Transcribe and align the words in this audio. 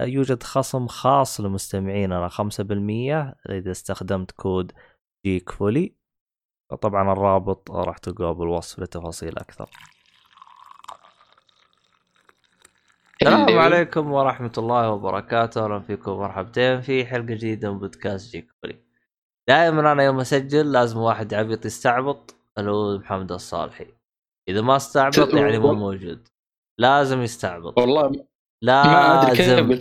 يوجد 0.00 0.42
خصم 0.42 0.86
خاص 0.86 1.40
لمستمعيننا 1.40 2.28
5% 2.28 2.40
إذا 3.50 3.70
استخدمت 3.70 4.30
كود 4.30 4.72
Geek 5.26 5.50
Fully 5.50 5.94
طبعا 6.80 7.12
الرابط 7.12 7.70
راح 7.70 7.98
تلقاه 7.98 8.32
بالوصف 8.32 8.78
لتفاصيل 8.78 9.38
أكثر 9.38 9.70
السلام 13.22 13.58
عليكم 13.58 14.12
ورحمة 14.12 14.52
الله 14.58 14.90
وبركاته، 14.90 15.64
أهلا 15.64 15.80
فيكم 15.80 16.12
مرحبتين 16.12 16.80
في 16.80 17.06
حلقة 17.06 17.24
جديدة 17.24 17.72
من 17.72 17.78
بودكاست 17.78 18.32
Geek 18.32 18.52
Fully. 18.62 18.80
دائما 19.48 19.92
أنا 19.92 20.02
يوم 20.02 20.20
أسجل 20.20 20.72
لازم 20.72 20.98
واحد 20.98 21.34
عبيط 21.34 21.66
يستعبط 21.66 22.34
اللي 22.58 22.70
هو 22.70 22.98
محمد 22.98 23.32
الصالحي. 23.32 23.86
إذا 24.48 24.60
ما 24.60 24.76
استعبط 24.76 25.34
يعني 25.34 25.58
مو 25.58 25.72
موجود. 25.72 26.28
لازم 26.78 27.22
يستعبط. 27.22 27.78
والله 27.78 28.26
لازم 28.62 29.78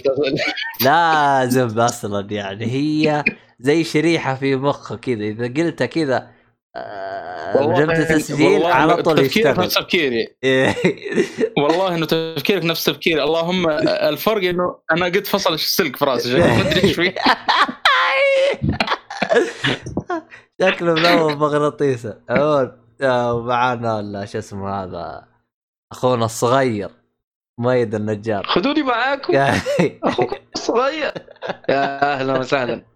لازم 0.82 1.80
أصلا 1.80 2.28
يعني 2.32 2.66
هي 2.66 3.24
زي 3.60 3.84
شريحة 3.84 4.36
في 4.36 4.56
مخه 4.56 4.96
كذا. 4.96 5.24
إذا 5.24 5.48
قلتها 5.64 5.86
كذا 5.86 6.32
آه، 6.76 7.80
جبت 7.80 7.98
تسجيل 7.98 8.52
والله 8.54 8.74
على 8.74 9.04
طول 9.04 9.18
تفكيرك 9.18 9.60
نفس 9.60 9.74
تفكيري. 9.74 10.28
والله 11.58 11.96
إنه 11.96 12.06
تفكيرك 12.06 12.66
نفس 12.66 12.84
تفكيري. 12.84 13.24
اللهم 13.24 13.70
الفرق 13.70 14.50
إنه 14.50 14.78
أنا 14.92 15.06
قد 15.06 15.28
فصل 15.28 15.54
السلك 15.54 15.96
في 15.96 16.06
راسي 16.06 16.38
ما 16.38 16.62
أدري 16.62 16.84
إيش 16.84 16.96
فيه. 16.96 17.16
شكله 20.62 20.94
منور 20.94 21.36
مغناطيسة. 21.36 22.18
عموما 22.30 22.78
آه، 23.02 23.34
ومعانا 23.34 24.00
ال- 24.00 24.30
شو 24.30 24.38
اسمه 24.38 24.84
هذا 24.84 25.28
أخونا 25.92 26.26
الصغير. 26.26 26.90
مؤيد 27.58 27.96
النجار. 27.96 28.44
خذوني 28.44 28.84
معاكم؟ 28.84 29.34
أخوك 30.04 30.36
صغير 30.58 31.12
يا 31.70 32.14
أهلا 32.14 32.40
وسهلا. 32.40 32.82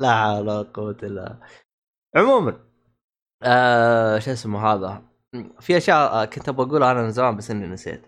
لا 0.00 0.22
حول 0.22 0.48
ولا 0.48 0.66
قوة 0.74 0.96
إلا. 1.02 1.36
عموما 2.16 2.56
آه 3.42 4.18
شو 4.18 4.32
اسمه 4.32 4.72
هذا؟ 4.72 5.02
في 5.60 5.76
أشياء 5.76 6.24
كنت 6.24 6.48
أبغى 6.48 6.66
أقولها 6.66 6.92
أنا 6.92 7.02
من 7.02 7.10
زمان 7.10 7.36
بس 7.36 7.50
إني 7.50 7.66
نسيت. 7.66 8.02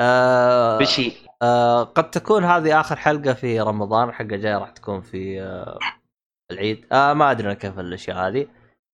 آه 0.00 0.78
بشي. 0.78 1.12
آه 1.42 1.84
قد 1.84 2.10
تكون 2.10 2.44
هذه 2.44 2.80
آخر 2.80 2.96
حلقة 2.96 3.32
في 3.32 3.60
رمضان 3.60 4.08
الحلقة 4.08 4.34
الجايه 4.34 4.58
راح 4.58 4.70
تكون 4.70 5.00
في 5.00 5.42
آه 5.42 5.78
العيد. 6.52 6.86
آه 6.92 7.12
ما 7.12 7.30
أدري 7.30 7.54
كيف 7.54 7.78
الأشياء 7.78 8.16
هذه. 8.16 8.46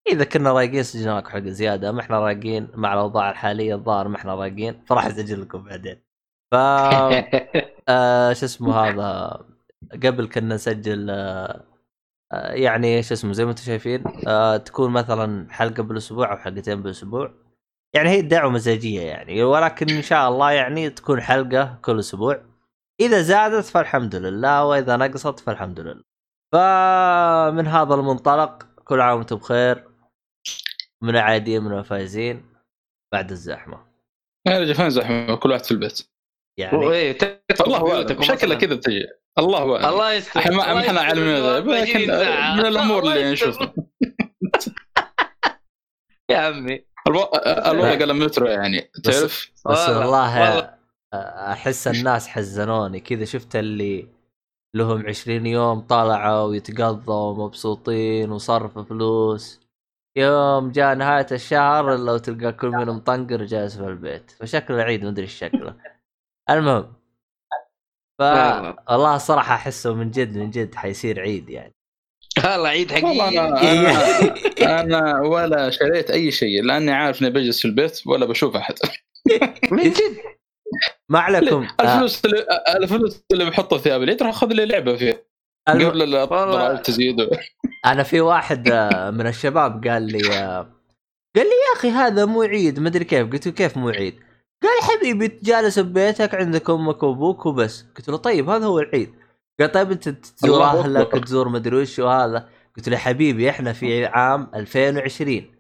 إذا 0.08 0.24
كنا 0.24 0.52
رايقين 0.52 0.83
سجلنا 0.83 1.19
لكم 1.19 1.30
حلقة 1.30 1.50
زيادة 1.50 1.92
ما 1.92 2.00
إحنا 2.00 2.19
رايقين 2.20 2.69
مع 2.74 2.92
الأوضاع 2.94 3.30
الحالية 3.30 3.74
الظاهر 3.74 4.08
ما 4.08 4.16
إحنا 4.16 4.34
رايقين 4.34 4.84
فراح 4.86 5.06
أسجل 5.06 5.42
لكم 5.42 5.64
بعدين. 5.64 6.02
ف 6.50 6.55
آه 7.88 8.32
شو 8.32 8.47
اسمه 8.47 8.75
هذا 8.77 9.41
قبل 10.05 10.28
كنا 10.28 10.55
نسجل 10.55 11.10
آه 11.10 11.64
آه، 12.32 12.52
يعني 12.52 13.02
شو 13.02 13.14
اسمه 13.14 13.32
زي 13.32 13.44
ما 13.44 13.50
أنتم 13.50 13.62
شايفين 13.62 14.05
آه 14.28 14.56
تكون 14.56 14.91
مثلا 14.91 15.52
حلقة 15.52 15.82
بالأسبوع 15.82 16.32
أو 16.32 16.36
حلقتين 16.36 16.82
بالأسبوع. 16.82 17.34
يعني 17.94 18.09
هي 18.10 18.21
الدعوة 18.21 18.50
مزاجية 18.50 19.03
يعني 19.03 19.42
ولكن 19.42 19.91
إن 19.91 20.03
شاء 20.03 20.28
الله 20.28 20.50
يعني 20.53 20.91
تكون 20.91 21.21
حلقة 21.21 21.78
كل 21.82 21.98
أسبوع. 21.98 22.42
إذا 23.00 23.22
زادت 23.22 23.65
فالحمد 23.65 24.15
لله 24.16 24.65
وإذا 24.65 24.97
نقصت 24.97 25.41
فالحمد 25.41 25.81
لله. 25.81 26.04
فمن 26.53 27.66
هذا 27.66 27.94
المنطلق 27.94 28.66
كل 28.84 29.00
عام 29.00 29.19
وأنتم 29.19 29.36
بخير. 29.36 29.94
من 31.04 31.10
العاديين 31.10 31.62
من 31.62 31.78
الفايزين 31.78 32.42
بعد 33.12 33.31
الزحمة. 33.31 33.87
يا 34.48 34.59
رجال 34.59 34.75
فين 34.75 34.91
زحمة 34.91 35.37
كل 35.37 35.50
واحد 35.50 35.65
في 35.65 35.70
البيت. 35.70 36.00
يعني 36.59 37.12
تدخل 37.12 37.65
الله 37.65 38.04
مثلاً. 38.04 38.54
كذا 38.54 38.75
بتجي 38.75 39.06
الله 39.38 39.76
أعلم. 39.76 39.87
الله 39.94 40.12
يستر 40.12 40.41
إحنا 40.41 40.56
ما 40.56 40.78
إحنا 40.81 41.00
عالمين 41.00 41.26
من 41.26 41.32
هذا، 41.34 41.60
لكن 41.60 41.70
24 41.70 42.06
ساعة. 42.06 42.54
من 42.56 42.66
الأمور 42.66 43.03
اللي. 43.03 43.32
نشوفها. 43.32 43.75
يا 46.31 46.37
عمي. 46.38 46.84
الو- 47.09 47.31
الوضع 47.47 47.98
قال 47.98 48.16
مترو 48.16 48.47
يعني 48.47 48.91
تعرف؟ 49.04 49.50
بس 49.54 49.66
والله- 49.66 49.98
والله 49.98 50.50
والله. 50.50 50.75
أحس 51.53 51.88
الناس 51.88 52.28
حزنوني. 52.28 53.00
كذا 53.00 53.25
شفت 53.25 53.56
اللي 53.56 54.09
لهم 54.76 55.06
20 55.06 55.47
يوم 55.47 55.81
طلعوا 55.81 56.42
ويتقضوا 56.48 57.31
ومبسوطين 57.32 58.31
وصرفوا 58.31 58.82
فلوس. 58.82 59.63
يوم 60.16 60.70
جاء 60.70 60.94
نهاية 60.94 61.26
الشهر 61.32 61.97
لو 62.06 62.19
تلقى 62.19 62.52
كل 62.52 62.69
منهم 62.69 62.97
مطنقر 62.97 63.44
جالس 63.44 63.76
في 63.76 63.84
البيت. 63.86 64.30
فشكله 64.30 64.76
العيد 64.76 65.04
مدري 65.06 65.22
إيش 65.25 65.38
شكله. 65.38 65.76
المهم. 66.50 66.92
ف 68.19 68.22
والله. 68.91 69.16
الصراحة 69.16 69.54
أحسه 69.54 69.94
من 69.94 70.10
جد 70.10 70.36
من 70.38 70.50
جد 70.50 70.74
حيصير 70.74 71.20
عيد 71.20 71.50
يعني. 71.50 71.74
والله 72.44 72.69
عيد 72.69 72.92
حقيقي. 72.92 73.28
أنا 73.28 73.60
أنا 74.80 74.80
أنا 74.80 75.20
ولا 75.20 75.70
شريت 75.70 76.10
أي 76.10 76.30
شيء 76.30 76.62
لأني 76.62 76.92
عارف 76.92 77.22
إني 77.22 77.30
بجلس 77.30 77.58
في 77.60 77.64
البيت 77.64 78.06
ولا 78.06 78.26
بشوف 78.26 78.56
أحد. 78.56 78.74
من 79.72 79.82
جد. 79.82 80.16
ما 81.08 81.19
عليكم. 81.19 81.69
الفلوس 81.80 82.24
اللي 82.24 82.47
الفلوس 82.76 83.22
اللي 83.32 83.50
بحطها 83.50 83.78
في 83.78 83.84
ثياب 83.84 84.03
العيد 84.03 84.22
راح 84.22 84.30
اخذ 84.30 84.47
لي 84.53 84.66
لعبة 84.66 84.97
فيها. 84.97 85.16
قبل 85.69 86.14
الضرائب 86.14 86.82
تزيد 86.82 87.16
أنا 87.86 88.02
في 88.02 88.20
واحد 88.20 88.69
آه، 88.69 89.10
من 89.10 89.26
الشباب 89.26 89.86
قال 89.88 90.02
لي 90.02 90.34
آه، 90.38 90.75
قال 91.36 91.44
لي 91.47 91.50
يا 91.50 91.78
أخي 91.78 91.91
هذا 91.91 92.25
مو 92.25 92.42
عيد 92.42 92.80
مدري 92.80 93.04
كيف. 93.04 93.32
قلت 93.32 93.47
له 93.47 93.52
كيف 93.52 93.76
مو 93.76 93.88
عيد؟ 93.88 94.14
قال 94.62 94.98
حبيبي 94.98 95.41
جالس 95.42 95.78
ببيتك 95.78 96.34
عندك 96.34 96.70
أمك 96.70 97.03
وأبوك 97.03 97.47
وبس. 97.47 97.84
قلت 97.97 98.08
له 98.08 98.16
طيب 98.16 98.48
هذا 98.48 98.66
هو 98.66 98.78
العيد. 98.78 99.14
قال 99.60 99.72
طيب 99.72 99.91
أنت 99.91 100.08
تزور 100.08 100.62
اهلك. 100.62 101.12
تزور 101.12 101.48
مدري 101.48 101.76
وش 101.76 101.98
وهذا. 101.98 102.48
قلت 102.76 102.88
له 102.88 102.97
حبيبي 102.97 103.50
إحنا 103.50 103.72
في 103.72 104.06
عام 104.06 104.50
2020 104.54 105.54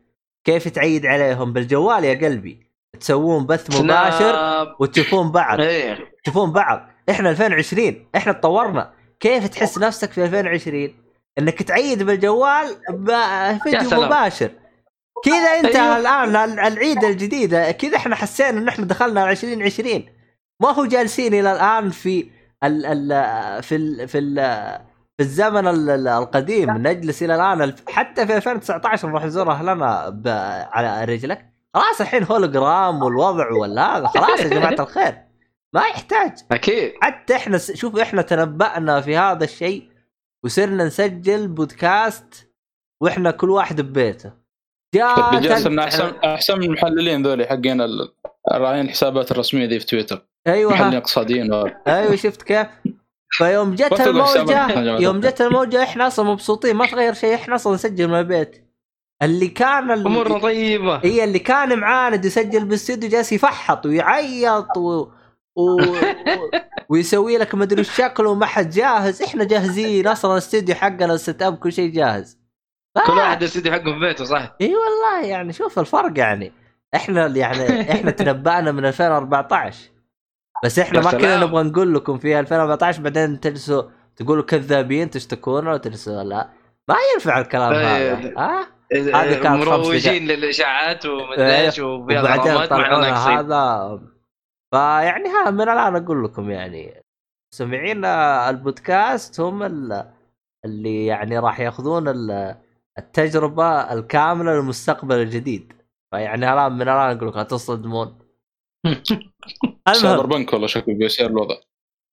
كيف 0.44 0.68
تعيد 0.68 1.06
عليهم؟ 1.06 1.52
بالجوال 1.52 2.04
يا 2.04 2.14
قلبي. 2.28 2.66
تسوون 3.00 3.46
بث 3.46 3.80
مباشر. 3.80 4.74
وتشوفون 4.80 5.32
بعض. 5.32 5.60
إيه. 5.60 5.98
تشوفون 6.22 6.52
بعض. 6.52 6.88
إحنا 7.10 7.30
2020 7.30 8.06
إحنا 8.16 8.32
تطورنا. 8.32 8.92
كيف 9.20 9.48
تحس 9.48 9.78
نفسك 9.78 10.12
في 10.12 10.24
2020 10.24 10.94
إنك 11.38 11.62
تعيد 11.62 12.02
بالجوال 12.02 12.76
بفيديو 12.90 13.90
سلام. 13.90 14.04
مباشر. 14.06 14.50
كذا 15.24 15.34
أنت 15.60 15.76
أيوه. 15.76 15.96
الآن 15.98 16.36
ال- 16.36 16.60
العيد 16.60 17.04
الجديده 17.04 17.70
كذا 17.72 17.96
إحنا 17.96 18.16
حسينا 18.16 18.50
إن 18.50 18.68
إحنا 18.68 18.84
دخلنا 18.84 19.20
على 19.20 19.30
2020 19.30 20.04
ما 20.60 20.70
هو 20.70 20.84
جالسين 20.86 21.34
إلى 21.34 21.52
الآن 21.52 21.90
في 21.90 22.26
ال 22.64 22.86
ال 22.86 23.62
في 23.62 23.76
ال 23.76 24.08
في 24.08 24.18
ال 24.18 24.34
في 25.16 25.20
الزمن 25.22 25.68
ال- 25.68 25.90
ال- 25.90 26.08
القديم. 26.08 26.70
نجلس 26.70 27.22
إلى 27.22 27.34
الآن 27.34 27.74
حتى 27.88 28.26
في 28.26 28.36
2019 28.36 29.08
نروح 29.08 29.24
نزور 29.24 29.50
اهلنا 29.52 30.08
ب- 30.08 30.28
على 30.72 31.04
رجلك. 31.04 31.46
خلاص 31.74 32.00
الحين 32.00 32.24
هولوجرام 32.24 33.02
والوضع 33.02 33.50
ولا 33.52 33.96
هذا 33.98 34.06
خلاص 34.06 34.40
يا 34.40 34.48
جماعة 34.48 34.72
الخير. 34.80 35.18
ما 35.74 35.80
يحتاج 35.86 36.32
أكيد 36.52 36.92
حتى 37.02 37.36
إحنا 37.36 37.58
شوف 37.58 37.96
إحنا 37.98 38.22
تنبأنا 38.22 39.00
في 39.00 39.16
هذا 39.16 39.44
الشيء 39.44 39.88
وصرنا 40.44 40.84
نسجل 40.84 41.48
بودكاست 41.48 42.50
وإحنا 43.02 43.30
كل 43.30 43.50
واحد 43.50 43.80
ببيته 43.80 44.32
جاء 44.94 45.40
تل- 45.40 45.62
صرنا 45.62 45.84
احسن 45.84 46.12
أحسن 46.24 46.58
من 46.58 46.64
المحللين 46.64 47.22
ذولي 47.26 47.46
حقين 47.46 47.80
ال- 47.80 48.12
راعين 48.52 48.84
الحسابات 48.84 49.30
الرسمية 49.32 49.66
ذي 49.66 49.80
في 49.80 49.86
تويتر 49.86 50.26
أيوه 50.46 50.72
محللين. 50.72 50.94
اقتصاديين. 50.94 51.52
أيوه 51.86 52.16
شفت 52.16 52.42
كيف؟ 52.42 52.66
فيوم 53.30 53.74
جت 53.74 54.00
الموجه 54.00 55.00
يوم. 55.00 55.20
جت 55.20 55.40
الموجة 55.40 55.82
إحنا 55.82 56.06
أصلا 56.06 56.30
مبسوطين 56.30 56.76
ما 56.76 56.86
تغير 56.86 57.14
شيء 57.14 57.34
إحنا 57.34 57.54
أصلا 57.54 57.74
نسجل 57.74 58.08
من 58.08 58.14
البيت 58.18 58.64
اللي 59.22 59.48
كان 59.48 59.90
أمورنا 59.90 60.38
طيبة 60.38 60.96
هي 60.96 61.24
اللي 61.24 61.38
كان 61.38 61.78
معاند 61.78 62.24
يسجل 62.24 62.64
بالاستوديو 62.64 63.10
جالس 63.10 63.32
يفحط 63.32 63.86
ويعيط 63.86 64.76
و... 64.76 65.06
و... 65.58 65.80
ويسوي 66.88 67.38
لك 67.38 67.54
مدري 67.54 67.80
وش 67.80 67.96
شكله 67.96 68.30
وما 68.30 68.46
حد 68.46 68.70
جاهز. 68.70 69.22
إحنا 69.22 69.44
جاهزين. 69.44 70.06
أصلا 70.06 70.32
الاستوديو 70.32 70.74
حقنا 70.74 71.14
ال 71.14 71.42
setup 71.42 71.56
كل 71.56 71.72
شيء 71.72 71.90
جاهز. 71.92 72.38
كل 73.06 73.12
آه. 73.12 73.16
واحد 73.16 73.42
الاستديو 73.42 73.72
حقه 73.72 73.92
في 73.92 73.98
بيته 74.00 74.24
صح؟ 74.24 74.56
إي 74.60 74.74
والله 74.74 75.26
يعني 75.26 75.52
شوف 75.52 75.78
الفرق 75.78 76.18
يعني. 76.18 76.52
إحنا 76.94 77.26
يعني 77.26 77.80
إحنا 77.92 78.10
تنبأنا 78.10 78.72
من 78.72 78.84
2014 78.84 79.78
بس 80.64 80.78
إحنا 80.78 81.00
ما 81.00 81.10
كنا. 81.10 81.36
نبغى 81.36 81.62
نقول 81.62 81.94
لكم 81.94 82.18
في 82.18 82.40
2014 82.40 83.02
بعدين 83.02 83.40
تجلسوا 83.40 83.82
تقولوا 84.16 84.44
كذابين 84.44 85.10
تشتكون 85.10 85.66
ولا 85.66 85.76
ترسلوا 85.76 86.22
لا. 86.22 86.48
ما 86.88 86.96
ينفع 87.14 87.40
الكلام 87.40 87.72
هذا. 87.72 87.96
إيه. 87.96 88.34
ها؟ 88.38 88.66
هذه 88.92 89.34
كانت 89.34 89.64
خمس 89.64 89.66
مروجين 89.66 90.26
للإشاعات 90.26 91.06
ومدري 91.06 91.60
إيش 91.60 91.78
وبعدين 91.78 92.66
طلعونا 92.66 93.28
هذا. 93.28 94.00
فيعني 94.74 95.28
ها 95.28 95.50
من 95.50 95.60
الآن 95.60 95.96
أقول 95.96 96.24
لكم 96.24 96.50
يعني 96.50 97.02
سمعين 97.54 98.04
البودكاست 98.04 99.40
هم 99.40 99.62
ال- 99.62 100.12
اللي 100.64 101.06
يعني 101.06 101.38
راح 101.38 101.60
ياخذون 101.60 102.08
ال- 102.08 102.56
التجربة 102.98 103.92
الكاملة 103.92 104.52
للمستقبل 104.52 105.14
الجديد. 105.16 105.72
فيعني 106.10 106.52
الان 106.52 106.72
من 106.72 106.82
الآن 106.82 107.16
أقول 107.16 107.28
لكم 107.28 107.38
لا 107.38 107.42
تصدمون. 107.44 108.18
سايبر 109.92 110.24
المهم 110.24 110.26
بنك 110.28 110.52
والله 110.52 110.66
شكله 110.66 110.94
بيصير 110.94 111.26
الوضع. 111.26 111.56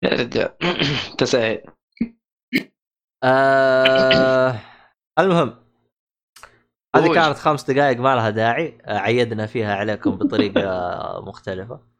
يا 0.04 0.10
رجال. 0.10 0.57
تسهل 1.18 1.64
آه 3.24 4.60
المهم. 5.19 5.56
هذه. 6.96 7.14
كانت 7.14 7.38
خمس 7.38 7.72
دقائق 7.72 7.98
ما 8.00 8.16
لها 8.16 8.30
داعي. 8.30 8.78
عيدنا 8.86 9.46
فيها 9.46 9.75
عليكم 9.75 10.12
بطريقة 10.12 10.62
مختلفة. 11.28 11.91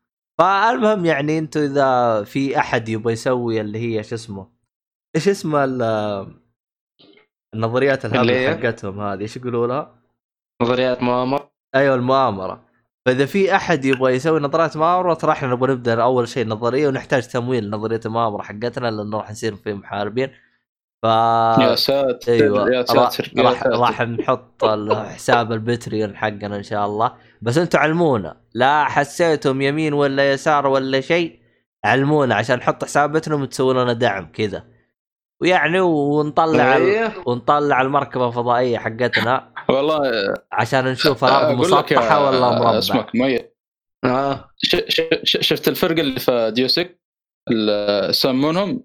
فالمهم 0.42 1.06
يعني 1.06 1.38
أنتم 1.40 1.60
اذا 1.62 2.24
في 2.24 2.58
احد 2.60 2.90
يبغى 2.90 3.14
يسوي 3.14 3.62
اللي 3.62 3.80
هي 3.80 4.04
شو 4.04 4.16
اسمه 4.16 4.48
إيش 5.16 5.28
اسمه 5.28 5.64
ال- 5.64 6.42
النظريات 7.54 8.06
الهبله؟ 8.06 8.56
حقتهم 8.56 9.00
هذه 9.02 9.22
إيش 9.22 9.38
يقولوا 9.38 9.68
لها؟ 9.68 9.96
نظريات 10.62 11.04
مؤامرة 11.04 11.52
أيوه 11.76 11.96
المؤامرة 11.96 12.66
فإذا 13.06 13.26
في 13.26 13.56
أحد 13.56 13.86
يبغى 13.86 14.14
يسوي 14.16 14.40
نظريات 14.40 14.78
مؤامرة 14.78 15.14
ترى 15.14 15.32
إحنا 15.32 15.48
نبغى 15.50 15.72
نبدأ 15.74 16.04
أول 16.04 16.28
شيء 16.28 16.48
نظرية 16.48 16.88
ونحتاج 16.88 17.28
تمويل 17.28 17.70
نظرية 17.70 18.00
المؤامرة 18.06 18.42
حقتنا 18.42 18.92
لأنه 18.92 19.18
راح 19.18 19.32
نصير 19.32 19.56
في 19.56 19.74
محاربين 19.74 20.30
ف 21.02 21.06
يا 21.06 21.76
ساتر 21.76 22.32
أيوه 22.34 22.74
يا 22.74 22.86
ساتر 22.86 23.32
راح. 23.38 23.64
راح 23.64 24.02
نحط 24.02 24.64
الحساب 24.64 25.52
البتريون 25.52 26.18
حقنا 26.18 26.56
إن 26.56 26.64
شاء 26.64 26.86
الله. 26.86 27.14
بس 27.42 27.58
أنتم 27.58 27.80
علمونا. 27.80 28.42
لا 28.54 28.84
حسيتم 28.86 29.62
يمين 29.62 29.94
ولا 29.94 30.32
يسار 30.32 30.68
ولا 30.68 31.02
شيء 31.02 31.40
علمونا 31.86 32.36
عشان 32.36 32.58
نحط 32.58 32.84
حساب 32.84 33.12
بتريون 33.12 33.42
وتسوون 33.42 33.84
لنا 33.84 33.94
دعم 33.94 34.32
كذا. 34.32 34.64
ويعني 35.42 35.80
ونطلع 35.80 36.78
ال... 36.78 36.82
إيه. 36.82 37.14
ونطلع 37.26 37.82
المركبة 37.82 38.28
الفضائية 38.28 38.78
حقتنا. 38.78 39.54
والله 39.70 40.00
عشان 40.52 40.86
نشوف 40.86 41.24
الأرض 41.26 41.58
مسطحه 41.58 42.26
ولا 42.26 42.40
مربع. 42.40 42.78
اسمك 42.78 43.16
ش- 44.58 44.76
ش- 45.24 45.38
شفت 45.48 45.68
الفرقه 45.68 46.02
اللي 46.02 46.20
في 46.20 46.52
ديوسك؟ 46.56 47.02
اللي 47.52 48.08
يسمونهم 48.10 48.84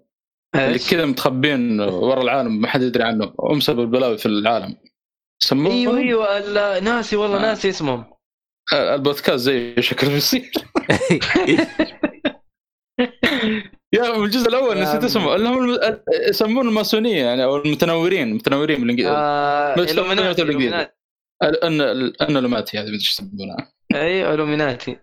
اللي؟ 0.58 0.79
كذا 0.79 1.05
متخبين 1.05 1.81
ورا 1.81 2.23
العالم 2.23 2.61
ما 2.61 2.69
حد 2.69 2.82
يدري 2.82 3.05
عنهم. 3.05 3.35
هم 3.41 3.61
سبب 3.61 3.81
البلاوي 3.81 4.19
في 4.19 4.26
العالم. 4.26 4.76
يسمونهم 5.44 5.97
أيوه 5.97 6.37
أيوه 6.37 6.81
ناسي 6.81 7.17
والله 7.17 7.37
آه. 7.37 7.43
ناسي 7.43 7.69
اسمهم. 7.69 8.05
آه، 8.73 8.94
البودكاست 8.94 9.44
زي 9.44 9.82
شكل 9.82 10.08
بيصير 10.08 10.50
يا 13.94 14.17
الجزء 14.17 14.49
الأول 14.49 14.81
نسيت. 14.81 15.05
اسمه. 15.05 15.35
اللي 15.35 15.49
هم 15.49 15.79
يسمون 16.29 16.69
الماسونية 16.69 17.25
يعني 17.25 17.44
أو 17.44 17.56
المتنورين 17.56 18.29
المتنورين 18.29 18.81
بالإنجليزي. 18.81 19.11
آه،. 19.11 19.75
إلوميناتي. 19.75 20.43
ان 21.43 21.81
الانولوماتي 21.81 22.79
هذه 22.79 22.82
أدري 22.82 22.94
إيش 22.94 23.12
يسمونها 23.12 23.73
أيوه 23.94 24.35
إلوميناتي. 24.35 24.99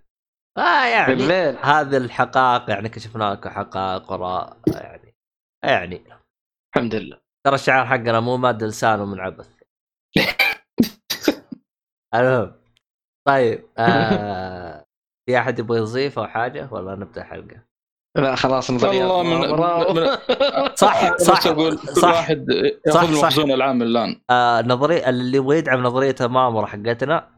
آه 0.58 0.86
يعني 0.86 1.16
بالليل 1.16 1.58
هذه 1.62 1.98
الحقائق 1.98 2.70
يعني 2.70 2.90
كشفنا 2.90 3.34
لكم 3.34 3.50
حقائق 3.50 4.12
وراء 4.12 4.58
يعني. 4.68 5.13
يعني. 5.64 6.04
الحمد 6.76 6.96
لله. 6.96 7.20
ترى 7.46 7.56
الشعار 7.56 7.86
حقنا 7.86 8.20
مو 8.20 8.38
ماد 8.38 8.64
لسانه 8.64 9.06
من 9.06 9.20
عبث. 9.20 9.50
المهم. 12.16 12.54
طيب 13.28 13.68
آه 13.78 14.86
في 15.30 15.38
أحد 15.38 15.60
يبغى 15.60 15.78
يضيف 15.78 16.20
أو 16.20 16.28
حاجة؟ 16.28 16.68
ولا 16.72 16.96
نبدأ 16.96 17.24
حلقة؟ 17.24 17.64
لا 18.18 18.36
خلاص 18.36 18.72
نظريات 18.72 19.12
والله 19.12 19.24
من-. 19.94 20.02
من- 20.02 20.18
صح 20.76 21.18
صح 21.18 21.48
أقول 21.48 21.78
كل 21.78 21.88
صح 21.88 22.08
واحد 22.08 22.46
صح، 22.90 23.02
ياخذ 23.02 23.14
صح. 23.14 23.18
المخزون 23.18 23.52
العام 23.52 23.82
الآن. 23.82 24.22
آه 24.30 24.62
نظريه 24.62 25.10
اللي 25.10 25.38
يبغى 25.38 25.58
يدعم 25.58 25.84
نظرية 25.84 26.16
المؤامره 26.22 26.66
حقتنا 26.66 27.30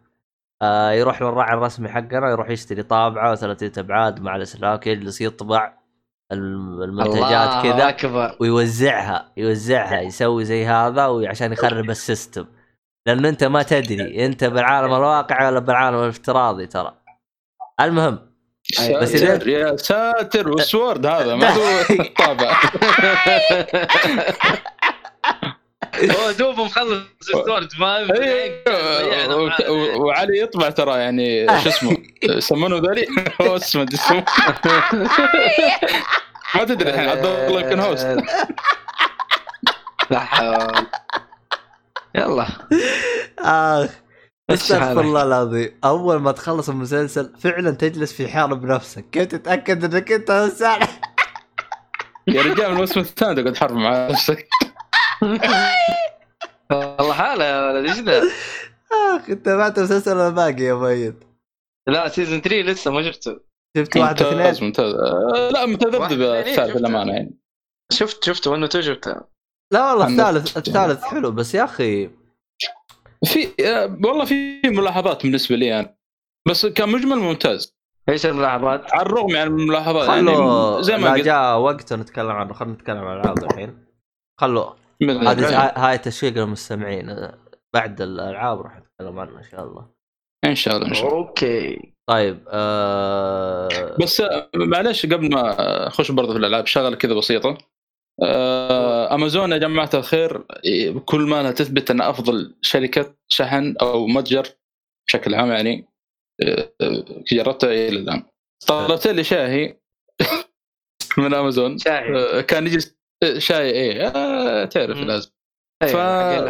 آه 0.62 0.92
يروح 0.92 1.22
للراعي 1.22 1.54
الرسمي 1.54 1.90
حقنا 1.90 2.30
يروح 2.32 2.50
يشتري 2.50 2.84
طابعة 2.84 3.36
و30 3.36 3.78
ابعاد 3.78 4.22
مع 4.22 4.36
الاسلاك 4.36 4.88
يجلس 4.88 5.22
يطبع 5.22 5.74
المنتجات 6.32 7.98
كذا 7.98 8.36
ويوزعها 8.40 9.32
يوزعها 9.38 10.02
يسوي 10.02 10.46
زي 10.46 10.66
هذا 10.66 11.06
وعشان 11.06 11.54
يخرب 11.54 11.90
السيستم. 11.90 12.46
لأنه 13.08 13.30
أنت 13.30 13.44
ما 13.44 13.64
تدري 13.64 14.26
أنت 14.26 14.44
بالعالم 14.44 14.94
الواقعي 14.94 15.48
ولا 15.48 15.60
بالعالم 15.60 15.98
الافتراضي 15.98 16.66
ترى. 16.66 16.94
المهم 17.82 18.20
بس 19.02 19.10
ساتر 19.10 19.48
يا 19.48 19.76
ساتر 19.78 20.50
والسورد 20.50 21.06
هذا 21.06 21.36
ما 21.36 21.50
هو 21.58 21.84
طابع 22.18 22.60
هو 25.96 26.32
دوب 26.32 26.60
مخلص 26.60 27.00
السورد 27.22 27.72
فاهم 27.72 28.12
أيوه 28.12 29.36
و- 29.36 29.50
و- 29.70 30.06
وعلي 30.06 30.40
يطبع 30.40 30.70
ترى 30.70 31.00
يعني 31.00 31.48
شو 31.64 31.70
اسمه 31.70 31.98
يسمونه 32.24 32.78
ذولي؟ 32.78 33.08
هوست 33.42 33.78
ما 33.78 33.84
أدري 33.84 33.96
اسمه 33.96 34.26
ما 36.56 36.64
تدري 36.64 36.90
الحين 36.90 37.10
عبد 37.10 37.26
الله 37.26 37.62
يمكن 37.62 37.80
هوست 37.80 38.18
لا 40.12 40.20
حول. 40.20 40.86
يلا. 42.16 42.48
آخ 43.40 43.90
استغفر. 44.50 45.02
الله 45.02 45.24
العظيم. 45.24 45.80
أول 45.84 46.16
ما 46.16 46.32
تخلص 46.32 46.70
المسلسل 46.70 47.34
فعلا 47.40 47.72
تجلس 47.72 48.14
في 48.14 48.28
حالة 48.28 48.56
بنفسك 48.56 49.06
كيف 49.12 49.26
تتاكد 49.26 49.94
إنك 49.96 50.12
أنت 50.12 50.30
إنسان. 50.30 50.88
يا 52.28 52.42
رجال 52.42 52.68
من 52.68 52.74
الموسم 52.74 53.00
الثاني 53.00 53.44
تقعد 53.44 53.58
حرب 53.58 53.76
مع 53.76 54.08
نفسك. 54.08 54.48
والله 56.72 57.14
حاله 57.14 57.44
يا 57.46 57.68
ولد 57.72 57.86
إيش 57.90 58.00
ذا؟ 58.00 58.22
اخ 58.92 59.30
انت 59.30 59.50
بعد 59.50 59.78
المسلسل 59.80 60.12
ولا 60.18 60.30
باقي 60.30 60.64
يا 60.64 60.74
ميت 60.74 61.24
لا 61.88 62.08
season 62.08 62.42
3 62.42 62.62
لسه 62.62 62.92
ما 62.92 63.12
شفته. 63.12 63.40
شفت 63.78 63.98
واحد 63.98 64.24
ممتاز 64.24 64.38
اثنين 64.56 64.64
ممتاز. 64.68 64.94
آه، 64.94 65.50
لا 65.50 65.60
واحد 65.60 65.68
متذبذب 65.70 66.22
الثالث. 66.22 66.76
للأمانة 66.78 67.14
يعني. 67.14 67.38
شفت 67.92 68.24
شفته 68.24 68.52
1 68.52 68.62
و 68.62 68.66
2 68.66 68.84
شفته. 68.84 69.16
لا 69.74 69.94
والله 69.94 70.08
الثالث 70.08 70.58
الثالث 70.58 71.04
حلو 71.04 71.32
بس 71.32 71.56
يا 71.56 71.64
أخي. 71.64 72.10
في 73.26 73.48
آه، 73.66 73.86
والله 73.86 74.26
في 74.26 74.62
ملاحظات 74.66 75.24
بالنسبة 75.24 75.56
لي 75.56 75.80
أنا. 75.80 75.96
بس 76.48 76.66
كان 76.66 76.90
مجمل 76.90 77.16
ممتاز. 77.18 77.76
إيش 78.10 78.26
الملاحظات؟ 78.26 78.94
على 78.94 79.02
الرغم 79.02 79.28
من 79.32 79.42
الملاحظات 79.42 80.08
خلوا 80.08 80.72
يعني 80.74 80.84
زي 80.84 80.98
ما 80.98 81.06
لا 81.08 81.12
قلت. 81.14 81.26
جاء 81.26 81.58
وقته 81.58 81.96
نتكلم 81.96 82.32
عنه 82.32 82.54
خلينا 82.54 82.74
نتكلم 82.74 82.98
عن 82.98 83.18
الالعاب 83.18 83.44
الحين. 83.44 83.86
خلوا 84.42 84.70
من- 84.70 84.85
هذه 85.04 85.74
هاي 85.76 85.98
تشويق 85.98 86.34
للمستمعين 86.34 87.32
بعد 87.74 88.02
الألعاب 88.02 88.62
راح 88.62 88.78
نتكلم 88.78 89.20
عنها 89.20 89.38
إن 89.38 89.44
شاء 89.44 89.64
الله. 89.64 89.88
إن 90.46 90.56
شاء 90.56 90.76
الله 90.76 90.88
إن 90.88 90.94
شاء 90.94 91.08
الله. 91.08 91.18
أوكي. 91.18 91.94
طيب 92.10 92.44
آه... 92.48 93.96
بس 94.00 94.22
آه، 94.22 94.50
معلش 94.56 95.06
قبل 95.06 95.30
ما 95.30 95.88
أخش 95.88 96.12
برضه 96.12 96.34
في 96.34 96.40
الألعاب 96.40 96.66
شغلة 96.66 96.96
كذا 96.96 97.14
بسيطة. 97.14 97.58
آه، 98.24 99.16
أمازون 99.16 99.52
يا 99.52 99.58
جماعة 99.58 99.90
الخير 99.94 100.38
كل 101.06 101.22
ما 101.22 101.44
لها 101.44 101.52
تثبت 101.52 101.92
أن 101.92 102.02
أفضل 102.02 102.56
شركة 102.62 103.16
شحن 103.28 103.76
أو 103.82 104.08
متجر 104.08 104.48
بشكل 105.08 105.36
عام 105.36 105.52
يعني 105.52 105.88
آه، 106.44 106.74
جربتها 107.32 107.72
إلى 107.72 108.00
الآن. 108.00 108.24
طلبت 108.68 109.08
لي 109.08 109.24
شاهي 109.24 109.78
من 111.18 111.34
أمازون. 111.34 111.78
شاهي. 111.78 112.16
آه، 112.16 112.42
كان 112.42 112.68
يجي 112.68 112.96
شاي 113.38 113.72
إيه. 113.72 114.08
آه، 114.08 114.66
تعرف 114.66 114.98
مم. 114.98 115.04
لازم. 115.06 115.32
أيوة، 115.84 115.94
ف- 115.94 115.96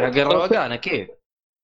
حق 0.00 0.16
الروقان 0.18 0.72
أكيد. 0.72 1.08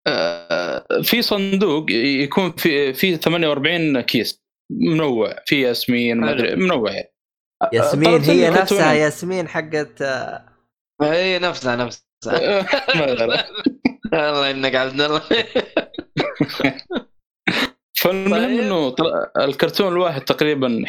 آه، 0.09 0.87
في 1.03 1.23
صندوق 1.23 1.91
يكون 1.91 2.53
في 2.53 2.93
في 2.95 3.17
48 3.17 4.01
كيس. 4.01 4.43
منوع. 4.73 5.37
في 5.47 5.61
ياسمين 5.63 6.17
ما 6.17 6.31
أدري 6.33 6.57
منوع 6.57 6.93
يعني. 6.93 7.15
ياسمين 7.73 8.11
طلبت 8.19 8.29
هي 8.29 8.51
نفسها. 8.51 8.93
ياسمين 8.93 9.49
حقت 9.49 10.03
آه، 10.03 10.49
هي 11.03 11.39
نفسها 11.39 11.77
نفسها. 11.77 12.03
الله 14.15 14.51
انك 14.51 14.75
عبد 14.75 15.01
الله. 15.01 15.23
فالمهم 17.99 18.31
طيب. 18.31 18.61
إنه 18.61 18.91
طل- 18.91 19.31
الكرتون 19.39 19.93
الواحد 19.93 20.21
تقريبا 20.25 20.85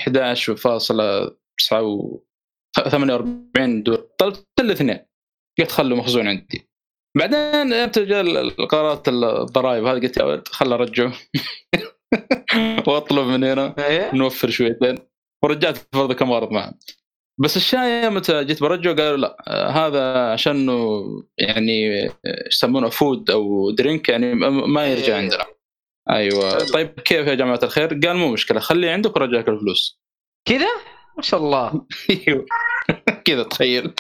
11.48 2.80 3.84
دولار 3.84 4.08
طلبت 4.18 4.46
الاثنين. 4.60 5.00
قلت 5.60 5.72
خلوا 5.72 5.98
مخزون 5.98 6.28
عندي. 6.28 6.70
بعدين 7.18 7.70
جاء 7.92 8.22
القرارات 8.22 9.08
الضرائب 9.08 9.86
هذه 9.86 10.00
قلت 10.00 10.18
يا 10.18 10.24
ولد 10.24 10.48
خل 10.48 10.74
أرجعه. 10.74 11.14
وأطلب 12.88 13.28
من 13.28 13.44
هنا 13.44 13.76
إيه؟ 13.88 14.16
نوفر 14.16 14.50
شويتين. 14.50 14.98
ورجعت 15.44 15.78
برضه 15.96 16.14
كم 16.14 16.30
ورد 16.32 16.52
معهم. 16.52 16.74
بس 17.40 17.58
الشاي 17.58 18.10
متى 18.10 18.44
جيت 18.44 18.62
برجعه 18.62 18.96
قالوا 18.96 19.18
لا 19.18 19.38
هذا 19.72 20.32
عشانه 20.32 21.04
يعني 21.38 22.10
يسمونه 22.48 22.90
food 22.90 23.32
أو 23.32 23.72
drink 23.72 24.10
يعني 24.10 24.34
ما- 24.36 24.88
يرجع 24.88 25.16
إيه. 25.16 25.22
عندنا. 25.22 25.46
أيوه. 26.10 26.58
طيب 26.58 26.90
كيف 27.00 27.28
يا 27.28 27.34
جماعة 27.34 27.60
الخير؟ 27.64 27.88
قال 27.88 28.18
مو 28.18 28.32
مشكلة 28.32 28.60
خليه 28.60 28.92
عندك 28.92 29.16
ورجع 29.16 29.40
لك 29.40 29.50
الفلوس. 29.50 30.02
كذا؟ 30.48 30.68
ما 31.18 31.22
شاء 31.22 31.40
الله. 31.40 31.86
أيوه. 32.10 32.46
كذا 33.26 33.44
تخيل. 33.44 33.94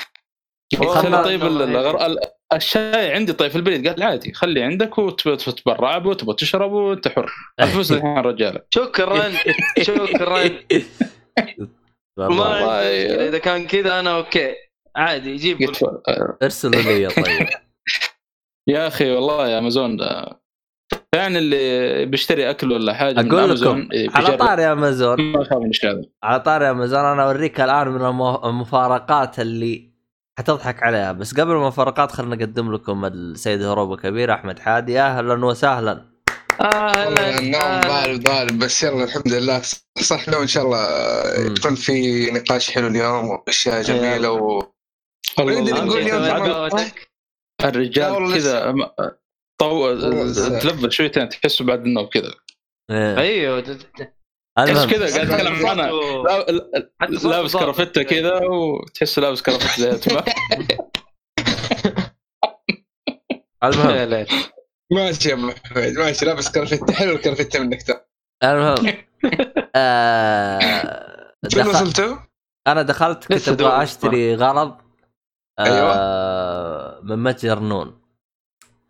خلي 0.77 1.23
طيب 1.23 1.43
الشاي 2.53 3.13
عندي 3.13 3.33
طيب 3.33 3.51
في 3.51 3.55
البريد 3.57 3.87
قال 3.87 4.03
عادي 4.03 4.33
خليه 4.33 4.65
عندك 4.65 4.97
وتبغى 4.97 5.37
تتبرع 5.37 5.97
به 5.97 6.09
وتبغى 6.09 6.35
تشرب 6.35 6.71
وانت 6.71 7.07
حر 7.07 7.31
الفلوس 7.59 7.91
الحين 7.91 8.17
رجالك 8.17 8.67
شكرا. 8.69 9.31
شكرا. 9.81 10.49
والله. 12.17 12.81
إذا 13.27 13.37
كان 13.37 13.67
كذا 13.67 13.99
أنا 13.99 14.17
أوكي. 14.17 14.55
عادي 14.95 15.35
جيب 15.35 15.61
آه، 16.07 16.37
ارسلوا 16.43 16.81
لي 16.81 17.07
طيب. 17.07 17.47
يا 18.67 18.87
أخي 18.87 19.11
والله 19.11 19.49
يا 19.49 19.59
أمازون 19.59 19.97
ده 19.97 20.39
يعني 21.13 21.37
اللي 21.37 22.05
بيشتري 22.05 22.49
أكل 22.49 22.71
ولا 22.71 22.93
حاجة 22.93 23.21
من 23.21 23.31
أقول 23.31 23.55
لكم 23.61 23.67
امازون 23.69 23.89
على. 24.15 24.37
طاري 24.37 24.71
امازون 24.71 25.17
على 26.23 26.39
طاري 26.39 26.69
امازون 26.69 26.99
أنا 27.05 27.23
أوريك 27.23 27.61
الآن 27.61 27.87
من 27.87 28.01
المفارقات 28.45 29.39
اللي 29.39 29.93
حتضحك 30.39 30.83
عليها 30.83 31.11
بس 31.11 31.33
قبل 31.39 31.51
المفارقات 31.51 32.11
خلينا 32.11 32.35
نقدم 32.35 32.73
لكم 32.73 33.05
السيد 33.05 33.61
هروب 33.63 33.99
كبير 33.99 34.33
أحمد 34.33 34.59
حادي 34.59 34.99
أهلا 34.99 35.45
وسهلا 35.45 36.05
أهلا 36.61 37.05
والله 37.05 37.39
النوم 37.39 37.61
أهلاً. 37.61 37.87
ضارب 37.87 38.19
ضارب 38.23 38.59
بس 38.59 38.83
يلا 38.83 39.03
الحمد 39.03 39.27
لله 39.33 39.61
صح 39.99 40.29
لو 40.29 40.41
إن 40.41 40.47
شاء 40.47 40.63
الله 40.63 40.87
مم. 41.49 41.53
تكون 41.53 41.75
في 41.75 42.25
نقاش 42.31 42.71
حلو 42.71 42.87
اليوم 42.87 43.29
وأشياء 43.29 43.81
جميلة 43.81 44.31
و... 44.31 44.63
نقدر 45.39 45.85
نقول 45.85 45.89
أوكي، 46.01 46.09
يوم 46.09 46.09
تمام، 46.25 46.43
جمعة. 46.43 46.47
دعوتك. 46.47 47.07
لا 47.61 47.69
الرجال 47.69 48.33
كذا 48.33 48.73
طو. 49.69 50.59
تلفل 50.59 50.91
شويتين 50.91 51.29
تحسه 51.29 51.65
بعد 51.65 51.85
النوم 51.85 52.05
كذا 52.05 52.33
إيه. 52.91 53.17
أيوه 53.17 53.61
تحس 54.57 54.85
كذا 54.85 55.15
قاعد 55.15 55.31
حتى 57.01 57.17
صوته 57.17 57.29
لابس. 57.29 57.57
كرافته 57.57 58.03
كذا 58.03 58.41
وتحسه 58.45 59.21
لابس 59.21 59.41
كرافته 59.41 59.95
زي. 59.95 59.99
المهم 63.63 64.25
ماشي 64.91 65.29
يا 65.29 65.33
أم 65.33 65.51
حميد 65.51 65.99
ماشي 65.99 66.25
لابس 66.25 66.51
كرفتة 66.51 66.93
حلو 66.93 67.15
الكرفتة 67.15 67.59
منك 67.59 67.83
ترى 67.83 68.01
المهم 68.43 68.93
آه 69.75 70.59
شنو 71.47 71.61
دخل... 71.63 71.69
وصلتوا؟ 71.69 72.17
أنا 72.67 72.81
دخلت 72.81 73.25
كنت 73.25 73.47
أبغى. 73.47 73.83
أشتري 73.83 74.35
غرض. 74.35 74.77
آه 75.59 76.99
من 77.03 77.19
متجر 77.23 77.59
نون 77.59 78.02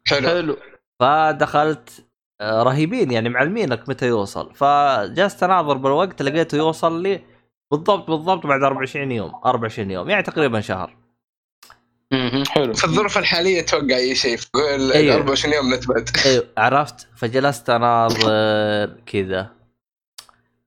حلو. 0.07 0.27
حلو. 0.29 0.57
فدخلت 1.00 2.05
آه، 2.41 2.63
رهيبين 2.63 3.12
يعني 3.12 3.29
معلمينك 3.29 3.89
متى 3.89 4.07
يوصل. 4.07 4.55
فجلست 4.55 5.43
أناظر 5.43 5.77
بالوقت 5.77 6.22
لقيته 6.22 6.55
يوصل 6.55 7.01
لي 7.03 7.22
بالضبط 7.72 8.10
بالضبط 8.10 8.45
بعد 8.48 8.63
24 8.63 9.12
يوم 9.12 9.36
24 9.45 9.91
يوم 9.91 10.10
يعني 10.10 10.24
تقريبا 10.24 10.62
شهر. 10.62 10.95
حلو. 12.50 12.74
في 12.74 12.83
الظروف 12.83 13.17
الحالية 13.17 13.62
توقع 13.62 13.95
أي 13.98 14.15
شيء 14.15 14.38
في 14.38 14.48
أيوة. 14.95 15.15
24 15.15 15.53
يوم 15.53 15.74
نتبعد 15.74 16.10
أيوه 16.25 16.45
عرفت؟ 16.57 17.07
فجلست 17.15 17.69
أناظر 17.69 18.86
كذا. 19.05 19.50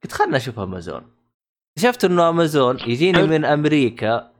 قلت 0.05 0.13
خلنا 0.13 0.37
أشوف 0.37 0.59
أمازون. 0.59 1.03
شفت 1.79 2.05
إنه 2.05 2.29
أمازون 2.29 2.79
يجيني. 2.87 3.23
من 3.23 3.45
أمريكا 3.45 4.31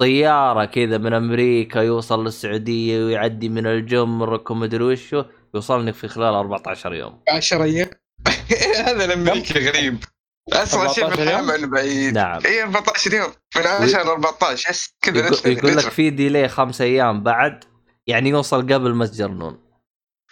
طيارة 0.00 0.64
كذا 0.64 0.98
من 0.98 1.12
أمريكا 1.14 1.78
يوصل 1.78 2.24
للسعودية 2.24 3.04
ويعدي 3.04 3.48
من 3.48 3.66
الجمرك 3.66 4.50
ومدري 4.50 4.84
وشو 4.84 5.24
يوصلني 5.54 5.92
في 5.92 6.08
خلال 6.08 6.34
14 6.34 6.94
يوم. 6.94 7.20
10 7.28 7.64
أيام؟ 7.64 7.90
هذا 8.86 9.04
الأمريكي. 9.04 9.68
غريب. 9.68 10.04
أسرع 10.52 10.92
شيء 10.92 11.04
14 11.04 11.16
في 11.16 11.22
الحياة 11.22 11.38
يوم؟ 11.38 11.60
من 11.60 11.70
بعيد. 11.70 12.14
نعم. 12.14 12.40
اي 12.46 12.62
14 12.62 13.14
يوم. 13.14 13.32
من 13.56 13.62
10 13.66 14.02
ل 14.02 14.08
14 14.08 14.70
يس 14.70 14.94
كذا 15.02 15.18
يقول, 15.18 15.32
نتفق- 15.32 15.46
يقول 15.48 15.76
لك. 15.76 15.88
في 15.88 16.10
delay 16.10 16.48
خمس 16.48 16.80
أيام 16.80 17.22
بعد 17.22 17.64
يعني 18.06 18.30
يوصل 18.30 18.62
قبل 18.72 18.94
متجر 18.94 19.28
نون. 19.28 19.58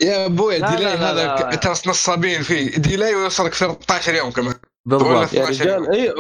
يا 0.02 0.26
أبوي 0.26 0.58
لا، 0.58 1.10
هذا 1.10 1.54
ترى 1.56 1.72
نصابين 1.72 2.42
فيه. 2.42 2.76
delay 2.76 3.14
ويوصلك 3.14 3.54
13 3.54 4.14
يوم 4.14 4.30
كمان. 4.30 4.54
بالضبط. 4.86 5.32
يا 5.32 5.44
رجال 5.46 5.90
اي 5.94 6.14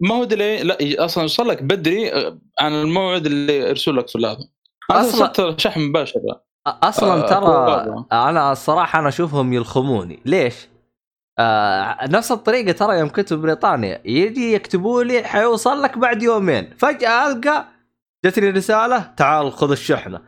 ما 0.00 0.14
هو 0.14 0.24
delay 0.24 0.62
لا 0.62 1.04
أصلا 1.04 1.22
يوصل 1.22 1.48
لك 1.48 1.62
بدري 1.62 2.12
آه، 2.12 2.38
عن 2.60 2.72
الموعد 2.72 3.26
اللي 3.26 3.56
يرسل 3.58 3.96
لك 3.96 4.08
في 4.08 4.18
هذا 4.18 4.38
أصلاً- 4.92 5.22
أصلا 5.30 5.56
شحن 5.58 5.80
مباشر. 5.80 6.20
أصلا 6.66 7.12
آه، 7.24 7.26
ترى 7.28 7.38
أخبار. 7.38 8.04
أنا 8.12 8.52
الصراحة 8.52 8.98
أنا 9.00 9.08
أشوفهم 9.08 9.52
يلخموني. 9.52 10.22
ليش؟ 10.24 10.68
آه 11.38 11.98
نفس 12.06 12.32
الطريقة 12.32 12.72
ترى 12.72 12.98
يوم 12.98 13.08
كنت 13.08 13.32
بريطانيا. 13.32 14.02
يجي 14.04 14.52
يكتبوا 14.52 15.02
لي 15.02 15.22
حيوصل 15.24 15.82
لك 15.82 15.98
بعد 15.98 16.22
يومين. 16.22 16.74
فجأة 16.78 17.26
ألقى 17.32 17.64
جتني 18.24 18.50
رسالة 18.50 19.12
تعال 19.16 19.52
خذ 19.52 19.70
الشحنة. 19.70 20.20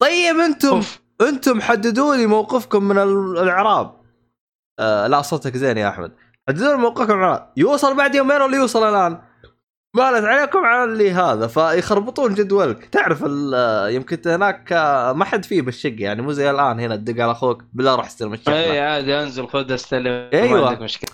طيب 0.00 0.36
أنتم 0.38 0.68
أوف. 0.68 1.00
أنتم 1.20 1.60
حددوا 1.60 2.16
لي 2.16 2.26
موقفكم 2.26 2.84
من 2.84 2.98
ال- 2.98 3.38
الإعراب. 3.38 3.96
آه 4.78 5.06
لا 5.06 5.22
صوتك 5.22 5.56
زين 5.56 5.78
يا 5.78 5.88
أحمد. 5.88 6.12
من 6.50 6.56
الاعراب 6.56 7.52
يوصل 7.56 7.96
بعد 7.96 8.14
يومين 8.14 8.40
ولا 8.40 8.56
يوصل 8.56 8.88
الآن؟ 8.88 9.22
مالت 9.96 10.24
عليكم 10.24 10.58
على 10.58 10.84
اللي 10.84 11.10
هذا 11.10 11.46
فيخربطون 11.46 12.34
جدولك. 12.34 12.84
تعرف 12.84 13.20
يمكن 13.94 14.30
هناك 14.30 14.72
ما 15.16 15.24
حد 15.24 15.44
فيه 15.44 15.62
بالشقة 15.62 15.96
يعني 15.98 16.22
مو 16.22 16.32
زي 16.32 16.50
الآن 16.50 16.80
هنا 16.80 16.96
تدق 16.96 17.22
على 17.22 17.32
أخوك 17.32 17.64
بالله 17.72 17.94
روح 17.94 18.06
استلم 18.06 18.32
الشحنه 18.32 18.54
إي 18.54 18.80
عادي 18.80 19.22
أنزل 19.22 19.48
خذ 19.48 19.72
استلم. 19.72 20.30
أيوة. 20.32 20.60
ما 20.60 20.68
عندك 20.68 20.82
مشكلة. 20.82 21.10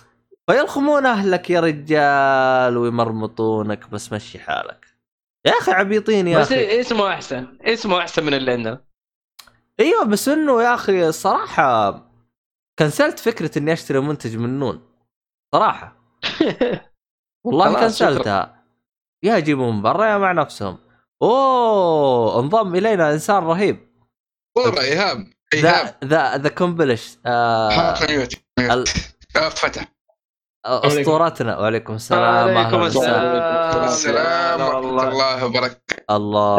فيلخمون 0.49 1.05
أهلك 1.05 1.49
يا 1.49 1.59
رجال 1.59 2.77
ويمرمطونك 2.77 3.89
بس 3.89 4.13
مشي 4.13 4.39
حالك. 4.39 4.85
يا 5.45 5.51
أخي 5.51 5.71
عبيطين 5.71 6.27
يا 6.27 6.39
بس 6.39 6.51
أخي. 6.51 6.81
اسمه 6.81 7.07
أحسن 7.07 7.47
اسمه 7.61 7.99
أحسن 7.99 8.23
من 8.23 8.33
اللي 8.33 8.51
عندنا. 8.51 8.81
أيوه 9.79 10.05
بس 10.05 10.29
إنه 10.29 10.63
يا 10.63 10.73
أخي 10.73 11.07
الصراحه 11.07 12.01
كنسلت 12.79 13.19
فكرة 13.19 13.57
إني 13.57 13.73
أشتري 13.73 13.99
منتج 13.99 14.37
من 14.37 14.59
نون. 14.59 14.90
صراحة. 15.51 15.95
والله 17.45 17.73
كنسلتها 17.79 18.63
يا 19.23 19.37
يجيبوا 19.37 19.71
من 19.71 19.81
برا 19.81 20.05
يا 20.05 20.17
مع 20.17 20.31
نفسهم. 20.31 20.77
أوه 21.21 22.39
انضم 22.39 22.75
إلينا 22.75 23.13
إنسان 23.13 23.43
رهيب. 23.43 23.91
والله 24.57 24.81
إيهاب 24.81 25.27
ذا 25.55 25.95
ذا 26.03 26.37
ذا 26.37 26.49
completion. 26.49 27.17
آه 27.25 27.69
آه، 29.35 29.49
فتح. 29.49 29.85
أسطورتنا. 30.65 31.59
وعليكم 31.59 31.93
السلام. 31.93 32.57
عليكم 32.57 32.59
أهلاً 32.59 32.85
وسهلاً. 32.85 33.85
السلام. 33.85 34.17
السلام. 34.17 34.61
ورحمة. 34.61 35.09
الله 35.09 35.45
وبركاته. 35.45 36.15
الله 36.15 36.55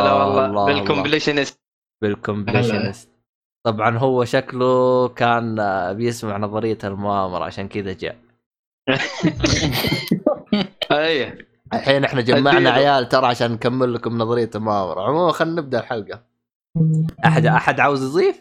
هلا 0.00 0.12
والله. 0.12 0.46
الله. 0.46 0.64
بال 0.66 0.78
completionist. 0.78 1.60
بال 2.02 2.15
completionist. 2.15 3.10
طبعا 3.66 3.98
هو 3.98 4.24
شكله 4.24 5.08
كان 5.08 5.58
آه، 5.60 5.92
بيسمع 5.92 6.36
نظرية 6.36 6.78
المؤامرة 6.84 7.44
عشان 7.44 7.68
كذا 7.68 7.92
جاء. 7.92 8.25
أي. 10.92 11.46
الحين 11.74 12.04
إحنا 12.04 12.20
جمعنا. 12.20 12.70
عيال 12.70 13.08
ترى 13.08 13.26
عشان 13.26 13.52
نكمل 13.52 13.94
لكم 13.94 14.18
نظريه 14.18 14.50
المؤامره 14.54 15.00
عموما 15.08 15.32
خلينا 15.32 15.60
نبدأ 15.60 15.80
الحلقة. 15.80 16.22
أحد 17.26 17.46
أحد 17.46 17.80
عاوز 17.80 18.02
يضيف؟ 18.02 18.36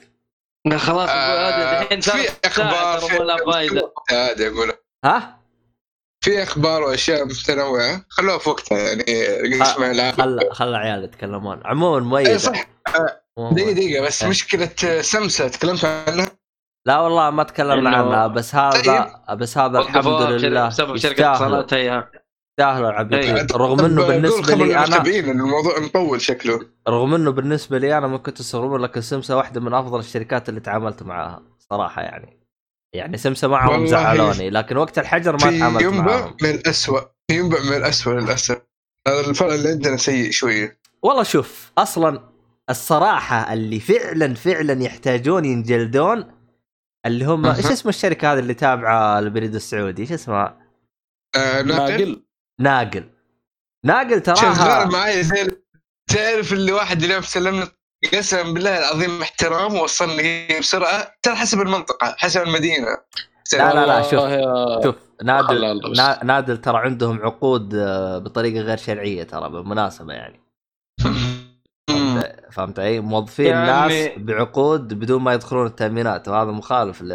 خلاص 0.78 1.10
آه، 1.10 1.82
الحين 1.82 2.02
في 2.02 2.30
أخبار 2.46 3.00
هذا 4.12 4.48
أقول 4.48 4.72
ها؟ 5.06 5.40
في 6.24 6.44
أخبار 6.44 6.84
وأشياء 6.84 7.26
متنوعه 7.26 8.06
خلوها 8.10 8.38
في 8.38 8.50
وقتها 8.50 8.78
يعني 8.78 9.62
اسمع 9.62 9.92
العاب 9.92 10.14
خل 10.14 10.52
خل 10.52 10.76
عيال 10.76 11.04
يتكلمون. 11.04 11.62
عموما 11.66 11.98
أي 11.98 12.02
مؤيد 12.26 12.38
صح 12.38 12.68
عموماً. 13.38 13.56
دقيقة 13.56 13.72
دقيقة 13.72 14.06
بس 14.06 14.24
إيه. 14.24 14.30
مشكلة 14.30 14.70
سمسة 15.02 15.48
تكلمت 15.48 15.86
عنها؟ 15.86 16.32
لا 16.88 17.00
والله 17.00 17.30
ما 17.30 17.44
تكلمنا 17.44 17.92
إنه- 17.92 17.96
عنها 17.96 18.28
بس 18.28 18.56
هذا 18.56 19.22
بس 19.34 19.58
هذا 19.58 19.80
الحمد 19.80 20.22
لله 20.22 20.68
بسبب 20.68 20.98
شركه 20.98 21.32
اتصالات 21.32 21.74
هي. 21.74 22.08
يستاهلوا 22.60 22.90
العبيطين 22.90 23.38
إيه. 23.38 23.48
رغم 23.54 23.86
إنه 23.86 24.08
بالنسبة 24.08 24.56
لي 24.56 24.78
أنا 24.78 25.02
الموضوع 25.32 25.80
مطول 25.80 26.22
شكله. 26.22 26.60
رغم 26.90 27.16
إنه 27.16 27.32
بالنسبة 27.32 27.78
لي 27.78 27.98
أنا 27.98 28.08
ممكن 28.08 28.34
تستغربون 28.34 28.82
لكن 28.82 29.02
سمسة 29.02 29.38
واحدة 29.38 29.62
من 29.62 29.74
أفضل 29.74 30.00
الشركات 30.00 30.50
اللي 30.50 30.60
تعاملت 30.60 31.04
معاها 31.04 31.42
صراحة 31.70 32.02
يعني. 32.02 32.40
يعني 32.94 33.18
سمسة 33.18 33.48
معهم 33.48 33.86
زعلوني 33.86 34.50
لكن 34.50 34.78
وقت 34.78 35.00
الحجر 35.00 35.32
ما 35.32 35.38
تعاملت 35.60 35.82
ينبع 35.84 36.02
معاهم. 36.02 36.36
من 36.42 36.50
الأسوأ 36.50 37.00
في 37.28 37.38
ينبع 37.40 37.58
من 37.70 37.74
الأسوأ 37.78 38.14
للأسف. 38.14 38.62
هذا 39.08 39.20
الفرق 39.30 39.54
اللي 39.54 39.70
عندنا 39.70 39.98
سيء 39.98 40.32
شوية. 40.32 40.80
والله 41.04 41.24
شوف 41.24 41.72
أصلا 41.78 42.20
الصراحة 42.70 43.54
اللي 43.54 43.80
فعلا 43.80 44.34
فعلا 44.34 44.84
يحتاجون 44.84 45.46
ينجلدون 45.46 46.35
اللي 47.06 47.26
هم. 47.26 47.46
إيش 47.46 47.66
اسم 47.66 47.90
الشركة 47.90 48.34
هذه 48.34 48.40
اللي 48.40 48.54
تابعة 48.54 49.20
البريد 49.20 49.56
السعودي؟ 49.56 50.02
إيش 50.02 50.12
اسمها؟ 50.12 50.58
آه 51.36 51.62
ناقل. 51.62 52.22
ناقل. 52.60 53.10
ناقل. 53.86 54.14
ناقل 54.20 54.24
شغال 54.38 54.56
تراها 54.56 54.86
معي 54.86 55.24
زي 55.24 55.48
تعرف 56.10 56.54
اللي 56.54 56.72
واحد 56.72 57.04
اليوم 57.04 57.22
سلمنا 57.22 57.68
قسم 58.14 58.54
بالله 58.54 58.78
العظيم 58.78 59.22
احترام 59.22 59.76
وصلني 59.76 60.60
بسرعة 60.60 61.12
ترى 61.24 61.36
حسب 61.36 61.62
المنطقة 61.62 62.16
حسب 62.18 62.42
المدينة. 62.42 62.88
لا، 63.54 63.74
لا، 63.74 63.86
لا، 63.86 64.02
شوف. 64.02 64.84
شوف 64.84 64.96
نادل 65.24 65.82
نادل 66.24 66.58
ترى 66.58 66.78
عندهم 66.78 67.22
عقود 67.22 67.76
آه، 67.76 68.18
بطريقة 68.18 68.62
غير 68.62 68.78
شرعية 68.78 69.24
ترى 69.24 69.50
بالمناسبة 69.50 70.14
يعني. 70.14 70.42
فهمت 72.52 72.80
علي؟ 72.80 73.00
موظفين 73.00 73.46
يا 73.46 73.66
ناس. 73.66 74.10
بعقود 74.18 74.94
بدون 74.94 75.22
ما 75.22 75.34
يدخلون 75.34 75.66
التأمينات 75.66 76.28
وهذا 76.28 76.52
مخالف 76.52 77.02
ل... 77.02 77.12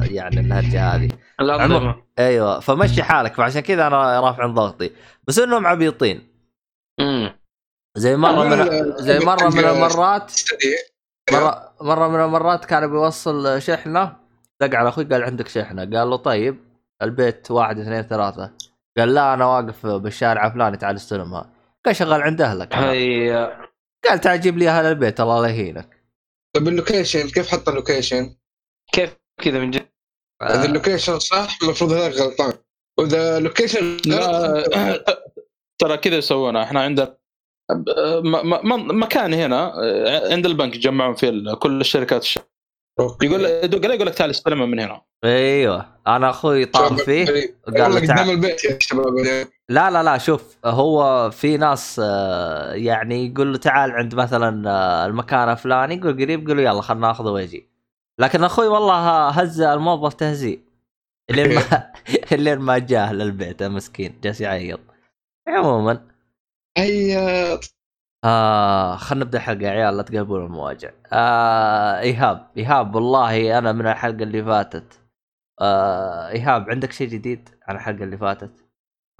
يعني 0.00 0.40
الهرجه 0.40 0.94
هذه. 0.94 1.08
الانظمه 1.40 2.02
أيوه 2.18 2.60
فمشي 2.60 3.02
حالك 3.02 3.34
فعشان 3.34 3.60
كذا 3.60 3.86
أنا 3.86 4.20
رافع 4.20 4.46
ضغطي. 4.46 4.90
بس 5.28 5.38
إنهم 5.38 5.66
عبيطين. 5.66 6.28
امم 7.00 7.32
زي 7.96 8.16
مرة 8.16 8.44
من 8.44 8.92
زي 8.96 9.18
مرة 9.18 9.48
من 9.48 9.64
المرات. 9.64 10.32
مره 11.32 11.72
مرة 11.80 12.08
من 12.08 12.20
المرات 12.20 12.64
كان 12.64 12.86
بيوصل 12.86 13.62
شحنة 13.62 14.16
دق 14.60 14.74
على 14.76 14.88
أخوي 14.88 15.04
قال 15.04 15.22
عندك 15.22 15.48
شحنة؟ 15.48 15.82
قال 15.82 16.10
له 16.10 16.16
طيب 16.16 16.56
البيت 17.02 17.50
واحد 17.50 17.78
اثنين 17.78 18.02
ثلاثة. 18.02 18.50
قال 18.98 19.14
لا 19.14 19.34
أنا 19.34 19.46
واقف 19.46 19.86
بالشارع 19.86 20.48
فلاني 20.50 20.76
تعال 20.76 20.96
استلمها 20.96 21.50
قال 21.86 21.96
شغال 21.96 22.22
عند 22.22 22.40
أهلك 22.42 22.72
أنا. 22.74 22.90
هي 22.92 23.52
قال 24.08 24.20
تعال 24.20 24.40
جيب 24.40 24.58
لي 24.58 24.68
أهل 24.68 24.84
البيت 24.86 25.20
الله 25.20 25.42
لا 25.42 25.48
يهينك. 25.48 26.04
طيب 26.56 26.68
ال 26.68 26.75
location 26.75 27.28
كيف 27.28 27.48
حط 27.48 27.68
ال 27.68 27.75
location؟ 27.75 28.36
كيف 28.92 29.16
كذا 29.42 29.58
من 29.58 29.70
جد؟ 29.70 29.86
إذا 30.42 30.64
ال 30.64 30.70
location 30.70 31.18
صح 31.18 31.58
المفروض 31.62 31.92
هذاك 31.92 32.12
غلطان. 32.12 32.52
وإذا 32.98 33.38
ال 33.38 33.44
location 33.44 33.96
غلط 33.96 34.06
لا 34.06 35.04
ترى 35.80 35.96
كذا 35.96 36.16
يسوونها 36.16 36.62
إحنا 36.62 36.80
عندنا 36.80 37.16
م- 37.70 38.68
م- 38.68 39.02
مكان 39.02 39.34
هنا 39.34 39.72
عند 40.32 40.46
البنك 40.46 40.76
يجمعون 40.76 41.14
فيه 41.14 41.28
ال- 41.28 41.58
كل 41.58 41.80
الشركات 41.80 42.22
الش- 42.22 42.38
أوكي. 43.00 43.26
يقول 43.26 43.44
يقول 43.44 43.84
يقول 43.84 44.06
لك 44.06 44.14
تعال 44.14 44.30
استلمها 44.30 44.66
من 44.66 44.80
هنا. 44.80 45.02
أيوه. 45.24 46.00
أنا 46.06 46.30
أخوي 46.30 46.64
طار 46.66 46.96
فيه 46.96 47.26
قال 47.26 47.74
تعال. 47.76 47.96
قدام 47.96 48.30
البيت 48.30 48.64
يا 48.64 48.78
شباب 48.80 49.06
لا 49.70 49.90
لا 49.90 50.02
لا 50.02 50.18
شوف 50.18 50.58
هو 50.66 51.30
في 51.30 51.56
ناس 51.56 52.00
آه، 52.04 52.72
يعني 52.74 53.26
يقول 53.26 53.52
له 53.52 53.58
تعال 53.58 53.90
عند 53.92 54.14
مثلا 54.14 54.70
آه، 54.70 55.06
المكان 55.06 55.48
الفلاني 55.48 55.94
يقول 55.94 56.12
قريب 56.12 56.42
يقول 56.44 56.56
له 56.56 56.62
يلا 56.62 56.82
خلنا 56.82 57.06
ناخذه 57.08 57.28
ويجي. 57.30 57.68
لكن 58.18 58.44
أخوي 58.44 58.66
والله 58.68 59.28
هز 59.28 59.60
الموظف 59.60 60.14
تهزيء. 60.14 60.60
اللين 61.30 61.54
ما 61.54 61.92
اللين 62.32 62.58
ما 62.58 62.78
جاه 62.78 63.12
للبيت 63.12 63.62
المسكين 63.62 64.20
جالس 64.22 64.40
يعيط. 64.40 64.80
عموما. 65.48 66.06
هيا 66.78 67.60
آه 68.24 68.96
خلينا 68.96 69.24
نبدأ 69.24 69.38
الحلقة 69.38 69.62
يا 69.64 69.70
عيال 69.70 69.96
لا 69.96 70.02
تقلبون 70.02 70.44
المواجع. 70.46 70.90
آه 71.12 72.00
إيهاب 72.00 72.50
إيهاب 72.56 72.94
والله 72.94 73.58
أنا 73.58 73.72
من 73.72 73.86
الحلقة 73.86 74.22
اللي 74.22 74.44
فاتت. 74.44 75.00
آه 75.60 76.28
إيهاب 76.28 76.70
عندك 76.70 76.92
شيء 76.92 77.08
جديد 77.08 77.48
عن 77.68 77.76
الحلقة 77.76 78.04
اللي 78.04 78.18
فاتت؟ 78.18 78.69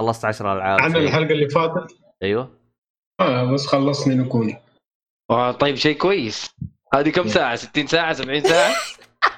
خلصت 0.00 0.24
10 0.24 0.52
ألعاب 0.52 0.80
عن. 0.80 0.96
الحلقة 0.96 1.32
اللي 1.32 1.48
فاتت؟ 1.48 1.96
أيوه. 2.22 2.58
آه 3.20 3.52
بس 3.52 3.66
خلصني 3.66 4.14
نكوني 4.14 4.62
آه، 5.30 5.52
طيب 5.52 5.74
شيء 5.74 5.96
كويس. 5.96 6.56
هذه 6.94 7.10
كم 7.10 7.28
ساعة؟ 7.28 7.56
60 7.56 7.86
ساعة؟ 7.86 8.12
70 8.12 8.40
ساعة؟ 8.40 8.74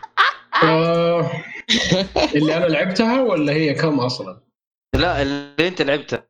آه 0.64 1.30
اللي 2.34 2.56
أنا 2.56 2.64
لعبتها 2.64 3.22
ولا 3.22 3.52
هي 3.52 3.74
كم 3.74 4.00
أصلا؟ 4.00 4.40
لا 4.94 5.22
اللي 5.22 5.68
أنت 5.68 5.82
لعبته. 5.82 6.22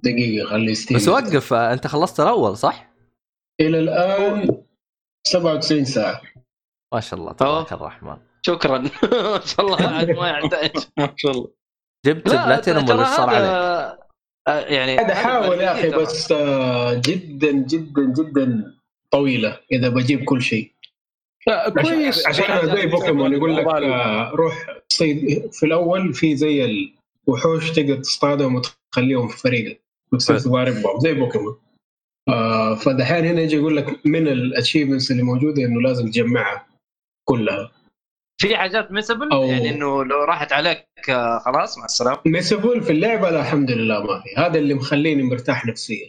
دقيقة 0.00 0.46
خلي 0.50 0.74
Steam 0.74 0.96
بس 0.96 1.08
وقف 1.08 1.52
أنت 1.52 1.86
خلصت 1.86 2.20
الأول 2.20 2.56
صح؟ 2.56 2.92
إلى 3.60 3.78
الآن 3.78 4.64
97 5.26 5.84
ساعة. 5.84 6.22
ما 6.94 7.00
شاء 7.00 7.20
الله 7.20 7.32
تبارك 7.32 7.72
الرحمن. 7.72 8.16
شكرا. 8.46 8.78
ما 9.12 9.40
شاء 9.44 9.66
الله 9.66 9.88
عاد 9.88 10.10
ما 10.10 10.28
يحتاج. 10.28 10.70
ما 10.98 11.14
شاء 11.16 11.32
الله. 11.32 11.61
جبت 12.06 12.28
بلاتينوم 12.28 12.84
ولا 12.90 13.00
إيش 13.00 13.08
صار 13.16 13.30
عليك؟ 13.30 13.98
آه، 14.48 14.60
يعني 14.60 14.96
قاعد 14.96 15.10
احاول 15.10 15.60
يا 15.60 15.72
أخي. 15.72 15.90
بس 15.90 16.32
آه 16.32 16.94
جدا 16.94 17.52
جدا 17.52 18.02
جدا 18.22 18.74
طويلة 19.10 19.58
إذا 19.72 19.88
بجيب 19.88 20.24
كل 20.24 20.42
شيء 20.42 20.72
لا 21.46 21.70
كويس 21.70 22.26
عشان 22.26 22.44
أنا 22.44 22.74
زي 22.76 22.86
بوكيمون 22.86 23.32
يقول 23.32 23.56
لك 23.56 23.66
آه 23.66 24.30
روح 24.30 24.66
صيد 24.88 25.50
في 25.52 25.66
الأول 25.66 26.14
في 26.14 26.36
زي 26.36 26.64
الوحوش 27.28 27.70
تقدر 27.70 27.96
تصطادهم 27.96 28.54
وتخليهم 28.54 29.28
في 29.28 29.38
فريقك 29.38 29.80
وتصير. 30.12 30.38
تضاربهم 30.38 31.00
زي 31.00 31.14
بوكيمون 31.14 31.56
آه 32.28 32.74
فدحين 32.74 33.24
هنا 33.24 33.40
يجي 33.40 33.56
يقول 33.56 33.76
لك 33.76 34.06
من 34.06 34.28
ال 34.28 34.34
achievements 34.34 35.10
اللي 35.10 35.22
موجودة 35.22 35.64
إنه 35.64 35.80
لازم 35.80 36.10
تجمعها 36.10 36.66
كلها 37.24 37.72
في 38.42 38.56
حاجات 38.56 38.92
missable 38.92 39.30
أو- 39.30 39.34
يعني 39.34 39.70
إنه 39.70 40.04
لو 40.04 40.24
راحت 40.24 40.52
عليك 40.52 40.86
آه، 41.10 41.38
خلاص 41.38 41.78
مع 41.78 41.84
السلامة. 41.84 42.18
ميسبل 42.26 42.82
في 42.82 42.92
اللعبة؟ 42.92 43.30
لا 43.30 43.40
الحمد 43.40 43.70
لله 43.70 44.02
ما 44.02 44.20
في. 44.20 44.28
هذا 44.36 44.58
اللي 44.58 44.74
مخليني 44.74 45.22
مرتاح 45.22 45.66
نفسيا. 45.66 46.06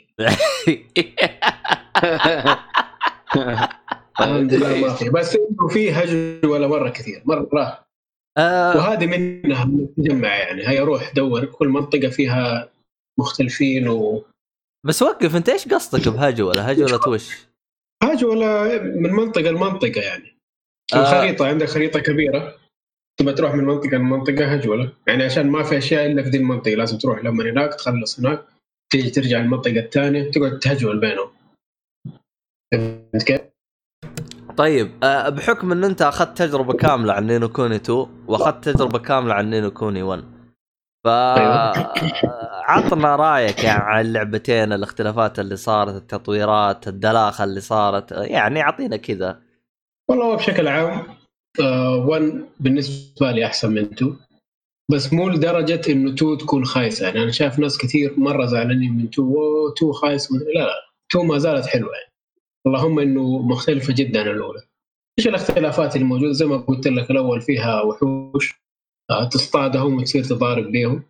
الحمد 4.20 4.54
لله 4.54 4.78
ما 4.88 4.94
في. 4.94 5.10
بس 5.10 5.36
إنه 5.36 5.68
في 5.68 5.92
هجر 5.92 6.48
ولا 6.50 6.68
مرة 6.68 6.90
كثير 6.90 7.22
مرة 7.26 7.84
آه، 8.38 8.78
وهذه 8.78 9.06
منها 9.06 9.64
إنك 9.64 9.90
تجمع 9.98 10.36
يعني. 10.38 10.68
هي 10.68 10.80
روح 10.80 11.14
دور 11.14 11.46
كل 11.46 11.68
منطقة 11.68 12.08
فيها 12.10 12.70
مختلفين 13.20 13.88
و 13.88 14.26
بس 14.86 15.02
وقف 15.02 15.36
أنت 15.36 15.50
إيش 15.50 15.68
قصدك 15.68 16.08
بهجوله؟ 16.08 16.62
هجوله 16.62 17.10
وش؟ 17.10 17.48
ولا 18.24 18.82
من 18.84 19.12
منطقة 19.12 19.42
لمنطقة 19.52 20.02
يعني. 20.02 20.33
آه. 20.96 21.02
الخريطة 21.02 21.48
عندك 21.48 21.68
خريطة 21.68 22.00
كبيرة. 22.00 22.56
تبى 23.20 23.34
تروح 23.34 23.56
من 23.56 23.64
منطقة 23.64 23.98
لمنطقة 23.98 24.46
هجوله 24.46 24.92
يعني 25.08 25.24
عشان 25.24 25.50
ما 25.50 25.64
في 25.64 25.78
أشياء 25.78 26.06
إلا 26.06 26.24
في 26.24 26.30
ذي 26.30 26.38
المنطقة 26.38 26.76
لازم 26.76 26.98
تروح. 26.98 27.24
لما 27.24 27.44
هناك 27.44 27.74
تخلص 27.74 28.20
هناك 28.20 28.46
تيجي 28.92 29.10
ترجع 29.10 29.40
المنطقة 29.40 29.80
الثانية 29.80 30.32
تقعد 30.32 30.60
تهجول 30.60 31.00
بينهم؟ 31.00 31.30
طيب 34.58 34.92
آه، 35.04 35.30
بحكم 35.30 35.72
إن 35.72 35.84
أنت 35.84 36.02
أخذت 36.02 36.38
تجربة 36.38 36.74
كاملة 36.74 37.14
عن 37.14 37.28
نينو 37.28 37.50
كوني 37.50 37.76
2 37.76 38.08
وأخذت 38.28 38.70
تجربة 38.70 39.00
كاملة 39.00 39.34
عن 39.34 39.50
نينو 39.50 39.72
كوني 39.72 40.04
1 40.04 40.24
ف 41.04 41.08
آه، 41.08 41.74
عطنا 42.64 43.16
رأيك 43.16 43.64
يعني 43.64 43.84
عن 43.84 44.06
اللعبتين 44.06 44.74
الاختلافات 44.74 45.40
اللي 45.40 45.56
صارت 45.56 45.96
التطويرات 45.96 46.88
الدلاخة 46.88 47.44
اللي 47.44 47.62
صارت. 47.62 48.12
يعني 48.12 48.62
أعطينا 48.62 48.98
كذا. 48.98 49.42
والله 50.10 50.26
هو 50.26 50.36
بشكل 50.36 50.68
عام 50.68 51.04
1 51.60 52.46
بالنسبة 52.60 53.32
لي 53.32 53.46
أحسن 53.46 53.72
من 53.72 53.82
2 53.84 54.16
بس 54.92 55.14
مو 55.14 55.30
لدرجة 55.30 55.82
إنه 55.90 56.14
2 56.14 56.38
تكون 56.38 56.66
خايسة. 56.66 57.06
يعني 57.06 57.24
أنا 57.24 57.32
شايف 57.32 57.60
ناس 57.60 57.78
كثير 57.78 58.20
مرة 58.20 58.46
زعلانين 58.46 58.94
من 58.94 59.04
2 59.06 59.28
اوه 59.28 59.74
2 59.78 59.92
خايس. 59.94 60.32
لا 60.32 60.38
لا. 60.60 60.74
2 61.12 61.28
ما 61.28 61.38
زالت 61.38 61.66
حلوة. 61.66 61.94
يعني 61.94 62.12
اللهم 62.68 63.00
إنه 63.00 63.38
مختلفة 63.42 63.94
جدا 63.94 64.20
عن 64.22 64.28
الأولى. 64.36 64.62
إيش 65.20 65.28
الاختلافات 65.28 65.96
اللي 65.96 66.08
موجوده 66.08 66.32
زي 66.34 66.46
ما 66.46 66.58
قلت 66.58 66.88
لك 66.88 67.12
الأول 67.12 67.42
فيها 67.42 67.82
وحوش 67.82 68.54
آه، 69.12 69.30
تصطادهم 69.30 69.98
وتصير 69.98 70.24
تضارب 70.24 70.72
بيهم. 70.72 71.04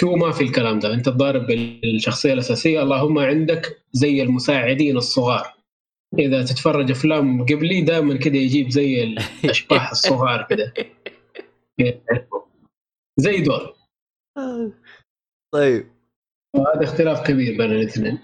2 0.00 0.18
ما 0.18 0.32
في 0.32 0.44
الكلام 0.44 0.78
ده. 0.78 0.94
أنت 0.94 1.06
تضارب 1.08 1.46
بالشخصية 1.46 2.32
الأساسية. 2.32 2.82
اللهم 2.82 3.18
عندك 3.18 3.82
زي 3.92 4.22
المساعدين 4.22 4.96
الصغار. 4.96 5.55
إذا 6.18 6.44
تتفرج 6.44 6.90
أفلام 6.90 7.42
قبلي 7.42 7.80
دائما 7.80 8.16
كده 8.16 8.36
يجيب 8.36 8.70
زي 8.70 9.02
الأشباح 9.44 9.90
الصغار 9.90 10.46
كده. 10.50 10.74
زي 13.16 13.40
دول. 13.40 13.72
طيب. 15.54 15.86
هذا 16.56 16.84
اختلاف 16.84 17.26
كبير 17.26 17.56
بين 17.58 17.72
الاثنين. 17.72 18.18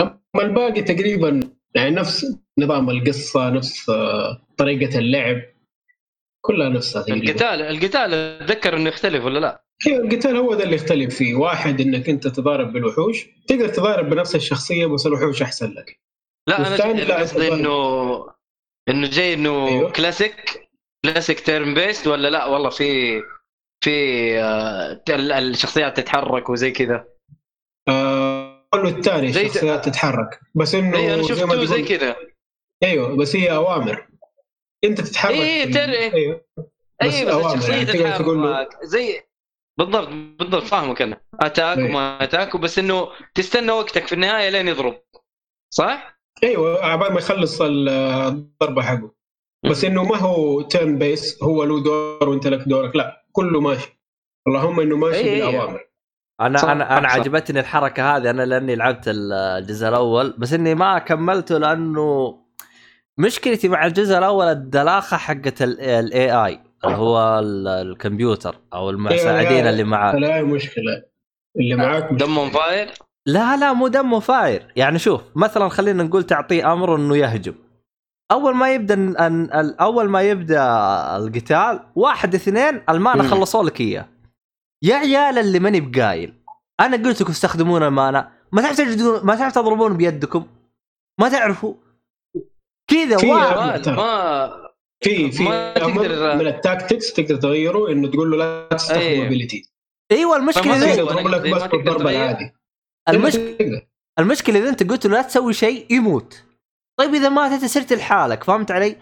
أما 0.00 0.18
الباقي 0.42 0.82
تقريبا 0.82 1.40
يعني 1.74 1.90
نفس 1.90 2.36
نظام 2.58 2.90
القصة 2.90 3.50
نفس 3.50 3.90
آه، 3.90 4.46
طريقة 4.56 4.98
اللعب. 4.98 5.42
كلها 6.40 6.68
نفسها 6.68 7.02
تقريبا. 7.02 7.30
القتال 7.30 7.62
القتال 7.62 8.14
أتذكر 8.14 8.76
إنه 8.76 8.88
يختلف 8.88 9.24
ولا 9.24 9.38
لا؟ 9.38 9.64
هي 9.86 9.96
القتال 9.96 10.36
هو 10.36 10.54
ده 10.54 10.64
اللي 10.64 10.74
يختلف 10.76 11.14
فيه. 11.16 11.34
واحد 11.34 11.80
إنك 11.80 12.08
أنت 12.08 12.28
تضارب 12.28 12.72
بالوحوش 12.72 13.26
تقدر 13.48 13.68
تضارب 13.68 14.10
بنفس 14.10 14.34
الشخصية 14.34 14.86
بس 14.86 15.06
الوحوش 15.06 15.42
أحسن 15.42 15.70
لك. 15.74 16.00
لا 16.48 16.56
أنا 16.58 16.66
قصدي 17.16 17.48
أنت- 17.50 17.52
انه 17.52 18.26
إنه 18.88 19.08
جاي 19.10 19.34
إنه 19.34 19.68
أيوه. 19.68 19.90
classic 19.92 20.68
classic 21.04 21.40
turn 21.40 21.74
based 21.74 22.06
ولا 22.06 22.28
لا؟ 22.30 22.44
والله 22.46 22.70
في 22.70 23.20
في 23.84 23.90
آه، 24.40 25.02
ال- 25.08 25.32
الشخصيات 25.32 25.96
تتحرك 25.96 26.48
وزي 26.50 26.70
كذا. 26.70 27.08
آه 27.88 28.66
قالوا 28.72 28.90
الثاني 28.90 29.32
زي- 29.32 29.46
الشخصيات 29.46 29.84
تتحرك. 29.84 30.40
بس 30.54 30.74
إنه 30.74 30.96
اي 30.98 31.14
أنا 31.14 31.22
زي 31.22 31.28
شفته 31.28 31.64
زي 31.64 31.82
تقول- 31.82 31.98
كذا. 31.98 32.16
أيوه 32.82 33.16
بس 33.16 33.36
هي 33.36 33.50
أوامر. 33.56 34.08
أنت 34.84 35.00
تتحرك 35.00 35.34
إيه، 35.34 35.64
في- 35.66 35.72
ترى- 35.72 36.14
أيوه. 36.14 36.44
بس 37.02 37.14
اي 37.14 37.24
بس 37.26 37.32
الشخصيه 37.46 37.72
يعني 37.72 37.84
تقدر 37.84 38.16
تقول 38.16 38.42
له- 38.42 38.68
زي 38.82 39.22
بالضبط 39.78 40.08
بالضبط 40.08 40.62
فاهمك 40.62 41.02
أنا. 41.02 41.20
attack 41.40 41.78
إيه. 41.78 41.84
وما 41.84 42.24
attack 42.24 42.56
بس 42.56 42.78
إنه 42.78 43.08
تستنى 43.34 43.72
وقتك 43.72 44.06
في 44.06 44.12
النهاية 44.12 44.48
لين 44.48 44.68
يضرب. 44.68 45.02
صح؟ 45.74 46.15
أيوه 46.44 46.84
عبال 46.84 47.12
ما 47.12 47.18
يخلص 47.18 47.62
ال- 47.62 47.88
الضربة 47.88 48.82
حقه. 48.82 49.10
بس 49.70 49.84
إنه 49.84 50.04
ما 50.04 50.16
هو 50.16 50.62
turn 50.62 50.98
based 50.98 51.42
هو 51.42 51.64
له 51.64 51.82
دور 51.82 52.28
وأنت 52.28 52.46
لك 52.46 52.68
دورك. 52.68 52.96
لا 52.96 53.24
كله 53.32 53.60
ماشي. 53.60 53.98
اللهم 54.48 54.80
إنه 54.80 54.96
ماشي 54.96 55.18
إيه، 55.18 55.42
إيه. 55.44 55.46
بالأوامر. 55.46 55.80
أنا 56.40 56.58
صح، 56.58 56.68
أنا 56.68 56.98
أنا 56.98 57.08
صح. 57.08 57.14
عجبتني 57.14 57.60
الحركة 57.60 58.16
هذه. 58.16 58.30
أنا 58.30 58.42
لأني 58.42 58.74
لعبت 58.74 59.08
ال- 59.08 59.32
الجزء 59.32 59.88
الأول 59.88 60.34
بس 60.38 60.52
إني 60.52 60.74
ما 60.74 60.98
كملته 60.98 61.58
لأنه 61.58 62.38
مشكلتي 63.18 63.68
مع 63.68 63.86
الجزء 63.86 64.18
الأول 64.18 64.46
الدلاخة 64.46 65.16
حقت 65.16 65.62
ال 65.62 66.32
AI 66.46 66.60
اللي 66.84 66.96
هو 66.96 67.38
ال- 67.38 67.68
الكمبيوتر 67.68 68.56
أو 68.74 68.90
المساعدين 68.90 69.66
اللي 69.66 69.84
معاه 69.84 70.16
لا 70.16 70.42
مشكلة. 70.42 71.02
اللي 71.58 71.74
معاك 71.74 72.12
مشكلة. 72.12 72.18
دمهم 72.26 72.50
فاير؟ 72.50 72.88
لا 73.26 73.56
لا 73.56 73.72
مو 73.72 73.88
دمه 73.88 74.20
فاير. 74.20 74.72
يعني 74.76 74.98
شوف 74.98 75.20
مثلا 75.36 75.68
خلينا 75.68 76.02
نقول 76.02 76.22
تعطيه 76.22 76.72
أمر 76.72 76.96
إنه 76.96 77.16
يهجم. 77.16 77.54
أول 78.30 78.54
ما 78.54 78.74
يبدأ 78.74 78.94
أن 78.94 79.42
ال- 79.54 79.80
أول 79.80 80.08
ما 80.08 80.22
يبدأ 80.22 80.62
القتال 81.16 81.80
واحد 81.94 82.34
اثنين 82.34 82.82
ال 82.88 82.94
mana. 82.94 83.22
خلصوا 83.22 83.64
لك 83.64 83.80
إياه. 83.80 84.08
يا 84.82 84.94
عيال 84.96 85.38
اللي 85.38 85.58
ماني 85.58 85.80
بقايل 85.80 86.34
أنا 86.80 86.96
قلت 86.96 87.20
لكم 87.22 87.30
استخدمون 87.30 87.82
المانا 87.82 88.32
ما 88.52 88.62
تعرف 88.62 88.76
تجدون 88.76 89.20
ما 89.26 89.34
تعرف 89.34 89.54
تضربون 89.54 89.96
بيدكم؟ 89.96 90.46
ما 91.20 91.28
تعرفوا؟ 91.28 91.74
كذا 92.90 93.32
واحد. 93.32 93.88
ما 93.88 94.52
في 95.04 95.32
في 95.32 95.42
من 96.38 96.46
ال 96.46 96.54
tactics 96.54 97.12
تقدر 97.12 97.36
تغيره 97.36 97.90
إنه 97.92 98.08
تقول 98.08 98.30
له 98.30 98.36
لا 98.36 98.68
تستخدم 98.76 99.00
أيوة. 99.00 99.26
ability 99.26 99.62
إيوه 100.12 100.36
المشكلة 100.36 100.80
تقدر 100.80 100.98
يضرب 100.98 101.28
لك 101.28 101.54
بس 101.54 101.62
بالضربة. 101.62 102.10
العادي. 102.10 102.55
المشكلة. 103.08 103.82
المشكلة 104.18 104.58
إذا 104.58 104.68
أنت 104.68 104.90
قلت 104.90 105.06
له 105.06 105.12
لا 105.12 105.22
تسوي 105.22 105.52
شيء 105.52 105.86
يموت. 105.90 106.42
طيب 106.98 107.14
إذا 107.14 107.28
ماتت 107.28 107.64
صرت 107.64 107.92
لحالك 107.92 108.44
فهمت 108.44 108.70
علي؟ 108.70 108.96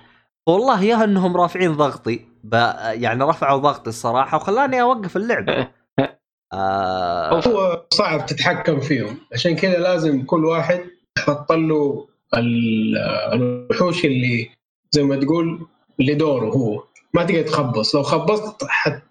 والله 0.48 0.82
يا 0.84 1.04
إنهم 1.04 1.36
رافعين 1.36 1.72
ضغطي 1.72 2.20
ب... 2.44 2.54
يعني 2.92 3.24
رفعوا 3.24 3.58
ضغطي 3.60 3.90
الصراحة 3.90 4.36
وخلاني 4.36 4.80
أوقف 4.82 5.16
اللعبة. 5.16 5.68
آه... 6.52 7.40
هو 7.48 7.86
صعب 7.90 8.26
تتحكم 8.26 8.80
فيهم. 8.80 9.18
عشان 9.32 9.56
كذا 9.56 9.78
لازم 9.78 10.24
كل 10.24 10.44
واحد 10.44 10.80
يحط 11.18 11.52
له 11.52 12.08
ال- 12.36 12.96
الوحوش 13.32 14.04
اللي 14.04 14.50
زي 14.90 15.02
ما 15.02 15.16
تقول 15.16 15.66
اللي 16.00 16.14
دوره 16.14 16.46
هو. 16.50 16.84
ما 17.14 17.24
تقدر 17.24 17.42
تخبص. 17.42 17.94
لو 17.94 18.02
خبصت 18.02 18.64
حت 18.64 19.02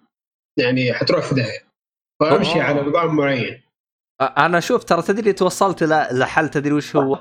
يعني 0.58 0.92
حتروح 0.94 1.20
في 1.24 1.34
داهية. 1.34 1.64
فأمشي 2.20 2.60
آه. 2.60 2.62
على 2.62 2.80
نظام 2.82 3.16
معين. 3.16 3.60
أنا 4.20 4.60
شوف 4.60 4.84
ترى 4.84 5.02
تدري 5.02 5.32
توصلت 5.32 5.82
لحل 6.12 6.48
تدري 6.48 6.72
وش 6.72 6.96
هو؟ 6.96 7.18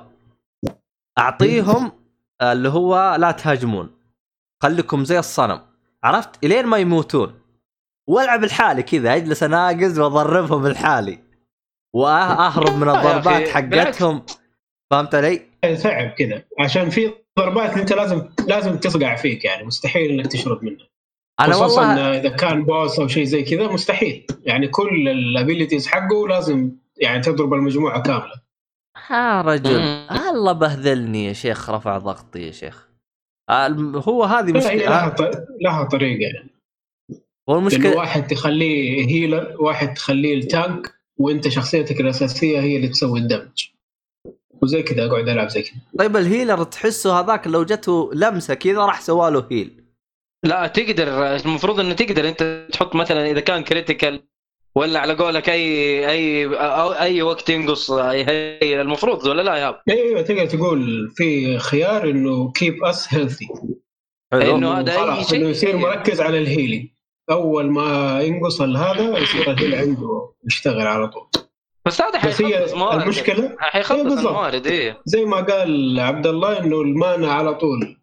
أعطيهم 1.20 1.92
اللي 2.42 2.70
هو 2.70 3.16
لا 3.20 3.32
تهاجمون. 3.32 3.92
خليكم 4.64 5.06
زي 5.06 5.20
الصنم. 5.20 5.62
عرفت؟ 6.04 6.44
إلين 6.44 6.66
ما 6.66 6.78
يموتون. 6.78 7.40
والعب 8.10 8.44
لحالي 8.44 8.84
كذا 8.84 9.16
أجلس 9.16 9.44
أناقز 9.44 10.00
وأضربهم 10.00 10.68
لحالي 10.68 11.20
وأهرب 11.96 12.78
من 12.78 12.90
الضربات 12.96 13.48
حقتهم. 13.48 14.26
فهمت 14.92 15.16
علي؟ 15.16 15.42
صعب 15.76 16.10
كذا. 16.10 16.44
عشان 16.60 16.90
في 16.90 17.14
ضربات 17.40 17.78
أنت 17.78 17.94
لازم 17.94 18.30
لازم 18.48 18.78
تصقع 18.78 19.16
فيك 19.16 19.46
يعني. 19.46 19.64
مستحيل 19.64 20.12
إنك 20.12 20.32
تشرد 20.32 20.64
منها. 20.64 20.88
أنا 21.40 21.54
خصوصا 21.54 21.88
والله 21.88 22.20
إذا 22.20 22.30
كان 22.30 22.64
boss 22.64 23.00
أو 23.00 23.08
شيء 23.08 23.24
زي 23.24 23.44
كذا 23.44 23.68
مستحيل. 23.68 24.28
يعني 24.44 24.68
كل 24.68 25.10
ال 25.10 25.17
abilities 25.17 25.88
حقه 25.88 26.28
لازم 26.28 26.72
يعني 26.98 27.22
تضرب 27.22 27.54
المجموعة 27.54 28.02
كاملة. 28.02 28.34
ها 29.08 29.42
رجل. 29.42 29.76
الله 30.30 30.52
بهذلني 30.52 31.26
يا 31.26 31.34
شيخ 31.34 31.70
رفع 31.70 31.98
ضغطي 31.98 32.40
يا 32.42 32.52
شيخ. 32.52 32.90
الم- 33.50 33.96
هو 33.96 34.24
هذه 34.24 34.52
لها 34.52 34.58
مشكلة. 34.76 35.10
ط- 35.10 35.48
لها 35.62 35.84
طريقة 35.84 36.22
يعني. 36.22 36.50
هو 37.50 37.58
المشكلة 37.58 37.98
واحد 37.98 38.28
تخليه 38.28 39.06
healer 39.08 39.56
واحد 39.60 39.94
تخليه 39.94 40.40
ال 40.40 40.50
tank 40.50 40.94
وأنت 41.20 41.48
شخصيتك 41.48 42.02
الأساسية 42.02 42.60
هي 42.60 42.76
اللي 42.76 42.88
تسوي 42.88 43.20
ال 43.20 43.26
damage. 43.26 43.68
وزي 44.62 44.84
كذا 44.84 45.06
أقعد 45.06 45.30
ألعب 45.30 45.48
زي 45.50 45.62
كذا. 45.62 45.76
طيب 46.00 46.18
ال 46.18 46.24
healer 46.24 46.64
تحسه 46.64 47.20
هذاك 47.20 47.48
لو 47.48 47.64
جته 47.64 48.12
لمسة 48.14 48.54
كذا 48.54 48.86
راح 48.86 49.02
سواله 49.02 49.48
هيل 49.52 49.84
لا 50.46 50.68
تقدر 50.68 51.36
المفروض 51.36 51.80
إنه 51.80 51.94
تقدر. 51.94 52.30
أنت 52.30 52.68
تحط 52.72 52.96
مثلا 52.96 53.26
إذا 53.32 53.40
كان 53.40 53.64
critical 53.64 54.24
ولا 54.76 55.00
على 55.00 55.14
قولك 55.14 55.50
AI 55.50 56.46
أو 56.46 56.94
أي 56.94 57.22
وقت 57.22 57.50
ينقص 57.50 57.92
هي 57.92 58.82
المفروض 58.82 59.28
ولا 59.28 59.42
لا 59.42 59.56
يا 59.56 59.82
أيوه 59.90 60.22
تقدر 60.22 60.46
تقول 60.46 61.12
في 61.16 61.58
خيار 61.58 62.10
إنه 62.10 62.52
keep 62.52 62.84
us 62.84 63.14
healthy 63.14 63.48
إنه 64.34 64.80
هذا 64.80 64.92
خلاص 64.92 65.30
شيء؟ 65.30 65.40
انه 65.40 65.50
يصير. 65.50 65.78
مركز 65.78 66.22
على 66.22 66.40
ال 66.40 66.46
healing 66.46 66.88
أول 67.32 67.72
ما 67.72 68.22
ينقص 68.22 68.62
هذا 68.62 69.18
يصير 69.18 69.52
ال 69.52 69.56
heal 69.56 69.76
عنده 69.76 70.34
يشتغل 70.46 70.88
على 70.88 71.08
طول. 71.08 71.28
بس 71.86 72.02
هذا 72.02 72.20
حيخلص 72.20 72.74
موارد 72.74 73.02
المشكلة؟ 73.02 73.44
إيه 73.44 73.58
حيخلص 73.60 74.04
بالضبط. 74.04 74.28
الموارد 74.28 74.68
إيه. 74.68 75.02
زي 75.06 75.26
ما 75.26 75.38
قال 75.38 76.00
عبد 76.00 76.28
الله 76.28 76.60
إنه 76.60 76.82
ال 76.82 76.92
mana 76.92 77.32
على 77.32 77.56
طول. 77.56 77.98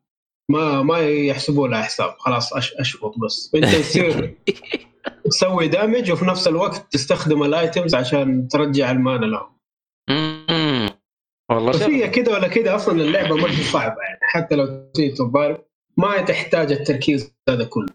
ما 0.48 0.82
ما 0.82 0.98
يحسبوا 0.98 1.68
لها 1.68 1.82
حساب. 1.82 2.14
خلاص 2.18 2.52
أش 2.52 2.74
أشفط 2.74 3.14
بس. 3.18 3.50
إنت 3.54 3.74
يصير 3.74 4.34
تسوي 5.24 5.68
damage 5.68 6.10
وفي 6.12 6.24
نفس 6.24 6.48
الوقت 6.48 6.92
تستخدم 6.92 7.42
ال 7.42 7.51
items 7.51 7.94
عشان 7.94 8.48
ترجع 8.48 8.90
ال 8.90 8.97
mana 8.97 9.26
لهم. 9.26 9.50
والله 11.50 11.86
هي 11.86 12.08
كده 12.08 12.32
ولا 12.32 12.48
كده 12.48 12.74
أصلا 12.76 13.02
اللعبة 13.02 13.36
ما 13.36 13.50
هي 13.50 13.62
صعبة 13.62 14.02
يعني 14.02 14.18
حتى 14.22 14.54
لو 14.54 14.90
تيجي 14.94 15.14
تضارب 15.14 15.64
ما 15.96 16.20
تحتاج 16.22 16.72
التركيز 16.72 17.34
هذا 17.48 17.64
كله. 17.64 17.88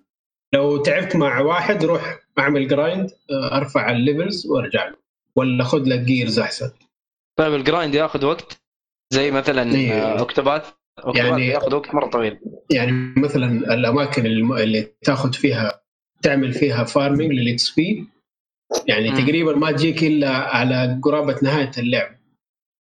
لو 0.54 0.78
تعبت 0.78 1.16
مع 1.16 1.40
واحد 1.40 1.86
روح 1.86 2.20
أعمل 2.40 2.68
grind 2.68 3.12
أرفع 3.52 3.92
ال 3.92 4.00
levels 4.00 4.48
وأرجع 4.48 4.88
له 4.88 4.96
ولا 5.36 5.64
خذ 5.64 5.84
لك 5.84 6.00
gears 6.00 6.40
أحسن. 6.40 6.72
طيب 7.40 7.54
ال 7.54 7.61
grind 7.61 7.96
ياخذ 7.96 8.26
وقت؟ 8.26 8.62
زي 9.14 9.32
مثلا 9.32 9.76
إيه. 9.76 9.94
آه، 9.94 10.22
اكتوبات 10.22 10.68
يعني- 11.16 11.48
ياخذ 11.48 11.76
وقت 11.76 11.96
مرة 11.96 12.10
طويل. 12.10 12.40
يعني 12.72 13.14
مثلا 13.18 13.74
الأماكن 13.74 14.26
اللي 14.26 14.82
تاخذ 15.04 15.34
فيها 15.34 15.82
تعمل 16.22 16.54
فيها 16.54 16.84
farming 16.84 17.32
لل 17.32 17.70
XP 17.70 18.08
يعني 18.88 19.10
مم. 19.10 19.18
تقريبا 19.18 19.56
ما 19.56 19.72
تجيك 19.72 20.04
إلا 20.04 20.30
على 20.30 21.00
قرابة 21.04 21.36
نهاية 21.44 21.72
اللعب. 21.78 22.16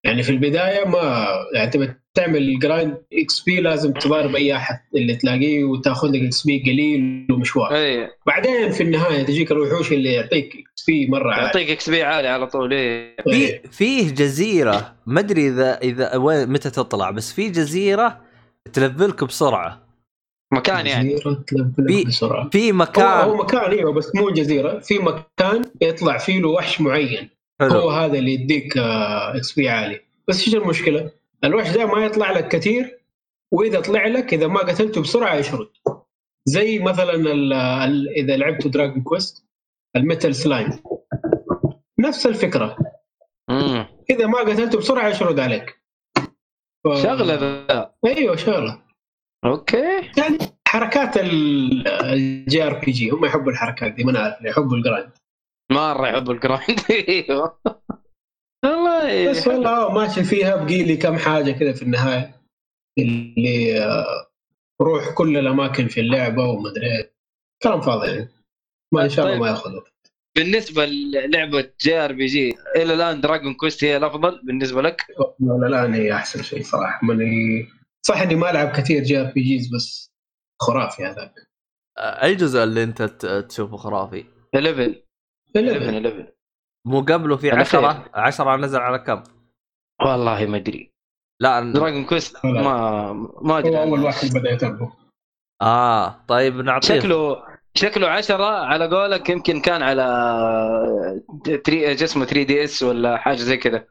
يعني 0.04 0.22
في 0.22 0.30
البداية 0.30 0.84
ما 0.88 1.26
يعني 1.54 1.70
تبى 1.70 1.94
تعمل 2.14 2.58
grind 2.58 2.96
XP 3.12 3.60
لازم 3.60 3.92
تضارب 3.92 4.36
أي 4.36 4.56
أحد 4.56 4.80
اللي 4.94 5.16
تلاقيه 5.16 5.64
وتأخذ 5.64 6.08
لك 6.08 6.22
XP 6.22 6.62
قليل 6.62 7.26
ومشوار. 7.30 7.74
اي 7.74 8.10
بعدين 8.26 8.70
في 8.70 8.82
النهاية 8.82 9.22
تجيك 9.22 9.52
الوحوش 9.52 9.92
اللي 9.92 10.12
يعطيك 10.12 10.46
XP 10.46 11.06
مرة 11.06 11.32
عالي. 11.32 11.46
يعطيك 11.46 11.70
XP 11.70 12.02
عالي 12.02 12.28
على 12.28 12.46
طول 12.46 12.72
إيه. 12.72 13.16
في 13.30 13.60
فيه 13.72 14.10
جزيرة 14.10 14.94
ما 15.06 15.20
أدري 15.20 15.48
إذا 15.48 15.78
إذا 15.78 16.16
وين 16.16 16.52
متى 16.52 16.70
تطلع 16.70 17.10
بس 17.10 17.32
في 17.32 17.50
جزيرة 17.50 18.20
تلفلك 18.72 19.24
بسرعة. 19.24 19.83
مكان 20.54 20.86
يعني. 20.86 21.16
بسرعة 22.06 22.48
في 22.48 22.70
هو, 22.70 22.74
مكان 22.74 23.28
هو 23.28 23.36
مكان 23.36 23.70
إيوه 23.70 23.92
بس 23.92 24.14
مو 24.14 24.30
جزيرة. 24.30 24.78
في 24.78 24.98
مكان 24.98 25.62
يطلع 25.80 26.18
فيه 26.18 26.40
له 26.40 26.48
وحش 26.48 26.80
معين. 26.80 27.30
هو 27.62 27.68
حلو 27.70 27.90
هذا 27.90 28.18
اللي 28.18 28.34
يديك 28.34 28.78
آه، 28.78 29.36
XP 29.36 29.68
عالي. 29.68 30.00
بس 30.28 30.46
إيش 30.46 30.54
المشكلة؟ 30.54 31.10
الوحش 31.44 31.70
ده 31.70 31.86
ما 31.86 32.04
يطلع 32.04 32.32
لك 32.32 32.48
كثير 32.48 32.98
وإذا 33.52 33.80
طلع 33.80 34.06
لك 34.06 34.34
إذا 34.34 34.46
ما 34.46 34.60
قتلته 34.60 35.02
بسرعة 35.02 35.34
يشرد. 35.34 35.68
زي 36.46 36.78
مثلا 36.78 37.14
ال 37.14 37.52
ال 37.52 38.08
إذا 38.08 38.36
لعبت 38.36 38.66
Dragon 38.66 39.02
Quest 39.02 39.44
ال 39.96 40.02
metal 40.02 40.34
slime 40.34 40.70
نفس 41.98 42.26
الفكرة. 42.26 42.76
مم. 43.50 43.86
إذا 44.10 44.26
ما 44.26 44.38
قتلته 44.38 44.78
بسرعة 44.78 45.08
يشرد 45.08 45.40
عليك. 45.40 45.80
ف... 46.84 46.88
شغلة 47.02 47.34
ذا. 47.34 47.94
إيوه 48.06 48.36
شغلة. 48.36 48.83
أوكي. 49.44 50.10
يعني 50.16 50.38
حركات 50.68 51.16
ال 51.16 52.62
JRPG 52.66 53.10
هم 53.10 53.24
يحبوا 53.24 53.52
الحركات 53.52 53.92
دي 53.92 54.04
ما 54.04 54.10
أنا 54.10 54.18
عارف 54.18 54.44
يحبوا 54.44 54.76
ال 54.76 54.82
grind 54.82 55.10
مرة 55.72 56.08
يحب 56.08 56.30
ال 56.30 56.38
grind 56.38 56.80
أيوه. 56.90 57.58
والله 58.64 59.30
بس 59.30 59.46
والله 59.46 59.92
ماشي 59.92 60.24
فيها 60.24 60.56
بقي 60.56 60.82
لي 60.82 60.96
كم 60.96 61.18
حاجة 61.18 61.52
كذا 61.52 61.72
في 61.72 61.82
النهاية 61.82 62.34
اللي 62.98 63.78
آه، 63.82 64.26
روح 64.82 65.10
كل 65.14 65.36
الأماكن 65.36 65.88
في 65.88 66.00
اللعبة 66.00 66.44
وما 66.44 66.70
أدري. 66.70 67.10
كلام 67.62 67.80
فاضي 67.80 68.06
يعني. 68.06 68.28
ما 68.94 69.04
إن 69.04 69.08
شاء 69.08 69.24
الله 69.24 69.34
طيب. 69.36 69.42
ما 69.42 69.50
ياخذوا 69.50 69.80
بالنسبة 70.36 70.86
للعبة 70.86 71.70
JRPG 71.80 72.54
إلى 72.76 72.94
الآن 72.94 73.20
Dragon 73.20 73.54
Quest 73.54 73.84
هي 73.84 73.96
الأفضل 73.96 74.40
بالنسبة 74.44 74.82
لك؟ 74.82 75.06
ولا 75.40 75.66
الآن 75.66 75.94
هي 75.94 76.12
أحسن 76.14 76.42
شيء 76.42 76.62
صراحة 76.62 77.06
ماني 77.06 77.68
صح 78.06 78.20
إني 78.20 78.34
ما 78.34 78.50
ألعب 78.50 78.68
كثير 78.72 79.02
JRPGs 79.02 79.74
بس 79.74 80.12
خرافي 80.62 81.04
هذاك 81.04 81.34
أي 81.98 82.34
جزء 82.34 82.62
اللي 82.64 82.82
أنت 82.82 83.02
ت- 83.02 83.26
تشوفه 83.26 83.76
خرافي؟ 83.76 84.24
11 84.54 84.80
11 84.80 85.02
11 85.56 85.88
11 85.88 86.32
مو 86.86 87.00
قبله 87.00 87.36
في 87.36 87.50
على 87.50 87.60
10 87.60 88.10
10 88.14 88.56
نزل 88.56 88.78
على 88.78 88.98
كم؟ 88.98 89.22
والله 90.02 90.46
ما 90.46 90.56
أدري. 90.56 90.92
لا 91.40 91.72
دراجون 91.72 92.04
كويست. 92.04 92.44
ما 92.46 93.12
ما 93.42 93.58
أدري. 93.58 93.76
هو 93.76 93.82
أول. 93.82 94.04
واحد 94.04 94.28
بدأ 94.34 94.50
يتابعه 94.50 94.96
آه 95.62 96.24
طيب 96.28 96.56
نعطيه. 96.56 97.00
شكله 97.00 97.36
شكله 97.74 98.08
10 98.08 98.44
على 98.44 98.88
قولك 98.88 99.30
يمكن 99.30 99.60
كان 99.60 99.82
على 99.82 100.04
3 101.44 101.92
جسمه 101.92 102.24
3 102.24 102.42
دي 102.42 102.64
اس 102.64 102.82
ولا 102.82 103.16
حاجة 103.16 103.36
زي 103.36 103.56
كذا. 103.56 103.86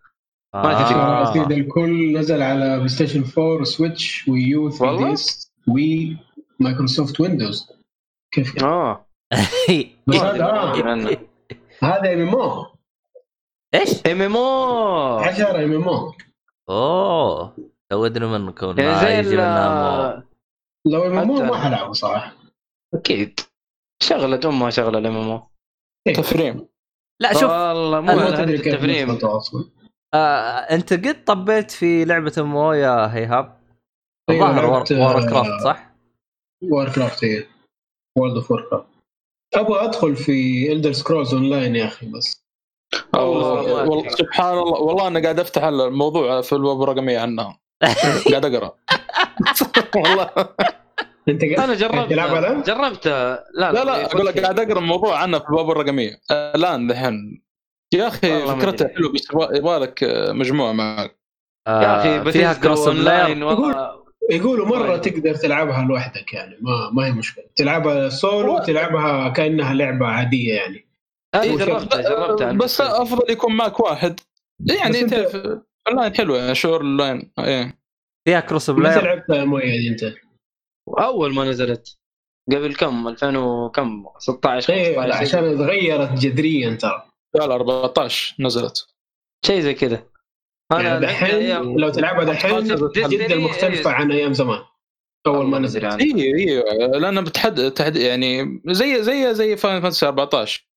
آه. 0.56 1.34
سيد 1.34 1.52
الكل 1.52 2.18
نزل 2.18 2.42
على 2.42 2.76
بلاي 2.78 2.88
ستيشن 2.88 3.24
4 3.38 3.64
سويتش 3.64 4.28
ويو 4.28 4.70
3 4.70 4.86
والله؟ 4.86 5.08
دي 5.08 5.14
اس 5.14 5.52
وي 5.68 6.18
مايكروسوفت 6.60 7.20
ويندوز 7.22 7.72
كيف 8.34 8.54
كده؟ 8.56 8.66
آه. 8.68 9.06
هذا 10.14 10.44
آه. 10.46 11.18
هذا 11.84 12.14
ام 12.14 12.22
ام 12.22 12.36
أو 12.36 12.66
إيش؟ 13.76 14.08
ام 14.08 14.22
ام 14.22 14.38
أو 14.38 15.18
10 15.18 15.64
ام 15.64 15.74
ام 15.74 15.84
أو 15.90 16.14
أوه. 16.70 17.56
تودنا 17.90 18.38
منكم 18.38 18.68
يعني 18.68 18.82
ما 18.92 19.02
زي 19.02 19.20
ال- 19.20 20.24
لو 20.88 21.04
ام 21.04 21.18
ام 21.18 21.32
أو 21.32 21.44
ما 21.46 21.58
حلعبه 21.58 21.92
صراحة. 21.94 22.34
أكيد. 22.94 23.40
شغلت 24.04 24.46
امها 24.46 24.70
شغلة 24.70 24.98
الام 25.00 25.16
ام 25.16 25.30
أو. 25.30 25.48
تفريم. 26.16 26.68
لا 27.22 27.34
شوف. 27.34 27.44
والله 27.52 28.02
مو 28.02 28.12
كيف 28.12 28.40
التفريم. 28.40 29.18
آه، 30.14 30.58
انت 30.76 30.94
قد 30.94 31.24
طبيت 31.24 31.72
في 31.72 32.06
لعبة 32.06 32.34
ام 32.38 32.56
يا 32.56 33.16
هيهاب؟ 33.16 33.58
أيوة، 34.30 34.50
الظاهر 34.50 34.66
War 34.66 35.18
آه، 35.18 35.30
craft 35.30 35.64
صح؟ 35.64 35.94
Warcraft 36.64 37.26
هي 37.26 37.44
World 38.18 38.36
of 38.36 38.52
Warcraft 38.52 38.88
أبغى 39.56 39.86
أدخل 39.86 40.16
في 40.16 40.72
Elder 40.72 40.92
Scrolls 40.92 41.34
Online 41.34 41.76
يا 41.76 41.86
أخي 41.86 42.06
بس. 42.06 42.44
والله. 43.14 44.10
سبحان 44.10 44.58
الله. 44.58 44.82
والله 44.82 45.08
أنا 45.08 45.22
قاعد 45.22 45.40
أفتح 45.40 45.64
الموضوع 45.64 46.42
في 46.42 46.54
الويب 46.54 46.82
الرقميه 46.82 47.20
عنها. 47.20 47.60
قاعد 48.30 48.46
أقرأ. 48.46 48.76
والله. 49.96 50.30
أنت 51.30 51.42
قاعد 51.46 51.60
أنا 51.60 51.74
جربت 51.74 52.10
تلعب 52.10 52.36
الان؟ 52.36 52.62
جربت 52.62 53.08
لا 53.08 53.72
لا 53.72 53.84
لا 53.84 54.06
أقول 54.06 54.26
لك 54.26 54.40
قاعد 54.40 54.60
أقرأ 54.60 54.80
الموضوع 54.80 55.18
عنها 55.18 55.40
في 55.40 55.50
الويب 55.50 55.70
الرقميه 55.70 56.20
الآن 56.32 56.88
دحين 56.88 57.43
يا 57.94 58.08
أخي 58.08 58.48
فكرتها. 58.48 58.88
حلوة 58.96 59.12
بس 59.12 59.28
يبغى- 59.32 59.68
لك 59.82 60.00
مجموعة 60.30 60.72
معك. 60.72 61.18
يا 61.68 62.00
أخي 62.00 62.10
آه، 62.10 62.32
فيها 62.32 62.54
cross 62.54 62.88
player 62.90 63.22
online 63.22 63.44
والله. 63.44 64.04
يقولوا 64.32 64.68
مرة 64.68 64.98
طيب. 64.98 65.14
تقدر 65.14 65.36
تلعبها 65.36 65.84
لوحدك 65.86 66.34
يعني 66.34 66.58
ما 66.62 66.90
ما 66.94 67.06
هي 67.06 67.12
مشكلة. 67.12 67.44
تلعبها 67.56 68.10
سولو 68.10 68.60
تلعبها 68.60 69.30
كأنها 69.30 69.74
لعبة 69.74 70.06
عادية 70.06 70.54
يعني. 70.54 70.88
إيه، 71.36 71.58
جربتها 71.58 72.02
جربتها 72.02 72.52
بس 72.52 72.82
أفضل 72.82 73.32
يكون 73.32 73.56
معك 73.56 73.80
واحد. 73.80 74.20
يعني 74.60 75.04
تعرف 75.04 75.36
اللاين 75.88 76.16
حلوة 76.16 76.38
يعني 76.38 76.56
شعور 76.56 76.82
اللاين 76.82 77.32
إيه. 77.40 77.80
فيها 78.28 78.40
cross 78.40 78.70
متى 78.70 78.80
player 78.80 79.04
لعبتها 79.04 79.46
مؤيد 79.46 79.90
أنت؟ 79.90 80.14
أول 81.00 81.34
ما 81.34 81.46
نزلت. 81.46 81.98
قبل 82.52 82.76
كم؟ 82.76 83.08
2000 83.08 83.38
وكم؟ 83.38 84.06
16 84.20 84.74
إيه 84.74 84.96
15 85.02 85.22
عشان 85.22 85.58
تغيرت 85.58 86.10
جذريا 86.12 86.76
ترى. 86.76 87.04
لا 87.36 87.48
لا 87.48 87.54
14 87.56 88.36
نزلت 88.40 88.88
شيء 89.46 89.60
زي 89.60 89.74
كذا 89.74 90.04
أنا 90.72 90.82
يعني 90.84 91.06
دحين 91.06 91.78
لو 91.78 91.90
تلعبها 91.90 92.24
دحين 92.24 92.64
جدا 92.96 93.36
مختلفة 93.36 93.90
إيه. 93.90 93.96
عن 93.96 94.12
أيام 94.12 94.34
زمان 94.34 94.60
أول 95.28 95.46
ما 95.46 95.52
ما 95.52 95.60
نزلت 95.60 95.84
أدري 95.84 95.94
عنها. 96.12 96.16
اي 96.18 96.36
اي 96.36 97.00
لأن 97.00 97.24
بتحد 97.24 97.72
تحد 97.72 97.96
يعني 97.98 98.62
زي 98.68 99.04
زي 99.04 99.34
زي 99.34 99.58
Final 99.58 99.82
Fantasy 99.82 100.06
14 100.08 100.68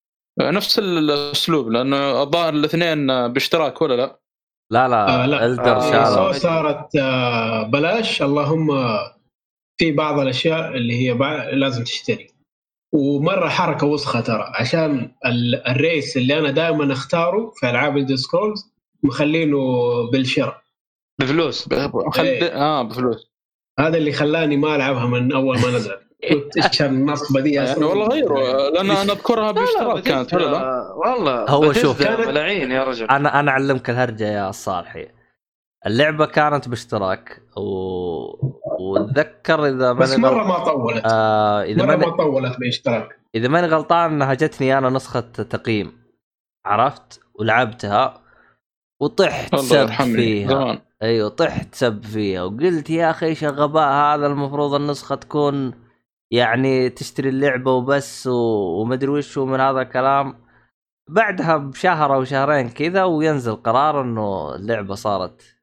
نفس 0.40 0.78
الأسلوب 0.78 1.68
لأنه 1.70 2.22
الظاهر 2.22 2.54
الاثنين 2.54 3.28
باشتراك 3.28 3.82
ولا 3.82 3.94
لا؟ 3.94 4.20
لا 4.72 4.88
لا 4.88 5.22
آه، 5.24 5.26
لا. 5.26 5.46
Elder 5.46 5.76
آه، 5.76 6.32
سو 6.32 6.38
صارت 6.38 6.96
آه، 6.96 7.62
بلاش 7.62 8.22
اللهم 8.22 8.68
في 9.78 9.92
بعض 9.92 10.18
الأشياء 10.18 10.76
اللي 10.76 10.94
هي 10.94 11.14
بع- 11.18 11.54
لازم 11.54 11.84
تشتري 11.84 12.30
ومرة 12.92 13.48
حركة 13.48 13.86
وسخة 13.86 14.20
ترى 14.20 14.52
عشان 14.54 15.10
ال- 15.26 15.66
ال 15.68 15.78
race 15.78 16.16
اللي 16.16 16.38
أنا 16.38 16.50
دائما 16.50 16.92
أختاره 16.92 17.52
في 17.56 17.70
ألعاب 17.70 17.96
Elder 17.96 18.28
Scrolls 18.28 18.72
مخلينه 19.02 19.58
بالشراء 20.12 20.62
بفلوس. 21.20 21.68
خل... 22.12 22.24
إيه. 22.24 22.52
آه 22.62 22.82
بفلوس. 22.82 23.30
هذا 23.78 23.96
اللي 23.96 24.12
خلاني 24.12 24.56
ما 24.56 24.76
ألعبها 24.76 25.06
من 25.06 25.32
أول 25.32 25.58
ما 25.58 25.68
نزلت 25.70 26.00
قلت 26.30 26.56
إيش 26.56 26.82
النصبة 26.82 27.40
دي 27.40 27.52
يعني 27.52 27.84
والله 27.84 28.08
غيروا 28.08 28.70
لأن 28.70 28.90
أنا 28.90 29.02
أذكرها 29.02 29.52
بإشتراك 29.52 30.02
كانت 30.02 30.34
ولا 30.34 30.44
لا؟ 30.44 30.92
والله. 30.96 31.44
هو 31.50 31.72
شوف. 31.72 32.02
ملاعين 32.02 32.70
يا 32.70 32.84
رجل. 32.84 33.06
أنا 33.06 33.40
أنا 33.40 33.50
أعلمك 33.50 33.90
الهرجة 33.90 34.24
يا 34.24 34.50
صالحي. 34.50 35.08
اللعبة 35.86 36.26
كانت 36.26 36.68
باشتراك 36.68 37.42
و... 37.56 37.60
وأتذكر 38.80 39.66
إذا 39.66 39.92
بس 39.92 40.10
ماني 40.10 40.22
مرة 40.22 40.42
غلط... 40.42 40.46
ما 40.46 40.64
طولت. 40.64 41.02
آه 41.04 41.62
إذا 41.62 41.82
مرة 41.82 41.96
ماني 41.96 42.06
ما 42.06 42.16
طولت 42.16 42.58
باشتراك. 42.60 43.20
إذا 43.34 43.48
ماني 43.48 43.66
غلطان 43.66 44.12
انها 44.12 44.34
جتني 44.34 44.78
أنا 44.78 44.90
نسخة 44.90 45.20
تقييم. 45.20 45.92
عرفت؟ 46.66 47.20
ولعبتها 47.34 48.20
وطحت 49.00 49.56
سب 49.56 49.86
فيها. 49.86 50.48
زمان. 50.48 50.78
أيوه 51.02 51.28
طحت 51.28 51.74
سب 51.74 52.04
فيها 52.04 52.42
وقلت 52.42 52.90
يا 52.90 53.10
أخي 53.10 53.26
إيش 53.26 53.44
الغباء 53.44 53.92
هذا؟ 53.92 54.26
المفروض 54.26 54.74
النسخة 54.74 55.14
تكون 55.14 55.74
يعني 56.30 56.90
تشتري 56.90 57.28
اللعبة 57.28 57.72
وبس 57.72 58.26
و... 58.26 58.34
ومدري 58.80 59.10
وش 59.10 59.38
من 59.38 59.60
هذا 59.60 59.80
الكلام. 59.80 60.46
بعدها 61.10 61.56
بشهر 61.56 62.14
أو 62.14 62.24
شهرين 62.24 62.68
كذا 62.68 63.04
وينزل 63.04 63.56
قرار 63.56 64.00
إنه 64.00 64.54
اللعبة 64.54 64.94
صارت 64.94 65.55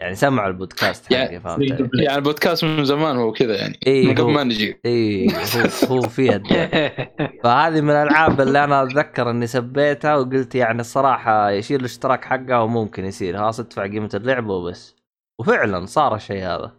يعني 0.00 0.14
سمعوا 0.14 0.48
البودكاست 0.48 1.10
يعني- 1.10 1.28
حقي 1.28 1.40
فهمت؟ 1.40 1.90
يعني 2.02 2.18
البودكاست 2.18 2.64
من 2.64 2.84
زمان 2.84 3.16
هو 3.16 3.32
كذا 3.32 3.56
يعني. 3.56 3.78
إيه، 3.86 4.06
من 4.06 4.14
قبل 4.14 4.30
ما 4.32 4.44
نجي. 4.44 4.80
اي 4.86 5.28
هو, 5.28 5.96
هو 5.96 6.00
فيها 6.02 6.36
الدين. 6.36 6.68
فهذه 7.44 7.80
من 7.80 7.90
الألعاب 7.90 8.40
اللي 8.40 8.64
أنا 8.64 8.82
أتذكر 8.82 9.30
إني 9.30 9.46
سبيتها 9.46 10.16
وقلت 10.16 10.54
يعني 10.54 10.80
الصراحة 10.80 11.50
يشيل 11.50 11.80
الاشتراك 11.80 12.24
حقها 12.24 12.58
وممكن 12.58 13.04
يصير. 13.04 13.38
خلاص 13.38 13.60
ادفع 13.60 13.82
قيمة 13.82 14.10
اللعبة 14.14 14.54
وبس. 14.54 14.96
وفعلا 15.40 15.86
صار 15.86 16.14
الشيء 16.14 16.42
هذا. 16.42 16.72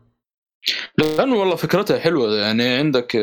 لأنه 0.97 1.35
والله 1.35 1.55
فكرتها 1.55 1.99
حلوة 1.99 2.35
يعني 2.35 2.67
عندك 2.77 3.15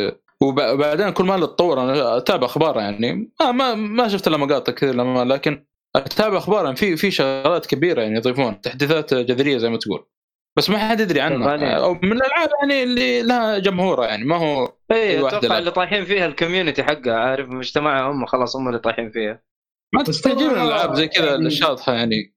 وب- 0.43 0.61
وبعدين 0.75 1.11
كل 1.11 1.25
ما 1.25 1.37
تتطور 1.37 1.83
أنا 1.83 2.17
أتابع 2.17 2.47
أخبار 2.47 2.77
يعني. 2.79 3.31
ما 3.41 3.53
ما, 3.53 3.75
ما 3.75 4.09
شفت 4.09 4.27
الا 4.29 4.37
مقاطع 4.37 4.73
كذا 4.73 4.93
لما 4.93 5.25
لكن 5.25 5.66
أتابع 5.97 6.39
أخبار 6.39 6.65
يعني 6.65 6.77
في 6.77 6.97
في 6.97 7.11
شغلات 7.11 7.67
كبيرة 7.67 8.03
يعني 8.03 8.17
يضيفون 8.17 8.61
تحديثات 8.61 9.15
جذرية 9.15 9.59
زي 9.59 9.71
ما 9.71 9.77
تقول 9.79 10.07
بس 10.59 10.71
ما 10.71 10.79
حد 10.79 11.01
يدري 11.01 11.21
عنها. 11.21 11.71
أو 11.77 11.95
من 11.95 12.13
الألعاب 12.13 12.49
يعني 12.61 12.83
اللي 12.83 13.23
لها 13.23 13.59
جمهورها 13.59 14.07
يعني 14.07 14.25
ما 14.25 14.37
هو 14.37 14.73
أي 14.91 15.23
واحد 15.23 15.35
أتوقع. 15.37 15.59
اللي 15.59 15.71
طايحين 15.71 16.05
فيها 16.05 16.27
ال 16.27 16.32
community 16.32 16.83
حقها 16.85 17.15
عارف 17.15 17.49
مجتمعها 17.49 18.11
هم 18.11 18.27
خلاص 18.27 18.57
هم 18.57 18.69
اللي 18.69 18.79
طايحين 18.79 19.11
فيها 19.11 19.43
ما 19.95 20.03
تستجيب 20.03 20.51
الالعاب 20.51 20.95
زي 20.95 21.09
كذا 21.09 21.27
يعني- 21.31 21.47
الشاطحة 21.47 21.93
يعني 21.93 22.35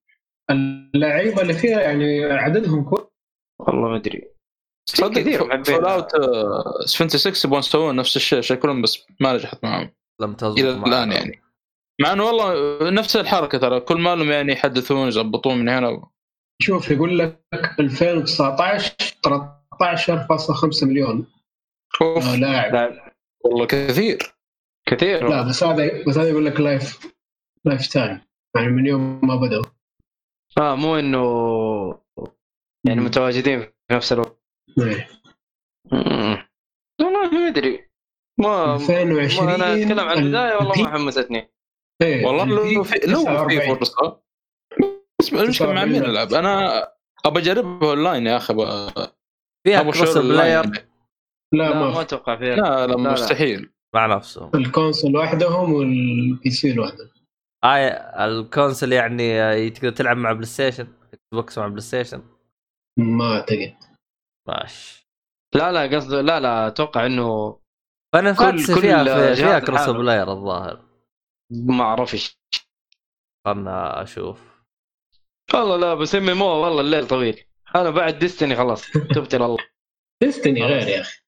اللعيبة 0.52 1.42
اللي 1.42 1.54
فيها 1.54 1.82
يعني 1.82 2.24
عددهم 2.26 2.84
كويس 2.84 3.06
والله 3.60 3.90
ما 3.90 3.96
أدري 3.96 4.32
صدق 4.90 5.20
كثير 5.22 5.64
Fallout 5.64 6.12
76 6.86 7.34
يبغون 7.46 7.60
يسوون 7.60 7.96
نفس 7.96 8.16
الشيء 8.16 8.42
شكلهم 8.42 8.82
بس 8.82 9.06
ما 9.20 9.34
نجحت 9.34 9.64
معهم 9.64 9.92
لم 10.22 10.34
تزبط 10.34 10.60
إلى. 10.60 10.72
الآن 10.72 11.12
يعني 11.12 11.42
مع 12.02 12.14
إنه 12.14 12.24
والله 12.24 12.90
نفس 12.90 13.16
الحركة 13.16 13.58
ترى 13.58 13.80
كل 13.80 13.98
ما 13.98 14.16
لهم 14.16 14.32
يعني 14.32 14.52
يحدثون 14.52 15.08
يظبطون 15.08 15.58
من 15.58 15.70
هنا 15.70 16.10
شوف 16.62 16.92
يقول 16.92 17.20
لك 17.20 17.46
2019 17.80 18.96
13.5 19.80 20.84
مليون. 20.84 21.28
أوف. 22.02 22.28
آه، 22.28 22.36
لاعب. 22.36 22.74
لا 22.74 23.14
والله 23.46 23.66
كثير. 23.66 24.18
كثير. 24.90 25.30
لا 25.30 25.42
بس 25.42 25.64
هذا 25.64 26.04
بس 26.08 26.18
هذا 26.18 26.30
يقول 26.30 26.46
لك 26.46 26.60
life 26.60 27.14
lifetime 27.66 28.22
يعني 28.56 28.68
من 28.68 28.86
يوم 28.86 29.28
ما 29.28 29.36
بدأوا 29.36 29.64
آه 30.58 30.76
مو 30.76 30.96
إنه 30.96 31.20
يعني 32.88 33.02
متواجدين 33.02 33.62
في 33.62 33.72
نفس 33.92 34.14
الوقت. 34.14 34.44
إيه. 34.80 35.08
والله 37.02 37.30
ما 37.32 37.48
أدري. 37.48 37.90
ما 38.40 38.76
2020 38.76 39.48
ما 39.48 39.56
أنا 39.56 39.74
أتكلم 39.74 40.00
عن 40.00 40.18
البداية 40.18 40.56
والله 40.56 40.82
ما 40.82 40.90
حمستني. 40.90 41.52
إيه، 42.02 42.26
والله 42.26 42.46
لو 42.46 42.84
في 42.84 43.00
لو 43.08 43.20
في 43.20 43.26
49. 43.26 43.76
فرصة. 43.76 44.22
بس 45.20 45.34
المشكلة 45.34 45.74
مع 45.74 45.86
مين 45.86 46.06
ألعب؟ 46.06 46.34
أنا 46.34 46.84
أبى 47.26 47.40
أجربها 47.40 47.90
أونلاين 47.90 48.28
يا 48.28 48.38
أخي 48.38 48.54
فيها 49.68 49.84
cross 49.84 50.18
player. 50.18 50.66
لا 50.66 51.70
لا 51.70 51.74
ما. 51.80 52.02
أتوقع 52.02 52.36
فيها. 52.36 52.56
لا 52.56 52.88
لا 52.88 52.94
لا. 52.94 53.12
مستحيل. 53.14 53.72
مع 53.96 54.06
نفسه. 54.06 54.52
ال 54.56 54.63
console 54.63 55.16
وحدهم 55.18 55.74
وال 55.74 56.50
PC 56.50 56.74
لوحدهم. 56.74 57.10
إيه 57.66 57.88
ال 58.26 58.34
console 58.34 58.94
يعني 58.94 59.42
آه، 59.42 59.70
تقدر 59.70 59.90
تلعب 59.90 60.18
مع 60.18 60.32
PlayStation 60.32 60.88
Xbox 61.14 61.58
مع 61.58 61.68
PlayStation. 61.68 62.22
ما 63.00 63.34
أعتقد. 63.36 63.76
ماشي. 64.48 65.08
لا 65.56 65.72
لا 65.72 65.96
قصده 65.98 66.22
لا 66.22 66.40
لا 66.40 66.68
أتوقع 66.68 67.06
إنه 67.06 67.60
Final 68.16 68.32
كل- 68.32 68.38
Fantasy 68.38 68.76
كل 68.76 68.82
فيها 68.82 69.34
فيها, 69.36 69.60
cross. 69.60 69.90
player 69.90 70.32
الظاهر. 70.32 70.89
ما 71.52 71.84
أعرفش 71.84 72.40
خلنا 73.46 74.04
أشوف. 74.04 74.40
والله 75.54 75.78
لا 75.78 75.94
بس 75.94 76.16
MM 76.16 76.42
والله 76.42 76.82
الليل 76.82 77.08
طويل. 77.08 77.44
أنا 77.76 77.90
بعد 77.90 78.20
Destiny 78.20 78.56
خلاص 78.56 78.92
تبت 78.92 79.36
إلى 79.36 79.46
الله 79.46 79.58
Destiny 80.24 80.64
غير 80.64 80.88
يا 80.88 81.02
أخي. 81.02 81.20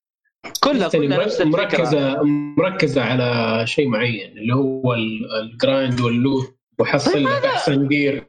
كلها 0.64 0.90
كلها 0.90 1.26
نفس 1.26 1.42
مركزه 1.42 2.24
مركزة 2.58 3.04
على 3.04 3.62
شيء 3.68 3.88
معين 3.88 4.38
اللي 4.38 4.56
هو 4.56 4.94
ال- 4.94 5.32
ال 5.42 5.52
grind 5.52 6.02
وال 6.02 6.21
loot 6.21 6.58
وحصل 6.80 7.24
لك 7.24 7.46
أحسن 7.46 7.88
gear 7.88 8.28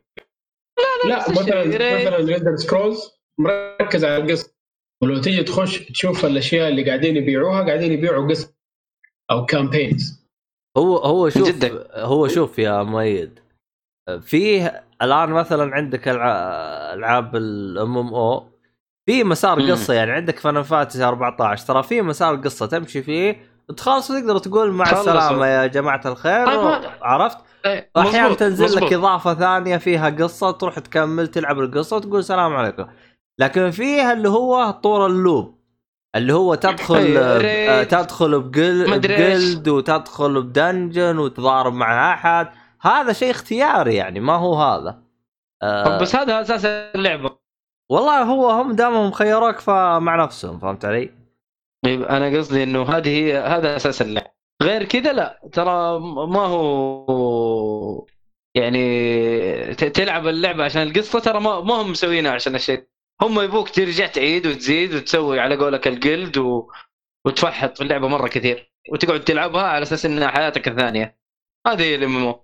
لا 1.09 1.17
نفس 1.17 1.31
مثلا 1.31 1.63
الشيء. 1.63 1.77
Elder. 1.81 2.07
مثلا 2.09 2.17
Elder 2.17 2.57
Scrolls 2.57 3.11
مركز 3.39 4.05
على 4.05 4.17
القصة. 4.17 4.53
ولو 5.03 5.21
تيجي 5.21 5.43
تخش 5.43 5.79
تشوف 5.79 6.25
الأشياء 6.25 6.69
اللي 6.69 6.85
قاعدين 6.85 7.17
يبيعوها 7.17 7.63
قاعدين 7.63 7.93
يبيعوا 7.93 8.29
قصة 8.29 8.55
أو 9.31 9.47
campaigns 9.47 10.22
هو 10.77 10.97
هو 10.97 11.29
شوف 11.29 11.49
جدك. 11.49 11.87
هو 11.95 12.29
شوف 12.29 12.59
يا 12.59 12.83
مؤيد 12.83 13.39
فيه 14.21 14.85
الآن 15.03 15.29
مثلا 15.31 15.75
عندك 15.75 16.09
الع- 16.09 16.95
ألعاب 16.95 17.37
ال 17.37 17.99
MMO 17.99 18.45
في 19.07 19.25
مسار. 19.25 19.71
قصة 19.71 19.95
يعني 19.95 20.11
عندك 20.13 20.39
Final 20.39 20.63
Fantasy 20.63 21.05
14 21.05 21.67
ترى 21.67 21.83
في 21.83 22.03
مسار 22.03 22.37
قصة 22.37 22.67
تمشي 22.67 23.03
فيه 23.03 23.37
تخلص 23.77 24.11
وتقدر 24.11 24.39
تقول 24.39 24.73
مع. 24.73 24.91
السلامة 24.93 25.47
يا 25.47 25.67
جماعة 25.67 26.01
الخير 26.07 26.47
طيب 26.47 26.91
عرفت؟ 27.03 27.39
إيه، 27.67 27.91
واحيانا 27.97 28.23
مظبوط، 28.25 28.39
تنزل 28.39 28.65
لك 28.77 28.83
مظبوط. 28.83 28.93
إضافة 28.93 29.35
ثانية 29.35 29.77
فيها 29.77 30.11
قصة 30.11 30.51
تروح 30.51 30.79
تكمل 30.79 31.29
تلعب 31.29 31.59
القصة 31.61 31.97
وتقول 31.97 32.25
سلام 32.25 32.57
عليكم 32.57 32.87
لكن 33.41 33.71
فيها 33.71 34.13
اللي 34.13 34.29
هو 34.29 34.71
طور 34.71 35.07
اللوب 35.07 35.62
اللي 36.17 36.33
هو 36.35 36.55
تدخل 36.55 37.15
ب- 37.15 37.41
ريد. 37.43 37.69
آه، 37.69 37.83
تدخل 37.83 38.41
بجل. 38.41 38.99
بجلد 38.99 39.69
وتدخل 39.69 40.43
بدنجن 40.43 41.19
وتضارب 41.19 41.73
مع 41.73 42.13
أحد 42.15 42.49
هذا 42.81 43.13
شيء 43.13 43.31
اختياري 43.31 43.95
يعني 43.95 44.21
ما 44.21 44.33
هو 44.37 44.55
هذا 44.55 45.03
آه 45.63 45.85
طب 45.85 46.03
بس 46.03 46.17
هذا 46.17 46.41
أساس 46.41 46.65
اللعبة 46.65 47.31
والله 47.91 48.23
هو 48.23 48.51
هم 48.51 48.73
دامهم 48.73 49.11
خيروك 49.11 49.59
فمع 49.59 50.25
نفسهم 50.25 50.59
فهمت 50.59 50.85
علي؟ 50.85 51.11
طيب 51.85 52.03
أنا 52.03 52.39
قصدي 52.39 52.63
إنه 52.63 52.83
هذه 52.83 53.09
هي 53.09 53.39
هذا 53.39 53.77
أساس 53.77 54.03
اللعبة 54.03 54.31
غير 54.63 54.85
كذا 54.85 55.13
لا 55.13 55.41
ترى 55.53 55.99
ما 56.29 56.41
هو 56.47 58.07
يعني 58.55 59.75
تلعب 59.75 60.27
اللعبة 60.27 60.65
عشان 60.65 60.83
القصة 60.83 61.19
ترى 61.21 61.41
ما 61.41 61.61
ما 61.61 61.75
هم 61.75 61.91
مسوينها 61.91 62.33
عشان 62.33 62.55
الشيء 62.55 62.87
هم 63.23 63.41
يبوك 63.41 63.71
ترجع 63.71 64.07
تعيد 64.07 64.47
وتزيد 64.47 64.95
وتسوي 64.95 65.41
على 65.41 65.57
قولك 65.57 65.89
الجلد 65.89 66.39
و... 66.39 66.71
وتفحط 67.27 67.77
في 67.77 67.85
اللعبة 67.85 68.09
مرة 68.09 68.29
كثير. 68.29 68.73
وتقعد 68.93 69.21
تلعبها 69.21 69.63
على 69.63 69.83
أساس 69.83 70.07
إنها 70.07 70.29
حياتك 70.29 70.69
الثانية. 70.69 71.19
هذه 71.67 71.83
هي 71.83 71.95
الإم 71.95 72.35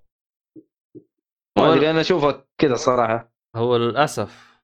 ما 1.58 1.74
أدري 1.74 1.90
أنا 1.90 2.00
أشوفها 2.00 2.44
كذا 2.60 2.74
الصراحه 2.74 3.32
هو 3.56 3.76
للأسف 3.76 4.60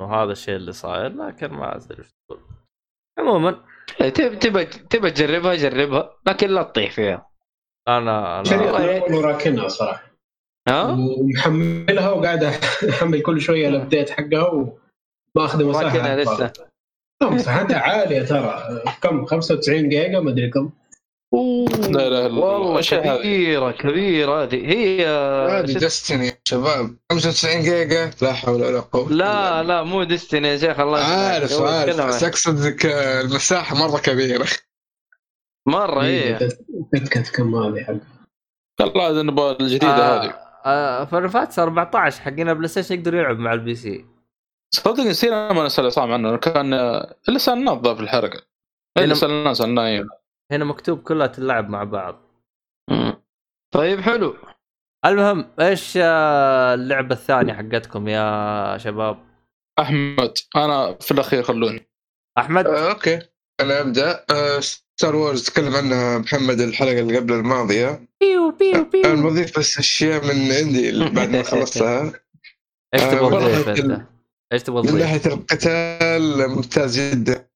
وهذا 0.00 0.32
الشيء 0.32 0.56
اللي 0.56 0.72
صاير 0.72 1.16
لكن 1.16 1.46
ما 1.48 1.76
أدري 1.76 1.98
إيش 1.98 2.08
تقول. 2.12 2.40
عموما. 3.18 3.64
تبى 3.98 4.36
تبى 4.36 4.64
تبى 4.64 5.10
تجربها 5.10 5.54
جربها 5.54 6.16
لكن 6.26 6.48
لا 6.48 6.62
تطيح 6.62 6.90
فيها. 6.90 7.30
أنا 7.88 8.40
أنا 8.40 9.04
وراكنها 9.10 9.68
صراحة. 9.68 10.08
ها؟ 10.68 10.96
ومحملها 11.18 12.10
وقاعد 12.10 12.44
أحمل 12.44 13.22
كل 13.22 13.40
شوية 13.40 13.68
ال 13.68 13.74
update 13.74 14.10
حقها 14.10 14.78
وماخذ 15.38 15.64
مساحة. 15.64 15.96
أكبر. 15.96 16.22
لسه. 16.22 16.52
لا، 17.22 17.30
مساحتها 17.30 17.78
عالية 17.78 18.22
ترى. 18.22 18.82
كم؟ 19.02 19.26
95 19.26 19.88
جيجا 19.88 20.20
ما 20.20 20.30
أدري 20.30 20.50
كم. 20.50 20.70
لا 21.32 21.38
إله 21.88 22.06
إلا 22.06 22.26
الله. 22.26 22.44
والله 22.44 22.80
هذه؟ 22.92 23.18
كبيرة 23.18 23.70
كبيرة 23.70 24.42
هذه. 24.42 24.66
هي 24.66 25.06
هذه 25.06 25.72
Destiny 25.72 26.26
يا 26.26 26.32
شباب. 26.44 26.96
95 27.12 27.62
جيجا؟ 27.62 28.10
لا 28.22 28.32
حول 28.32 28.62
ولا 28.62 28.80
قوة 28.80 29.12
لا 29.12 29.62
لا 29.62 29.82
مو 29.82 30.02
Destiny 30.02 30.48
يا 30.48 30.56
شيخ 30.56 30.80
الله 30.80 30.98
يسلمك. 31.00 31.18
عارف 31.18 31.62
عارف. 31.62 32.00
بس 32.00 32.24
أقصد 32.24 32.66
لك 32.66 32.86
المساحة 33.24 33.76
مرة 33.76 33.98
كبيرة. 33.98 34.46
مرة 35.68 36.02
هي 36.02 36.48
تذكرت 36.92 37.30
كم 37.34 37.54
هذه 37.54 37.84
حق. 37.84 37.94
والله 38.80 39.10
إذا 39.10 39.22
نبغى 39.22 39.56
الجديدة 39.60 40.22
هذه. 40.22 40.34
آه 40.66 41.04
Final 41.04 41.28
Fantasy 41.28 41.58
14 41.58 42.20
حقين 42.22 42.48
ال 42.48 42.68
PlayStation 42.68 42.94
يقدر 42.94 43.14
يلعب 43.14 43.38
مع 43.38 43.52
ال 43.52 43.74
PC 43.74 44.04
صدق 44.74 45.00
نسينا 45.00 45.52
ما 45.52 45.66
نسأل 45.66 45.86
عصام 45.86 46.12
عنه 46.12 46.36
كان 46.36 46.74
إلا 47.28 47.38
سألناه 47.38 47.72
الظاهر 47.72 47.96
في 47.96 48.02
الحلقة 48.02 48.42
الا 48.98 49.14
سألناه 49.14 49.52
سألناه 49.52 49.86
أيوه. 49.86 50.08
هنا 50.52 50.64
مكتوب 50.64 51.02
كلها 51.02 51.26
تلعب 51.26 51.68
مع 51.68 51.84
بعض. 51.84 52.20
مم. 52.90 53.22
طيب 53.74 54.00
حلو. 54.00 54.36
المهم 55.06 55.50
إيش 55.60 55.98
آه، 56.02 56.74
اللعبة 56.74 57.14
الثانية 57.14 57.52
حقتكم 57.52 58.08
يا 58.08 58.78
شباب؟ 58.78 59.18
أحمد 59.78 60.32
أنا 60.56 60.96
في 61.00 61.10
الأخير 61.10 61.42
خلوني. 61.42 61.88
أحمد؟ 62.38 62.66
آه، 62.66 62.90
أوكي. 62.90 63.18
أنا 63.60 63.80
أبدأ. 63.80 64.24
آه، 64.30 64.60
Star 64.60 65.16
Wars 65.16 65.44
تكلم 65.44 65.74
عنها 65.76 66.18
محمد 66.18 66.60
الحلقة 66.60 66.98
اللي 67.00 67.16
قبل 67.18 67.32
الماضية. 67.32 68.08
بيو 68.20 68.50
بيو 68.50 68.84
بيو. 68.84 69.02
أنا 69.04 69.22
بضيف 69.28 69.58
بس 69.58 69.78
اشياء 69.78 70.24
من 70.24 70.52
عندي 70.52 70.88
اللي 70.90 71.10
بعد 71.10 71.28
ما 71.28 71.42
خلصتها. 71.50 72.12
إيش 72.94 73.02
آه، 73.02 73.10
تبغى 73.10 73.40
تضيف 73.40 73.68
أنت؟ 73.68 74.02
إيش 74.52 74.62
تبغى 74.62 74.92
من؟ 74.92 74.98
ناحيه 74.98 75.20
القتال 75.26 76.48
ممتاز 76.48 77.00
جدا. 77.00 77.48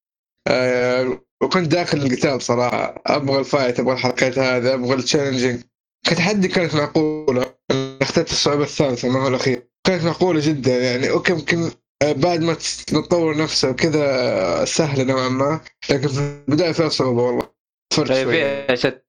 آه، 0.49 1.21
وكنت 1.43 1.69
داخل 1.69 1.99
القتال 1.99 2.43
صراحة 2.43 3.03
أبغى 3.07 3.39
ال 3.39 3.46
fight 3.46 3.81
أبغى 3.81 3.95
الحركات 3.95 4.39
هذه 4.39 4.75
أبغى 4.75 4.95
ال 4.95 5.00
challenging. 5.00 5.61
كتحدي 6.07 6.49
كانت 6.49 6.75
معقولة. 6.75 7.55
اخترت 8.03 8.31
الصعوبة 8.31 8.63
الثالثة 8.65 9.09
ما 9.09 9.23
هو 9.23 9.29
الأخير. 9.29 9.69
كانت 9.87 10.05
معقولة 10.05 10.41
جدا 10.45 10.79
يعني. 10.79 11.11
okay 11.11 11.33
يمكن 11.33 11.71
آه، 12.03 12.13
بعد 12.13 12.41
ما 12.41 12.57
تطور 12.87 13.37
نفسه 13.37 13.71
وكذا 13.71 14.05
آه، 14.05 14.65
سهله 14.65 15.05
نوعا 15.05 15.29
ما. 15.29 15.61
لكن 15.91 16.09
في 16.09 16.19
البداية 16.49 16.73
فيها 16.73 16.89
صعوبة 16.89 17.23
والله. 17.23 17.49
طيب. 17.97 18.31
فيها 18.31 18.75
شد 18.75 19.03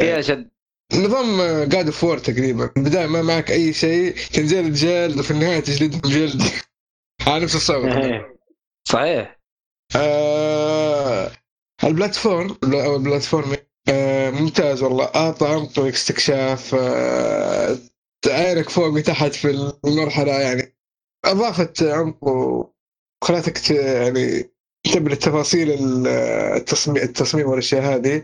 فيها 0.00 0.20
شد 0.20 0.50
نظام 0.94 1.62
God 1.62 1.86
of 1.86 2.04
War 2.04 2.18
تقريبا. 2.18 2.66
في 2.66 2.76
البداية 2.76 3.06
ما 3.06 3.22
معك 3.22 3.50
أي 3.50 3.72
شيء. 3.72 4.16
تنزل 4.32 4.72
جلد 4.72 5.18
وفي 5.18 5.30
النهاية 5.30 5.60
تجلدهم 5.60 6.00
جلد. 6.00 6.42
على 7.26 7.44
نفس 7.44 7.54
الصعوبه 7.54 8.24
صحيح. 8.88 9.40
آه 9.96 11.30
ال 11.84 11.92
platform 11.92 12.56
أو 12.64 12.96
ال 12.96 13.03
platform 13.03 13.56
آه 13.88 14.30
ممتاز 14.30 14.82
والله. 14.82 15.04
أعطى 15.04 15.46
عمق 15.48 15.78
واستكشاف 15.78 16.74
آه 16.74 17.78
فوق 18.68 18.86
وتحت 18.86 19.32
في 19.34 19.74
المرحلة 19.84 20.32
يعني 20.32 20.76
أضافت 21.24 21.82
عمق 21.82 22.24
وخلتك 22.24 23.58
ت- 23.58 23.70
يعني 23.70 24.50
تنتبه 24.84 25.10
للتفاصيل 25.10 25.70
ال- 25.70 26.06
التصميم 26.56 27.02
التصميم 27.02 27.46
والأشياء 27.46 27.82
هذه. 27.82 28.22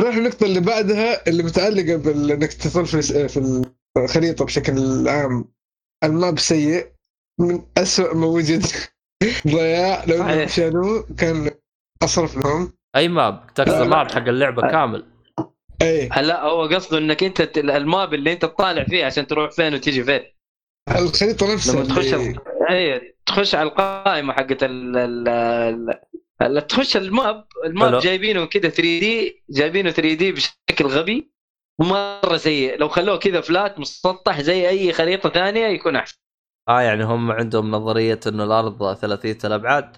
نروح 0.00 0.14
النقطة 0.16 0.44
اللي 0.44 0.60
بعدها 0.60 1.28
اللي 1.28 1.42
متعلقة 1.42 1.96
بانك 1.96 2.52
تظل 2.52 2.86
في 2.86 3.28
في 3.28 3.64
الخريطة 3.96 4.44
بشكل 4.44 5.08
عام. 5.08 5.44
ال 6.04 6.12
map 6.12 6.38
سيء. 6.38 6.94
من 7.40 7.62
أسوأ 7.78 8.14
ما 8.14 8.26
وجد 8.26 8.62
ضياع. 9.46 10.04
لو 10.04 10.22
انهم. 10.22 10.46
شالوه 10.48 11.06
كان 11.18 11.50
أصرف 12.02 12.36
لهم. 12.36 12.72
أي 12.96 13.08
map؟ 13.08 13.46
تقصد 13.54 13.80
ال 13.80 13.88
map 13.88 14.10
حق 14.12 14.28
اللعبة 14.28 14.62
كامل. 14.70 15.06
أي. 15.82 16.08
لا 16.08 16.42
هو 16.42 16.62
قصده 16.66 16.98
إنك 16.98 17.22
أنت 17.24 17.58
ال 17.58 17.72
map 17.72 18.14
اللي 18.14 18.32
أنت 18.32 18.42
تطالع 18.42 18.84
فيه 18.84 19.04
عشان 19.04 19.26
تروح 19.26 19.50
فين 19.50 19.74
وتيجي 19.74 20.04
فين. 20.04 20.22
الخريطة 20.90 21.54
نفسها 21.54 21.74
لما 21.74 21.84
تخش 21.84 22.14
اللي- 22.14 22.38
أي 22.70 23.14
تخش 23.26 23.54
على 23.54 23.68
القائمة 23.68 24.32
حقت 24.32 24.58
ال 24.62 25.98
تخش 26.68 26.96
ال 26.96 27.09
map 27.09 27.46
ال 27.64 27.70
map 27.70 27.88
حلو. 27.88 27.98
جايبينه 27.98 28.44
كذا 28.44 28.68
3D 28.68 29.44
جايبينه 29.50 29.90
3D 29.90 30.32
بشكل 30.32 30.84
غبي 30.86 31.30
مره 31.80 32.36
سيء. 32.36 32.78
لو 32.78 32.88
خلوه 32.88 33.16
كذا 33.18 33.40
flat 33.40 33.78
مسطح 33.78 34.40
زي 34.40 34.68
أي 34.68 34.92
خريطة 34.92 35.28
ثانية 35.28 35.66
يكون 35.66 35.96
أحسن. 35.96 36.18
آه 36.68 36.80
يعني 36.80 37.04
هم 37.04 37.32
عندهم 37.32 37.70
نظرية 37.70 38.20
إنه 38.26 38.44
الأرض 38.44 38.94
ثلاثية 38.94 39.38
الأبعاد. 39.44 39.96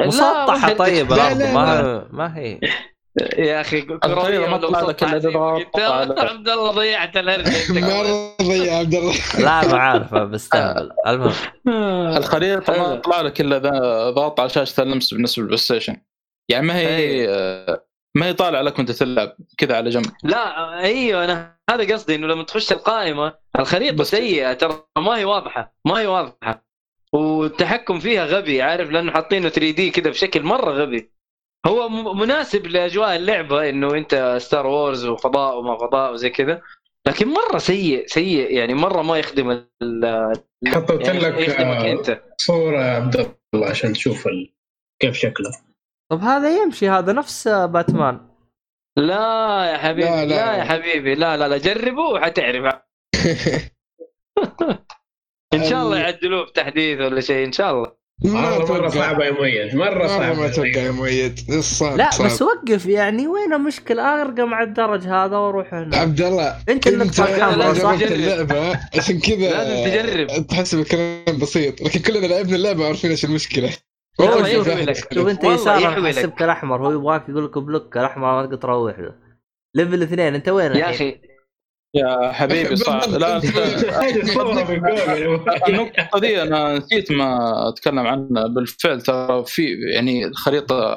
لا، 0.00 0.06
مسطحة 0.06 0.72
طيب 0.72 1.08
لا، 1.12 1.14
الأرض 1.14 1.38
لا، 1.38 1.52
ما 1.54 1.82
لا. 1.82 2.06
ما 2.10 2.36
هي. 2.38 2.60
يا 3.38 3.60
أخي 3.60 3.80
كرويه 3.82 4.38
ما 4.38 4.46
ولا 4.46 4.56
طلع 4.56 4.80
لك. 4.80 5.04
على- 5.04 5.14
عبد 5.14 6.48
الله 6.48 6.70
ضيعت. 6.72 7.18
مرة 7.18 8.36
ضيع 8.42 8.74
عبد 8.78 8.94
الله. 8.94 9.14
لا 9.38 9.68
ما 9.72 9.78
عارف 9.78 10.14
بستهبل 10.14 10.90
المهم. 11.06 11.32
الخريطة 12.16 12.72
ما. 12.78 12.96
طلع 12.96 13.20
لك 13.20 13.40
إلا 13.40 13.58
ذا- 13.58 14.10
ضغط 14.10 14.40
على 14.40 14.48
شاشة 14.48 14.82
اللمس 14.82 15.14
بالنسبة 15.14 15.40
لل 15.42 15.58
PlayStation 15.58 15.96
يعني 16.50 16.66
ما 16.66 16.76
هي 16.76 17.26
ما 18.14 18.26
هي 18.26 18.32
طالع 18.32 18.60
لك 18.60 18.78
وانت 18.78 18.90
تلعب 18.90 19.36
كذا 19.58 19.76
على 19.76 19.90
جنب. 19.90 20.06
لا 20.24 20.78
أيوه 20.80 21.24
أنا 21.24 21.56
هذا 21.70 21.94
قصدي 21.94 22.14
إنه 22.14 22.26
لما 22.26 22.42
تخش 22.42 22.72
القائمة 22.72 23.34
الخريطة 23.58 23.96
بس- 23.96 24.10
سيئة 24.10 24.52
ترى 24.52 24.84
ما 24.98 25.18
هي 25.18 25.24
واضحة 25.24 25.74
ما 25.84 26.00
هي 26.00 26.06
واضحة. 26.06 26.64
والتحكم 27.12 27.98
فيها 28.00 28.24
غبي 28.26 28.62
عارف 28.62 28.90
لأنه 28.90 29.12
حاطينه 29.12 29.48
3D 29.48 29.90
كذا 29.90 30.10
بشكل 30.10 30.42
مرة 30.42 30.70
غبي. 30.70 31.10
هو 31.66 31.88
م- 31.88 32.18
مناسب 32.20 32.66
لأجواء 32.66 33.16
اللعبة 33.16 33.68
إنه 33.68 33.94
أنت 33.94 34.36
Star 34.40 34.66
Wars 34.66 35.06
وفضاء 35.06 35.58
وما 35.58 35.76
فضاء 35.78 36.12
وزي 36.12 36.30
كذا 36.30 36.62
لكن 37.06 37.28
مرة 37.28 37.58
سيء 37.58 38.06
سيء 38.06 38.50
يعني 38.52 38.74
مرة 38.74 39.02
ما 39.02 39.18
يخدم 39.18 39.50
ال 39.82 40.32
حطيت 40.68 41.00
يعني 41.00 41.18
لك 41.18 41.50
أنت. 41.50 42.22
صورة 42.36 42.80
يا 42.84 42.90
عبد 42.96 43.34
الله 43.54 43.66
عشان 43.70 43.92
تشوف 43.92 44.26
ال... 44.26 44.52
كيف 45.00 45.16
شكله. 45.16 45.50
طب 46.10 46.20
هذا 46.20 46.62
يمشي 46.62 46.88
هذا 46.88 47.12
نفس 47.12 47.48
باتمان. 47.48 48.20
لا 48.96 49.64
يا 49.72 49.78
حبيبي 49.78 50.08
لا، 50.08 50.24
لا, 50.24 50.34
لا. 50.34 50.56
يا 50.56 50.64
حبيبي 50.64 51.14
لا 51.14 51.36
لا 51.36 51.48
لا 51.48 51.58
جربه 51.58 52.02
وحتعرف. 52.02 52.74
إن 55.54 55.64
شاء 55.64 55.82
الله 55.82 55.98
يعدلوه 55.98 56.46
بتحديث 56.46 57.00
ولا 57.00 57.20
شيء 57.20 57.46
إن 57.46 57.52
شاء 57.52 57.72
الله. 57.72 58.00
مرة 58.24 58.88
صعبة 58.88 59.24
يا 59.24 59.30
مؤيد 59.30 59.74
مرة 59.74 60.06
صعبة. 60.06 60.40
ما 60.40 60.46
أتوقع 60.46 60.80
يا 60.80 60.90
مؤيد 60.90 61.60
صعب 61.60 61.96
لا 61.96 62.10
صعب. 62.10 62.26
بس 62.26 62.42
وقف 62.42 62.86
يعني 62.86 63.26
وين 63.26 63.52
المشكلة؟ 63.52 64.22
أرقى 64.22 64.46
مع 64.46 64.62
الدرج 64.62 65.06
هذا 65.06 65.36
وأروح 65.36 65.74
هنا. 65.74 65.96
عبد 65.96 66.20
الله 66.20 66.56
أنت 66.68 66.86
الحمراء 66.86 67.56
لازم 67.56 67.82
صح؟ 67.82 67.90
اللعبة 67.90 68.80
عشان 68.98 69.20
كذا 69.20 69.50
لازم 69.50 69.90
تجرب. 69.90 70.46
تحسب 70.46 70.78
الكلام 70.78 71.38
بسيط 71.40 71.82
لكن 71.82 72.00
كلنا 72.00 72.26
لعبنا 72.26 72.56
اللعبة 72.56 72.86
عارفين 72.86 73.10
إيش 73.10 73.24
المشكلة. 73.24 73.70
هو 74.22 74.44
شوف 74.44 74.66
يحوي 74.66 74.84
لك. 74.84 75.14
شوف 75.14 75.28
انت 75.28 75.44
يسار. 75.44 75.80
يحسبك 75.80 76.42
الاحمر 76.42 76.86
هو 76.86 76.92
يبغاك 76.92 77.28
يقول 77.28 77.44
لك 77.44 77.58
بلوك 77.58 77.96
الاحمر 77.96 78.36
ما 78.36 78.42
تقدر 78.46 78.56
تروح 78.56 78.98
له 78.98 79.14
ليفل 79.76 80.02
اثنين 80.02 80.34
انت 80.34 80.48
وين 80.48 80.76
يا؟ 80.76 80.90
أخي 80.90 81.20
يا 81.94 82.32
حبيبي 82.32 82.76
صعب 82.76 83.08
لا 83.10 83.36
النقطة 85.68 86.18
دي 86.18 86.42
أنا 86.42 86.78
نسيت 86.78 87.12
ما 87.12 87.38
أتكلم 87.68 87.98
عنها 87.98 88.46
بالفعل 88.46 89.00
ترى 89.00 89.44
في 89.46 89.76
يعني 89.94 90.32
خريطة 90.34 90.96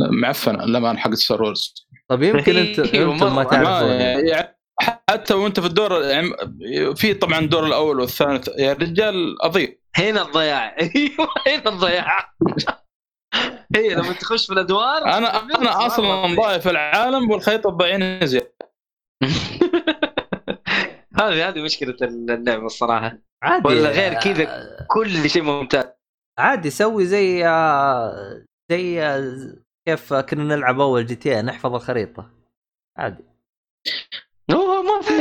معفنة 0.00 0.64
لما 0.64 0.96
حق 0.96 1.14
ستار 1.14 1.42
وورز 1.42 1.74
طب 2.08 2.22
يمكن 2.22 2.56
انت 2.56 2.78
أنتم 2.78 3.36
ما 3.36 3.44
تعرفون 3.44 3.90
يعني 3.90 4.56
حتى 4.80 5.34
وانت 5.34 5.60
في 5.60 5.66
الدور 5.66 6.02
يعني 6.02 6.30
في 6.96 7.14
طبعا 7.14 7.38
الدور 7.38 7.66
الأول 7.66 8.00
والثاني 8.00 8.40
يا 8.58 8.72
رجال 8.72 9.42
اضيء 9.42 9.78
هنا 9.96 10.22
الضياع. 10.22 10.76
أيوه 10.80 11.28
هنا 11.46 11.68
الضياع. 11.68 12.34
هي 13.76 13.94
لما 13.94 14.12
تخش 14.12 14.46
في 14.46 14.52
الأدوار 14.52 15.04
أنا 15.04 15.42
أنا 15.42 15.86
أصلا 15.86 16.34
ضايف 16.34 16.68
العالم 16.68 17.30
والخريطه 17.30 17.70
تضيعني 17.70 18.26
زياده 18.26 18.52
هذه 21.20 21.48
هذه 21.48 21.62
مشكلة 21.62 21.96
اللعبة 22.02 22.66
الصراحة. 22.66 23.18
عادي. 23.42 23.68
ولا 23.68 23.90
غير 23.90 24.14
كذا. 24.14 24.76
كل 24.88 25.30
شيء 25.30 25.42
ممتاز. 25.42 25.84
عادي 26.38 26.70
سوي 26.70 27.06
زي 27.06 27.46
آه، 27.46 28.44
زي 28.70 29.02
آه، 29.02 29.54
كيف 29.88 30.14
كنا 30.14 30.56
نلعب 30.56 30.80
أول 30.80 31.06
GTA 31.06 31.42
نحفظ 31.42 31.74
الخريطة. 31.74 32.30
عادي. 32.98 33.31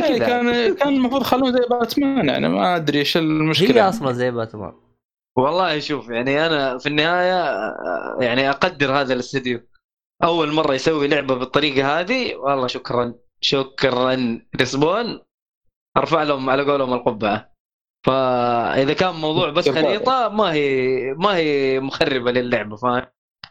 يعني 0.01 0.19
كذا. 0.19 0.27
كان 0.27 0.75
كان 0.75 0.87
المفروض 0.87 1.21
يخلون 1.21 1.53
زي 1.53 1.65
باتمان 1.69 2.29
يعني 2.29 2.49
ما 2.49 2.75
أدري 2.75 2.99
إيش 2.99 3.17
المشكلة. 3.17 3.83
هي 3.85 3.89
أصلا 3.89 4.11
زي 4.11 4.31
باتمان. 4.31 4.73
والله 5.37 5.79
شوف 5.79 6.09
يعني 6.09 6.45
أنا 6.45 6.77
في 6.77 6.89
النهاية 6.89 7.73
يعني 8.21 8.49
أقدر 8.49 8.91
هذا 8.91 9.13
الاستديو. 9.13 9.61
أول 10.23 10.51
مرة 10.53 10.73
يسوي 10.73 11.07
لعبة 11.07 11.35
بالطريقة 11.35 11.99
هذه 11.99 12.35
والله 12.35 12.67
شكرا 12.67 13.13
شكرا 13.43 14.41
Respawn 14.55 15.21
أرفع 15.97 16.23
لهم 16.23 16.49
على 16.49 16.63
قولهم 16.63 16.93
القبعة. 16.93 17.51
فإذا 18.07 18.93
كان 18.93 19.15
موضوع 19.15 19.49
بس. 19.49 19.69
خريطه 19.69 20.29
ما 20.29 20.53
هي 20.53 21.13
ما 21.13 21.35
هي 21.35 21.79
مخربة 21.79 22.31
للعبة 22.31 22.75
فاهم؟ 22.75 23.05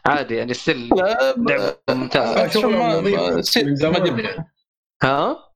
عادي 0.05 0.35
يعني 0.35 0.53
still 0.53 0.89
لا، 0.89 1.35
لعبة 1.37 1.77
ممتازة. 1.89 2.99
نظيف 2.99 3.57
من 3.57 3.75
زمان. 3.75 4.45
ها؟ 5.03 5.50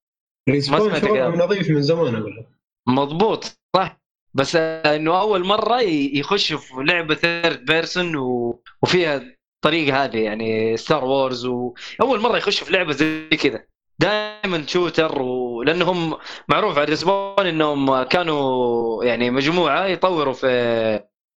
Respawn 0.50 0.90
يا 0.94 1.00
شغلهم. 1.00 1.36
نظيف 1.36 1.70
من 1.70 1.82
زمان 1.82 2.16
أقول 2.16 2.38
لك. 2.38 2.48
مضبوط 2.88 3.44
صح. 3.76 4.02
بس 4.34 4.56
إنه 4.56 5.20
أول 5.20 5.46
مرة 5.46 5.82
يخش 5.82 6.54
في 6.54 6.74
لعبة 6.78 7.16
third 7.16 7.66
person 7.66 8.16
و... 8.16 8.62
وفيها 8.84 9.22
الطريقة 9.56 10.04
هذه 10.04 10.18
يعني 10.18 10.78
Star 10.78 11.06
Wars 11.06 11.46
واول 11.46 12.20
مرة 12.20 12.38
يخش 12.38 12.64
في 12.64 12.74
لعبة 12.74 12.92
زي 12.94 13.28
كذا. 13.30 13.66
دائما 14.00 14.68
shooter 14.68 15.22
ولانهم 15.22 16.18
معروف 16.50 16.78
على 16.78 16.86
Respawn 16.86 17.46
إنهم 17.48 18.04
كانوا 18.04 19.04
يعني 19.04 19.32
مجموعة 19.32 19.86
يطوروا 19.86 20.34
في 20.34 20.48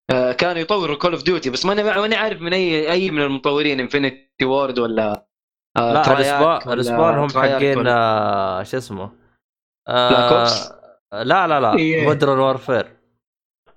آه، 0.10 0.32
كانوا 0.32 0.62
يطوروا 0.62 0.95
Call 0.95 1.12
of 1.14 1.24
Duty 1.24 1.50
بس 1.49 1.66
ماني 1.66 1.84
ماني 1.84 2.16
عارف 2.16 2.41
من 2.41 2.53
اي 2.53 2.91
أي 2.91 3.12
من 3.12 3.22
المطورين 3.22 3.80
Infinity 3.80 4.45
Ward 4.45 4.80
ولا 4.80 5.27
آه، 5.78 5.94
لا 5.94 6.60
ولا 6.66 6.74
الاسبان 6.74 7.16
هم 7.18 7.30
حقين 7.30 7.88
آه، 7.88 8.64
شو 8.64 8.78
اسمه؟ 8.78 9.12
آه،؟ 9.88 10.48
لا 11.14 11.48
لا 11.48 11.60
لا 11.60 11.74
إيه. 11.78 12.04
مودرن 12.06 12.40
وورفير 12.40 12.98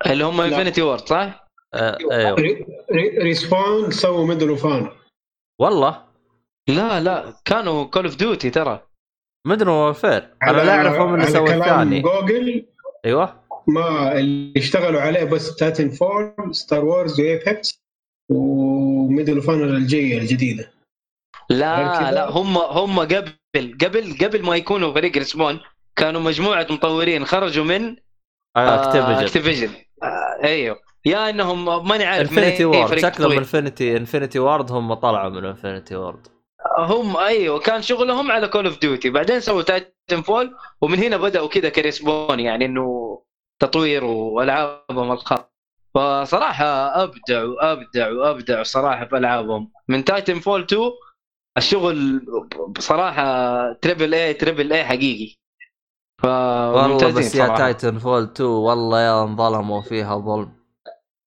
اللي 0.07 0.25
هم 0.25 0.41
انفنتي 0.41 0.83
وورد 0.83 1.01
صح؟ 1.09 1.47
آه، 1.75 1.99
أيوه. 2.13 2.35
ري- 2.35 2.67
ري- 2.93 3.19
ريسبون 3.19 3.91
سووا 3.91 4.27
ميدل 4.27 4.49
اوف 4.49 4.67
والله؟ 5.61 6.03
لا 6.69 7.01
لا 7.01 7.35
كانوا 7.45 7.85
كول 7.85 8.05
اوف 8.05 8.17
ديوتي 8.17 8.51
ترى. 8.51 8.81
مودرن 9.47 9.69
وورفير 9.69 10.35
أنا 10.43 10.57
لا 10.57 10.75
أعرفهم 10.77 11.15
اللي 11.15 11.27
كلام 11.27 11.63
الثاني. 11.63 12.01
جوجل 12.01 12.67
أيوه. 13.05 13.41
ما 13.67 14.13
اللي 14.19 14.53
اشتغلوا 14.61 15.01
عليه 15.01 15.25
بس 15.25 15.57
تاتن 15.57 15.91
فور 15.91 16.35
ستار 16.51 16.85
وورز 16.85 17.21
وايبكس 17.21 17.83
و 18.31 18.48
Medal 18.48 19.37
of 19.37 19.51
الجايه 19.51 20.19
الجديدة. 20.19 20.71
لا؟ 21.51 22.11
لا 22.11 22.31
هم 22.31 22.57
هم 22.57 23.01
قبل 23.01 23.33
قبل 23.57 24.17
قبل 24.21 24.43
ما 24.43 24.57
يكونوا 24.57 24.95
فريق 24.95 25.17
Respawn 25.18 25.61
كانوا 25.97 26.21
مجموعة 26.21 26.67
مطورين 26.71 27.25
خرجوا 27.25 27.65
من 27.65 27.97
Activision 28.57 29.25
Activision 29.25 29.71
آه 30.03 30.45
أيوه. 30.45 30.77
يا 31.05 31.31
إنهم 31.31 31.89
ماني 31.89 32.05
عارف 32.05 32.31
Infinity 32.31 32.59
أي 32.59 32.65
Ward 32.64 32.99
شكلهم. 32.99 33.33
Infinity 33.33 33.97
Infinity 33.97 34.39
Ward 34.39 34.73
هم 34.73 34.95
طلعوا 34.95 35.31
من 35.31 35.45
انفنتي 35.45 35.97
وورد 35.97 36.27
هم 36.79 37.17
أيوه 37.17 37.59
كان 37.59 37.83
شغلهم 37.83 38.31
على 38.31 38.49
Call 38.49 38.66
of 38.66 38.81
Duty 38.81 39.11
بعدين 39.11 39.41
سووا 39.41 39.63
Titanfall 39.62 40.57
ومن 40.81 40.99
هنا 40.99 41.17
بدأوا 41.17 41.49
كذا 41.49 41.69
ك 41.68 41.78
Respawn 41.78 42.41
يعني 42.41 42.65
إنه 42.65 43.19
تطوير 43.59 44.05
وألعابهم 44.05 45.13
الخاصة. 45.13 45.51
فصراحة 45.95 47.03
أبدعوا 47.03 47.73
أبدعوا 47.73 48.31
أبدعوا 48.31 48.63
صراحة 48.63 49.05
في 49.05 49.17
ألعابهم. 49.17 49.71
من 49.89 50.05
Titanfall 50.05 50.62
2 50.63 50.91
الشغل 51.59 52.21
بصراحة 52.69 53.23
triple 53.73 54.14
A 54.14 54.35
triple 54.35 54.73
A 54.73 54.85
حقيقي. 54.85 55.37
والله 56.25 56.89
فممتازين 56.89 57.15
بس 57.25 57.35
يا. 57.35 57.57
Titanfall 57.57 58.23
2 58.23 58.51
والله 58.51 59.01
يا 59.01 59.23
انظلموا 59.23 59.83
فيها 59.83 60.17
ظلم. 60.19 60.53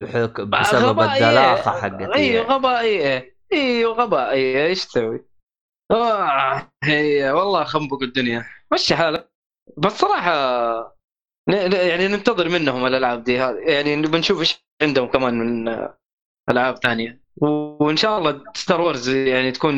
بحك... 0.03 0.41
بسبب. 0.41 0.99
الدلاخه 0.99 1.71
حقت 1.71 2.01
أيوه 2.15 2.45
غباء 2.45 2.81
إيه 2.81 3.37
أيوه 3.53 3.93
غباء 3.93 4.31
إيه 4.31 4.65
إيش 4.65 4.85
تسوي؟ 4.85 5.25
آه 5.91 6.71
هي 6.83 7.31
والله 7.31 7.63
خنبق 7.63 8.01
الدنيا. 8.03 8.45
مشي 8.73 8.95
حالك. 8.95 9.31
بس 9.77 9.91
صراحة 9.91 10.31
يعني 11.73 12.07
ننتظر 12.07 12.49
منهم 12.49 12.85
الألعاب 12.85 13.23
دي 13.23 13.39
هذه. 13.39 13.55
يعني 13.59 14.01
بنشوف 14.01 14.39
إيش 14.39 14.65
عندهم 14.81 15.07
كمان 15.07 15.33
من 15.39 15.67
آه، 15.67 15.97
ألعاب 16.49 16.75
ثانية. 16.75 17.22
وإن 17.37 17.97
شاء 17.97 18.17
الله 18.17 18.41
Star 18.55 18.81
Wars 18.81 19.09
يعني 19.09 19.51
تكون 19.51 19.75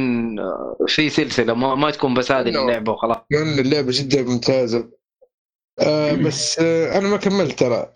في 0.87 1.09
سلسلة 1.09 1.53
ما, 1.53 1.75
ما 1.75 1.91
تكون 1.91 2.13
بس 2.13 2.31
هذه 2.31 2.47
اللعبة 2.49 2.91
وخلاص. 2.91 3.17
لأن 3.31 3.59
اللعبة 3.59 3.87
جدا 3.91 4.21
ممتازة. 4.21 4.89
آه 5.79 6.13
بس 6.13 6.59
آه 6.59 6.97
أنا 6.97 7.07
ما 7.07 7.17
كملت 7.17 7.59
ترى. 7.59 7.93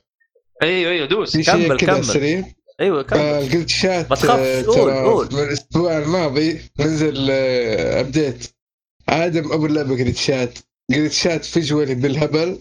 أيوه 0.64 0.92
أيوه 0.92 1.08
دوس 1.08 1.50
كمل، 1.50 1.78
كذا 1.78 1.94
كمل. 1.94 2.06
سريع؟ 2.06 2.44
أيوه 2.80 3.04
كمل. 3.04 3.20
آه 3.20 3.40
الجلتشات 3.40 4.10
ما 4.10 4.16
تخافش، 4.16 4.42
آه، 4.42 4.66
قول، 4.66 4.76
ترى 4.76 5.00
قول. 5.00 5.30
من 5.34 5.40
الأسبوع 5.40 5.98
الماضي 5.98 6.62
نزل 6.80 7.28
آه 7.32 8.00
update 8.00 8.48
عدم 9.10 9.52
أبو 9.52 9.66
اللعبة 9.66 9.96
جلتشات 9.96 10.60
جلتشات 10.92 11.46
visually 11.46 11.96
بالهبل. 11.96 12.60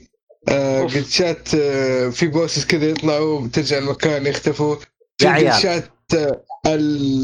آه. 0.49 0.87
جلتشات 0.87 1.55
آه 1.55 2.09
في 2.09 2.27
bosses 2.27 2.67
كذا 2.67 2.89
يطلعوا 2.89 3.41
بترجع 3.41 3.79
المكان 3.79 4.27
يختفوا. 4.27 4.77
يا 5.23 5.29
عيال. 5.29 5.47
جلتشات 5.53 5.85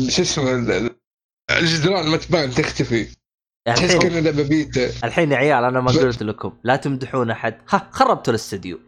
شو 0.09 0.22
اسمه 0.22 0.53
ال- 0.53 0.70
ال- 0.72 0.97
الجدران 1.51 2.07
ما 2.07 2.16
تبان 2.16 2.51
تختفي. 2.51 3.07
تحس 3.66 3.95
لعبه 3.95 4.43
بيتا 4.43 4.91
الحين 5.05 5.32
يا 5.32 5.37
عيال 5.37 5.64
أنا 5.64 5.80
ما 5.80 5.91
قلت 5.91 6.22
لكم 6.22 6.53
لا 6.64 6.76
تمدحون 6.76 7.30
أحد. 7.30 7.55
ها 7.68 7.89
خربتوا 7.93 8.30
الاستديو. 8.32 8.78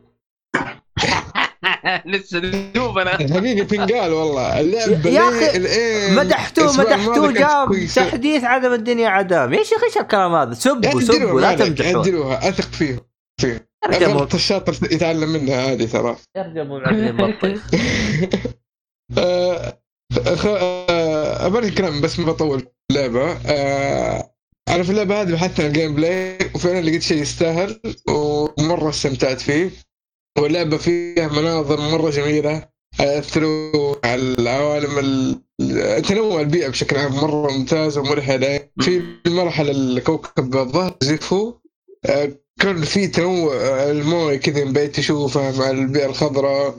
لسه 2.06 2.38
دوب 2.74 2.98
أنا 2.98 3.10
حبيبي 3.10 3.66
فنقال 3.66 4.12
والله. 4.12 4.60
اللعبه 4.60 5.10
يا 5.10 5.30
ليه- 5.30 5.56
الإيه 5.56 6.12
مدحتوه 6.16 6.76
مدحتوه 6.78 7.32
جاب. 7.32 7.86
تحديث 7.96 8.44
عدم 8.44 8.72
الدنيا 8.72 9.08
عدام. 9.08 9.54
يا 9.54 9.62
شيخ 9.62 9.84
إيش 9.84 9.96
الكلام 9.96 10.34
هذا؟ 10.34 10.54
سبوا 10.54 11.00
سبوا 11.00 11.40
لا 11.40 11.54
تمدحون. 11.54 11.94
يعدلوها 11.96 12.48
أثق 12.48 12.64
فيهم 12.68 13.00
الغلط 13.84 14.34
الشاطر 14.34 14.92
يتعلم 14.92 15.28
منها 15.28 15.72
هذه 15.72 15.86
ترى. 15.86 16.16
ارجموا 16.36 16.78
معلمين 16.80 17.16
بطيخ 17.16 17.70
آه، 19.18 19.82
خ- 20.20 20.46
آه، 20.46 21.46
أبغى 21.46 21.70
كلام 21.70 22.00
بس 22.00 22.18
ما 22.18 22.26
بطول 22.26 22.66
اللعبة. 22.90 23.32
آه، 23.46 24.32
أنا 24.68 24.82
في 24.82 24.90
اللعبة 24.90 25.22
هذه 25.22 25.32
بحثت 25.32 25.60
عن 25.60 25.66
الجيم 25.66 25.94
بلاي 25.94 26.38
وفعلا 26.54 26.80
لقيت 26.80 27.02
شيء 27.02 27.22
يستاهل 27.22 27.80
ومرة 28.08 28.88
استمتعت 28.90 29.40
فيه. 29.40 29.70
واللعبة 30.38 30.76
فيها 30.76 31.28
مناظر 31.28 31.80
مرة 31.80 32.10
جميلة 32.10 32.68
ياثروا 33.00 33.96
على 34.06 34.20
العوالم 34.22 34.98
ال- 34.98 36.02
تنوع 36.02 36.40
البيئة 36.40 36.68
بشكل 36.68 36.96
عام 36.96 37.12
مرة 37.16 37.50
ممتاز 37.52 37.98
ومريح 37.98 38.30
للعين 38.30 38.60
في 38.80 39.02
مرحله 39.26 39.70
الكوكب 39.70 40.56
الظهر 40.56 40.96
زيفو. 41.02 41.54
آه، 42.06 42.32
كان 42.60 42.82
في 42.84 43.06
تنوع 43.06 43.54
آه، 43.54 43.90
الموية 43.90 44.36
كذا 44.36 44.64
بعيد 44.64 44.92
تشوفها 44.92 45.52
مع 45.58 45.70
البيئة 45.70 46.06
الخضراء 46.06 46.78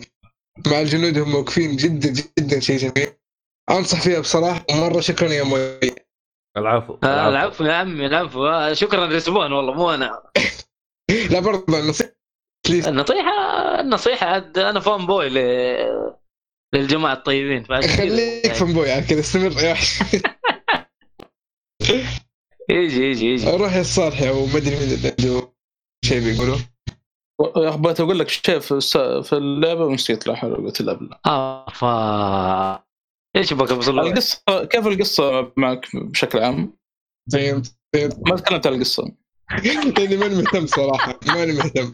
مع 0.67 0.81
الجنود 0.81 1.17
هم 1.17 1.35
واقفين 1.35 1.75
جدا 1.75 2.13
جدا 2.39 2.59
شيء 2.59 2.77
جميل. 2.77 3.07
أنصح 3.69 4.01
فيها 4.01 4.19
بصراحة 4.19 4.65
ومرة 4.71 4.99
شكرا 5.01 5.27
يا 5.29 5.43
العفو 6.57 6.97
آه، 7.03 7.29
العفو. 7.29 7.63
يا 7.63 7.73
عمي 7.73 8.05
العفو. 8.05 8.47
آه، 8.47 8.73
شكرا 8.73 9.05
رسبون 9.05 9.51
والله 9.51 9.73
مو 9.73 9.91
أنا. 9.93 10.21
لا 11.31 11.39
برضه 11.39 11.79
النصيحه 11.79 12.11
النصيحة 12.87 13.31
النصيحة 13.79 14.27
عاد 14.27 14.57
أنا 14.57 14.79
فان 14.79 15.05
بوي 15.05 15.29
ل... 15.29 15.37
للجماعة 16.75 17.13
الطيبين 17.13 17.65
خليك 17.65 18.53
فنبوي 18.53 18.91
على 18.91 19.01
كذا 19.01 19.19
استمر. 19.19 19.51
يا 19.63 19.71
وحش 19.71 19.99
يجي 22.69 23.03
يجي 23.03 23.25
يجي. 23.25 23.51
روح 23.51 23.75
يا 23.75 23.81
الصالحي 23.81 24.29
أو 24.29 24.45
ما 24.45 24.57
أدري 24.57 24.75
مين 24.75 24.83
اللي 24.83 25.07
عنده 25.19 25.53
شيء 26.05 26.19
بيقولوا 26.23 26.57
يا 27.57 27.69
أخي 27.69 27.77
بغيت 27.77 27.99
أقول 27.99 28.19
لك 28.19 28.29
شيء 28.29 28.59
في, 28.59 28.71
الس- 28.71 28.97
في 28.97 29.33
اللعبة 29.33 29.85
ونسيت 29.85 30.27
لا 30.27 30.35
حول 30.35 30.51
ولا 30.51 30.61
قوه 30.61 30.73
الا 30.79 30.93
بالله 30.93 31.17
فا 31.73 32.86
إيش 33.37 33.53
بك 33.53 33.71
ابو 33.71 33.81
سلطان؟ 33.81 34.07
القصة 34.07 34.65
كيف 34.65 34.87
القصة 34.87 35.51
معك 35.57 35.87
بشكل 35.95 36.39
عام؟ 36.39 36.77
طيب 37.33 37.61
طيب 37.93 38.11
ما 38.29 38.35
تكلمت 38.35 38.67
عن 38.67 38.73
القصة. 38.73 39.11
لاني 39.97 40.17
ماني 40.17 40.35
مهتم 40.35 40.65
صراحة 40.67 41.19
ماني 41.27 41.53
مهتم. 41.53 41.93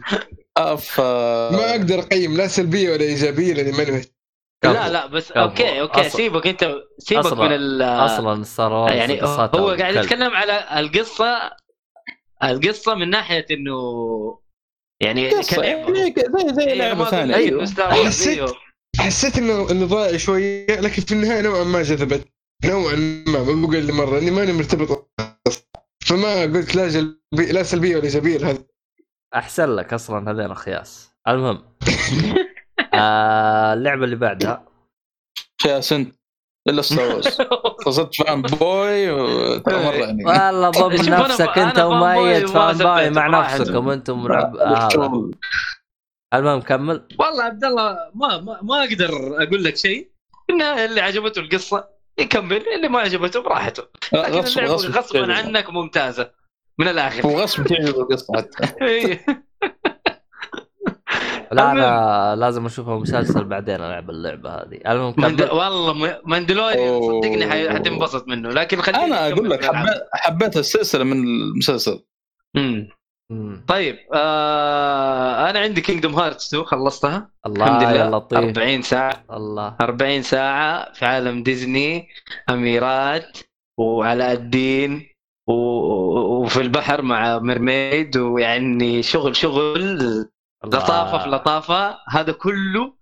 آه 0.56 0.74
ف 0.76 1.00
ما 1.00 1.70
أقدر 1.70 1.98
أقيم 1.98 2.36
لا 2.36 2.46
سلبية 2.46 2.92
ولا 2.92 3.02
إيجابية 3.02 3.54
لأني 3.54 3.72
ماني 3.72 3.90
مهتم. 3.90 4.10
لا 4.64 4.88
لا 4.88 5.06
بس 5.06 5.32
كفو. 5.32 5.40
okay 5.40 5.80
okay. 5.80 6.02
أصل- 6.10 6.12
سيبك 6.16 6.46
أنت 6.46 6.74
سيبك 6.98 7.26
أصلاً- 7.26 7.32
من 7.38 7.52
ال 7.52 7.82
أصلا 7.82 8.28
Wars 8.28 8.60
يعني 8.60 9.22
هو 9.22 9.70
قاعد. 9.70 9.94
يتكلم 9.96 10.32
على 10.32 10.80
القصة 10.80 11.50
القصة 12.44 12.94
من 12.94 13.10
ناحية 13.10 13.46
إنه 13.50 13.74
يعني 15.00 15.30
كلعبة. 15.30 15.62
يعني 15.64 16.14
زي 16.16 16.54
زي 16.54 16.62
إيه، 16.64 16.74
لعبة 16.74 17.04
ثانية. 17.04 17.36
لك 17.36 18.56
حسيت- 18.98 19.38
انه 19.38 19.70
إنه 19.70 19.86
ضايع 19.86 20.16
شوية 20.16 20.66
لكن 20.80 21.02
في 21.02 21.12
النهاية 21.12 21.40
نوعا 21.40 21.64
ما 21.64 21.82
جذبت. 21.82 22.28
نوعا 22.64 22.94
ما 23.26 23.42
ما 23.44 23.62
بقول 23.66 23.76
لي 23.84 23.92
مرة 23.92 24.18
إني 24.18 24.30
ماني 24.30 24.52
مرتبط. 24.52 25.10
فما 26.06 26.42
قلت 26.42 26.76
لا 26.76 26.88
جلبي 26.88 27.52
لا 27.52 27.62
سلبية 27.62 27.96
ولا 27.96 28.04
ايجابيه 28.04 28.38
لهذا 28.38 28.58
أحسن 29.34 29.68
لك 29.70 29.92
أصلا 29.92 30.30
هذين 30.30 30.50
اخياس 30.50 31.10
المهم. 31.28 31.62
آه 32.94 33.72
اللعبة 33.74 34.04
اللي 34.04 34.16
بعدها. 34.16 34.64
فيها 35.58 35.80
سنت 35.80 36.14
إلا 36.68 36.82
ستار 36.82 37.08
وورز 37.12 37.28
صرت 37.96 38.14
fanboy 38.14 39.10
و- 39.10 39.58
ترى 39.58 39.84
مرة 39.84 39.92
يعني. 39.94 40.24
والله 40.24 40.70
ضم 40.70 40.92
نفسك 41.14 41.58
أنت 41.58 41.76
fanboy 41.76 42.20
وميت 42.20 42.48
فان 42.48 42.78
باي 42.78 43.04
سبيت 43.04 43.18
مع. 43.18 43.26
نفسكم 43.56 43.88
أنتم 43.88 44.28
شغل. 44.92 45.34
المهم 46.34 46.60
كمل 46.60 47.08
والله 47.18 47.42
عبد 47.44 47.64
الله 47.64 47.98
ما 48.14 48.38
ما, 48.40 48.58
ما 48.62 48.84
أقدر 48.84 49.10
أقول 49.42 49.64
لك 49.64 49.76
شيء 49.76 50.10
في 50.46 50.52
النهايه 50.52 50.84
اللي 50.84 51.00
عجبته 51.00 51.40
القصة 51.40 51.88
يكمل 52.18 52.62
اللي 52.74 52.88
ما 52.88 52.98
عجبته 52.98 53.40
براحته 53.42 53.82
لكن 54.12 54.32
غصب 54.32 54.60
غصب 54.60 54.90
غصبا 54.90 55.32
عنك 55.34 55.70
ممتازة 55.70 56.30
من 56.78 56.88
الآخر 56.88 57.26
وغصب 57.26 57.64
تعجب 57.66 57.94
القصة 58.00 58.36
حتى. 58.36 59.18
لا. 61.52 61.72
أنا 61.72 62.36
لازم 62.36 62.66
أشوفها 62.66 62.98
مسلسل 62.98 63.44
بعدين 63.44 63.74
ألعب 63.74 64.10
اللعبة 64.10 64.50
هذه 64.50 64.78
المهم 64.86 65.14
مند... 65.18 65.42
كمل 65.42 65.50
والله 65.52 65.92
م- 65.94 66.18
Mandalorian. 66.24 67.00
صدقني 67.02 67.50
حي- 67.50 67.70
حتنبسط 67.70 68.28
منه 68.28 68.48
لكن 68.48 68.80
خليني 68.80 69.04
أنا 69.04 69.28
أقول 69.32 69.50
لك. 69.50 69.64
حبيت 69.64 70.02
حبيت 70.12 70.56
السلسلة 70.56 71.04
من 71.04 71.12
المسلسل 71.12 72.04
مم. 72.54 72.88
مم. 73.32 73.64
طيب 73.68 73.98
آه 74.14 75.50
أنا 75.50 75.58
عندي 75.58 75.80
Kingdom 75.80 76.14
Hearts 76.14 76.46
2 76.54 76.64
خلصتها؟ 76.64 77.30
الله 77.46 77.66
الحمد 77.66 77.82
لله. 77.82 78.10
لطيف 78.10 78.38
40 78.38 78.82
ساعة. 78.82 79.24
الله. 79.32 79.76
40 79.80 80.22
ساعة 80.22 80.92
في 80.92 81.04
عالم 81.04 81.42
ديزني 81.42 82.08
أميرات 82.50 83.38
وعلاء 83.78 84.32
الدين 84.32 85.08
و... 85.48 85.52
وفي 86.42 86.60
البحر 86.60 87.02
مع 87.02 87.38
mermaid 87.38 88.16
ويعني 88.16 89.02
شغل 89.02 89.36
شغل 89.36 89.76
الله. 89.76 90.28
لطافة 90.64 91.18
في 91.18 91.28
لطافة. 91.28 91.98
هذا 92.10 92.32
كله 92.32 92.92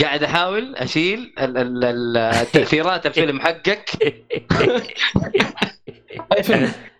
قاعد 0.00 0.22
أحاول 0.22 0.76
أشيل 0.76 1.34
ال- 1.38 1.58
ال- 1.58 1.84
ال- 1.84 2.16
التأثيرات 2.42 3.06
الفيلم 3.06 3.40
حقك. 3.40 3.90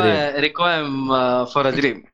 Dream. 0.00 0.36
Requiem 0.36 1.08
for 1.44 1.70
Dream 1.70 2.04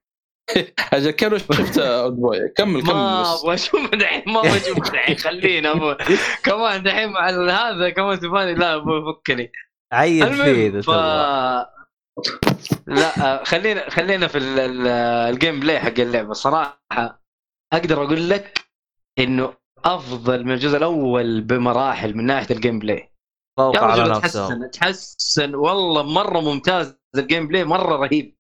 أجل 0.93 1.11
كيف 1.11 1.53
شفت 1.53 1.79
Oldboy 1.79 2.49
كمل 2.49 2.83
كمل 2.83 2.95
ما 2.95 3.35
أبغى 3.35 3.55
أشوف 3.55 3.95
دحين 3.95 4.23
ما 4.27 4.41
أبغى 4.41 4.57
أشوف 4.57 4.91
دحين 4.93 5.17
خلينا. 5.17 5.97
كمان 6.45 6.83
دحين 6.83 7.09
مع 7.13 7.29
ال- 7.29 7.51
هذا 7.51 7.91
كمان 7.91 8.21
تباني 8.21 8.55
لا 8.55 8.75
أبو 8.75 9.13
فكني. 9.13 9.53
عيد 9.93 10.29
فيه 10.33 10.81
ف 10.81 10.91
لا 12.87 13.45
خلينا 13.45 13.91
خلينا 13.91 14.27
في 14.27 14.39
ال- 14.39 14.59
ال- 14.59 14.87
ال 15.35 15.61
gameplay 15.61 15.81
حق 15.81 16.01
اللعبة. 16.01 16.31
الصراحه 16.31 17.21
أقدر 17.73 18.03
أقول 18.05 18.31
لك 18.31 18.61
إنه 19.19 19.55
أفضل 19.85 20.45
من 20.45 20.53
الجزء 20.53 20.77
الأول 20.77 21.41
بمراحل 21.41 22.17
من 22.17 22.27
ناحية 22.27 22.55
ال 22.55 22.79
gameplay 22.79 23.10
فوق 23.61 23.77
يا 23.77 23.81
على 23.81 24.21
تحسن 24.21 24.71
تحسن. 24.71 25.55
والله 25.55 26.03
مرة 26.03 26.41
ممتاز 26.41 26.99
الجيم 27.17 27.49
بلاي 27.49 27.65
مرة 27.65 27.97
رهيب. 27.97 28.37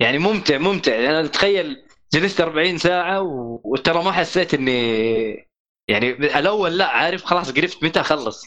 يعني 0.00 0.18
ممتع 0.18 0.58
ممتع. 0.58 0.94
يعني 0.94 1.20
أنا 1.20 1.28
تخيل 1.28 1.86
جلست 2.12 2.40
40 2.40 2.78
ساعة. 2.78 3.20
وترى 3.64 4.04
ما 4.04 4.12
حسيت 4.12 4.54
اني 4.54 5.48
يعني 5.88 6.10
الأول 6.10 6.78
لا 6.78 6.86
عارف 6.86 7.24
خلاص 7.24 7.52
قرفت 7.52 7.84
متى 7.84 8.00
أخلص. 8.00 8.46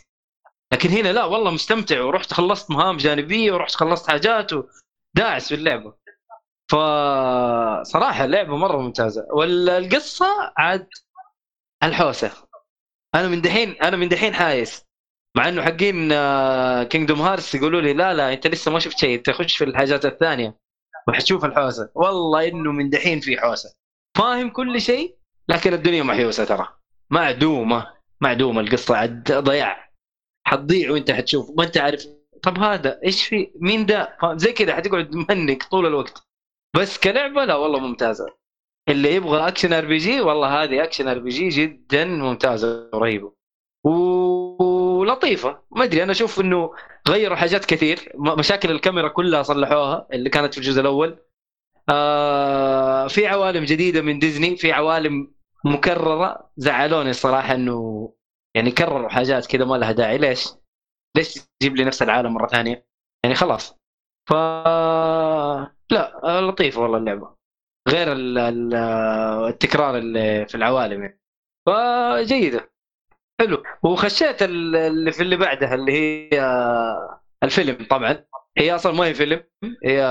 لكن 0.74 0.90
هنا 0.90 1.14
لا 1.14 1.26
والله 1.26 1.52
مستمتع. 1.52 2.02
ورحت 2.02 2.34
خلصت 2.34 2.72
مهام 2.72 2.98
جانبية 2.98 3.52
ورحت 3.52 3.76
خلصت 3.76 4.12
حاجات 4.12 4.52
وداعس 4.54 5.48
في 5.48 5.56
اللعبة. 5.56 5.94
فصراحه 6.72 8.26
اللعبة 8.26 8.58
مرة 8.58 8.78
ممتازة. 8.78 9.28
والقصة 9.30 10.54
عاد 10.58 10.88
الحوسة. 11.84 12.32
أنا 13.16 13.28
من 13.28 13.42
دحين 13.42 13.72
أنا 13.72 13.98
من 13.98 14.10
دحين 14.10 14.34
حايس. 14.34 14.85
مع 15.36 15.50
إنه 15.50 15.62
حقين 15.62 16.10
Kingdom 16.84 17.22
Hearts 17.22 17.56
يقولوا 17.56 17.82
لي 17.82 17.94
لا 17.94 18.14
لا 18.14 18.34
أنت 18.34 18.48
لسه 18.48 18.72
ما 18.72 18.80
شفت 18.80 18.98
شيء 18.98 19.22
تخش 19.22 19.58
في 19.58 19.64
الحاجات 19.64 20.06
الثانية. 20.06 20.58
وحتشوف 21.08 21.46
الحوسة. 21.46 21.90
والله 21.96 22.48
إنه 22.48 22.72
من 22.72 22.90
دحين 22.90 23.20
في 23.20 23.38
حوسة. 23.38 23.70
فاهم 24.18 24.50
كل 24.50 24.82
شيء 24.82 25.16
لكن 25.50 25.74
الدنيا 25.74 26.04
محيوسة 26.04 26.46
ترى. 26.46 26.68
معدومة 27.10 27.88
معدومة 28.22 28.62
القصة 28.62 29.06
ضياع. 29.30 29.92
حتضيع 30.48 30.92
وأنت 30.92 31.12
حتشوف. 31.12 31.52
ما 31.58 31.64
أنت 31.64 31.78
عارف. 31.78 32.06
طب 32.44 32.58
هذا 32.58 33.00
إيش 33.06 33.28
في؟ 33.28 33.52
مين 33.62 33.86
ده؟ 33.86 34.18
زي 34.34 34.54
كذا 34.54 34.76
حتقعد 34.76 35.16
مهنق 35.16 35.64
طول 35.64 35.86
الوقت. 35.86 36.24
بس 36.76 36.98
كلعبة 36.98 37.46
لا 37.46 37.56
والله 37.56 37.80
ممتازة. 37.80 38.26
اللي 38.90 39.16
يبغى 39.16 39.48
action 39.48 39.74
RPG 39.74 40.22
والله 40.22 40.64
هذه 40.64 40.84
action 40.84 41.08
RPG 41.08 41.50
جدا 41.50 42.06
ممتازة 42.06 42.90
ورهيبه 42.94 43.35
ولطيفة. 45.06 45.62
ما 45.72 45.84
أدري 45.84 46.04
أنا 46.04 46.12
أشوف 46.12 46.40
إنه 46.40 46.74
غيروا 47.08 47.36
حاجات 47.36 47.66
كثير. 47.66 48.12
مشاكل 48.16 48.72
الكاميرا 48.72 49.08
كلها 49.08 49.44
صلحوها 49.44 50.08
اللي 50.14 50.30
كانت 50.30 50.54
في 50.54 50.60
الجزء 50.60 50.82
الأول. 50.82 51.20
آه 51.90 53.08
في 53.08 53.28
عوالم 53.28 53.64
جديدة 53.64 54.02
من 54.02 54.20
ديزني 54.20 54.58
في 54.58 54.72
عوالم 54.72 55.34
مكررة. 55.66 56.50
زعلوني 56.58 57.10
الصراحة 57.10 57.56
إنه 57.56 58.14
يعني 58.56 58.72
كرروا 58.72 59.10
حاجات 59.10 59.46
كذا 59.46 59.66
ما 59.66 59.76
لها 59.76 59.92
داعي. 59.92 60.18
ليش؟ 60.18 60.48
ليش 61.18 61.34
تجيب 61.60 61.76
لي 61.76 61.84
نفس 61.84 62.02
العالم 62.02 62.34
مرة 62.34 62.48
ثانية؟ 62.48 62.88
يعني 63.24 63.36
خلاص. 63.36 63.78
ف 64.30 64.34
لا 65.92 66.42
لطيفة 66.42 66.82
والله 66.82 66.98
اللعبة. 66.98 67.36
غير 67.90 68.12
ال- 68.12 68.38
ال- 68.38 68.74
التكرار 69.50 69.98
اللي 69.98 70.46
في 70.46 70.56
العوالم 70.56 71.02
يعني. 71.02 71.22
فجيدة. 71.68 72.75
حلو. 73.40 73.64
وخشيت 73.84 74.44
ال- 74.44 74.76
اللي 74.76 75.12
في 75.12 75.24
اللي 75.24 75.38
بعدها 75.38 75.76
اللي 75.76 75.92
هي 75.92 76.30
الفيلم 77.44 77.86
طبعا. 77.90 78.26
هي 78.58 78.76
أصلا 78.76 78.94
ما 78.94 79.06
هي 79.06 79.14
فيلم 79.14 79.44
هي 79.86 80.02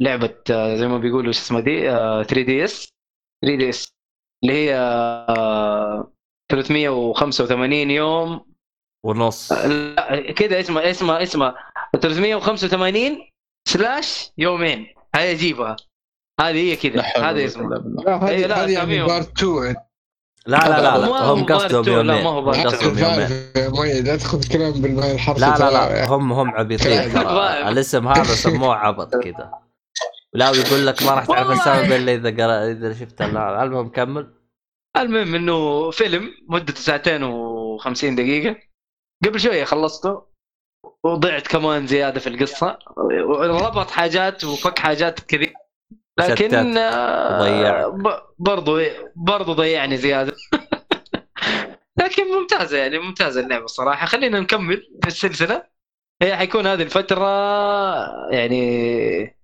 لعبة 0.00 0.34
آه، 0.50 0.76
زي 0.76 0.86
ما 0.88 0.98
بيقولوا 0.98 1.32
شو 1.32 1.40
اسمها 1.40 1.60
دي 1.60 1.80
3 2.24 2.42
DS. 2.42 2.88
3 3.44 3.56
DS. 3.58 3.94
اللي 4.44 4.54
هي 4.54 4.74
آه، 4.76 6.12
385 6.52 7.90
يوم. 7.90 8.44
ونص. 9.06 9.52
لا 9.52 10.32
كذا 10.32 10.60
اسمها 10.60 10.90
اسمها 10.90 11.22
اسمها 11.22 11.54
385 12.02 13.30
slash 13.68 14.32
يومين. 14.38 14.86
هاي 15.14 15.32
أجيبها. 15.32 15.76
هذه 16.40 16.56
هي 16.72 16.76
كذا 16.76 17.02
هذا 17.02 17.30
ولا 17.30 17.44
اسمه 17.44 17.62
قوة 17.62 17.76
إلا 17.76 17.78
بالله. 17.82 18.04
لا 18.04 18.28
إيه، 18.30 18.64
هذه 18.64 18.82
هذه. 18.82 19.06
part 19.06 19.42
2 19.42 19.76
لا 20.48 20.56
لا 20.56 20.80
لا, 20.80 20.98
لا 20.98 21.06
هم 21.06 21.44
قصدهم 21.44 21.88
يومين. 21.88 22.24
ما 22.24 22.30
هو. 22.30 22.50
قصدهم 22.50 22.98
يومين. 22.98 24.04
لا 24.04 24.16
تاخذ 24.16 24.48
كلام 24.48 24.72
بالمعنى 24.72 25.12
الحرفي 25.12 25.40
لا 25.40 25.58
لا. 25.58 25.70
لا 25.70 26.08
هم 26.08 26.32
هم 26.32 26.50
عبيطين. 26.50 27.10
فاهم. 27.10 27.38
الاسم 27.72 28.08
هذا 28.08 28.34
سموه 28.34 28.76
عبط 28.76 29.16
كذا. 29.16 29.50
لا 30.32 30.50
ويقول 30.50 30.86
لك 30.86 31.02
ما 31.02 31.10
راح 31.14 31.24
تعرف. 31.24 31.50
السبب 31.50 31.92
الا 31.92 32.12
إذا 32.14 32.44
قرأ 32.44 32.70
إذا 32.70 32.94
شفت. 32.94 33.22
لا 33.22 33.62
المهم 33.62 33.88
كمل. 33.88 34.34
المهم 34.96 35.34
إنه 35.34 35.90
فيلم 35.90 36.30
مدته 36.48 36.80
ساعتين 36.80 37.22
و50 37.22 38.04
دقيقة. 38.04 38.56
قبل 39.24 39.40
شوية 39.40 39.64
خلصته. 39.64 40.22
وضعت 41.04 41.46
كمان 41.46 41.86
زيادة 41.86 42.20
في 42.20 42.26
القصة. 42.26 42.78
ربط 43.40 43.90
حاجات 43.90 44.44
وفك 44.44 44.78
حاجات 44.78 45.20
كثير 45.20 45.54
لكن. 46.18 46.76
آه، 46.78 47.38
ضيع. 47.42 47.88
برضو 48.38 48.80
برضو 49.16 49.52
ضيعني 49.52 49.96
زيادة 49.96 50.32
لكن 52.02 52.22
ممتازة 52.40 52.78
يعني 52.78 52.98
ممتازة 52.98 53.40
اللعبة 53.40 53.64
الصراحة 53.64 54.06
خلينا 54.06 54.40
نكمل 54.40 54.82
في 55.02 55.08
السلسلة 55.08 55.62
هي 56.22 56.36
حيكون 56.36 56.66
هذه 56.66 56.82
الفترة 56.82 57.28
يعني 58.30 59.36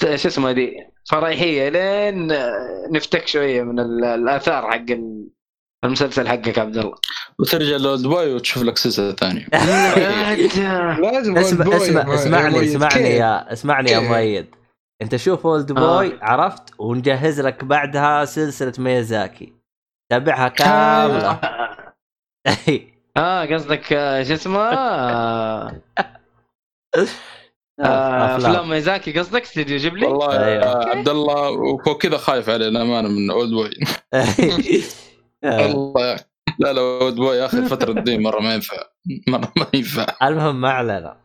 شو 0.00 0.06
اسمها 0.08 0.52
دي 0.52 0.72
فرايحية 1.10 1.68
لين 1.68 2.32
نفتك 2.90 3.26
شوية 3.26 3.62
من 3.62 3.80
ال- 3.80 4.04
الآثار 4.04 4.70
حق 4.70 4.90
ال- 4.90 5.28
المسلسل 5.84 6.28
حقك 6.28 6.58
عبد 6.58 6.76
الله 6.78 6.94
وترجع 7.38 7.76
ل 7.76 7.83
Old 7.83 8.02
Boy 8.06 8.34
وتشوف 8.34 8.62
لك 8.62 8.78
سلسلة 8.78 9.12
ثانية 9.12 9.46
لازم 11.02 11.38
اسمع 11.38 11.76
اسمع 11.76 12.14
اسمعني. 12.14 12.64
اسمعني؟ 12.64 13.08
يا 13.10 13.52
اسمعني 13.52 13.90
يا؟ 13.90 13.98
مؤيد 14.00 14.46
انت 15.02 15.16
شوف 15.16 15.46
Old 15.46 15.70
آه. 15.70 15.74
Boy 15.74 16.18
عرفت؟ 16.22 16.80
ونجهز 16.80 17.40
لك 17.40 17.64
بعدها 17.64 18.24
سلسلة 18.24 18.72
ميازاكي 18.78 19.52
تابعها 20.10 20.48
كاملة. 20.48 21.40
آه. 23.16 23.44
قصدك 23.44 23.92
آه، 23.92 24.22
شو 24.22 24.34
اسمه؟ 24.34 24.60
آه، 24.60 25.82
آه، 27.80 28.36
أفلام. 28.36 28.68
ميازاكي 28.68 29.18
قصدك 29.18 29.42
Studio 29.42 29.76
Ghibli؟ 29.76 30.06
والله 30.06 30.44
أيوة. 30.44 30.64
يا 30.64 30.88
عبد 30.96 31.08
الله 31.08 31.50
وفوق 31.50 32.02
كذا 32.02 32.16
خايف 32.16 32.50
عليه 32.50 32.68
الامانه 32.68 33.08
من 33.08 33.30
Old 33.30 33.50
Boy. 33.50 33.70
آه. 35.44 35.66
الله 35.66 36.16
لا 36.58 36.72
لا 36.72 36.80
Old 36.80 37.14
Boy 37.14 37.44
اخر 37.44 37.64
فتره 37.64 38.00
دي 38.00 38.18
مرة 38.18 38.40
ما 38.40 38.54
ينفع. 38.54 38.76
مرة 39.28 39.52
ما 39.56 39.66
ينفع. 39.74 40.06
المهم 40.22 40.60
ما 40.60 40.70
علينا. 40.70 41.16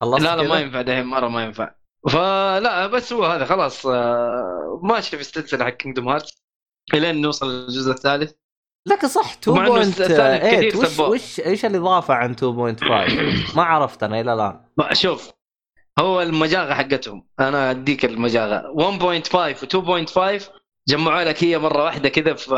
خلصت 0.00 0.22
لا 0.22 0.36
لا؟ 0.36 0.48
ما 0.48 0.60
ينفع 0.60 0.82
دحين 0.82 1.04
مرة 1.04 1.28
ما 1.28 1.44
ينفع. 1.44 1.70
فلا 2.08 2.86
بس 2.86 3.12
هو 3.12 3.24
هذا 3.24 3.44
خلاص 3.44 3.86
آه، 3.86 4.80
ماشي 4.82 5.16
في 5.16 5.20
السلسله 5.20 5.64
حق 5.64 5.70
Kingdom 5.70 6.08
Hearts 6.08 6.34
إلين 6.94 7.20
نوصل 7.20 7.50
للجزء 7.50 7.92
الثالث. 7.92 8.32
لكن 8.86 9.08
صح 9.08 9.36
ومع 9.48 9.66
إنه 9.66 9.80
الثالث 9.80 10.44
2.8 10.44 10.56
كثير 10.56 10.76
وش. 10.76 10.98
وش 10.98 11.40
إيش 11.40 11.64
الاضافه 11.64 12.14
عن 12.14 12.34
2.5 12.34 12.42
ما 13.56 13.62
عرفت 13.62 14.02
أنا 14.02 14.20
إلى 14.20 14.34
الآن. 14.34 14.60
شوف 14.92 15.32
هو 15.98 16.22
المجاغة 16.22 16.74
حقتهم. 16.74 17.28
أنا 17.40 17.70
أديك 17.70 18.04
المجاغة. 18.04 18.72
1.5 18.72 19.34
و 19.34 20.36
2.5 20.38 20.60
جمعوا 20.88 21.24
لك 21.24 21.44
هي 21.44 21.58
مرة 21.58 21.84
واحدة 21.84 22.08
كذا 22.08 22.34
في 22.34 22.50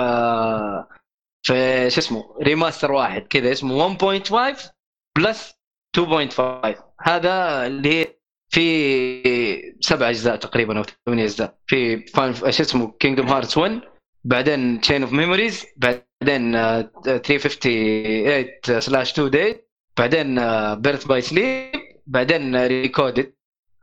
في 1.42 1.90
شو 1.90 2.00
اسمه 2.00 2.36
remaster 2.42 2.92
واحد 2.92 3.22
كذا 3.22 3.52
اسمه 3.52 3.96
1.5 3.96 4.70
plus 5.16 5.54
2.5 5.96 6.82
هذا 7.00 7.66
اللي 7.66 8.00
هي 8.00 8.21
في 8.52 9.76
سبع 9.80 10.08
أجزاء 10.10 10.36
تقريبا 10.36 10.78
أو 10.78 10.84
ثمانية 11.06 11.24
أجزاء. 11.24 11.58
في 11.66 12.06
فاين 12.06 12.34
شو 12.34 12.62
اسمه؟ 12.62 12.92
Kingdom 13.00 13.26
Hearts 13.26 13.58
1 13.58 13.80
بعدين 14.24 14.80
Chain 14.80 15.02
of 15.02 15.12
Memories 15.12 15.66
بعدين 15.76 16.54
آه، 16.54 16.90
358 17.04 18.80
slash 18.80 19.12
2 19.12 19.30
Days 19.30 19.66
بعدين 19.98 20.34
Birth 20.74 21.04
by 21.04 21.20
Sleep 21.20 21.72
بعدين 22.06 22.66
Re:coded 22.66 23.32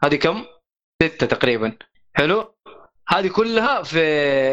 هذه 0.03 0.15
كم؟ 0.15 0.45
ستة 1.03 1.25
تقريبا. 1.25 1.77
حلو؟ 2.13 2.55
هذه 3.07 3.27
كلها 3.27 3.83
في 3.83 3.99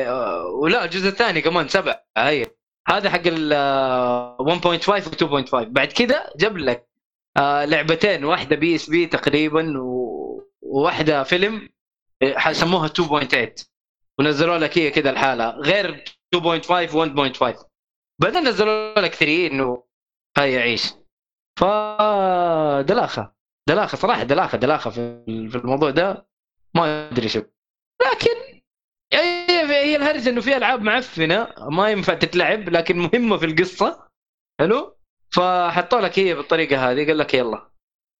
آه، 0.08 0.44
ولا 0.62 0.84
الجزء 0.84 1.08
الثاني 1.08 1.40
كمان 1.40 1.68
سبع. 1.68 2.00
هي. 2.18 2.46
هذا 2.88 3.10
حق 3.10 3.26
ال 3.26 3.52
آه، 3.52 4.36
1.5 4.40 4.88
و 4.88 5.44
2.5 5.44 5.54
بعد 5.54 5.88
كذا 5.88 6.30
جاب 6.36 6.56
لك 6.58 6.88
آه، 7.36 7.64
لعبتين 7.64 8.24
واحدة 8.24 8.56
PSP 8.56 9.06
تقريبا 9.06 9.74
وواحدة 10.70 11.22
فيلم 11.22 11.68
آه، 12.22 12.52
سموها 12.52 12.88
2.8 12.88 13.64
ونزلوا 14.18 14.58
لك 14.58 14.78
هي 14.78 14.90
كذا 14.90 15.10
الحالة. 15.10 15.50
غير 15.50 16.04
2.5 16.34 16.94
1.5 16.94 17.66
بعدين 18.22 18.48
نزلوا 18.48 18.98
لك 19.00 19.14
3 19.14 19.46
إنه 19.46 19.84
هاي 20.38 20.52
يعيش. 20.52 20.92
فدلاخه 21.58 23.34
دلاخة. 23.68 23.96
صراحة 23.96 24.22
دلاخة 24.22 24.58
دلاخة 24.58 24.90
في 24.90 25.00
الموضوع 25.54 25.90
ده. 25.90 26.28
ما 26.74 27.08
أدري 27.08 27.28
شو. 27.28 27.42
لكن 28.02 28.62
هي 29.12 29.96
الهرجة 29.96 30.28
إنه 30.28 30.40
في 30.40 30.56
ألعاب 30.56 30.82
معفنة 30.82 31.54
ما 31.70 31.90
ينفع 31.90 32.14
تتلعب 32.14 32.68
لكن 32.68 32.98
مهمة 32.98 33.36
في 33.36 33.46
القصة. 33.46 34.08
حلو؟ 34.60 34.96
فحطوا 35.30 36.00
لك 36.00 36.18
هي 36.18 36.34
بالطريقة 36.34 36.90
هذه 36.90 37.06
قال 37.06 37.18
لك 37.18 37.34
يلا 37.34 37.70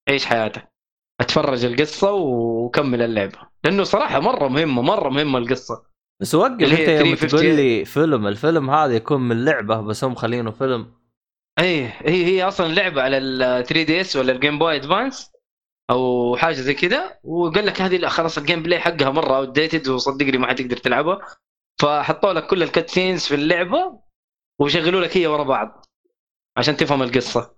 عيش 0.09 0.27
حياتك. 0.27 0.76
أتفرج 1.21 1.65
القصة 1.65 2.13
وكمل 2.13 3.03
اللعبة. 3.03 3.39
لأنه 3.65 3.83
صراحة 3.83 4.21
مرة 4.21 4.49
مهمة 4.49 4.83
مرة 4.83 5.09
مهمة 5.09 5.39
القصة. 5.39 5.87
بس 6.23 6.35
وقف 6.35 6.53
أنت 6.53 6.63
يوم 6.63 7.15
358. 7.15 7.29
تقول 7.29 7.57
لي 7.57 7.85
فيلم 7.85 8.27
الفيلم 8.27 8.71
هذا 8.71 8.95
يكون 8.97 9.21
من 9.21 9.45
لعبة 9.45 9.81
بس 9.81 10.05
هم 10.05 10.15
خلينه 10.15 10.51
فيلم. 10.51 10.95
اي 11.59 11.85
هي 11.85 12.25
هي 12.25 12.49
أصلا 12.49 12.75
لعبة 12.75 13.03
على 13.03 13.19
ال 13.19 13.67
3 13.67 13.83
DS 13.83 14.17
ولا 14.17 14.33
ال 14.33 14.38
Game 14.38 14.59
Boy 14.59 14.77
Advance 14.77 15.33
أو 15.91 16.37
حاجة 16.37 16.55
زي 16.55 16.75
كذا 16.75 17.19
وقال 17.25 17.67
لك 17.67 17.83
هذه 17.83 17.97
لا 17.97 18.09
خلاص 18.09 18.39
ال 18.39 18.63
gameplay 18.63 18.81
حقها 18.81 19.11
مرة 19.11 19.37
outdated 19.37 19.89
وصدقني 19.89 20.39
ما 20.39 20.47
حتقدر 20.47 20.77
تلعبها. 20.77 21.19
فحطوا 21.81 22.33
لك 22.33 22.47
كل 22.47 22.63
ال 22.63 22.70
cut 22.70 22.91
scenes 22.91 23.27
في 23.27 23.35
اللعبة 23.35 24.01
وشغلوا 24.61 25.01
لك 25.01 25.17
هي 25.17 25.27
ورا 25.27 25.43
بعض 25.43 25.87
عشان 26.57 26.77
تفهم 26.77 27.03
القصة. 27.03 27.55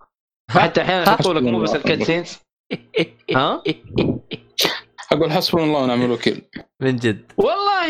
حتى 0.49 0.81
أحيانا 0.81 1.03
يحطوا 1.03 1.33
لك 1.33 1.43
مو 1.43 1.59
بس 1.59 1.75
الكت 1.75 2.03
سينز 2.03 2.39
ها؟ 3.35 3.63
أقول 5.11 5.31
حسبنا 5.31 5.63
الله 5.63 5.79
ونعم 5.83 6.01
الوكيل. 6.05 6.41
من 6.79 6.95
جد. 6.95 7.31
والله 7.37 7.87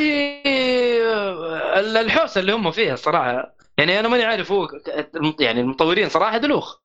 ال- 1.79 1.97
الحوسة 1.97 2.41
اللي 2.41 2.53
هم 2.53 2.71
فيها 2.71 2.93
الصراحه 2.93 3.55
يعني 3.77 3.99
أنا 3.99 4.07
ماني 4.07 4.23
عارف 4.23 4.51
هو 4.51 4.67
يعني 5.39 5.61
المطورين 5.61 6.09
صراحة 6.09 6.37
دلوخ. 6.37 6.77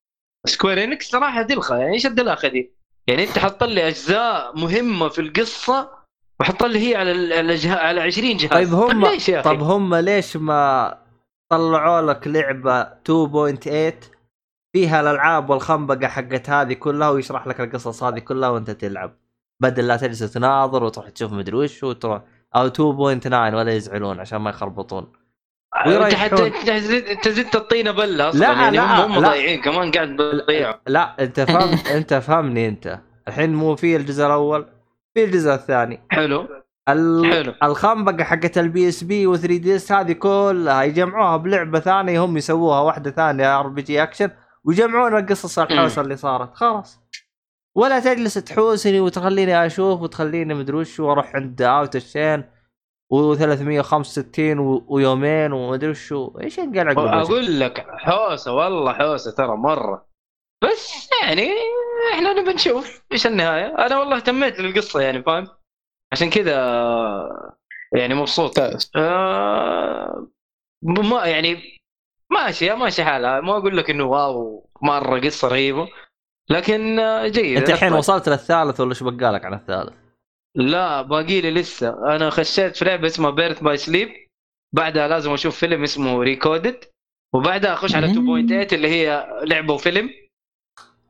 Square 0.46 0.84
Enix 0.84 1.10
صراحة 1.10 1.42
دلخة 1.42 1.76
يعني 1.76 1.94
إيش 1.94 2.06
الدلاخه 2.06 2.48
دي؟ 2.48 2.74
يعني 3.06 3.24
أنت 3.24 3.38
حط 3.38 3.64
لي 3.64 3.88
أجزاء 3.88 4.58
مهمة 4.58 5.08
في 5.08 5.20
القصة 5.20 5.90
وحط 6.40 6.62
لي 6.64 6.90
هي 6.90 6.96
على 6.96 7.12
ال- 7.12 7.32
على 7.32 7.54
جه... 7.54 7.74
على 7.74 8.00
20 8.00 8.36
جهاز. 8.36 8.50
طيب 8.52 8.74
هم 8.74 9.06
ليش 9.06 9.28
يا 9.28 9.40
أخي؟ 9.40 9.48
طب 9.50 9.62
هم 9.62 9.94
ليش 9.94 10.36
ما 10.36 10.98
طلعوا 11.52 12.12
لك 12.12 12.26
لعبة 12.26 12.82
2.8 12.82 14.13
فيها 14.74 15.00
الألعاب 15.00 15.50
والخنبقة 15.50 16.08
حقت 16.08 16.50
هذه 16.50 16.72
كلها 16.72 17.10
ويشرح 17.10 17.46
لك 17.46 17.60
القصص 17.60 18.02
هذه 18.02 18.18
كلها 18.18 18.48
وأنت 18.48 18.70
تلعب. 18.70 19.16
بدل 19.62 19.86
لا 19.86 19.96
تجلس 19.96 20.18
تناظر 20.32 20.84
وتروح 20.84 21.08
تشوف 21.08 21.32
مدري 21.32 21.56
وش 21.56 21.82
وتروح 21.82 22.22
أو 22.56 22.66
2.9 22.68 23.54
ولا 23.54 23.72
يزعلون 23.72 24.20
عشان 24.20 24.38
ما 24.38 24.50
يخربطون. 24.50 25.12
أنت. 25.86 26.14
حتى 26.14 26.46
أنت 27.12 27.28
زدت- 27.28 27.56
الطينه 27.56 27.90
بله 27.90 28.28
أصلا 28.28 28.40
لا، 28.40 28.52
يعني 28.52 28.76
لا، 28.76 29.06
هم. 29.06 29.18
ضايعين 29.20 29.60
كمان 29.60 29.90
قاعد 29.90 30.08
بيضيعوا 30.08 30.74
لا 30.86 31.16
أنت 31.24 31.40
فهم 31.40 31.78
أنت 31.96 32.14
فهمني 32.14 32.68
أنت. 32.68 32.98
الحين 33.28 33.54
مو 33.54 33.76
في 33.76 33.96
الجزء 33.96 34.26
الأول 34.26 34.66
في 35.14 35.24
الجزء 35.24 35.54
الثاني. 35.54 36.00
حلو. 36.10 36.48
ال... 36.88 37.32
حلو. 37.32 37.54
الخنبقة 37.62 38.24
حقت 38.24 38.58
ال 38.58 38.88
PSP 38.88 39.26
و 39.26 39.36
3 39.36 39.56
DS 39.56 39.92
هذه 39.92 40.12
كلها 40.12 40.82
يجمعوها 40.82 41.36
بلعبة 41.36 41.80
ثانية 41.80 42.24
هم 42.24 42.36
يسووها 42.36 42.80
واحدة 42.80 43.10
ثانية 43.10 43.60
RPG 43.60 44.02
action 44.02 44.30
ويجمعون 44.66 45.16
القصص 45.16 45.58
الحوسه 45.58 46.02
اللي 46.02 46.16
صارت. 46.16 46.54
خلاص. 46.54 47.00
ولا 47.76 48.00
تجلس 48.00 48.34
تحوسني 48.34 49.00
وتخليني 49.00 49.66
أشوف 49.66 50.02
وتخليني 50.02 50.54
مدري 50.54 50.76
وش 50.76 51.00
وأروح 51.00 51.36
عند 51.36 51.62
اوت 51.62 51.96
الشين 51.96 52.44
و365 53.14 54.38
ويومين 54.88 55.52
ومدري 55.52 55.90
وشو 55.90 56.38
إيش 56.40 56.58
انقلع 56.58 57.20
أقول 57.20 57.60
لك 57.60 57.86
حوسة 57.88 58.52
والله 58.52 58.92
حوسة 58.92 59.30
ترى 59.30 59.56
مرة. 59.56 60.06
بس 60.64 61.08
يعني 61.22 61.48
إحنا 62.12 62.32
نبي 62.32 62.52
نشوف 62.52 63.02
إيش 63.12 63.26
النهاية. 63.26 63.66
أنا 63.86 63.98
والله 63.98 64.16
اهتميت 64.16 64.60
للقصه 64.60 65.00
يعني 65.00 65.22
فاهم؟ 65.22 65.48
عشان 66.12 66.30
كذا 66.30 66.54
يعني 67.92 68.14
مبسوط. 68.14 68.58
آه 68.96 70.28
ما 70.82 71.26
يعني 71.26 71.73
ماشي 72.34 72.70
ماشي 72.74 73.04
حالها. 73.04 73.40
ما 73.40 73.56
أقول 73.56 73.76
لك 73.76 73.90
إنه 73.90 74.04
واو 74.04 74.66
مرة 74.82 75.20
قصة 75.20 75.48
رهيبة. 75.48 75.88
لكن 76.50 76.98
آه، 76.98 77.28
جيد. 77.28 77.56
أنت 77.58 77.70
الحين. 77.70 77.92
وصلت 77.92 78.28
للثالث 78.28 78.80
ولا 78.80 78.90
إيش 78.90 79.02
بقالك 79.02 79.44
عن 79.44 79.54
الثالث؟ 79.54 79.92
لا 80.56 81.02
باقي 81.02 81.40
لي 81.40 81.50
لسه. 81.50 82.16
أنا 82.16 82.30
خشيت 82.30 82.76
في 82.76 82.84
لعبة 82.84 83.06
اسمها 83.06 83.30
Birth 83.30 83.62
by 83.62 83.76
Sleep 83.76 84.08
بعدها 84.74 85.08
لازم 85.08 85.32
أشوف 85.32 85.58
فيلم 85.58 85.82
اسمه 85.82 86.22
Re:coded 86.22 86.84
وبعدها 87.34 87.72
أخش 87.72 87.94
على 87.94 88.06
2.8 88.06 88.72
اللي 88.72 88.88
هي 88.88 89.26
لعبة 89.42 89.74
وفيلم. 89.74 90.10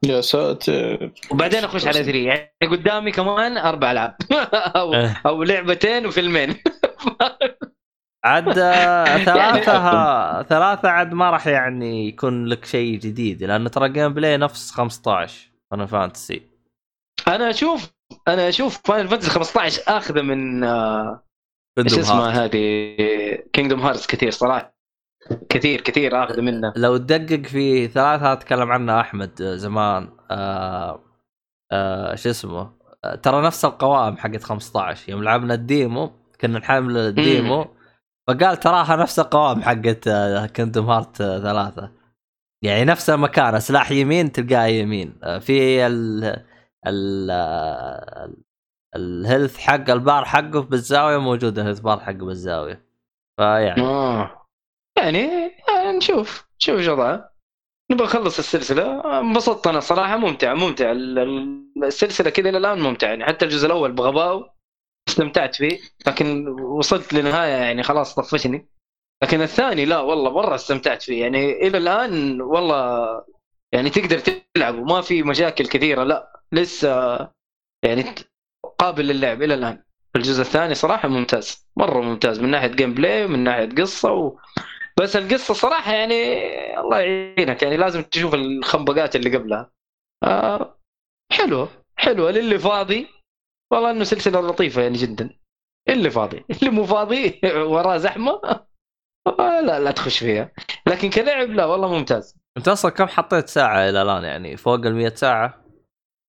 يا 0.05 0.21
ساتر. 0.21 1.13
وبعدين 1.31 1.65
أخش 1.65 1.87
على 1.87 2.05
3 2.05 2.19
يعني 2.19 2.51
قدامي 2.71 3.13
كمان 3.13 3.57
أربع 3.57 3.93
ألعاب. 3.93 4.17
أو 4.77 4.95
إيه. 4.95 5.23
أو 5.27 5.43
لعبتين 5.43 6.07
وفيلمين. 6.07 6.57
عاد 8.25 8.53
ثلاثة 9.25 10.43
ثلاثة 10.43 10.89
عاد 10.89 11.13
ما 11.13 11.31
راح 11.31 11.47
يعني 11.47 12.09
يكون 12.09 12.47
لك 12.47 12.65
شيء 12.65 12.99
جديد 12.99 13.43
لأن 13.43 13.71
ترى 13.71 13.89
gameplay 13.89 14.37
نفس 14.37 14.71
15 14.71 15.51
فانا 15.71 15.87
Fantasy 15.87 16.43
أنا 17.29 17.51
أشوف 17.51 17.93
أنا 18.29 18.49
أشوف 18.49 18.81
Final 18.85 19.09
Fantasy 19.09 19.31
15 19.31 19.83
أخذه 19.89 20.23
من 20.23 20.65
آه، 20.65 21.25
إيش 21.79 21.99
اسمها. 21.99 22.45
هذه؟ 22.45 22.97
Kingdom 23.53 23.81
Hearts 23.81 24.07
كثير 24.07 24.31
صراحة. 24.31 24.75
كثير 25.49 25.81
كثير 25.81 26.25
أخذه 26.25 26.41
منه. 26.41 26.73
لو 26.77 26.97
تدقق 26.97 27.47
في 27.47 27.89
ثلاثة 27.89 28.35
تكلم 28.35 28.73
عنها 28.73 29.01
أحمد 29.01 29.43
زمان. 29.43 30.09
آه 30.31 31.01
آه 31.73 32.15
شو 32.15 32.31
اسمه؟ 32.31 32.73
آه 33.05 33.15
ترى 33.15 33.47
نفس 33.47 33.65
القوائم 33.65 34.17
حقت 34.17 34.43
15 34.43 35.11
يوم 35.11 35.25
لعبنا 35.25 35.55
ال 35.55 35.66
demo 35.66 36.13
كنا 36.41 36.59
نحمل 36.59 36.97
ال 36.97 37.09
demo. 37.09 37.67
فقال 38.29 38.57
تراها 38.57 38.97
نفس 38.97 39.19
القوائم 39.19 39.63
حقت 39.63 40.09
Kingdom 40.57 40.91
Hearts 40.91 41.21
آه، 41.21 41.39
ثلاثة. 41.39 41.91
يعني 42.65 42.85
نفس 42.85 43.11
المكان 43.11 43.61
سلاح 43.61 43.91
يمين 43.91 44.33
تلقاه 44.33 44.67
يمين. 44.67 45.19
آه، 45.23 45.39
في 45.39 45.87
ال 45.87 46.25
ال 46.87 47.31
آه، 47.31 48.33
ال 48.97 49.05
health 49.05 49.57
حق 49.59 49.91
البار 49.91 50.25
حقه 50.25 50.63
بالزاوية 50.63 51.19
موجود 51.19 51.59
ال 51.59 51.62
health 51.62 51.81
bar 51.81 52.01
حقه 52.01 52.13
بالزاوية. 52.13 52.85
فيعني 53.39 53.83
آه. 53.83 54.47
يعني 54.99 55.27
آه، 55.69 55.93
نشوف 55.97 56.47
نشوف 56.61 56.79
إيش 56.79 56.89
وضعها 56.89 57.31
نبغى 57.93 58.07
نخلص 58.07 58.39
السلسلة. 58.39 59.19
انبسطت 59.21 59.67
أنا 59.67 59.81
صراحة 59.81 60.17
ممتع 60.17 60.55
ممتع. 60.55 60.93
ال- 60.93 61.19
ال- 61.19 61.85
السلسلة 61.85 62.31
كذا 62.31 62.49
إلى 62.49 62.59
الآن 62.59 62.81
ممتع 62.81 63.09
يعني 63.09 63.25
حتى 63.25 63.45
الجزء 63.45 63.67
الأول 63.67 63.93
بغباء 63.93 64.54
استمتعت 65.15 65.55
فيه 65.55 65.79
لكن 66.07 66.49
وصلت 66.49 67.15
لنهايه 67.15 67.53
يعني 67.53 67.83
خلاص 67.83 68.15
طفشني. 68.15 68.69
لكن 69.23 69.41
الثاني 69.41 69.85
لا 69.85 70.01
والله 70.01 70.31
مرة 70.31 70.55
استمتعت 70.55 71.03
فيه. 71.03 71.23
يعني 71.23 71.53
إلى 71.53 71.79
الآن 71.79 72.41
والله 72.41 73.07
يعني 73.73 73.91
تقدر 73.91 74.19
تلعب 74.19 74.79
وما 74.79 75.01
في 75.01 75.23
مشاكل 75.23 75.67
كثيرة 75.67 76.05
لا 76.05 76.43
لسه 76.53 77.19
يعني 77.85 78.05
قابل 78.79 79.07
للعب 79.07 79.43
إلى 79.43 79.55
الآن. 79.55 79.83
الجزء 80.17 80.41
الثاني 80.41 80.75
صراحة 80.75 81.09
ممتاز 81.09 81.69
مرة 81.77 82.01
ممتاز 82.01 82.41
من 82.41 82.51
ناحية 82.51 82.69
gameplay 82.69 83.25
ومن 83.25 83.39
ناحية 83.45 83.69
قصة 83.69 84.13
و... 84.13 84.39
بس 85.01 85.17
القصة 85.17 85.55
صراحة 85.55 85.93
يعني 85.93 86.15
الله 86.81 87.01
يعينك 87.01 87.63
يعني 87.63 87.77
لازم 87.77 88.03
تشوف 88.03 88.35
الخنبقات 88.35 89.17
اللي 89.17 89.37
قبلها. 89.37 89.71
آه 90.25 90.79
حلوة 91.33 91.69
حلوة 91.97 92.31
للي 92.31 92.59
فاضي 92.59 93.07
والله 93.75 93.91
إنه 93.91 94.05
سلسلة 94.05 94.41
لطيفة 94.41 94.83
يعني 94.83 94.99
جدا. 94.99 95.31
اللي 95.89 96.11
فاضي. 96.11 96.45
اللي 96.59 96.71
مو 96.71 96.85
فاضي 96.85 97.41
وراه 97.45 97.97
زحمة. 97.97 98.41
آه 99.27 99.61
لا 99.67 99.81
لا 99.81 99.91
تخش 99.91 100.19
فيها. 100.19 100.53
لكن 100.87 101.11
كلعب 101.11 101.51
لا 101.51 101.65
والله 101.65 101.89
ممتاز. 101.89 102.37
أنت 102.57 102.69
أصلا 102.69 102.91
كم 102.91 103.07
حطيت 103.07 103.49
ساعة 103.49 103.89
إلى 103.89 104.03
الآن؟ 104.03 104.25
يعني 104.25 104.57
فوق 104.57 104.75
ال 104.87 104.95
100 104.95 105.09
ساعة؟ 105.15 105.65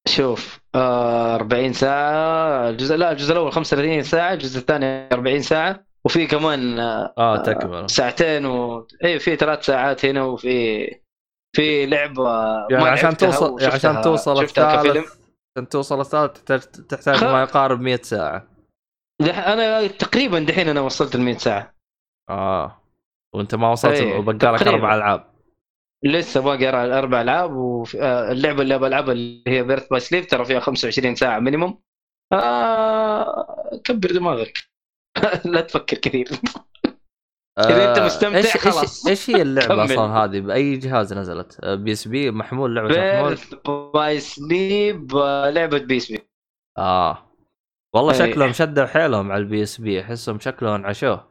شوف 0.08 0.60
آه 0.76 1.36
40 1.36 1.74
ساعة. 1.74 2.70
الجزء 2.70 2.96
لا 2.96 3.12
الجزء 3.12 3.34
الأول 3.34 3.52
35 3.52 4.04
ساعة 4.04 4.34
الجزء 4.34 4.60
الثاني 4.60 5.10
40 5.14 5.42
ساعة. 5.42 5.86
وفي 6.06 6.28
كمان 6.28 6.80
آه 6.80 7.14
آه 7.18 7.38
تكمل 7.38 7.90
ساعتين 7.90 8.46
و 8.46 8.88
اي 9.04 9.20
في 9.20 9.36
ثلاث 9.36 9.66
ساعات 9.66 10.06
هنا 10.06 10.24
وفي 10.24 10.86
في 11.56 11.86
لعبة 11.86 12.30
يعني 12.72 12.84
ما 12.84 12.90
عشان 12.90 13.18
توصل 13.18 13.62
يعني 13.62 13.74
عشان 13.74 14.02
توصل 14.02 14.44
الثالث 14.44 15.25
عشان 15.58 15.70
توصل 15.70 16.00
الثالث 16.00 16.34
تحتاج 16.34 16.60
تحتاج 16.88 17.24
ما 17.24 17.42
يقارب 17.42 17.82
100 17.82 17.96
ساعة. 18.04 18.48
دح- 19.22 19.48
أنا 19.48 19.88
تقريبا 19.88 20.40
دحين 20.40 20.70
أنا 20.70 20.82
وصلت 20.82 21.16
ال 21.16 21.22
100 21.22 21.38
ساعة. 21.38 21.74
آه. 22.30 22.82
وأنت 23.36 23.56
ما 23.56 23.72
وصلت 23.72 23.92
إيه، 23.94 24.18
وبقى 24.20 24.36
لك. 24.36 24.68
أربع 24.68 24.96
ألعاب. 24.96 25.36
لسه 26.06 26.42
باقي 26.42 26.70
أربع 27.00 27.22
ألعاب 27.22 27.52
واللعبة 27.52 28.62
اللي 28.62 28.80
بلعبها 28.80 29.12
اللي 29.14 29.44
هي 29.48 29.64
Birth 29.64 29.88
by 29.88 30.00
Sleep 30.00 30.28
ترى 30.28 30.46
فيها 30.46 30.60
25 30.60 31.16
ساعة 31.16 31.40
minimum 31.40 31.82
آه 32.34 33.82
كبر 33.84 34.12
دماغك. 34.12 34.58
لا 35.46 35.62
تفكر 35.62 35.98
كثير. 35.98 36.28
إذا 37.60 37.90
أنت 37.90 38.00
مستمتع 38.00 38.38
إيش 38.38 38.58
خلاص. 38.58 39.08
إيش 39.08 39.30
هي 39.30 39.42
اللعبة. 39.42 39.84
أصلا 39.86 40.06
هذه؟ 40.06 40.40
بأي 40.40 40.78
جهاز 40.78 41.14
نزلت؟ 41.14 41.58
آه، 41.64 41.76
PSP 41.76 42.32
محمول 42.32 42.76
لعبة 42.76 42.88
محمول؟ 42.90 43.38
by 43.94 44.20
Sleep 44.20 45.16
آه، 45.16 45.50
لعبة 45.50 45.78
PSP. 45.78 46.20
آه. 46.78 47.32
والله 47.96 48.14
أي. 48.14 48.32
شكلهم 48.32 48.52
شدوا 48.54 48.86
حيلهم 48.86 49.32
على 49.32 49.42
ال 49.44 49.54
P 49.54 49.64
SP. 49.64 50.02
أحسهم 50.02 50.40
شكلهم 50.40 50.86
عشوه. 50.86 51.28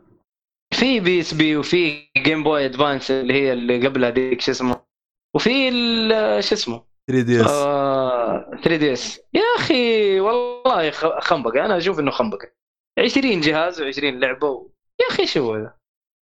في 0.75 1.01
PSP 1.01 1.57
وفي 1.57 2.09
Game 2.19 2.43
Boy 2.43 2.65
Advance 2.65 3.11
اللي 3.11 3.35
هي 3.35 3.53
اللي 3.53 3.87
قبلها 3.87 4.11
ديك 4.11 4.41
شو 4.41 4.51
اسمه؟ 4.51 4.81
وفي 5.37 5.69
ال- 5.69 6.45
شو 6.45 6.55
اسمه؟ 6.55 6.85
3D 7.11 7.41
آه 7.41 8.51
3DS. 8.63 9.21
يا 9.35 9.43
أخي 9.57 10.21
والله 10.21 10.91
خ- 10.91 11.19
خنبقة. 11.21 11.65
أنا 11.65 11.77
أشوف 11.77 11.99
إنه 12.01 12.11
خنبقة. 12.11 12.49
20 12.99 13.41
جهاز 13.41 13.83
و20 13.83 13.99
لعبة 14.05 14.47
و... 14.49 14.71
يا 15.01 15.07
أخي 15.15 15.27
شو 15.27 15.55
هذا؟ 15.55 15.75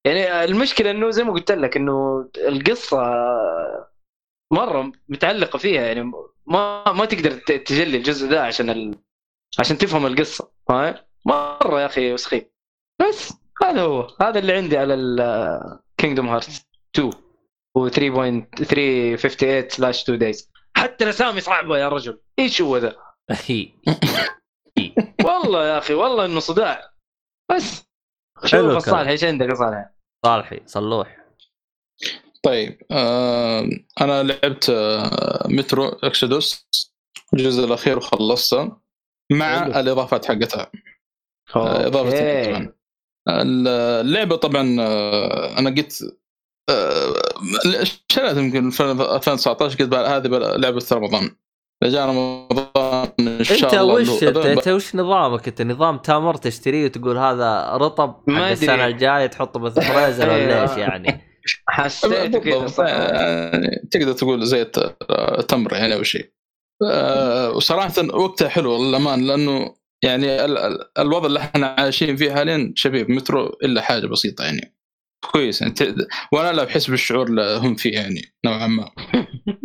يعني 0.05 0.43
المشكلة 0.43 0.91
إنه 0.91 1.09
زي 1.09 1.23
ما 1.23 1.33
قلت 1.33 1.51
لك 1.51 1.77
إنه 1.77 2.29
القصة 2.37 2.97
مرة 4.53 4.91
متعلقة 5.09 5.57
فيها 5.59 5.81
يعني 5.81 6.11
ما 6.45 6.91
ما 6.91 7.05
تقدر 7.05 7.31
تجلي 7.31 7.97
الجزء 7.97 8.29
ده 8.29 8.43
عشان 8.43 8.69
ال... 8.69 8.95
عشان 9.59 9.77
تفهم 9.77 10.05
القصة 10.05 10.51
فاهم؟ 10.67 10.95
مرة 11.25 11.81
يا 11.81 11.85
أخي 11.85 12.13
وسخيف 12.13 12.43
بس 13.01 13.33
هذا 13.63 13.81
هو 13.81 14.07
هذا 14.21 14.39
اللي 14.39 14.53
عندي 14.53 14.77
على 14.77 14.93
ال 14.93 15.10
Kingdom 15.10 16.29
Hearts 16.29 16.61
2 16.95 17.11
و 17.75 17.89
3.358 17.89 19.67
slash 19.67 20.03
2 20.03 20.19
Days 20.19 20.51
حتى 20.77 21.03
الأسامي 21.03 21.41
صعبة 21.41 21.77
يا 21.77 21.89
رجل. 21.89 22.21
إيش 22.39 22.61
هو 22.61 22.77
ذا؟ 22.77 22.95
والله 25.23 25.67
يا 25.67 25.77
أخي 25.77 25.93
والله 25.93 26.25
إنه 26.25 26.39
صداع. 26.39 26.91
بس. 27.51 27.90
شوف. 28.45 28.59
الصالح 28.77 29.09
إيش 29.09 29.23
عندك 29.23 29.49
يا 29.49 29.55
صالح؟ 29.55 29.89
صالحي 30.25 30.61
صلوح 30.65 31.17
طيب 32.43 32.81
آه 32.91 33.69
أنا 34.01 34.23
لعبت 34.23 34.69
آه 34.69 35.47
مترو 35.47 35.85
إكسودوس 35.87 36.67
الجزء 37.33 37.65
الأخير 37.65 37.97
وخلصته 37.97 38.77
مع 39.31 39.59
حلو. 39.63 39.79
الاضافات 39.79 40.25
حقتها 40.25 40.71
آه، 41.55 41.87
إضافة 41.87 42.73
اللعبة 43.27 44.35
طبعا 44.35 44.75
آه، 44.79 45.59
أنا 45.59 45.69
قلت 45.69 46.17
آه، 46.69 47.13
شريت 48.11 48.37
يمكن 48.37 48.69
في 48.69 48.83
2019 48.83 49.77
قلت 49.77 49.89
بقى 49.89 50.17
هذه 50.17 50.27
لعبه 50.57 50.85
رمضان 50.91 51.35
جاء 51.83 52.07
رمضان 52.09 53.09
إن 53.19 53.43
شاء 53.43 53.63
أنت 53.63 53.73
الله 53.73 53.93
وش 53.93 54.23
أنت, 54.23 54.37
أنت 54.37 54.67
وش 54.67 54.95
نظامك 54.95 55.47
أنت 55.47 55.61
نظام 55.61 55.97
تمر 55.97 56.35
تشتريه 56.35 56.85
وتقول 56.85 57.17
هذا 57.17 57.69
رطب 57.73 58.23
ما. 58.27 58.51
السنة 58.51 58.87
الجاية 58.87 59.25
تحطه 59.27 59.59
بالفريزر 59.59 60.29
ولا. 60.29 60.61
إيش 60.71 60.77
يعني 60.77 61.21
حسيت 61.69 62.37
كذا. 62.37 62.87
يعني 62.89 63.87
تقدر 63.91 64.13
تقول 64.13 64.45
زي 64.45 64.61
الت- 64.61 64.95
التمر 65.39 65.73
يعني 65.73 65.93
أو 65.93 66.03
شيء 66.03 66.31
آه، 66.91 67.51
وصراحة 67.51 67.91
وقتها 68.13 68.49
حلو 68.49 68.83
للامان 68.83 69.27
لأنه 69.27 69.75
يعني 70.03 70.45
ال- 70.45 70.57
ال- 70.57 70.99
الوضع 70.99 71.25
اللي 71.27 71.39
إحنا 71.39 71.67
عايشين 71.79 72.15
فيه 72.15 72.31
حاليا 72.33 72.73
شبيب 72.75 73.11
مترو 73.11 73.45
إلا 73.63 73.81
حاجة 73.81 74.07
بسيطة 74.07 74.43
يعني 74.43 74.75
كويس 75.31 75.61
يعني 75.61 75.73
وأنا 76.33 76.51
لا 76.51 76.63
بحس 76.63 76.89
بالشعور 76.89 77.27
اللي 77.27 77.57
هم 77.63 77.75
فيه 77.75 77.93
يعني 77.93 78.21
نوعا 78.45 78.67
ما 78.67 78.91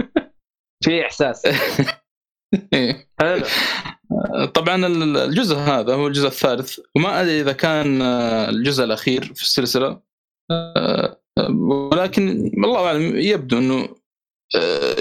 في 0.85 1.03
إحساس 1.07 1.43
طبعا 4.55 4.87
ال- 4.87 5.17
الجزء 5.17 5.57
هذا 5.57 5.95
هو 5.95 6.07
الجزء 6.07 6.27
الثالث 6.27 6.79
وما 6.97 7.21
أدري 7.21 7.41
إذا 7.41 7.53
كان 7.53 8.03
آه، 8.03 8.49
الجزء 8.49 8.85
الأخير 8.85 9.25
في 9.35 9.43
السلسلة 9.43 10.01
آه، 10.51 11.21
آه، 11.39 11.51
ولكن 11.93 12.29
الله 12.65 12.87
أعلم 12.87 13.17
يبدو 13.17 13.59
إنه 13.59 13.89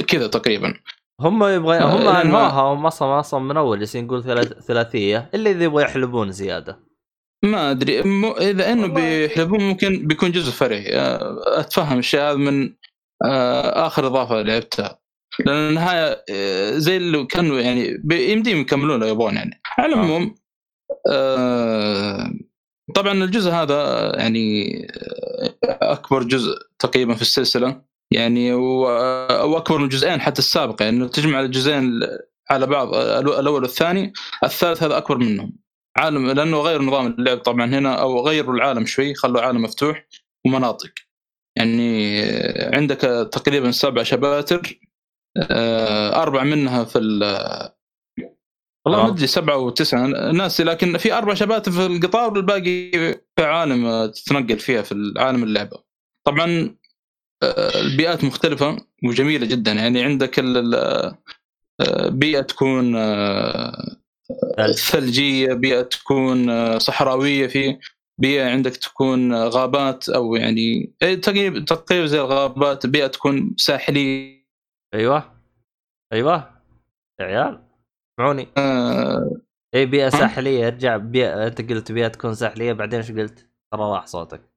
كذا 0.08 0.28
تقريبا. 0.28 0.74
هم 1.22 1.44
يبغى 1.44 1.78
هم 1.80 2.08
انهوها 2.08 2.62
هم 2.62 2.86
أصلا 2.86 3.20
أصلا 3.20 3.40
من 3.40 3.58
أول 3.58 3.80
جالسين 3.80 4.06
نقول 4.06 4.24
ثلاث- 4.24 4.60
ثلاثية 4.68 5.30
اللي 5.34 5.52
إذا 5.52 5.64
يبغوا 5.64 5.82
يحلبون 5.82 6.32
زيادة. 6.32 6.80
ما 7.46 7.72
أدري 7.72 8.02
م... 8.02 8.26
إذا 8.26 8.72
إنه. 8.72 8.88
بيحلبون 8.88 9.62
ممكن 9.62 10.08
بيكون 10.08 10.32
جزء 10.32 10.52
فرعي. 10.52 10.86
أتفهم 11.60 12.00
الشيء 12.00 12.20
هذا 12.20 12.38
من 12.38 12.74
آخر 13.74 14.08
إضافة 14.08 14.42
لعبتها. 14.42 15.00
لأن 15.46 15.56
النهايه 15.70 16.24
آه، 16.32 16.72
زي 16.78 16.98
اللي 16.98 17.26
كانوا 17.26 17.60
يعني 17.60 18.04
يمديهم 18.12 18.58
يكملون 18.62 19.00
لو 19.00 19.08
يبغون 19.08 19.36
يعني. 19.36 19.62
على 19.78 19.94
العموم 19.94 20.36
آه، 21.12 22.32
طبعا 22.96 23.14
الجزء 23.24 23.52
هذا 23.52 24.12
يعني 24.18 24.76
آه، 25.04 25.56
أكبر 25.92 26.24
جزء 26.24 26.54
تقريبا 26.80 27.16
في 27.16 27.22
السلسلة 27.22 27.82
يعني 28.12 28.54
و- 28.54 28.88
أو 29.30 29.58
أكبر 29.58 29.78
من 29.78 29.84
الجزئين 29.84 30.22
حتى 30.22 30.40
السابقه 30.40 30.86
يعني. 30.86 31.08
تجمع 31.10 31.40
الجزئين 31.42 32.00
على 32.50 32.68
بعض 32.68 32.94
آه، 32.96 33.20
الأول 33.20 33.62
والثاني 33.64 34.14
الثالث 34.44 34.84
هذا 34.84 34.98
أكبر 34.98 35.18
منهم. 35.18 35.58
عالم 35.98 36.32
لأنه 36.32 36.60
غير 36.60 36.82
نظام 36.82 37.08
اللعب 37.08 37.38
طبعا 37.38 37.66
هنا 37.66 37.94
أو 38.02 38.28
غيروا 38.28 38.56
العالم 38.56 38.86
شوي 38.86 39.14
خلوا 39.16 39.42
عالم 39.42 39.62
مفتوح 39.62 40.08
ومناطق. 40.46 40.90
يعني 41.58 42.20
آه، 42.24 42.76
عندك 42.78 42.98
تقريبا 43.32 43.72
سبع 43.72 44.04
شباتر 44.04 44.80
آه، 44.82 44.85
أربع 46.14 46.44
منها 46.44 46.84
في 46.84 47.00
ال- 47.00 47.70
والله 48.86 49.00
آه. 49.00 49.04
ما 49.04 49.10
أدري 49.14 49.28
سبعة 49.28 49.58
وتسعه 49.58 50.08
ناسي 50.32 50.64
لكن 50.64 50.98
في 50.98 51.14
أربع 51.14 51.34
شباتر 51.34 51.72
في 51.72 51.86
القطار 51.86 52.34
والباقي 52.34 52.92
في 53.36 53.44
عالم 53.44 53.86
آه، 53.86 54.06
تتنقل 54.08 54.60
فيها 54.60 54.82
في 54.82 55.14
عالم 55.18 55.44
اللعبة. 55.44 55.84
طبعا 56.28 56.76
آه، 57.44 57.80
البيئات 57.82 58.24
مختلفة 58.24 58.78
وجميلة 59.04 59.46
جدا 59.46 59.72
يعني 59.72 60.04
عندك 60.04 60.40
آه، 60.40 61.18
بيئة 62.10 62.42
تكون 62.42 62.96
آه، 62.96 63.98
ثلج. 64.58 64.76
ثلجية، 64.78 65.54
بيئة 65.54 65.82
تكون 65.82 66.50
آه، 66.50 66.78
صحراوية 66.78 67.48
في 67.48 67.78
بيئة 68.22 68.50
عندك 68.50 68.76
تكون 68.76 69.34
آه، 69.34 69.48
غابات 69.48 70.10
أو 70.10 70.36
يعني 70.36 70.94
إيه، 71.02 71.16
تقريبا 71.22 72.06
زي 72.06 72.22
الغابات، 72.22 72.86
بيئة 72.86 73.08
تكون 73.08 73.54
ساحلية 73.58 74.35
أيوه. 74.96 75.42
أيوه. 76.14 76.62
يا 77.20 77.26
عيال. 77.26 77.68
اسمعوني 78.20 78.48
آه، 78.58 79.42
اي 79.76 79.86
بيئة 79.86 80.10
ساحلية. 80.10 80.68
ارجع 80.68 80.98
بيئة 80.98 81.48
أنت 81.48 81.72
قلت 81.72 81.92
بيئة 81.92 82.08
تكون 82.08 82.34
ساحلية 82.34 82.74
بعدين 82.74 83.00
إيش 83.00 83.12
قلت؟ 83.12 83.40
ترى 83.72 83.82
راح 83.82 84.06
صوتك. 84.06 84.50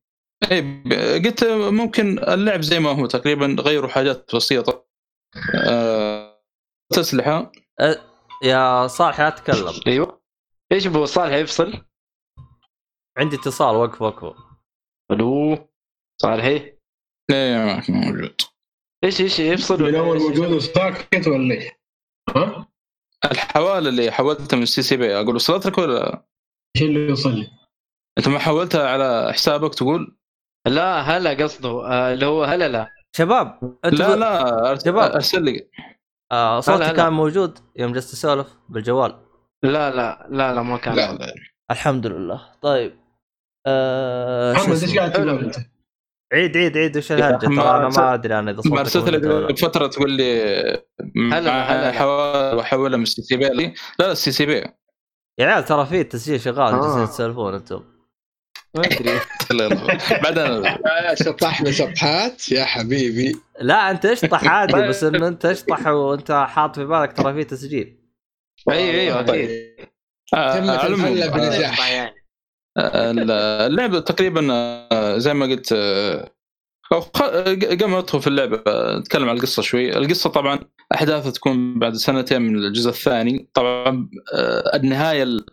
اي 0.51 0.83
قلت 1.25 1.45
ممكن 1.45 2.19
اللعب 2.19 2.61
زي 2.61 2.81
ما 2.81 2.91
هو 2.91 3.07
تقريبا 3.07 3.57
غيروا 3.61 3.89
حاجات 3.89 4.35
بسيطة. 4.35 4.87
آه، 5.69 6.43
اسلحه 6.93 7.53
أه 7.81 7.97
يا 8.43 8.87
صالح 8.87 9.21
لا 9.21 9.31
تتكلم. 9.31 9.81
أيوه. 9.87 10.23
إيش 10.73 10.87
ابو 10.87 11.05
صالح؟ 11.05 11.35
يفصل؟ 11.35 11.85
عندي 13.19 13.37
اتصال 13.37 13.77
وقف 13.77 14.03
وقف. 14.03 14.37
ألو. 15.11 15.69
صالحي 16.23 16.79
لا 17.31 17.67
معك 17.67 17.91
موجود. 17.91 18.41
إيش 19.05 19.21
إيش 19.21 19.39
يفصل 19.41 19.83
من 19.83 19.95
اول 19.95 20.17
إيش؟ 20.17 20.23
موجود 20.39 20.53
وساكت 20.53 21.29
ولا 21.29 21.55
إيش؟ 21.55 21.65
ها؟ 22.37 22.69
الحواله 23.31 23.89
اللي 23.89 24.11
حولتها 24.11 24.57
من 24.57 24.63
ال 24.63 24.83
CCP 24.83 25.15
أقول 25.17 25.35
وصلت 25.35 25.67
لك 25.67 25.79
ولا 25.79 26.25
إيش 26.77 26.85
اللي 26.85 27.01
يوصل 27.09 27.35
لي؟ 27.35 27.51
أنت 28.19 28.29
ما 28.29 28.39
حولتها 28.39 28.89
على 28.89 29.33
حسابك 29.33 29.75
تقول 29.75 30.17
لا 30.67 31.01
هلا 31.01 31.31
قصده 31.45 31.69
آه، 31.69 32.13
اللي 32.13 32.27
هو 32.27 32.45
هلا 32.45 32.69
لا 32.69 32.93
شباب 33.17 33.79
لا 33.85 34.17
لا 34.17 34.75
أرس- 34.77 34.85
شباب. 34.85 35.11
أرسل 35.13 35.43
لي 35.45 35.69
آه 36.33 36.61
صوتي 36.61 36.79
هلا، 36.79 36.91
هلا. 36.91 36.97
كان 36.97 37.13
موجود 37.13 37.59
يوم 37.77 37.93
جلست 37.93 38.13
أسولف 38.13 38.47
بالجوال 38.69 39.15
لا 39.63 39.91
لا 39.91 40.27
لا 40.31 40.55
لا 40.55 40.63
ما 40.63 40.77
كان 40.77 40.95
لا 40.95 41.13
لا 41.13 41.35
الحمد 41.71 42.07
لله 42.07 42.43
طيب 42.63 42.99
آه 43.67 44.53
محمد 44.53 44.83
إيش؟ 44.83 44.99
قاعد 44.99 45.13
تقول 45.13 45.29
أنت؟ 45.45 45.57
عيد 46.33 46.57
عيد 46.57 46.77
عيد 46.79 46.97
وش 46.97 47.13
الهرجه 47.13 47.49
ما 47.49 47.63
ترى 47.63 47.71
أنا 47.77 47.89
ما 47.89 48.15
أدري 48.15 48.39
أنا 48.39 48.51
إذا 48.51 48.61
صوتك 48.61 48.79
ارسلت 48.79 49.09
لك 49.09 49.23
موجود 49.23 49.43
ولا 49.43 49.49
لا. 49.49 49.55
فترة 49.55 49.87
تقول 49.87 50.11
لي 50.13 50.43
هلا، 51.17 51.91
هلا. 51.91 52.55
واحولها 52.55 52.97
من 52.97 53.03
ال 53.03 53.23
CCP. 53.23 53.45
لا 53.49 53.73
لا 53.99 54.13
ال 54.13 54.33
CCP. 54.33 54.65
يا 55.39 55.47
عيال 55.47 55.65
ترى 55.65 55.87
في 55.87 56.05
تسجيل 56.05 56.41
شغال 56.41 56.75
آه. 56.75 56.83
جالسين 56.83 57.07
تسولفون 57.07 57.55
أنتم. 57.55 57.83
ما 58.75 58.83
أدري. 58.87 59.21
بعدين 60.25 60.63
شطحنا 61.15 61.71
شطحات 61.71 62.53
يا 62.53 62.65
حبيبي. 62.65 63.37
لا 63.61 63.91
أنت 63.91 64.07
اشطح 64.07 64.45
عادي 64.45 64.89
بس 64.89 65.05
إنه 65.05 65.29
أنت 65.29 65.45
اشطح 65.45 65.87
وأنت 65.87 66.33
حاط 66.49 66.75
في 66.75 66.85
بالك 66.85 67.13
ترى 67.13 67.35
في 67.35 67.45
تسجيل. 67.45 67.99
أيوه 68.71 68.95
أيوه 68.95 69.21
أكيد. 69.21 69.51
تمت 70.33 70.69
آه، 70.69 71.29
بنجاح. 71.29 72.13
اللعبه 72.79 74.01
تقريبا 74.01 74.49
آه، 74.53 75.19
زي 75.19 75.35
ما 75.35 75.47
قلت 75.47 75.73
آه، 75.73 76.31
خ- 76.85 77.19
قبل 77.71 77.85
ما 77.87 78.01
ندخل 78.01 78.21
في 78.21 78.27
اللعبه 78.27 78.63
آه، 78.67 78.99
نتكلم 78.99 79.29
عن 79.29 79.37
القصة 79.37 79.63
شوي، 79.63 79.97
القصة 79.99 80.31
طبعا 80.31 80.59
أحداثها 80.95 81.31
تكون 81.31 81.79
بعد 81.79 81.95
سنتين 81.95 82.43
من 82.43 82.57
الجزء 82.65 82.91
الثاني، 82.91 83.51
طبعا 83.55 84.11
آه، 84.35 84.77
النهاية 84.77 85.23
ال- 85.23 85.47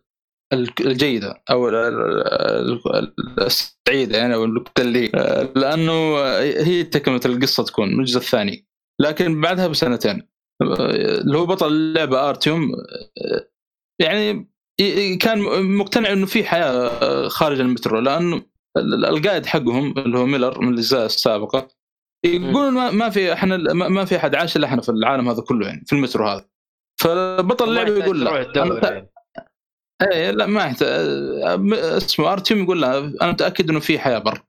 ال- 0.54 0.70
الجيدة 0.80 1.44
أو 1.52 1.70
ال- 1.70 1.76
ال- 1.76 2.96
ال- 2.98 3.14
السعيدة 3.40 4.18
يعني 4.18 4.34
أو 4.36 4.46
اللي 4.80 5.12
آه، 5.16 5.50
لأنه 5.56 6.18
هي 6.40 6.84
تكملة 6.84 7.22
القصة 7.26 7.64
تكون 7.64 7.94
من 7.94 8.00
الجزء 8.00 8.18
الثاني، 8.18 8.68
لكن 9.02 9.42
بعدها 9.42 9.68
بسنتين 9.68 10.28
آه، 10.62 10.76
اللي 11.22 11.38
هو 11.38 11.46
بطل 11.46 11.68
اللعبة 11.68 12.30
أرتيوم 12.30 12.72
آه، 12.74 13.50
يعني 14.02 14.55
كان 15.22 15.40
مقتنع 15.78 16.12
إنه 16.14 16.26
في 16.26 16.44
حياة 16.44 16.88
آه، 16.88 17.28
خارج 17.28 17.60
المترو 17.60 18.00
لأنه 18.00 18.42
ال- 18.78 19.06
القائد 19.06 19.46
حقهم 19.46 19.94
اللي 19.98 20.18
هو 20.20 20.26
ميلر 20.26 20.62
من 20.62 20.70
الأجزاء 20.74 21.06
السابقة 21.06 21.68
يقولون 22.26 22.90
ما 22.90 23.10
في 23.10 23.34
إحنا 23.34 23.58
ما 23.74 24.06
في 24.06 24.16
أحد 24.16 24.36
عاش 24.36 24.58
إلا 24.58 24.68
إحنا 24.68 24.82
في 24.82 24.90
العالم 24.90 25.30
هذا 25.30 25.42
كله 25.42 25.68
يعني 25.68 25.84
في 25.86 25.94
المترو 25.94 26.28
هذا. 26.28 26.46
فبطل 27.02 27.70
اللعبة 27.70 27.90
يقول 28.04 28.26
لا. 28.26 29.08
إيه 30.12 30.32
لا 30.32 30.46
ما 30.46 30.62
يحتاج 30.66 30.88
آه، 30.90 31.98
اسمه 31.98 32.32
آرتيوم 32.34 32.64
يقول 32.64 32.82
لا 32.82 32.98
أنا 32.98 33.32
متأكد 33.32 33.70
إنه 33.70 33.80
في 33.80 34.00
حياة 34.00 34.18
برا. 34.20 34.42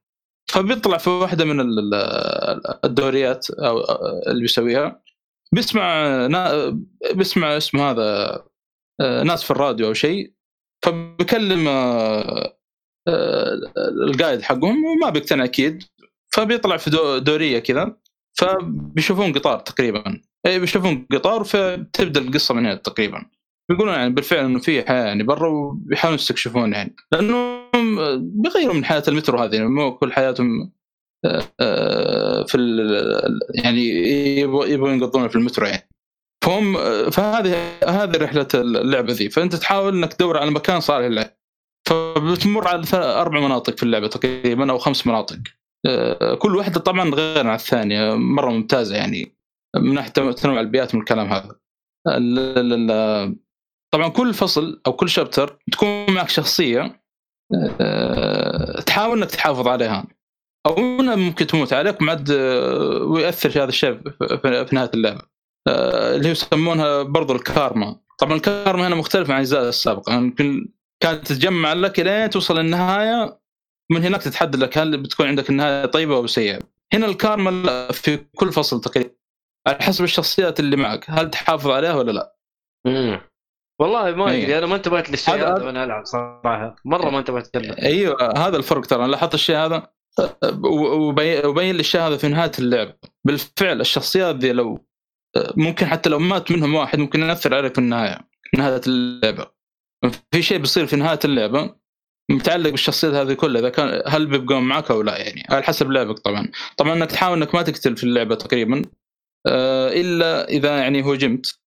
فبيطلع 0.51 0.97
في 0.97 1.09
واحدة 1.09 1.45
من 1.45 1.59
ال- 1.59 1.93
ال- 1.93 2.85
الدوريات 2.85 3.51
أو 3.51 3.79
اللي 4.27 4.41
بيسويها. 4.41 5.01
بيسمع 5.51 6.05
نا- 6.27 6.79
بيسمع 7.13 7.57
اسمه 7.57 7.91
هذا 7.91 8.03
آه، 8.03 8.47
ناس 9.01 9.43
في 9.43 9.51
الراديو 9.51 9.87
أو 9.87 9.93
شيء 9.93 10.33
فبكلم 10.85 11.67
آه، 11.67 12.57
آه، 13.07 13.59
القائد 14.03 14.41
حقهم 14.41 14.85
وما 14.85 15.09
بيقتنع 15.09 15.43
أكيد 15.43 15.83
فبيطلع 16.33 16.77
في 16.77 16.89
دو- 16.89 17.17
دورية 17.17 17.59
كذا 17.59 17.97
فبيشوفون 18.39 19.33
قطار 19.33 19.59
تقريبا. 19.59 20.21
إي 20.45 20.59
بيشوفون 20.59 21.07
قطار 21.11 21.43
فتبدأ 21.43 22.21
القصة 22.21 22.53
من 22.53 22.65
هنا 22.65 22.75
تقريبا. 22.75 23.25
بيقولون 23.69 23.93
يعني 23.93 24.13
بالفعل 24.13 24.45
إنه 24.45 24.59
في 24.59 24.83
حياة 24.87 25.05
يعني 25.05 25.23
برا 25.23 25.47
وبيحاولون 25.49 26.19
يستكشفون 26.19 26.73
يعني. 26.73 26.95
لأنهم 27.11 27.61
بيغيروا 28.41 28.73
من 28.73 28.85
حياة 28.85 29.03
المترو 29.07 29.39
هذه 29.39 29.55
يعني 29.55 29.67
مو 29.69 29.97
كل 29.97 30.13
حياتهم 30.13 30.71
آه، 31.25 31.43
آه، 31.59 32.43
في 32.43 32.57
يعني 33.63 33.87
يبغوا 34.39 34.89
ينقضون 34.89 35.27
في 35.27 35.35
المترو 35.35 35.67
يعني. 35.67 35.89
فهم 36.45 36.73
فهذه 37.09 37.79
هذه 37.87 38.17
رحلة 38.17 38.47
اللعبة 38.55 39.13
ذي. 39.13 39.29
فأنت 39.29 39.55
تحاول 39.55 39.93
إنك 39.97 40.13
تدور 40.13 40.37
على 40.37 40.51
مكان 40.51 40.79
صالح 40.79 41.05
للعب. 41.07 41.37
فبتمر 41.89 42.67
على 42.67 42.83
أربع 42.93 43.39
مناطق 43.39 43.77
في 43.77 43.83
اللعبة 43.83 44.07
تقريبا 44.07 44.71
أو 44.71 44.77
خمس 44.77 45.07
مناطق. 45.07 45.39
آه، 45.87 46.35
كل 46.35 46.55
واحدة 46.55 46.79
طبعا 46.79 47.09
غير 47.09 47.47
عن 47.47 47.55
الثانية. 47.55 48.13
مرة 48.15 48.49
ممتازة 48.51 48.95
يعني. 48.95 49.37
من 49.75 49.93
ناحية 49.93 50.11
تنوع 50.11 50.59
البيئات 50.59 50.95
من 50.95 51.01
الكلام 51.01 51.27
هذا. 51.33 51.55
طبعا 53.93 54.07
كل 54.07 54.33
فصل 54.33 54.81
أو 54.87 54.93
كل 54.93 55.09
شابتر 55.09 55.59
تكون 55.71 56.11
معك 56.11 56.29
شخصية 56.29 57.01
آه، 57.81 58.81
تحاول 58.81 59.17
إنك 59.17 59.31
تحافظ 59.31 59.67
عليها. 59.67 60.05
أو 60.65 60.75
ممكن 61.15 61.47
تموت 61.47 61.73
عليك 61.73 62.01
ومعد 62.01 62.31
آه، 62.31 63.03
وياثر 63.03 63.49
في 63.49 63.59
هذا 63.59 63.69
الشيء 63.69 63.99
في- 64.19 64.65
نهاية 64.71 64.91
اللعبة. 64.93 65.19
آه، 65.19 65.36
اللي 65.67 66.27
هو 66.27 66.31
يسمونها 66.31 67.03
برضو 67.03 67.35
الكارما. 67.35 67.99
طبعا 68.19 68.33
الكارما 68.33 68.87
هنا 68.87 68.95
مختلفة 68.95 69.33
عن 69.33 69.39
الاجزاء 69.39 69.69
السابقة. 69.69 70.09
يعني 70.11 70.25
يمكن 70.25 70.69
كانت 71.03 71.27
تتجمع 71.27 71.73
لك 71.73 71.99
لين 71.99 72.29
توصل 72.29 72.59
النهايه 72.59 73.39
من 73.91 74.03
هناك 74.03 74.21
تتحدد 74.21 74.55
لك 74.55 74.77
هل 74.77 74.97
بتكون 74.97 75.27
عندك 75.27 75.49
النهايه 75.49 75.85
طيبة 75.85 76.15
أو 76.15 76.27
سيئة. 76.27 76.59
هنا 76.93 77.05
الكارما 77.05 77.87
في 77.91 78.17
كل 78.17 78.51
فصل 78.51 78.81
تقريبا. 78.81 79.09
على 79.67 79.77
حسب 79.81 80.03
الشخصيات 80.03 80.59
اللي 80.59 80.75
معك 80.75 81.05
هل 81.09 81.29
تحافظ 81.29 81.69
عليها 81.69 81.93
ولا 81.95 82.11
لا؟ 82.11 82.35
مم. 82.85 83.21
والله 83.79 84.11
ما 84.11 84.31
إيه. 84.31 84.43
أدري 84.43 84.57
أنا 84.57 84.65
ما 84.65 84.75
انتبهت 84.75 85.09
للشيء 85.09 85.35
هذا- 85.35 85.63
وأنا 85.63 85.83
ألعب 85.83 86.05
صراحة. 86.05 86.75
مرة 86.85 87.09
ما 87.09 87.19
انتبهت 87.19 87.57
له 87.57 87.75
أيوه 87.81 88.33
هذا 88.47 88.57
الفرق 88.57 88.85
ترى. 88.85 89.03
أنا 89.03 89.11
لاحظت 89.11 89.33
الشيء 89.33 89.55
هذا 89.55 89.87
وبين 90.63 91.45
وبين 91.45 91.75
لي 91.75 91.79
الشيء 91.79 92.01
هذا 92.01 92.17
في 92.17 92.27
نهاية 92.27 92.51
اللعب 92.59 92.93
بالفعل 93.25 93.81
الشخصيات 93.81 94.35
ذي 94.35 94.51
لو 94.51 94.86
ممكن 95.57 95.85
حتى 95.85 96.09
لو 96.09 96.19
مات 96.19 96.51
منهم 96.51 96.75
واحد 96.75 96.99
ممكن 96.99 97.19
ياثر 97.19 97.55
عليك 97.55 97.73
في 97.73 97.79
النهاية 97.81 98.19
نهاية 98.57 98.81
اللعبة. 98.87 99.47
في 100.31 100.41
شيء 100.41 100.57
بيصير 100.57 100.85
في 100.87 100.95
نهاية 100.95 101.19
اللعبة 101.25 101.75
متعلق 102.31 102.69
بالشخصيات 102.69 103.13
هذه 103.13 103.33
كلها 103.33 103.61
إذا 103.61 103.69
كان 103.69 104.03
هل 104.07 104.25
بيبقون 104.27 104.63
معك 104.63 104.91
أو 104.91 105.01
لا 105.01 105.17
يعني 105.17 105.43
على 105.49 105.63
حسب 105.63 105.91
لعبك 105.91 106.19
طبعا. 106.19 106.51
طبعا 106.77 106.93
إنك 106.93 107.11
تحاول 107.11 107.37
إنك 107.37 107.55
ما 107.55 107.61
تقتل 107.61 107.97
في 107.97 108.03
اللعبة 108.03 108.35
تقريبا 108.35 108.81
آه، 109.47 109.89
إلا 109.89 110.49
إذا 110.49 110.77
يعني 110.77 111.01
هجمت. 111.01 111.59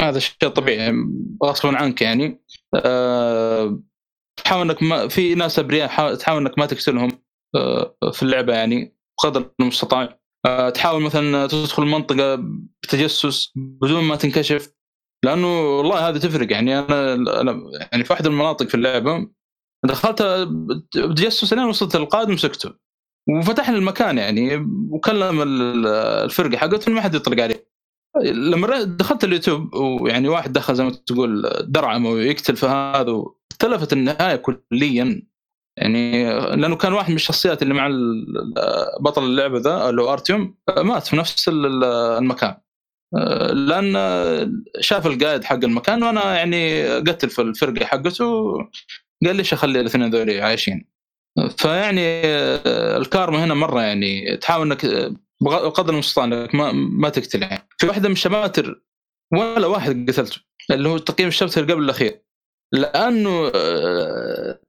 هذا 0.00 0.18
شيء 0.18 0.48
طبيعي 0.48 0.92
غصبا 1.44 1.76
عنك 1.76 2.02
يعني. 2.02 2.42
آه، 2.74 3.82
تحاول 4.44 4.70
إنك 4.70 4.82
ما 4.82 5.08
في 5.08 5.34
ناس 5.34 5.58
أبرياء 5.58 5.88
حا- 5.88 6.14
تحاول 6.14 6.40
إنك 6.46 6.58
ما 6.58 6.66
تقتلهم 6.66 7.08
آه، 7.56 7.96
في 8.12 8.22
اللعبة 8.22 8.54
يعني 8.54 8.96
بقدر 9.18 9.50
المستطاع. 9.60 10.18
تحاول 10.74 11.02
مثلا 11.02 11.46
تدخل 11.46 11.82
المنطقة 11.82 12.34
بتجسس 12.82 13.52
بدون 13.56 14.04
ما 14.04 14.16
تنكشف. 14.16 14.72
لأنه 15.24 15.76
والله 15.78 16.08
هذه 16.08 16.18
تفرق. 16.18 16.52
يعني 16.52 16.78
أنا 16.78 17.62
يعني 17.92 18.04
في 18.04 18.14
من 18.20 18.26
المناطق 18.26 18.66
في 18.68 18.74
اللعبة 18.74 19.28
دخلت 19.84 20.22
بتجسس 20.96 21.52
لين 21.52 21.64
وصلت 21.64 21.96
القائد 21.96 22.28
مسكته. 22.28 22.72
وفتحنا 23.38 23.76
المكان 23.76 24.18
يعني 24.18 24.56
وكلم 24.90 25.42
ال- 25.42 25.86
الفرقة 26.24 26.56
حقته 26.56 26.92
ما 26.92 27.00
حد 27.00 27.14
يطلق 27.14 27.42
عليه. 27.42 27.68
لما 28.24 28.82
دخلت 28.82 29.24
اليوتيوب 29.24 29.74
ويعني 29.74 30.28
واحد 30.28 30.52
دخل 30.52 30.74
زي 30.74 30.84
ما 30.84 30.90
تقول 30.90 31.50
درعم 31.62 32.06
ويقتل 32.06 32.56
في 32.56 32.66
هذا 32.66 33.24
اختلفت 33.52 33.92
النهاية 33.92 34.36
كليا. 34.36 35.22
يعني 35.76 36.24
لأنه 36.34 36.76
كان 36.76 36.92
واحد 36.92 37.10
من 37.10 37.16
الشخصيات 37.16 37.62
اللي 37.62 37.74
مع 37.74 37.88
بطل 39.00 39.24
اللعبة 39.24 39.58
ذا 39.58 39.88
اللي 39.88 40.02
هو 40.02 40.12
أرتيوم 40.12 40.54
مات 40.78 41.06
في 41.06 41.16
نفس 41.16 41.48
ال- 41.48 41.84
المكان. 42.18 42.54
لأن 43.52 43.92
شاف 44.80 45.06
القائد 45.06 45.44
حق 45.44 45.64
المكان 45.64 46.02
وأنا 46.02 46.36
يعني 46.36 46.88
قتل 46.98 47.30
في 47.30 47.42
الفرقة 47.42 47.84
حقته 47.86 48.52
قال 49.26 49.36
ليش 49.36 49.52
أخلي 49.52 49.80
الاثنين 49.80 50.10
ذولي 50.10 50.40
عايشين؟ 50.40 50.84
فيعني 51.56 52.02
الكارما 52.96 53.44
هنا 53.44 53.54
مرة 53.54 53.80
يعني 53.82 54.36
تحاول 54.36 54.66
إنك 54.72 55.12
بقدر 55.40 55.92
المستطاع 55.92 56.24
انك 56.24 56.54
ما 56.54 56.72
ما 56.72 57.08
تقتل 57.08 57.42
يعني. 57.42 57.68
في 57.78 57.86
واحدة 57.86 58.08
من 58.08 58.12
الشماتر 58.12 58.82
ولا 59.32 59.66
واحد 59.66 60.10
قتلته 60.10 60.40
اللي 60.70 60.88
هو 60.88 60.98
تقييم 60.98 61.28
الشابتر 61.28 61.62
قبل 61.62 61.82
الأخير. 61.84 62.20
لأنه 62.72 63.52
آه، 63.54 64.60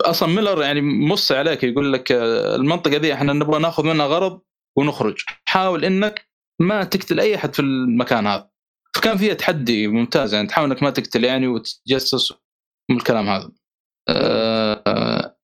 أصلا 0.00 0.28
ميلر 0.28 0.62
يعني 0.62 0.80
مص 0.82 1.32
عليك 1.32 1.64
يقول 1.64 1.92
لك 1.92 2.12
آه، 2.12 2.56
المنطقة 2.56 2.96
دي 2.96 3.14
إحنا 3.14 3.32
نبغى 3.32 3.60
ناخذ 3.60 3.84
منها 3.84 4.06
غرض 4.06 4.40
ونخرج. 4.78 5.22
حاول 5.44 5.84
إنك 5.84 6.28
ما 6.60 6.84
تقتل 6.84 7.20
أي 7.20 7.34
أحد 7.34 7.54
في 7.54 7.60
المكان 7.60 8.26
هذا. 8.26 8.50
فكان 8.94 9.16
فيها 9.16 9.34
تحدي 9.34 9.88
ممتاز 9.88 10.34
يعني 10.34 10.46
تحاول 10.46 10.70
إنك 10.70 10.82
ما 10.82 10.90
تقتل 10.90 11.24
يعني 11.24 11.46
وتتجسس 11.46 12.32
من 12.90 12.96
الكلام 12.96 13.28
هذا. 13.28 13.50
آه، 14.08 15.36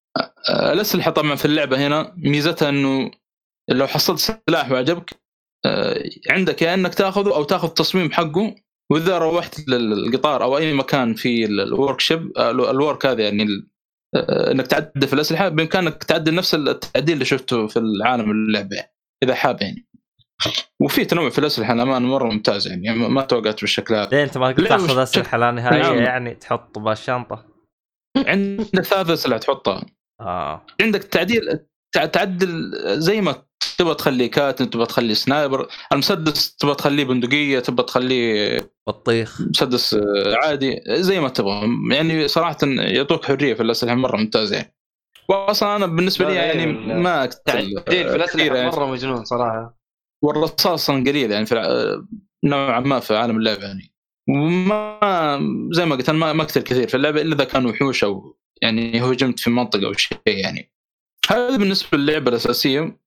الأسلحة 0.51 1.11
طبعا 1.11 1.35
في 1.35 1.45
اللعبة 1.45 1.87
هنا 1.87 2.15
ميزتها 2.17 2.69
إنه 2.69 3.11
لو 3.69 3.87
حصلت 3.87 4.19
سلاح 4.19 4.71
وعجبك 4.71 5.11
عندك 6.31 6.63
يا 6.63 6.75
إنك 6.75 6.95
تاخذه 6.95 7.35
أو 7.35 7.45
تاخذ 7.45 7.69
التصميم 7.69 8.13
حقه 8.13 8.55
وإذا 8.93 9.19
روحت 9.19 9.69
للقطار 9.69 10.43
أو 10.43 10.59
أي 10.59 10.73
مكان 10.73 11.15
في 11.15 11.45
ال 11.45 12.01
workshop 12.01 12.39
ال 12.39 12.52
work 12.52 13.07
هذا 13.07 13.23
يعني 13.25 13.47
آه، 14.17 14.51
إنك 14.53 14.67
تعدل 14.67 15.07
في 15.07 15.13
الأسلحة 15.13 15.49
بإمكانك 15.49 16.05
تعدل 16.05 16.35
نفس 16.35 16.55
التعديل 16.55 17.13
اللي 17.15 17.25
شفته 17.25 17.67
في 17.67 17.79
العالم 17.79 18.31
اللعبة 18.31 18.77
يعني، 18.77 18.95
إذا 19.25 19.35
حاب 19.35 19.63
يعني. 19.63 19.87
وفي 20.83 21.05
تنوع 21.05 21.31
في 21.31 21.39
الأسلحة 21.39 21.73
الامانه 21.73 22.09
مرة 22.09 22.29
ممتاز 22.29 22.69
يعني 22.69 22.99
ما 22.99 23.09
ما 23.09 23.23
توقعت 23.23 23.61
بالشكل 23.61 23.95
هذا 23.95 24.09
ليه 24.13 24.23
أنت 24.25 24.39
ما 24.39 24.53
تاخذ 24.53 24.99
أسلحة 24.99 25.39
لا 25.39 25.51
نهائية 25.51 25.83
نعم. 25.83 25.99
يعني 25.99 26.35
تحط 26.35 26.79
بالشنطه 26.79 27.45
عندك 28.17 28.85
ثلاث 28.85 29.11
أسلحة 29.11 29.39
تحطها. 29.39 29.87
آه. 30.21 30.67
عندك 30.81 31.05
تعديل 31.05 31.59
تع- 31.95 32.07
تعدل 32.07 32.73
زي 33.01 33.21
ما 33.21 33.43
تبغى 33.77 33.95
تخليه 33.95 34.31
كاتن 34.31 34.71
تبغى 34.71 34.87
تخليه 34.87 35.15
سنايبر 35.15 35.69
المسدس 35.93 36.57
تبغى 36.57 36.75
تخليه 36.75 37.05
بندقية 37.05 37.59
تبغى 37.59 37.87
تخليه 37.87 38.59
بطيخ. 38.87 39.41
مسدس 39.41 39.95
آه، 39.95 40.37
عادي 40.45 40.81
زي 40.89 41.21
ما 41.21 41.29
تبغى. 41.29 41.69
يعني 41.91 42.29
صراحة 42.29 42.57
يعطوك 42.65 43.25
حرية 43.25 43.55
في 43.55 43.63
الاسلحه 43.63 43.95
مرة 43.95 44.17
ممتازة 44.17 44.57
يعني. 44.57 44.75
واصلا 45.29 45.77
أنا 45.77 45.87
بالنسبة 45.87 46.29
لي 46.29 46.35
يعني. 46.35 46.67
ما 46.95 47.27
تعديل 47.27 47.77
في 47.79 47.83
كثير 47.87 48.15
الاسلحه 48.17 48.57
يعني. 48.57 48.67
مرة 48.71 48.87
مجنون 48.87 49.25
صراحة. 49.25 49.79
والرصاص 50.25 50.67
أصلا 50.67 51.05
قليل 51.11 51.31
يعني 51.31 51.47
في 51.47 51.53
الع- 51.53 52.03
نوعا 52.45 52.81
ما 52.81 53.01
في 53.01 53.17
عالم 53.17 53.37
اللعبه 53.37 53.63
يعني. 53.63 53.93
وما 54.29 54.99
زي 55.73 55.87
ما 55.87 55.97
قلت 55.97 56.09
أنا 56.09 56.33
ما 56.33 56.43
اقتل 56.43 56.61
كثير 56.61 56.89
في 56.89 56.95
اللعبه 56.97 57.21
إلا 57.21 57.35
إذا 57.35 57.45
كانوا 57.45 57.71
وحوش 57.71 58.05
أو 58.05 58.39
يعني 58.63 59.01
هجمت 59.01 59.41
في 59.41 59.51
منطقة 59.51 59.87
أو 59.87 59.93
شيء 59.93 60.19
يعني. 60.27 60.73
هذا 61.31 61.57
بالنسبة 61.57 61.99
للعبة 61.99 62.29
الأساسية. 62.31 62.81
آه، 62.81 62.99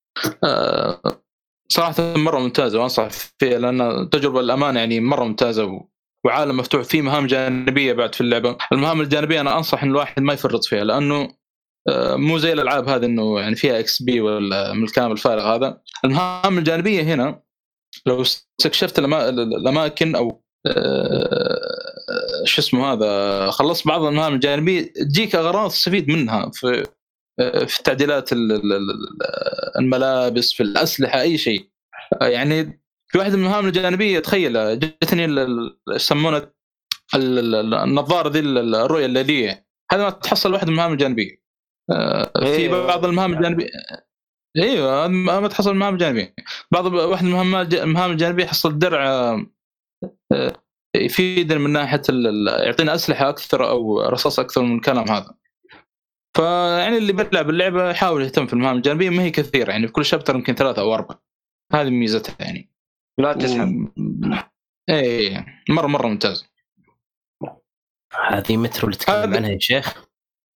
صراحة 1.71 1.95
مرة 1.99 2.39
ممتازة 2.39 2.79
وانصح 2.79 3.09
فيها 3.39 3.59
لأن 3.59 3.81
التجربه 3.81 4.39
الأمانة 4.39 4.79
يعني 4.79 4.99
مرة 4.99 5.23
ممتازة. 5.23 5.81
وعالم 6.25 6.57
مفتوح 6.57 6.81
فيه 6.83 7.01
مهام 7.01 7.27
جانبية 7.27 7.93
بعد 7.93 8.15
في 8.15 8.21
اللعبة، 8.21 8.57
المهام 8.71 9.01
الجانبية 9.01 9.41
أنا 9.41 9.57
أنصح 9.57 9.83
إن 9.83 9.89
الواحد 9.89 10.21
ما 10.21 10.33
يفرط 10.33 10.65
فيها 10.65 10.83
لأنه 10.83 11.29
آه، 11.89 12.15
مو 12.15 12.37
زي 12.37 12.53
الألعاب 12.53 12.89
هذه 12.89 13.05
إنه 13.05 13.39
يعني 13.39 13.55
فيها 13.55 13.79
XP 13.79 14.21
ولا 14.21 14.73
من 14.73 14.83
الكلام 14.83 15.11
الفارغ 15.11 15.55
هذا، 15.55 15.81
المهام 16.05 16.57
الجانبية 16.57 17.01
هنا 17.01 17.41
لو 18.05 18.21
استكشفت 18.21 18.99
الأماكن 18.99 20.15
أو 20.15 20.43
آه، 20.67 21.59
شو 22.43 22.61
اسمه 22.61 22.93
هذا 22.93 23.51
خلصت 23.51 23.87
بعض 23.87 24.03
المهام 24.03 24.33
الجانبية 24.33 24.93
تجيك 24.93 25.35
أغراض 25.35 25.69
تستفيد 25.69 26.09
منها 26.09 26.51
في 26.53 26.67
آه، 26.67 26.83
في 27.67 27.83
تعديلات 27.83 28.33
ال- 28.33 28.51
ال- 28.51 28.73
ال- 28.73 29.17
الملابس 29.79 30.53
في 30.53 30.63
الأسلحة 30.63 31.21
أي 31.21 31.37
شيء. 31.37 31.69
يعني 32.21 32.81
في 33.07 33.17
واحدة 33.17 33.37
من 33.37 33.43
المهام 33.43 33.65
الجانبية 33.67 34.19
تخيل 34.19 34.79
جتني 34.79 35.23
يسمونه 35.89 36.37
ال- 37.15 37.55
ال- 37.55 37.73
النظارة 37.73 38.29
ذي 38.29 38.39
ال- 38.39 38.75
الرؤية 38.75 39.05
الليلية. 39.05 39.65
هذا 39.91 40.03
ما 40.03 40.09
تحصل 40.09 40.53
واحدة 40.53 40.67
من 40.67 40.73
المهام 40.73 40.91
الجانبية. 40.93 41.41
آه، 41.91 42.31
في 42.39 42.45
إيه. 42.45 42.69
بعض 42.69 43.05
المهام 43.05 43.33
الجانبية 43.33 43.67
أيوه 44.57 45.07
ما 45.07 45.47
تحصل 45.47 45.71
المهام 45.71 45.93
الجانبية. 45.93 46.35
بعض 46.71 46.85
واحدة 46.93 47.27
من 47.27 47.31
المهام 47.33 47.55
الج- 47.55 47.75
المهام 47.75 48.11
الجانبية 48.11 48.45
حصل 48.45 48.79
درع 48.79 49.05
آه، 49.07 49.45
آه، 50.31 50.53
يفيدنا 50.95 51.59
من 51.59 51.69
ناحية 51.71 52.01
يعطينا 52.65 52.95
أسلحة 52.95 53.29
أكثر 53.29 53.69
أو 53.69 54.01
رصاص 54.01 54.39
أكثر 54.39 54.61
من 54.61 54.75
الكلام 54.75 55.09
هذا. 55.11 55.33
فيعني 56.37 56.97
اللي 56.97 57.13
بيلعب 57.13 57.49
اللعبة 57.49 57.89
يحاول 57.89 58.23
يهتم 58.23 58.47
في 58.47 58.53
المهام 58.53 58.77
الجانبية 58.77 59.09
ما 59.09 59.23
هي 59.23 59.31
كثيرة 59.31 59.71
يعني 59.71 59.87
في 59.87 59.93
كل 59.93 60.05
شابتر 60.05 60.35
يمكن 60.35 60.55
ثلاثة 60.55 60.81
أو 60.81 60.93
أربعة. 60.93 61.23
هذه 61.73 61.89
ميزتها 61.89 62.35
يعني. 62.39 62.69
لا 63.17 63.33
تسحب. 63.33 63.69
و... 63.69 64.35
إيه 64.89 65.45
مرة 65.69 65.87
مرة 65.87 66.07
ممتاز. 66.07 66.45
هذه 68.29 68.57
مترو 68.57 68.87
اللي 68.87 68.97
تتكلم 68.97 69.33
عنها 69.33 69.49
يا 69.49 69.59
شيخ؟ 69.59 70.05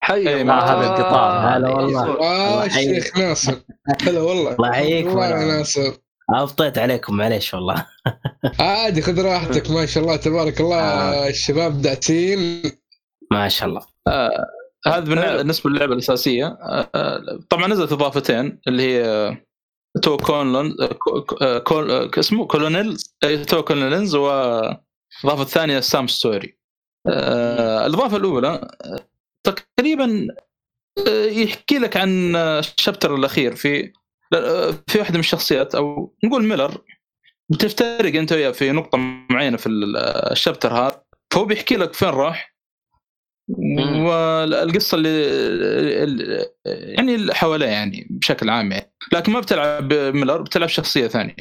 حي 0.03 0.15
إيه، 0.15 0.41
الله. 0.41 0.43
ما 0.43 0.59
هذا 0.59 0.87
القطار. 0.87 1.57
هلا 1.57 1.69
والله. 1.69 2.19
آه 2.19 2.53
الله 2.53 2.65
يحييك. 2.65 2.97
الشيخ 2.97 3.17
ناصر. 3.17 3.61
هلا 4.01 4.21
والله. 4.21 4.51
الله 4.51 4.69
يحييك. 4.69 5.05
والله. 5.05 5.57
ناصر. 5.57 5.93
افطيت 6.29 6.77
عليكم 6.77 7.17
معليش 7.17 7.53
والله. 7.53 7.85
عادي 8.59 9.01
خذ 9.01 9.21
راحتك. 9.25 9.71
ما 9.71 9.85
شاء 9.85 10.03
الله 10.03 10.15
تبارك 10.15 10.61
الله 10.61 10.79
آه. 10.79 11.29
الشباب 11.29 11.81
داعسين. 11.81 12.63
ما 13.31 13.47
شاء 13.47 13.69
الله. 13.69 13.81
هذا 14.87 14.99
بالن- 14.99 15.37
بالنسبة 15.37 15.69
للعبة 15.69 15.93
الأساسية 15.93 16.45
آه، 16.95 17.39
طبعا 17.49 17.67
نزلت 17.67 17.91
إضافتين 17.91 18.61
اللي 18.67 18.83
هي 18.83 19.37
Two 20.01 20.17
Colonel 20.17 20.75
كو- 20.99 21.25
كول 21.63 21.91
اسمه 22.19 22.47
Colonels 22.47 23.15
آه، 23.23 23.43
Two 23.43 23.61
Colonels 23.63 24.15
والإضافة 24.15 25.41
الثانية 25.41 25.79
Sam's 25.79 26.07
Story 26.07 26.57
آه، 27.07 27.85
الإضافة 27.85 28.17
الأولى 28.17 28.47
آه، 28.85 28.99
تقريبا 29.43 30.27
آه، 31.07 31.25
يحكي 31.25 31.77
لك 31.79 31.97
عن 31.97 32.35
آه، 32.35 32.59
ال 32.59 32.66
chapter 32.66 33.15
الأخير 33.15 33.55
في 33.55 33.93
آه، 34.33 34.71
في 34.87 34.99
واحدة 34.99 35.13
من 35.13 35.19
الشخصيات 35.19 35.75
أو 35.75 36.15
نقول 36.23 36.43
ميلر 36.45 36.77
بتفترق 37.51 38.15
أنت 38.15 38.31
وياه 38.33 38.51
في 38.51 38.71
نقطة 38.71 38.97
معينة 38.97 39.57
في 39.57 39.67
ال- 39.67 39.97
آه، 39.97 40.31
ال 40.31 40.36
chapter 40.36 40.73
هذا 40.73 41.03
فهو 41.33 41.45
بيحكي 41.45 41.75
لك 41.75 41.93
فين 41.93 42.09
راح. 42.09 42.52
والقصة 43.47 44.97
اللي 44.97 46.47
يعني 46.65 47.15
اللي 47.15 47.35
حواليه 47.35 47.67
يعني 47.67 48.07
بشكل 48.09 48.49
عام 48.49 48.71
يعني. 48.71 48.93
لكن 49.13 49.31
ما 49.31 49.39
بتلعب 49.39 49.93
ميلر 49.93 50.41
بتلعب 50.41 50.69
شخصية 50.69 51.07
ثانية. 51.07 51.35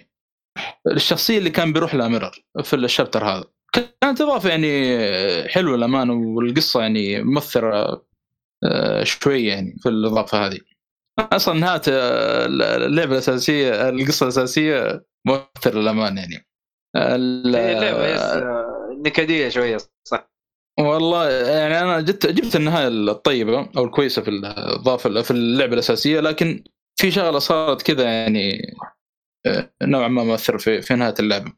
الشخصية 0.86 1.38
اللي 1.38 1.50
كان 1.50 1.72
بيروح 1.72 1.94
لها 1.94 2.08
ميلر 2.08 2.44
في 2.62 2.76
الشابتر 2.76 3.24
هذا. 3.24 3.44
كانت 3.72 4.20
إضافة 4.20 4.48
يعني 4.48 4.98
حلوة 5.48 5.76
للامانه 5.76 6.12
والقصة 6.12 6.80
يعني 6.80 7.22
مؤثرة 7.22 8.04
آه، 8.64 9.04
شوية 9.04 9.48
يعني 9.48 9.76
في 9.82 9.88
الإضافة 9.88 10.46
هذه. 10.46 10.58
أصلا 11.18 11.60
نهاية 11.60 11.82
اللعبة 12.86 13.12
الأساسية 13.12 13.88
القصة 13.88 14.24
الأساسية 14.24 15.04
مؤثرة 15.26 15.80
للامانه 15.80 16.20
يعني. 16.20 16.46
اللعبه 16.96 18.62
نكدية 19.06 19.48
شوية 19.48 19.78
صح. 20.04 20.31
والله 20.78 21.30
يعني 21.30 21.80
أنا 21.80 22.00
جبت 22.00 22.26
جبت 22.26 22.56
النهاية 22.56 22.88
الطيبة 22.88 23.70
أو 23.76 23.84
الكويسة 23.84 24.22
في 24.22 24.30
الاضافه 24.30 25.22
في 25.22 25.30
اللعبة 25.30 25.74
الأساسية 25.74 26.20
لكن 26.20 26.64
في 26.96 27.10
شغلة 27.10 27.38
صارت 27.38 27.82
كذا 27.82 28.04
يعني 28.04 28.74
آه، 29.46 29.70
نوعا 29.82 30.08
ما 30.08 30.24
مؤثر 30.24 30.58
في 30.58 30.82
في 30.82 30.94
نهاية 30.94 31.14
اللعبة. 31.20 31.52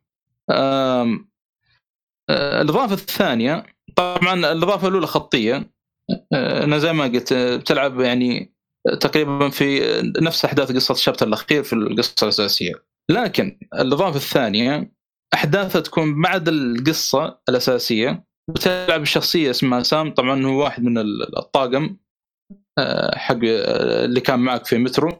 آه، 0.50 1.18
الإضافة 2.30 2.94
الثانية 2.94 3.66
طبعا 3.96 4.34
الإضافة 4.34 4.88
الأولى 4.88 5.06
خطية. 5.06 5.70
آه، 6.34 6.64
أنا 6.64 6.78
زي 6.78 6.92
ما 6.92 7.04
قلت 7.04 7.32
بتلعب 7.32 8.00
يعني 8.00 8.54
تقريبا 9.00 9.48
في 9.48 9.80
نفس 10.22 10.44
أحداث 10.44 10.72
قصة 10.72 10.92
الشابتر 10.92 11.26
الأخير 11.26 11.62
في 11.62 11.72
القصة 11.72 12.24
الأساسية. 12.24 12.74
لكن 13.10 13.58
الإضافة 13.74 14.16
الثانية 14.16 14.92
أحداثها 15.34 15.80
تكون 15.80 16.22
بعد 16.22 16.48
القصة 16.48 17.40
الأساسية. 17.48 18.24
وتلعب 18.50 19.02
الشخصيه 19.02 19.50
اسمها 19.50 19.82
سام. 19.82 20.10
طبعا 20.14 20.46
هو 20.46 20.62
واحد 20.64 20.82
من 20.82 20.98
الطاقم 21.38 21.96
آه، 22.78 23.18
حق 23.18 23.34
آه، 23.44 24.04
اللي 24.04 24.20
كان 24.20 24.38
معك 24.40 24.66
في 24.66 24.78
مترو. 24.78 25.12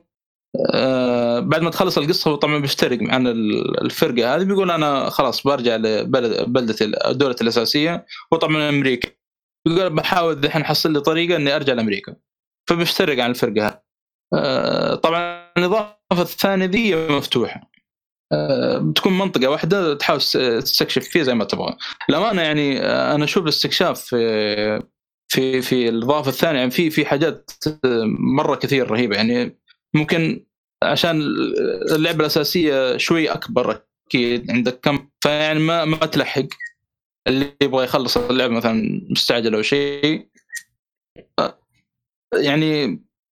آه، 0.74 1.40
بعد 1.40 1.62
ما 1.62 1.70
تخلص 1.70 1.98
القصة 1.98 2.30
هو 2.30 2.34
طبعا 2.36 2.58
بيفترق 2.58 2.98
عن 3.02 3.26
ال- 3.26 3.84
الفرقة 3.84 4.34
هذه 4.36 4.44
بيقول 4.44 4.70
أنا 4.70 5.10
خلاص 5.10 5.42
برجع 5.46 5.76
لبلد 5.76 6.44
بلدتي 6.48 6.92
دولتي 7.10 7.44
الأساسية. 7.44 8.06
وطبعا 8.32 8.68
أمريكا 8.68 9.08
بيقول 9.66 9.90
بحاول 9.90 10.44
الحين 10.44 10.62
احصل 10.62 10.92
لي 10.92 11.00
طريقة 11.00 11.36
إني 11.36 11.56
أرجع 11.56 11.72
لأمريكا. 11.72 12.16
فبيفترق 12.70 13.22
عن 13.24 13.30
الفرقة 13.30 13.66
هذه. 13.66 14.94
طبعا 14.94 15.52
الإضافة 15.58 15.96
الثانية 16.12 16.66
ذي 16.66 17.08
مفتوحة. 17.08 17.70
بتكون 18.80 19.18
منطقة 19.18 19.48
واحدة 19.48 19.94
تحاول 19.94 20.20
تس- 20.20 20.32
تستكشف 20.62 21.04
فيها 21.08 21.22
زي 21.22 21.34
ما 21.34 21.44
تبغى. 21.44 21.76
الامانه 22.10 22.42
يعني 22.42 22.80
آه، 22.80 23.14
أنا 23.14 23.24
أشوف 23.24 23.42
الاستكشاف 23.44 24.00
في 24.04 24.82
في 25.28 25.62
في 25.62 25.88
الاضافه 25.88 26.28
الثانية 26.28 26.58
يعني 26.58 26.70
في 26.70 26.90
في 26.90 27.06
حاجات 27.06 27.50
آه، 27.84 28.04
مرة 28.18 28.54
كثير 28.56 28.90
رهيبة. 28.90 29.16
يعني 29.16 29.58
ممكن 29.94 30.44
عشان 30.82 31.20
اللعبة 31.92 32.20
الأساسية 32.20 32.96
شوي 32.96 33.28
أكبر 33.28 33.82
أكيد 34.08 34.50
عندك 34.50 34.80
كم 34.82 35.08
فيعني 35.20 35.58
ما 35.58 35.84
ما 35.84 35.96
تلحق. 35.96 36.46
اللي 37.26 37.52
يبغى 37.62 37.84
يخلص 37.84 38.16
اللعبة 38.16 38.54
مثلا 38.54 39.06
مستعجل 39.10 39.54
أو 39.54 39.62
شيء 39.62 40.28
آه، 41.38 41.58
يعني 42.34 42.84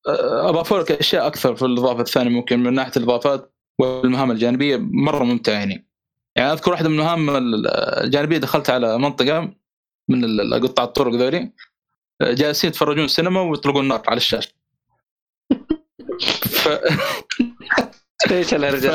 آه، 0.08 0.50
أضافوا 0.50 0.80
لك 0.80 0.92
أشياء 0.92 1.28
أكثر 1.28 1.56
في 1.56 1.66
الاضافه 1.66 2.02
الثانية 2.02 2.30
ممكن 2.32 2.60
من 2.64 2.74
ناحية 2.74 2.92
الإضافات. 2.98 3.54
والمهام 3.80 4.32
الجانبية 4.32 4.78
مرة 4.78 5.24
ممتعة 5.24 5.54
يعني. 5.54 5.88
يعني 6.36 6.54
أذكر 6.54 6.72
واحدة 6.72 6.90
من 6.90 6.96
المهام 7.00 7.30
الجانبية 8.04 8.38
دخلت 8.38 8.70
على 8.70 8.98
منطقة 8.98 9.54
من 10.10 10.54
قطاع 10.54 10.86
الطرق 10.86 11.14
ذولي. 11.14 11.52
جالسين 12.22 12.70
يتفرجون 12.70 13.08
سينما 13.08 13.42
ويطلقون 13.42 13.88
نار 13.88 14.04
على 14.08 14.18
الشاشه 14.18 14.52
ف... 16.42 16.68
إيش 18.32 18.54
ف... 18.54 18.88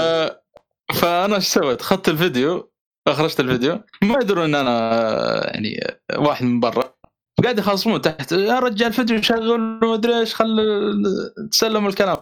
فأنا 0.94 1.36
إيش 1.36 1.44
سويت؟ 1.44 1.80
أخذت 1.80 2.08
الفيديو 2.08 2.70
أخرجت 3.08 3.40
الفيديو. 3.40 3.80
ما 4.02 4.18
يدرون 4.22 4.44
إن 4.44 4.54
أنا 4.54 5.54
يعني 5.54 5.80
واحد 6.16 6.44
من 6.44 6.60
برا. 6.60 6.94
قاعد 7.42 7.58
يخاصمون 7.58 8.00
تحت. 8.00 8.32
يا 8.32 8.58
رجال 8.58 8.88
الفيديو 8.88 9.22
شغل 9.22 9.50
وما 9.50 9.94
ادري 9.94 10.18
إيش 10.18 10.34
خل 10.34 10.56
تسلم 11.50 11.86
الكلام. 11.86 12.16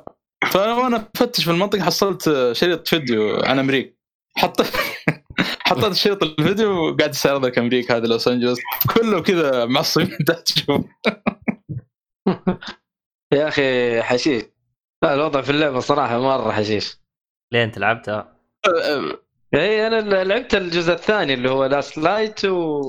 فأنا 0.50 1.08
افتش 1.16 1.44
في 1.44 1.50
المنطقة 1.50 1.82
حصلت 1.82 2.52
شريط 2.52 2.88
فيديو 2.88 3.36
عن 3.36 3.58
أمريكا. 3.58 3.94
حطيت 4.36 4.66
حطيت 5.66 5.92
شريط 5.92 6.22
الفيديو 6.22 6.70
وقاعد 6.70 7.10
يستعرض 7.10 7.46
لك 7.46 7.58
أمريكا 7.58 7.96
هذا 7.96 8.06
لوس 8.06 8.28
أنجلوس. 8.28 8.58
كله 8.94 9.22
كذا 9.22 9.64
معصبين 9.64 10.18
تحت 10.26 10.48
شوف. 10.48 10.84
يا 13.34 13.48
أخي 13.48 14.02
حشيش. 14.02 14.42
لا 15.02 15.14
الوضع 15.14 15.40
في 15.40 15.50
اللعبة 15.50 15.80
صراحة 15.80 16.18
مرة 16.18 16.52
حشيش. 16.52 16.96
ليه 17.52 17.64
أنت 17.64 17.78
لعبتها؟ 17.78 18.36
اي 19.54 19.86
أنا 19.86 20.24
لعبت 20.24 20.54
الجزء 20.54 20.92
الثاني 20.92 21.34
اللي 21.34 21.50
هو 21.50 21.64
Last 21.64 21.98
Light 21.98 22.44
و 22.44 22.80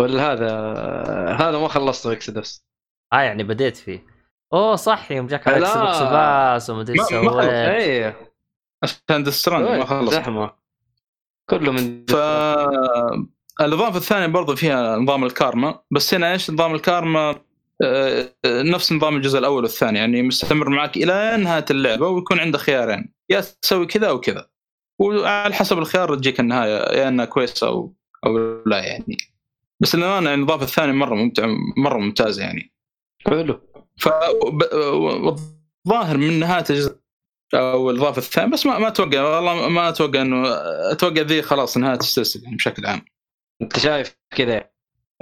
والهذا 0.00 0.50
هذا 1.40 1.58
ما 1.58 1.68
خلصته 1.68 2.12
Exodus 2.12 2.66
آه 3.12 3.20
يعني 3.20 3.42
بديت 3.42 3.76
فيه. 3.76 4.15
أوه 4.52 4.76
صح 4.76 5.10
يوم 5.12 5.26
جاك 5.26 5.48
على 5.48 5.58
لا. 5.58 5.68
Xbox 5.68 6.12
Pass 6.12 6.70
وما 6.70 6.80
أدري 6.80 7.00
إيش 7.00 7.12
ما- 7.12 7.20
ما 7.20 7.30
خلص. 7.30 7.44
سويت. 7.44 7.54
اي 7.54 8.14
عشان 8.82 8.98
ما 9.78 9.84
خلص. 9.84 10.14
زحمة. 10.14 10.52
كله 11.50 11.72
من 11.72 12.04
فالاضافه 12.06 13.96
الثانية 13.96 14.26
برضو 14.26 14.56
فيها 14.56 14.96
نظام 14.96 15.24
الكارما 15.24 15.80
بس 15.90 16.14
هنا 16.14 16.32
إيش 16.32 16.50
نظام 16.50 16.74
الكارما؟ 16.74 17.30
آه، 17.84 18.28
آه، 18.44 18.62
نفس 18.62 18.92
نظام 18.92 19.16
الجزء 19.16 19.38
الأول 19.38 19.62
والثاني 19.62 19.98
يعني 19.98 20.22
مستمر 20.22 20.68
معك 20.68 20.96
إلى 20.96 21.36
نهاية 21.36 21.64
اللعبة 21.70 22.08
ويكون 22.08 22.40
عندك 22.40 22.58
خيارين 22.58 23.12
يا 23.30 23.40
تسوي 23.62 23.86
كذا 23.86 24.08
أو 24.08 24.20
كذا. 24.20 24.48
وعلى 24.98 25.54
حسب 25.54 25.78
الخيار 25.78 26.14
تجيك 26.14 26.40
النهاية 26.40 26.98
يا 26.98 27.08
إنها 27.08 27.24
كويسة 27.24 27.66
أو 27.66 27.94
أو 28.26 28.62
لا 28.66 28.78
يعني. 28.84 29.16
بس 29.80 29.94
للأمانة 29.94 30.30
يعني 30.30 30.42
الإضافة 30.42 30.64
الثانية 30.64 30.92
مرة 30.92 31.14
ممتع 31.14 31.46
مرة 31.76 31.98
ممتازة 31.98 32.42
يعني. 32.42 32.72
حلو. 33.26 33.60
ف 34.00 34.08
والظاهر 35.86 36.16
من 36.16 36.38
نهاية 36.40 36.64
الجزء 36.70 36.96
أو 37.54 37.90
الإضافة 37.90 38.18
الثانية 38.18 38.52
بس 38.52 38.66
ما 38.66 38.78
ما 38.78 38.88
أتوقع 38.88 39.22
والله 39.36 39.68
ما 39.68 39.88
أتوقع 39.88 40.22
إنه 40.22 40.42
أتوقع 40.92 41.20
ذي 41.22 41.42
خلاص 41.42 41.76
نهاية 41.76 41.98
السلسلة 41.98 42.42
يعني 42.44 42.56
بشكل 42.56 42.86
عام. 42.86 43.04
أنت 43.62 43.78
شايف 43.78 44.16
كذا؟ 44.30 44.70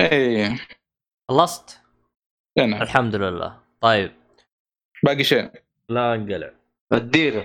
اي 0.00 0.56
خلصت؟ 1.28 1.80
إي 2.58 2.66
نعم. 2.66 2.82
الحمد 2.82 3.14
لله 3.14 3.60
طيب. 3.80 4.12
باقي 5.04 5.24
شيء؟ 5.24 5.50
لا 5.88 6.14
انقلع. 6.14 6.50
اديله. 6.92 7.44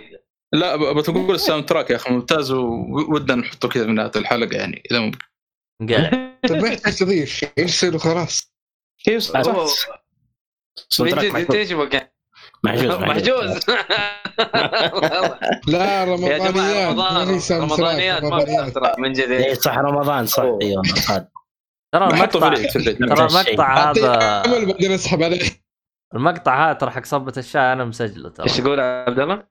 لا 0.54 0.76
ب- 0.76 0.98
بتقول 0.98 1.36
ال 1.36 1.66
soundtrack 1.66 1.90
يا 1.90 1.96
أخي 1.96 2.14
ممتاز 2.14 2.52
وودنا 2.52 3.36
نحطه 3.36 3.70
كذا 3.70 3.86
في 3.86 3.92
نهاية 3.92 4.12
الحلقة 4.16 4.58
يعني 4.58 4.84
إذا 4.92 5.00
ممكن. 5.00 5.20
انقلع. 5.82 6.10
طيب 6.50 6.62
ما 6.62 6.68
يحتاج 6.68 6.96
تضيف 6.96 7.46
يرسل 7.58 7.96
وخلاص 7.96 8.54
محجوز. 11.00 11.36
محجوز 12.64 12.96
محجوز 12.96 13.60
لا 15.68 16.00
يا 16.00 16.04
رمضانيات 16.06 16.42
رمضان 16.88 17.40
رمضانيات 17.52 18.24
ما 18.24 18.96
من 18.98 19.14
جد 19.14 19.32
اي 19.32 19.56
صح 19.56 19.78
رمضان 19.78 20.26
صح. 20.26 20.44
أيوه 20.44 20.84
ترى 21.92 22.08
المقطع 22.08 22.54
ترى. 22.54 22.92
المقطع 23.02 23.92
هذا 23.92 24.14
عمل 24.46 24.66
بعدين 24.66 24.92
أسحب 24.92 25.24
عليه. 25.24 25.50
المقطع 26.16 26.70
هذا 26.70 26.74
ترى 26.74 26.92
حق 26.92 27.06
صبة 27.06 27.34
الشاي 27.38 27.74
أنا 27.74 27.86
مسجله 27.86 28.30
ترى. 28.30 28.48
إيش 28.48 28.58
تقول 28.58 28.80
يا 28.80 29.06
عبد 29.08 29.20
الله؟ 29.20 29.44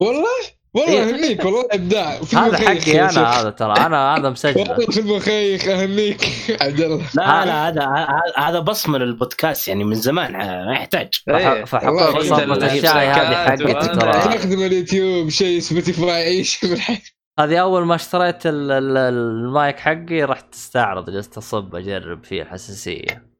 والله؟ 0.00 0.59
والله 0.74 0.92
إيه. 0.92 1.02
أهنيك 1.14 1.44
والله 1.44 1.64
إبداع. 1.72 2.20
هذا 2.34 2.56
حقي 2.58 3.00
أنا. 3.00 3.30
هذا 3.40 3.50
ترى. 3.50 3.72
أنا 3.86 4.16
هذا 4.16 4.30
مسجله 4.30 4.60
والله 4.70 4.86
في 4.86 5.00
المخيخ 5.00 5.68
أهنيك 5.68 6.20
عبد 6.60 6.80
الله. 6.80 6.96
لا 7.14 7.44
لا 7.44 7.68
هذا 7.68 7.82
هذا- 7.86 8.22
هذا 8.36 8.58
بصمة 8.60 8.98
للبودكاست 8.98 9.68
يعني 9.68 9.84
من 9.84 9.94
زمان 9.94 10.32
ما 10.66 10.72
يحتاج. 10.72 11.08
إيه. 11.28 11.64
فح- 11.64 11.84
والله 11.84 12.06
فحطيت 12.06 12.32
أنت 12.32 12.40
صبة 12.40 12.42
اللي 12.54 12.66
الشاي 12.78 13.06
هذه 13.08 13.34
حقتي 13.34 13.88
ترى. 13.98 14.12
تخدم 14.38 14.62
اليوتيوب 14.62 15.28
شيء 15.28 15.60
سبوتيفاي 15.60 16.10
عيش 16.24 16.56
في 16.56 16.72
الحياة 16.72 16.98
هذه 17.40 17.56
أول 17.60 17.84
ما 17.86 17.94
اشتريت 17.94 18.46
ال- 18.46 18.70
ال- 18.72 18.96
المايك 18.96 19.78
حقي 19.78 20.22
رحت 20.22 20.54
استعرض 20.54 21.10
جلست 21.10 21.36
أصب 21.36 21.74
أجرب 21.74 22.24
فيه 22.24 22.42
الحساسية. 22.42 23.30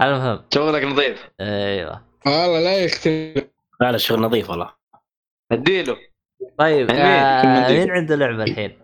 المهم. 0.00 0.40
شغلك 0.54 0.84
نظيف. 0.84 1.30
أيوه. 1.40 2.00
والله 2.26 2.60
لا 2.60 2.76
يختلف. 2.84 3.44
لا 3.80 3.92
لا 3.92 3.98
شغل 3.98 4.20
نظيف 4.20 4.50
والله. 4.50 4.81
اديله 5.52 5.96
طيب. 6.58 6.90
آه 6.90 7.68
مين 7.72 7.90
عنده 7.90 8.16
لعبة 8.16 8.42
الحين؟ 8.44 8.78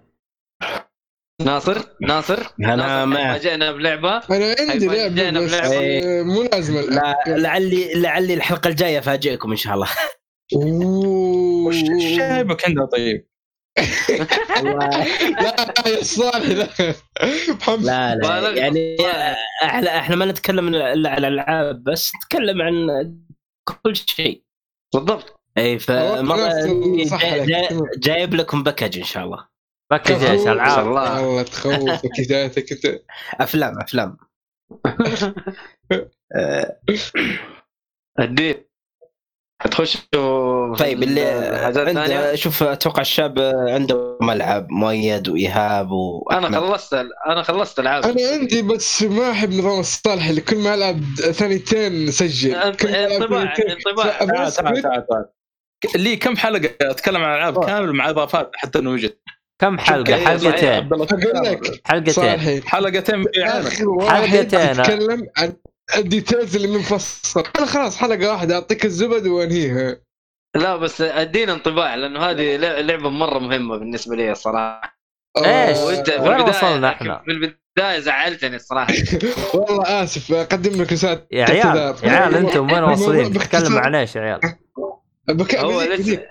ناصر؟ 1.42 1.78
ناصر؟ 2.00 2.46
ناصر 2.58 3.06
ما- 3.06 3.38
جئنا 3.38 3.72
بلعبة. 3.72 4.16
أنا 4.30 4.56
عندي 4.70 4.86
لعبة 4.86 5.30
بس 5.30 5.54
بلعبة. 5.54 5.76
آه، 5.76 6.22
مو 6.22 6.42
لازم 6.42 6.74
لا 6.94 7.14
لعلي 7.26 7.94
لعلي 7.94 8.34
الحلقة 8.34 8.68
الجاية 8.68 8.98
أفاجئكم 8.98 9.50
إن 9.50 9.56
شاء 9.56 9.74
الله. 9.74 9.88
وش 11.66 11.74
إيش 11.76 12.18
جايبك 12.18 12.64
عندها 12.64 12.84
طيب؟ 12.86 13.28
والله 14.56 14.88
لا 15.42 15.72
يا 15.86 16.02
صالح 16.02 16.80
لا. 17.80 18.14
لا 18.14 18.40
لا. 18.40 18.56
يعني 18.56 18.96
إحنا 19.64 19.98
إحنا 19.98 20.16
ما 20.16 20.24
نتكلم 20.24 20.68
الا 20.68 21.10
عن 21.10 21.18
الألعاب 21.24 21.84
بس 21.84 22.12
نتكلم 22.16 22.62
عن 22.62 22.86
كل 23.68 23.96
شيء. 23.96 24.42
بالضبط. 24.94 25.37
اي 25.58 25.78
فمره 25.78 26.48
جايب 27.98 28.34
لكم 28.34 28.62
package 28.62 28.98
إن 28.98 29.04
شاء 29.04 29.24
الله. 29.24 29.48
package 29.90 30.24
إيش 30.24 30.46
العاب 30.46 30.70
شاء 30.70 30.84
الله. 30.84 31.26
والله 31.26 31.42
تخوفك 31.42 32.20
ذاتك 32.20 32.72
انت 32.72 33.00
أفلام 33.40 33.80
أفلام. 33.80 34.16
اديله 38.18 38.68
حتخش 39.62 39.96
طيب 40.78 41.02
اللي 41.02 42.32
شوف 42.34 42.62
أتوقع 42.62 43.00
الشاب 43.00 43.38
عنده 43.68 44.18
ملعب 44.22 44.70
مؤيد 44.70 45.28
وإيهاب 45.28 45.88
أنا 46.32 46.40
واحمد 46.42 46.54
خلصت 46.54 46.94
أنا 47.26 47.42
خلصت 47.42 47.78
العاب. 47.78 48.04
أنا 48.04 48.28
عندي 48.28 48.62
بس 48.62 49.02
ما 49.02 49.30
أحب 49.30 49.50
نظام 49.50 49.80
الصالح 49.80 50.28
اللي 50.28 50.40
كل 50.40 50.58
ما 50.58 50.74
العب 50.74 51.00
ثانيتين 51.16 52.10
سجل. 52.10 52.54
انطباع. 52.54 53.54
انطباع. 53.70 54.18
تعال. 54.24 54.52
تعال 54.52 54.82
تعال. 54.82 55.28
لي 55.96 56.16
كم 56.16 56.36
حلقة 56.36 56.70
أتكلم 56.80 57.22
عن 57.24 57.36
العاب 57.36 57.64
كامل 57.64 57.92
مع 57.92 58.10
إضافات 58.10 58.50
حتى 58.54 58.78
إنه 58.78 58.90
وجد. 58.90 59.18
كم 59.60 59.78
حلقة؟ 59.78 60.24
حلقتين. 60.24 60.88
حلقتين. 61.86 62.62
حلقتين. 62.66 63.24
حلقتين، 63.28 64.60
ها. 64.60 64.70
يتكلم 64.70 65.26
عن 65.38 65.52
الديتيلز 65.96 66.56
اللي 66.56 66.68
منفصل. 66.68 67.44
أنا 67.58 67.66
خلاص 67.66 67.96
حلقة 67.96 68.32
واحدة. 68.32 68.54
أعطيك 68.54 68.84
الزبد 68.84 69.26
وانهيها 69.26 69.96
لا 70.56 70.76
بس 70.76 71.00
أدينا 71.00 71.52
انطباع 71.52 71.94
لأنه 71.94 72.20
هذه 72.20 72.56
لع- 72.56 72.80
لعبة 72.80 73.08
مرة 73.10 73.38
مهمة 73.38 73.76
بالنسبة 73.76 74.16
لي 74.16 74.32
الصراحه 74.32 74.98
في 75.38 75.42
وين 75.86 76.04
البداية- 76.04 76.48
وصلنا 76.48 76.88
إحنا؟ 76.88 77.22
في 77.24 77.30
البداية 77.30 77.98
زعلتني 78.00 78.56
الصراحه 78.56 78.94
والله 79.54 80.02
آسف. 80.02 80.32
أقدم 80.32 80.82
لك 80.82 80.92
رساله 80.92 81.26
يا 81.32 81.44
عيال. 81.44 81.76
يا 82.04 82.10
عيال 82.10 82.34
أنتم 82.34 82.72
وين 82.72 82.82
واصلين؟ 82.90 83.32
تتكلم 83.38 83.78
عن 83.78 83.94
إيش 83.94 84.16
يا 84.16 84.20
عيال؟ 84.20 84.40
بك... 85.28 85.54
هو 85.54 85.82
لسه. 85.82 86.26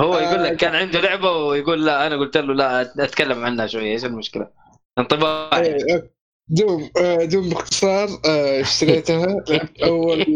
هو 0.00 0.14
آه، 0.14 0.20
يقول 0.22 0.44
لك 0.44 0.56
كان 0.56 0.74
عنده 0.74 1.00
لعبة 1.00 1.30
ويقول 1.30 1.86
لا 1.86 2.06
أنا 2.06 2.16
قلت 2.16 2.36
له 2.36 2.54
لا 2.54 2.80
أتكلم 2.80 3.44
عنها 3.44 3.66
شوية 3.66 3.92
إيش 3.92 4.04
المشكلة؟ 4.04 4.50
انطباع 4.98 5.58
إيه، 5.58 6.10
دوم 6.48 6.90
آه، 7.02 7.24
دوم 7.24 7.48
باختصار 7.48 8.08
آه، 8.26 8.60
اشتريتها 8.60 9.26
لعبت 9.48 9.80
أول 9.82 10.26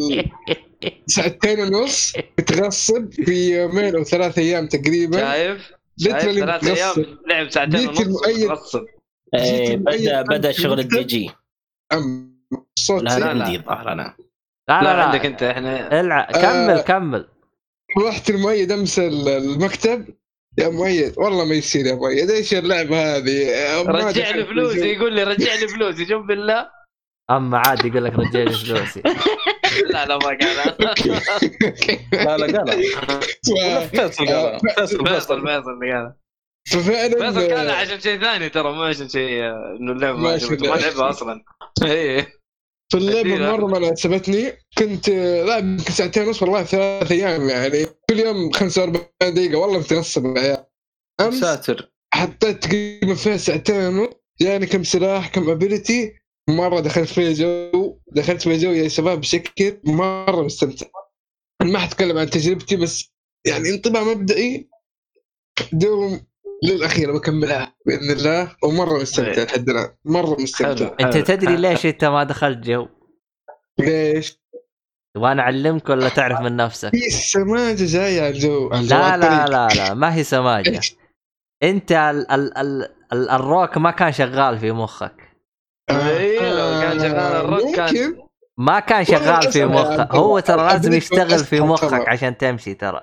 ساعتين 1.07 1.61
ونص 1.61 2.13
متغصب 2.39 3.13
في 3.13 3.61
يومين 3.61 3.97
أو 3.97 4.05
ثلاث 4.05 4.39
أيام 4.39 4.67
تقريبا 4.67 5.19
شايف؟ 5.19 5.73
ثلاث. 6.03 6.65
أيام 6.65 7.19
لعب 7.27 7.51
ساعتين 7.51 7.81
جيت 7.81 7.89
ونص 7.89 8.01
المؤيد. 8.01 8.45
متغصب 8.45 8.85
إيه، 9.35 9.77
بدا 9.77 10.23
بدا 10.23 10.53
شغل. 10.53 10.81
الدي 10.81 11.05
جي 11.05 11.31
أم 11.93 12.37
صوت 12.79 13.03
لا. 13.03 13.19
لا 13.19 13.19
لا. 13.19 13.45
عندي 13.45 13.57
الظاهر 13.57 13.93
أنا 13.93 14.17
لا 14.69 14.83
لا, 14.83 14.97
لا 14.97 15.05
عندك 15.05 15.21
لا 15.21 15.27
أنت 15.27 15.43
إحنا 15.43 16.01
الع... 16.01 16.25
كمل 16.25 16.71
آه. 16.71 16.83
كمل 16.83 17.29
رحت 17.99 18.31
المؤيد 18.31 18.73
أمس 18.73 18.99
ال- 18.99 19.29
المكتب. 19.29 20.07
يا 20.59 20.69
مؤيد 20.69 21.15
والله 21.19 21.45
ما 21.45 21.55
يصير 21.55 21.87
يا 21.87 21.95
مؤيد. 21.95 22.31
إيش 22.31 22.55
اللعبة 22.55 23.17
هذه؟ 23.17 23.83
رجع 23.83 24.31
لي 24.31 24.45
فلوسي. 24.47 24.93
يقول 24.93 25.13
لي 25.15 25.23
رجع 25.25 25.55
لي 25.55 25.69
فلوسي 25.69 26.07
شوف 26.07 26.27
بالله. 26.27 26.69
أما 27.31 27.59
عادي 27.59 27.89
يقول 27.89 28.05
لك 28.05 28.13
رجع 28.13 28.41
لي 28.43 28.53
فلوسي. 28.53 29.03
لا 29.93 30.07
لا 30.07 30.17
ما 30.19 30.27
قال. 30.27 30.75
لا 32.13 32.37
لا 32.37 32.59
قال. 32.59 32.83
ف- 33.45 33.97
فيصل 33.97 34.27
قال. 34.27 34.61
فيصل 34.61 35.07
فيصل 35.07 35.39
اللي 35.39 35.93
قال. 35.93 36.15
ففعلا 36.69 37.09
فيصل 37.33 37.55
قال 37.55 37.71
عشان 37.71 38.01
شيء 38.01 38.21
ثاني 38.21 38.49
ترى 38.49 38.73
مو 38.73 38.83
عشان 38.83 39.09
شيء 39.09 39.43
آه، 39.43 39.77
إنه 39.81 39.93
اللعبة 39.93 40.19
ما 40.19 40.37
لعبها 40.77 41.11
أصلا. 41.11 41.45
إيه. 41.85 42.29
في 42.89 42.97
اللعبه 42.97 43.37
مرة 43.37 43.67
ما 43.67 43.87
عجبتني 43.87 44.53
كنت 44.79 45.09
لاعب 45.11 45.65
يمكن 45.65 45.93
ساعتين 45.93 46.23
ونص 46.23 46.43
والله 46.43 46.65
ثلاث 46.65 47.13
أيام 47.13 47.49
يعني. 47.49 47.87
كل 48.11 48.19
يوم 48.19 48.53
45 48.53 49.09
دقيقة. 49.23 49.59
والله 49.59 49.79
متنصب 49.79 50.37
يا 50.37 50.41
عيال 50.41 50.67
أمس 51.21 51.35
ساتر. 51.35 51.93
حطيت 52.15 52.65
تقريبا 52.65 53.15
فيها 53.15 53.37
ساعتين 53.37 53.77
ونص. 53.77 54.09
يعني 54.41 54.67
كم 54.67 54.85
سلاح 54.85 55.29
كم 55.29 55.51
ability 55.51 56.13
مرة 56.51 56.81
دخلت 56.81 57.09
فيها 57.09 57.33
جو. 57.33 57.99
دخلت 58.13 58.43
فيها 58.43 58.57
جو 58.57 58.71
يا 58.71 58.89
شباب 58.89 59.21
بشكل 59.21 59.81
مرة 59.85 60.43
مستمتع. 60.43 60.87
ما 61.63 61.79
حتكلم 61.79 62.19
عن 62.19 62.31
تجربتي 62.31 62.77
بس 62.77 63.13
يعني 63.47 63.71
انطباع 63.71 64.03
مبدئي. 64.03 64.69
Doom 65.73 66.27
للأخير 66.65 67.13
بكملها 67.13 67.75
بإذن 67.87 68.11
الله 68.11 68.57
ومرة 68.65 68.99
مستمتع 68.99 69.43
لحد 69.43 69.69
الان 69.69 69.89
مرة 70.05 70.37
مستمتع 70.41 70.87
حلو. 70.87 70.97
أنت 71.01 71.17
تدري 71.17 71.57
ليش 71.57 71.87
أنت 71.87 72.05
ما 72.05 72.25
دخلت 72.25 72.59
جو؟ 72.59 72.87
ليش؟ 73.79 74.41
وأنا 75.17 75.43
أعلمك 75.43 75.89
ولا 75.89 76.09
تعرف 76.09 76.41
من 76.41 76.57
نفسك؟ 76.57 76.91
في 76.91 77.11
سماجه 77.11 77.85
جاية 77.85 78.21
على 78.21 78.29
الجو 78.29 78.69
لا 78.71 79.17
لا. 79.17 79.47
لا 79.47 79.69
لا 79.77 79.95
ما 79.95 80.15
هي 80.15 80.25
سماجة 80.25 80.81
أنت 81.63 81.93
ال 81.93 82.31
ال 82.33 82.59
ال 82.59 82.89
ال 83.13 83.31
الروك 83.31 83.79
ما 83.79 83.91
كان 83.91 84.13
شغال 84.13 84.59
في 84.59 84.73
مخك 84.73 85.15
إيه، 85.91 86.41
لو 86.53 86.81
كان 86.81 86.99
شغال 86.99 87.15
الروك 87.45 87.77
كان- 87.77 88.17
ما 88.59 88.81
كان 88.81 89.05
شغال 89.05 89.53
في 89.53 89.65
مخك 89.65 90.15
هو 90.15 90.39
ترى 90.41 90.57
لازم 90.69 90.93
يشتغل 90.93 91.39
في 91.45 91.61
مخك. 91.61 92.09
عشان 92.09 92.37
تمشي 92.37 92.75
ترى 92.75 93.01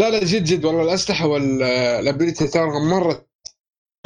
لا 0.00 0.10
لا 0.10 0.24
جد 0.24 0.44
جد 0.44 0.64
والله 0.64 0.82
الاسلحه 0.82 1.26
وال 1.26 1.53
ability 1.53 2.46
ترى 2.48 2.80
مرة 2.90 3.26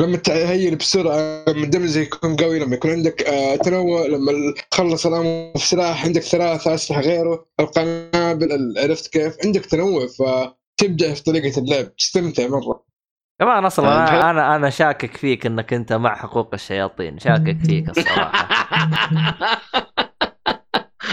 لما 0.01 0.17
تهيل 0.17 0.77
بسرعة 0.77 1.45
لما 1.49 1.65
ال 1.65 1.69
damage 1.69 1.97
يكون 1.97 2.37
قوي 2.37 2.59
لما 2.59 2.75
يكون 2.75 2.91
عندك 2.91 3.23
آه 3.23 3.57
تنوع 3.57 4.07
لما 4.07 4.33
تخلص 4.71 5.07
الأمر 5.07 5.53
في 5.57 5.67
سلاح 5.67 6.05
عندك 6.05 6.23
ثلاثة 6.23 6.75
أسلحة 6.75 7.01
غيره 7.01 7.47
القنابل 7.61 8.53
ال- 8.53 8.79
عرفت 8.79 9.13
كيف؟ 9.13 9.37
عندك 9.45 9.67
تنوع 9.67 10.07
فتبدع 10.07 11.15
في 11.15 11.23
طريقة 11.23 11.59
اللعب 11.61 11.97
تستمتع 11.97 12.47
مرة. 12.49 12.87
كمان 13.41 13.65
أصلا 13.65 13.89
أنا 13.89 14.31
أنا 14.31 14.57
أنا 14.57 14.71
شاكك 14.71 15.17
فيك 15.17 15.47
إنك 15.47 15.73
أنت 15.73 15.93
مع 15.93 16.17
حقوق 16.17 16.55
الشياطين 16.55 17.19
شاكك 17.19 17.59
فيك 17.67 17.89
الصراحة. 17.89 18.49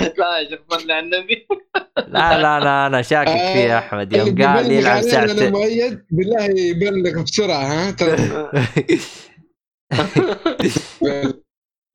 لا 0.01 0.39
يا 0.39 0.59
على 0.71 0.99
النبي. 0.99 1.47
لا 2.07 2.41
لا 2.41 2.59
لا 2.59 2.87
أنا 2.87 3.01
شاكك 3.01 3.29
فيه 3.31 3.59
يا 3.59 3.77
أحمد. 3.77 4.13
يوم 4.13 4.41
قال 4.43 4.71
يلعب 4.71 5.01
ساعتين 5.01 5.51
مؤيد 5.51 6.05
بالله 6.11 6.43
يبلغ 6.43 7.21
بسرعة 7.23 7.63
ها 7.63 7.91
ترى. 7.91 8.17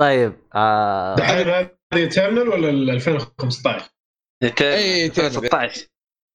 طيب 0.01 0.33
آه 0.55 1.15
دحين 1.17 1.49
هذه 1.49 1.71
ايترنال 1.95 2.49
ولا 2.49 2.71
ال 2.71 3.01
2015؟ 3.01 3.83
اي 4.63 5.09
ترى 5.09 5.31
16 5.31 5.87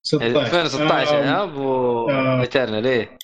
16 0.06 0.62
2016 0.62 1.20
آم، 1.20 1.24
yep 1.28 1.58
و 1.58 2.10
آه. 2.10 2.42
Eternal 2.42 2.88
إيه. 2.88 3.18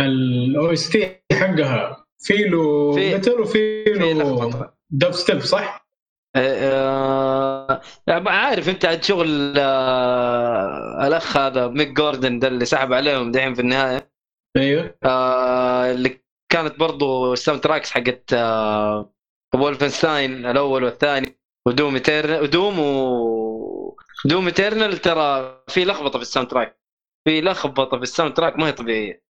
ال 0.00 0.72
OST 0.72 1.16
حقها. 1.32 2.06
في 2.22 2.34
له 2.36 2.94
metal 2.94 3.40
وفي 3.40 3.84
في 3.84 4.12
له 4.14 4.72
دب 4.90 5.12
ستيب 5.12 5.40
صح؟ 5.40 5.89
آه، 6.36 7.80
يعني 8.06 8.28
عارف 8.30 8.68
انت 8.68 8.84
عاد 8.84 9.02
شغل 9.04 9.54
آه، 9.58 11.06
الأخ 11.06 11.36
هذا 11.36 11.68
Mick 11.68 11.88
Gordon 11.88 12.38
ده 12.38 12.48
اللي 12.48 12.64
سحب 12.64 12.92
عليهم 12.92 13.32
دحين 13.32 13.54
في 13.54 13.60
النهاية. 13.60 14.10
أيوه. 14.56 14.98
آه، 15.04 15.90
اللي 15.92 16.20
كانت 16.52 16.78
برضو 16.78 17.32
ال 17.32 17.60
soundtracks 17.60 17.90
حقت 17.90 18.32
آه، 18.32 19.14
Wolfenstein 19.54 20.46
الأول 20.46 20.84
والثاني 20.84 21.40
و 21.68 23.96
Doom 24.24 24.31
Eternal 24.31 24.44
و 24.44 24.46
Doom 24.46 24.59
و 24.59 24.62
Doom 24.62 24.75
Eternal 24.75 24.98
ترى 24.98 25.62
في 25.68 25.84
لخبطة 25.84 26.18
في 26.18 26.22
ال 26.22 26.48
soundtrack. 26.48 26.80
في 27.28 27.40
لخبطة 27.40 27.96
في 27.96 28.02
ال 28.02 28.34
soundtrack 28.34 28.58
ما 28.58 28.66
هي 28.66 28.72
طبيعية. 28.72 29.24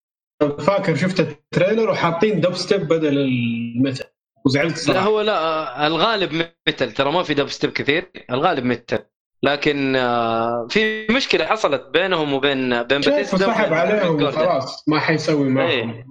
فاكر 0.59 0.95
شفت 0.95 1.19
ال 1.19 1.28
trailer 1.28 1.89
وحاطين 1.89 2.41
دب 2.41 2.53
ستيب 2.53 2.87
بدل 2.87 3.17
ال 3.17 3.32
metal 3.32 4.05
وزعلت 4.45 4.71
لا 4.71 4.77
صراحة. 4.93 5.05
هو 5.07 5.21
لا 5.21 5.37
آه، 5.37 5.87
الغالب 5.87 6.33
metal 6.67 6.91
ترى 6.91 7.11
ما 7.11 7.23
في 7.23 7.33
دب 7.33 7.47
ستيب 7.47 7.71
كثير 7.71 8.11
الغالب 8.31 8.63
metal 8.65 9.05
لكن 9.43 9.95
آه، 9.95 10.67
في 10.69 11.07
مشكلة 11.07 11.45
حصلت 11.45 11.81
بينهم 11.93 12.33
وبين 12.33 12.83
بين 12.83 13.01
باتيستا 13.01 13.37
سحب 13.37 13.73
عليهم. 13.73 14.23
وخلاص 14.23 14.83
ما 14.89 14.99
حيسوي 14.99 15.49
معهم. 15.49 15.67
إيه. 15.69 16.05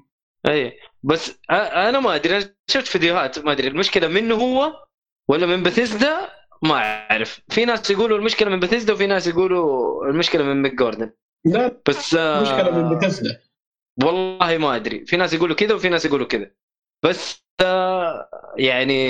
اي 0.49 0.79
بس 1.03 1.39
أنا 1.51 2.01
ما 2.01 2.15
أدري 2.15 2.37
أنا 2.37 2.55
شفت 2.71 2.87
فيديوهات 2.87 3.39
ما 3.39 3.53
أدري 3.53 3.69
المشكلة 3.69 4.09
منه 4.09 4.35
هو 4.35 4.73
ولا 5.29 5.47
من 5.47 5.63
بثيسدا 5.63 6.29
ما 6.63 6.75
أعرف. 6.75 7.41
في 7.49 7.65
ناس 7.65 7.91
يقولوا 7.91 8.19
المشكلة 8.19 8.51
من 8.51 8.61
بثيسدا 8.61 8.93
وفي 8.93 9.07
ناس 9.07 9.27
يقولوا 9.27 10.05
المشكلة 10.07 10.43
من 10.45 10.63
Mick 10.63 10.75
Gordon 10.75 11.11
لا 11.47 11.81
بس 11.89 12.15
آه، 12.15 12.43
مشكلة 12.43 12.71
من 12.71 12.97
بتسدا 12.99 13.41
والله 14.05 14.59
ما 14.59 14.77
أدري. 14.77 15.05
في 15.07 15.17
ناس 15.17 15.33
يقولوا 15.33 15.57
كذا 15.57 15.75
وفي 15.75 15.89
ناس 15.89 16.05
يقولوا 16.05 16.27
كذا. 16.27 16.51
بس 17.05 17.45
آه، 17.50 17.50
يعني 18.57 19.01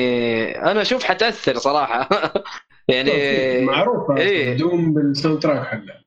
أنا 0.70 0.82
أشوف 0.82 1.04
حتأثر 1.04 1.54
صراحة. 1.58 2.08
يعني 2.88 3.60
معروفه 3.60 4.16
إيه. 4.16 4.56
Doom 4.56 4.94
بال 4.94 5.42
soundtrack 5.42 5.66
حقها 5.66 6.04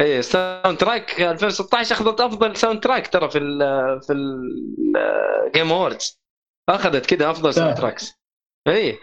إيه 0.00 0.18
ال 0.18 0.78
soundtrack 0.78 1.20
2016 1.20 1.94
أخذت 1.94 2.20
أفضل 2.20 2.56
soundtrack 2.56 3.06
ترى 3.06 3.30
في 3.30 3.38
ال 3.38 3.58
في 4.02 4.12
ال 4.12 4.44
Game 4.44 5.72
Awards 5.72 6.20
أخذت 6.68 7.14
كذا 7.14 7.30
أفضل 7.30 7.54
soundtracks. 7.54 8.14
إيه. 8.68 8.98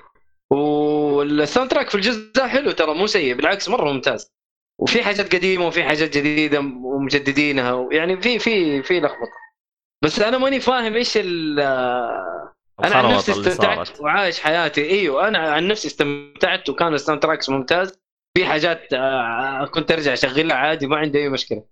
وال 0.51 1.71
soundtrack 1.71 1.89
في 1.89 1.95
الجزء 1.95 2.31
ده 2.35 2.47
حلو 2.47 2.71
ترى 2.71 2.93
مو 2.93 3.07
سيء 3.07 3.35
بالعكس 3.35 3.69
مرة 3.69 3.91
ممتاز. 3.91 4.31
وفي 4.79 5.03
حاجات 5.03 5.35
قديمة 5.35 5.67
وفي 5.67 5.83
حاجات 5.83 6.17
جديدة 6.17 6.59
ومجددينها 6.59 7.87
يعني 7.91 8.21
في 8.21 8.39
في 8.39 8.83
في 8.83 8.99
لخبطة. 8.99 9.41
بس 10.03 10.19
أنا 10.19 10.37
ماني 10.37 10.59
فاهم 10.59 10.93
إيش 10.95 11.17
ال 11.17 11.59
أنا 12.83 12.95
عن 12.95 13.13
نفسي 13.13 13.31
استمتعت. 13.31 13.99
وعايش 13.99 14.39
حياتي. 14.39 14.89
إيوه 14.89 15.27
أنا 15.27 15.37
عن 15.37 15.67
نفسي 15.67 15.87
استمتعت 15.87 16.69
وكان 16.69 16.93
ال 16.93 17.21
soundtracks 17.23 17.49
ممتاز. 17.49 17.99
في 18.37 18.45
حاجات 18.45 18.93
آه، 18.93 19.65
كنت 19.65 19.91
أرجع 19.91 20.13
أشغلها 20.13 20.55
عادي 20.55 20.87
ما 20.87 20.97
عندي 20.97 21.19
أي 21.19 21.29
مشكلة. 21.29 21.63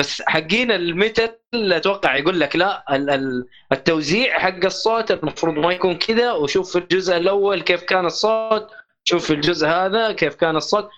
بس 0.00 0.22
حقين 0.22 0.70
ال 0.72 0.83
metal 0.83 1.38
أتوقع 1.72 2.16
يقول 2.16 2.40
لك 2.40 2.56
لا 2.56 2.84
ال- 2.96 3.10
ال- 3.10 3.46
التوزيع 3.72 4.38
حق 4.38 4.64
الصوت 4.64 5.10
المفروض 5.10 5.54
ما 5.54 5.72
يكون 5.72 5.94
كذا 5.98 6.32
وشوف 6.32 6.72
في 6.72 6.78
الجزء 6.78 7.16
الأول 7.16 7.62
كيف 7.62 7.82
كان 7.82 8.06
الصوت 8.06 8.70
شوف 9.04 9.26
في 9.26 9.32
الجزء 9.32 9.66
هذا 9.66 10.12
كيف 10.12 10.34
كان 10.34 10.56
الصوت. 10.56 10.90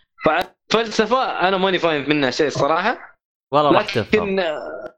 فلسفه 0.71 1.23
أنا 1.49 1.57
ماني 1.57 1.79
فاهم 1.79 2.09
منها 2.09 2.31
شيء 2.31 2.47
الصراحة. 2.47 3.19
والله 3.53 3.87
لكن 4.03 4.39
آه، 4.41 4.94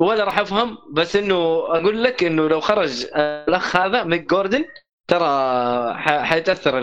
ولا 0.00 0.24
راح 0.24 0.38
أفهم 0.38 0.78
بس 0.92 1.16
إنه 1.16 1.34
أقول 1.68 2.04
لك 2.04 2.24
إنه 2.24 2.48
لو 2.48 2.60
خرج 2.60 3.06
الأخ 3.16 3.76
هذا 3.76 4.04
ميك 4.04 4.30
جوردن 4.30 4.64
ترى 5.08 5.94
حيتأثر 6.24 6.80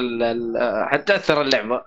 حتأثر 0.86 1.42
اللعبة. 1.42 1.82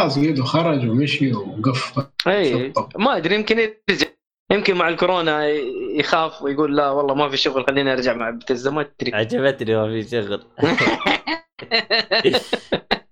خلاص 0.00 0.18
قيدو 0.18 0.44
خرج 0.44 0.88
ومشي 0.88 1.32
وقف. 1.32 2.08
اي. 2.26 2.72
ما 2.96 3.16
أدري 3.16 3.34
يمكن 3.34 3.58
يرجع 3.58 4.06
يمكن 4.52 4.76
مع 4.76 4.88
الكورونا 4.88 5.48
يخاف 5.96 6.42
ويقول 6.42 6.76
لا 6.76 6.90
والله 6.90 7.14
ما 7.14 7.28
في 7.28 7.36
شغل 7.36 7.64
خليني 7.66 7.92
أرجع 7.92 8.14
مع 8.14 8.30
بتزا 8.30 8.70
ما 8.70 8.80
أدري. 8.80 9.14
عجبتني 9.14 9.76
ما 9.76 10.02
في 10.02 10.08
شغل. 10.08 10.44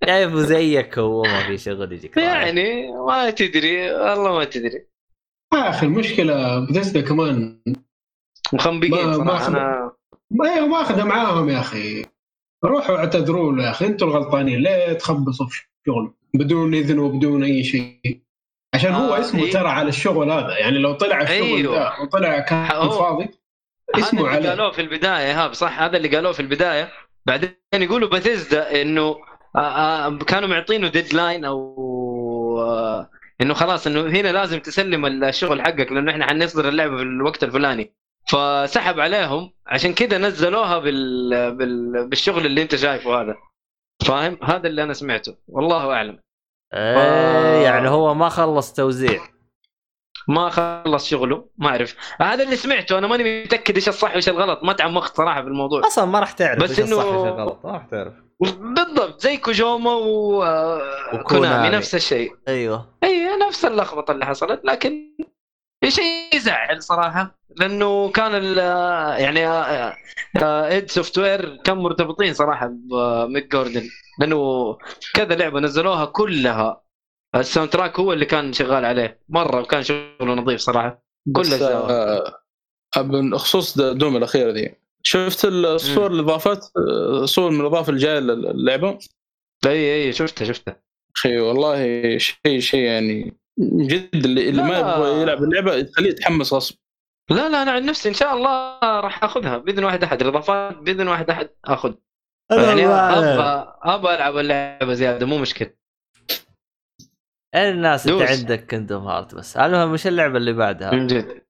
شايفه 0.07 0.41
زيك 0.41 0.99
هو 0.99 1.23
ما 1.23 1.47
في 1.47 1.59
شغل 1.59 1.93
يجيك. 1.93 2.17
يعني 2.17 2.93
ما 2.93 3.31
تدري 3.31 3.91
والله 3.93 4.33
ما 4.33 4.45
تدري. 4.45 4.96
يا 5.65 5.71
أخي 5.71 5.87
المشكلة 5.87 6.65
بتسدا 6.67 7.01
كمان 7.01 7.59
مخنبقين 8.53 9.15
صراحة. 9.15 9.47
أنا 9.49 9.93
ما 10.31 10.61
ما 10.67 10.83
اخذها 10.83 11.05
معاهم 11.05 11.49
يا 11.49 11.61
أخي. 11.61 12.05
روحوا 12.65 12.97
اعتذروا 12.97 13.53
له 13.53 13.65
يا 13.65 13.71
أخي 13.71 13.87
أنتوا 13.87 14.09
الغلطانين 14.09 14.61
ليه 14.63 14.93
تخبصوا 14.93 15.47
في 15.47 15.63
شغل 15.87 16.13
بدون 16.35 16.75
إذن 16.75 16.99
وبدون 16.99 17.43
أي 17.45 17.65
شيء. 17.65 18.21
عشان 18.75 18.93
هو 18.95 19.15
آه، 19.15 19.21
اسمه 19.21 19.43
إيه. 19.45 19.51
ترى 19.53 19.69
على 19.69 19.89
الشغل 19.89 20.31
هذا 20.31 20.59
يعني 20.59 20.79
لو 20.79 20.93
طلع 20.93 21.21
الشغل 21.23 21.37
أيوه. 21.37 21.75
ده 21.79 21.93
وطلع 22.03 22.39
كان 22.41 22.71
هو- 22.77 22.91
فاضي 22.91 23.29
اسمه 23.95 24.29
هذا 24.29 24.39
اللي 24.39 24.49
قالوه 24.49 24.71
في 24.71 24.81
البداية 24.81 25.19
ايهاب 25.27 25.53
صح 25.53 25.81
هذا 25.83 25.97
اللي 25.97 26.09
قالوه 26.17 26.33
في 26.33 26.41
البداية. 26.41 26.89
بعدين 27.27 27.51
يقولوا 27.75 28.09
بثيزدا 28.09 28.83
إنه 28.83 29.17
آه، 29.57 29.59
آه، 29.59 30.19
كانوا 30.19 30.49
معطينه 30.49 30.89
ديدلاين 30.89 31.45
أو 31.45 32.61
آه، 32.61 33.11
إنه 33.41 33.55
خلاص 33.55 33.87
إنه 33.87 34.01
هنا 34.01 34.33
لازم 34.33 34.61
تسلم 34.61 35.25
الشغل 35.25 35.63
حقك 35.63 35.93
لأنه 35.93 36.13
إحنا 36.13 36.27
حنصدر 36.27 36.69
اللعبة 36.69 36.97
في 36.97 37.03
الوقت 37.03 37.45
الفلاني. 37.45 37.95
فسحب 38.29 39.01
عليهم 39.01 39.53
عشان 39.67 39.95
كذا 39.95 40.19
نزلوها 40.19 40.79
بال... 40.79 41.31
بال... 41.57 42.09
بالشغل 42.09 42.47
اللي 42.47 42.63
أنت 42.63 42.75
شايفه 42.75 43.21
هذا. 43.21 43.37
فاهم؟ 44.07 44.39
هذا 44.43 44.67
اللي 44.67 44.83
أنا 44.83 44.93
سمعته. 44.93 45.37
والله 45.49 45.93
أعلم. 45.93 46.19
إيه 46.75 47.65
يعني 47.65 47.89
هو 47.89 48.15
ما 48.15 48.29
خلص 48.29 48.73
توزيع. 48.73 49.21
ما 50.29 50.49
خلص 50.49 51.09
شغله 51.09 51.49
ما 51.59 51.69
أعرف. 51.69 51.97
هذا 52.21 52.45
اللي 52.45 52.57
سمعته 52.57 52.99
أنا 52.99 53.07
ماني 53.07 53.45
متأكد 53.45 53.75
إيش 53.75 53.89
الصح 53.89 54.13
وإيش 54.13 54.29
الغلط. 54.29 54.65
ما 54.65 54.73
تعمقت 54.73 55.17
صراحة 55.17 55.43
في 55.43 55.49
الموضوع. 55.49 55.87
أصلا 55.87 56.05
ما 56.05 56.21
راح 56.21 56.33
تعرف 56.33 56.63
بس 56.63 56.71
إيش 56.71 56.81
الصح 56.81 57.05
وإيش 57.05 57.33
الغلط 57.33 57.61
ما 57.65 57.73
راح 57.73 57.87
تعرف. 57.87 58.15
بالضبط 58.41 59.21
زي 59.21 59.37
كوجوما 59.37 59.95
وكونامي. 59.95 61.21
وكونامي. 61.21 61.77
نفس 61.77 61.95
الشيء. 61.95 62.37
أيوه. 62.49 62.99
أي 63.05 63.37
نفس 63.49 63.65
اللخبطة 63.65 64.13
اللي 64.13 64.27
حصلت 64.27 64.61
لكن 64.65 65.17
شيء 65.89 66.35
يزعل 66.35 66.83
صراحة 66.83 67.39
لأنه 67.57 68.11
كان 68.11 68.35
ال 68.35 68.59
يعني 69.21 69.49
id 70.45 70.91
Software 70.91 71.57
كانوا 71.57 71.83
مرتبطين 71.83 72.35
صراحة 72.35 72.67
ب 72.67 72.84
Mick 72.84 73.53
Gordon 73.53 73.89
لأنه 74.21 74.79
كذا 75.15 75.35
لعبة 75.35 75.61
نزلوها 75.61 76.05
كلها. 76.05 76.83
ال 77.35 77.71
soundtrack 77.71 78.01
هو 78.01 78.13
اللي 78.13 78.25
كان 78.25 78.53
شغال 78.53 78.85
عليه 78.85 79.21
مرة 79.29 79.61
وكان 79.61 79.83
شغله 79.83 80.35
نظيف 80.35 80.61
صراحة. 80.61 81.03
كل 81.37 81.43
بس. 81.43 81.63
آه، 81.63 82.41
بخصوص 83.33 83.79
Doom 83.79 84.17
الأخيرة 84.17 84.53
دي. 84.53 84.75
شفت 85.07 85.45
الصور 85.45 86.11
الإضافات؟ 86.13 86.67
آه، 86.77 87.25
صور 87.25 87.51
من 87.51 87.61
الاضافه 87.61 87.93
الجايه 87.93 88.19
للعبه 88.19 88.99
إي 89.67 89.95
إي 90.05 90.13
شفتها 90.13 90.45
شفتها. 90.45 90.83
أخي 91.17 91.39
والله 91.39 91.77
شيء 92.19 92.61
شيء 92.61 92.81
يعني 92.81 93.37
جد 93.61 94.25
اللي, 94.25 94.49
اللي 94.49 94.63
ما 94.63 94.69
لا. 94.69 94.79
يبغى 94.79 95.23
يلعب 95.23 95.43
اللعبة 95.43 95.83
تخليه 95.83 96.11
يتحمس 96.11 96.53
غصب 96.53 96.75
لا 97.31 97.49
لا 97.49 97.63
أنا 97.63 97.71
عن 97.71 97.85
نفسي 97.87 98.09
إن 98.09 98.15
شاء 98.15 98.35
الله 98.35 98.79
راح 98.83 99.25
آخذها 99.25 99.59
بإذن 99.59 99.85
واحد 99.85 100.03
أحد. 100.05 100.21
الإضافات 100.23 100.77
بإذن 100.77 101.09
واحد 101.09 101.31
أحد 101.31 101.51
آخذ. 101.65 101.95
يعني 102.53 102.87
أبغى 102.87 103.75
أبغى 103.83 104.15
ألعب 104.15 104.37
اللعبة 104.39 104.93
زيادة 104.95 105.27
مو 105.27 105.39
مشكلة. 105.39 105.71
الناس 107.55 108.07
انت 108.07 108.19
دوس. 108.23 108.31
عندك 108.41 108.71
كندوم 108.71 109.07
هارت 109.09 109.35
بس. 109.35 109.57
المهم 109.57 109.93
مش 109.93 110.07
اللعبة 110.07 110.37
اللي 110.37 110.53
بعدها؟ 110.53 110.91
من 110.91 111.07
جد. 111.07 111.46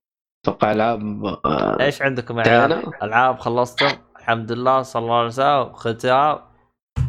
أتوقع 0.48 0.72
العاب 0.72 1.24
آه، 1.44 1.76
إيش 1.80 2.02
عندكم 2.02 2.38
يا 2.38 2.42
عيال؟ 2.48 2.70
تعالى. 2.70 2.90
ألعاب 3.02 3.38
خلصتم؟ 3.38 3.88
الحمد 4.18 4.52
لله 4.52 4.82
صلى 4.82 5.02
الله 5.02 5.16
عليه 5.18 5.26
وسلم. 5.26 5.72
ختام. 5.72 6.38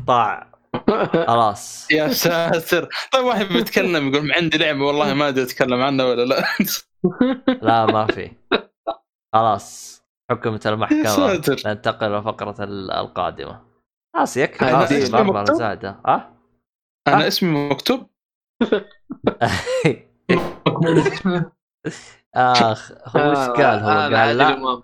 طاع. 0.08 0.52
خلاص. 1.28 1.92
يا 1.92 2.08
ساتر. 2.08 2.90
طيب 3.12 3.26
واحد 3.26 3.46
بيتكلم 3.46 4.14
يقول 4.14 4.32
عندي 4.32 4.58
لعبة 4.58 4.86
والله 4.86 5.14
ما 5.14 5.28
أدري 5.28 5.44
أتكلم 5.44 5.82
عنها 5.82 6.06
ولا 6.06 6.26
لا. 6.26 6.44
لا 7.68 7.86
ما 7.86 8.06
في. 8.06 8.32
خلاص. 9.36 9.98
حكمت 10.32 10.66
يا 10.66 10.72
المحكمة. 10.72 11.04
ساتر. 11.04 11.56
ننتقل 11.66 12.08
للفقرة 12.12 12.64
ال- 12.64 12.92
القادمة. 12.92 13.62
خلاص 14.16 14.38
يكفي. 14.38 14.66
خلاص 14.66 14.92
مكتوب؟ 15.14 15.54
زادة 15.56 16.00
ها؟ 16.08 16.34
أنا 17.08 17.28
اسمي 17.28 17.70
مكتوب؟ 17.70 18.08
اخ 22.72 22.92
هو 22.92 23.30
إيش 23.30 23.38
قال 23.50 23.80
هو؟ 23.80 23.90
هذا 23.90 24.18
قال 24.26 24.38
لا. 24.38 24.82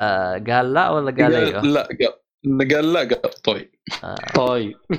آه 0.00 0.32
قال 0.32 0.74
لا 0.74 0.90
ولا 0.90 1.10
قال 1.10 1.34
إيوه؟ 1.34 1.62
لا 1.62 1.82
قال 1.82 2.74
قال 2.74 2.92
لا 2.92 3.00
قال 3.00 3.20
طيب 3.44 3.70
آه. 4.04 4.14
طيب 4.34 4.76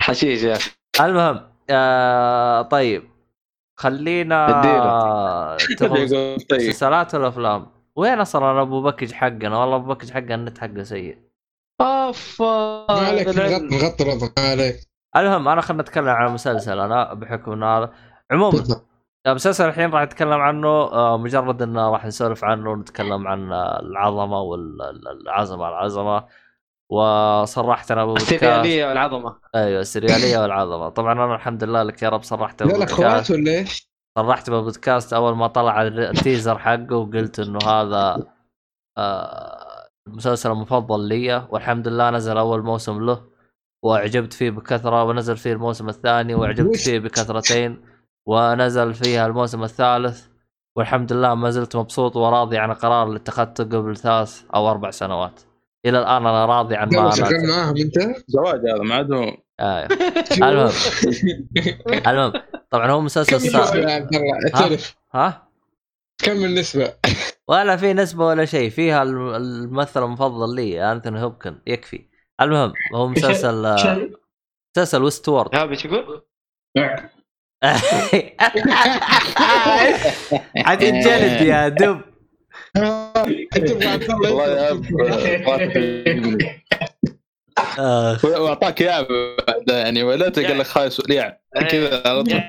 حشيش 0.00 0.42
يا 0.42 0.52
أخي 0.52 0.70
المهم 1.00 1.40
آه 1.70 2.62
طيب 2.62 3.10
خلينا 3.78 4.46
طيب 5.80 5.92
مسلسلات 6.52 7.14
ولا 7.14 7.28
أفلام؟ 7.28 7.66
وين 7.96 8.20
أصلا 8.20 8.62
أبو 8.62 8.82
بكج 8.82 9.12
حقنا؟ 9.12 9.58
والله 9.58 9.76
أبو 9.76 9.94
بكج 9.94 10.10
حقنا 10.10 10.34
النت 10.34 10.58
حقه 10.58 10.82
سيء. 10.82 11.18
اوف 11.80 12.42
عليك. 12.90 13.28
نغطي 13.28 14.04
ما 14.04 14.30
عليك 14.38 14.76
المهم 15.16 15.48
أنا 15.48 15.60
خلينا 15.60 15.82
نتكلم 15.82 16.08
عن 16.08 16.32
مسلسل 16.32 16.78
أنا 16.78 17.14
بحكم 17.14 17.52
ان 17.52 17.62
هذا 17.62 17.92
عموما 18.30 18.64
المسلسل 19.26 19.68
الحين 19.68 19.90
راح 19.90 20.02
نتكلم 20.02 20.40
عنه 20.40 20.68
آه، 20.68 21.18
مجرد 21.18 21.62
إنه 21.62 21.90
راح 21.90 22.06
نسولف 22.06 22.44
عنه 22.44 22.70
ونتكلم 22.70 23.28
عن 23.28 23.52
آه، 23.52 23.80
العظمة 23.80 24.40
والعظمه 24.40 25.68
العظمه 25.68 26.24
وصرحت 26.90 27.90
أنا 27.90 28.04
بودكاست 28.04 28.32
السريالية 28.32 28.86
والعظمة. 28.86 29.36
أيوه 29.54 29.80
السريالية 29.80 30.38
والعظمة. 30.38 30.88
طبعا 30.88 31.12
أنا 31.12 31.34
الحمد 31.34 31.64
لله 31.64 31.82
لك 31.82 32.02
يا 32.02 32.08
رب 32.08 32.22
صرحت 32.22 32.62
لا 32.62 32.84
أخوات 32.84 33.30
ولا 33.30 33.50
إيش؟ 33.50 33.88
صرحت 34.18 34.50
بالبودكاست. 34.50 35.12
أول 35.12 35.36
ما 35.36 35.46
طلع 35.46 35.82
التيزر 35.82 36.58
حقه 36.58 36.96
وقلت 36.96 37.40
إنه 37.40 37.58
هذا 37.64 38.26
آه، 38.98 39.88
المسلسل 40.08 40.50
المفضل 40.50 41.08
لي. 41.08 41.46
والحمد 41.50 41.88
لله 41.88 42.10
نزل 42.10 42.38
أول 42.38 42.62
موسم 42.62 43.04
له 43.04 43.28
وأعجبت 43.82 44.32
فيه 44.32 44.50
بكثرة 44.50 45.04
ونزل 45.04 45.36
فيه 45.36 45.52
الموسم 45.52 45.88
الثاني 45.88 46.34
وأعجبت؟ 46.34 46.76
فيه 46.76 46.98
بكثرتين. 46.98 47.87
ونزل 48.28 48.94
فيها 48.94 49.26
الموسم 49.26 49.64
الثالث 49.64 50.26
والحمد 50.76 51.12
لله 51.12 51.34
ما 51.34 51.50
زلت 51.50 51.76
مبسوط 51.76 52.16
وراضي 52.16 52.58
عن 52.58 52.70
القرار 52.70 53.06
اللي 53.06 53.16
اتخذته 53.18 53.64
قبل 53.64 53.96
ثلاث 53.96 54.42
أو 54.54 54.70
أربع 54.70 54.90
سنوات. 54.90 55.40
إلى 55.86 55.98
الآن 55.98 56.26
أنا 56.26 56.46
راضي 56.46 56.76
عن 56.76 56.88
ما 56.88 57.10
شغال 57.10 57.34
أنا 57.34 57.48
معاهم 57.56 57.76
أنت؟ 57.76 57.98
زواج 58.28 58.60
هذا 58.60 58.82
ما 58.82 58.94
عاد 58.94 59.12
آه. 59.60 59.88
المهم. 60.48 60.70
المهم. 62.08 62.32
طبعا 62.70 62.90
هو 62.90 63.00
مسلسل 63.00 63.56
اعترف. 64.54 64.96
ها؟ 65.14 65.48
كم 66.18 66.32
النسبة؟ 66.44 66.92
ولا 67.48 67.76
في 67.76 67.92
نسبة 67.92 68.26
ولا 68.26 68.44
شيء 68.44 68.70
فيها 68.70 69.02
الم- 69.02 69.34
الممثل 69.34 70.04
المفضل 70.04 70.54
لي 70.54 70.92
انثوني 70.92 71.22
هوبكن 71.22 71.58
يكفي. 71.66 72.08
المهم 72.40 72.72
هو 72.94 73.08
مسلسل 73.08 73.66
آه، 73.66 74.08
مسلسل 74.76 75.02
ويست 75.02 75.28
وورد. 75.28 75.54
ها 75.54 75.64
بتقول؟ 75.66 76.22
حتنجلد 80.66 81.40
يا 81.40 81.68
دب. 81.68 82.00
واعطاك 88.24 88.82
إياه 88.82 89.06
بعد 89.48 89.68
يعني 89.68 90.02
ولا 90.02 90.28
قال 90.46 90.58
لك 90.58 90.66
خايس 90.66 91.00
وليع 91.00 91.36
كذا 91.70 92.02
على 92.06 92.24
طول. 92.24 92.42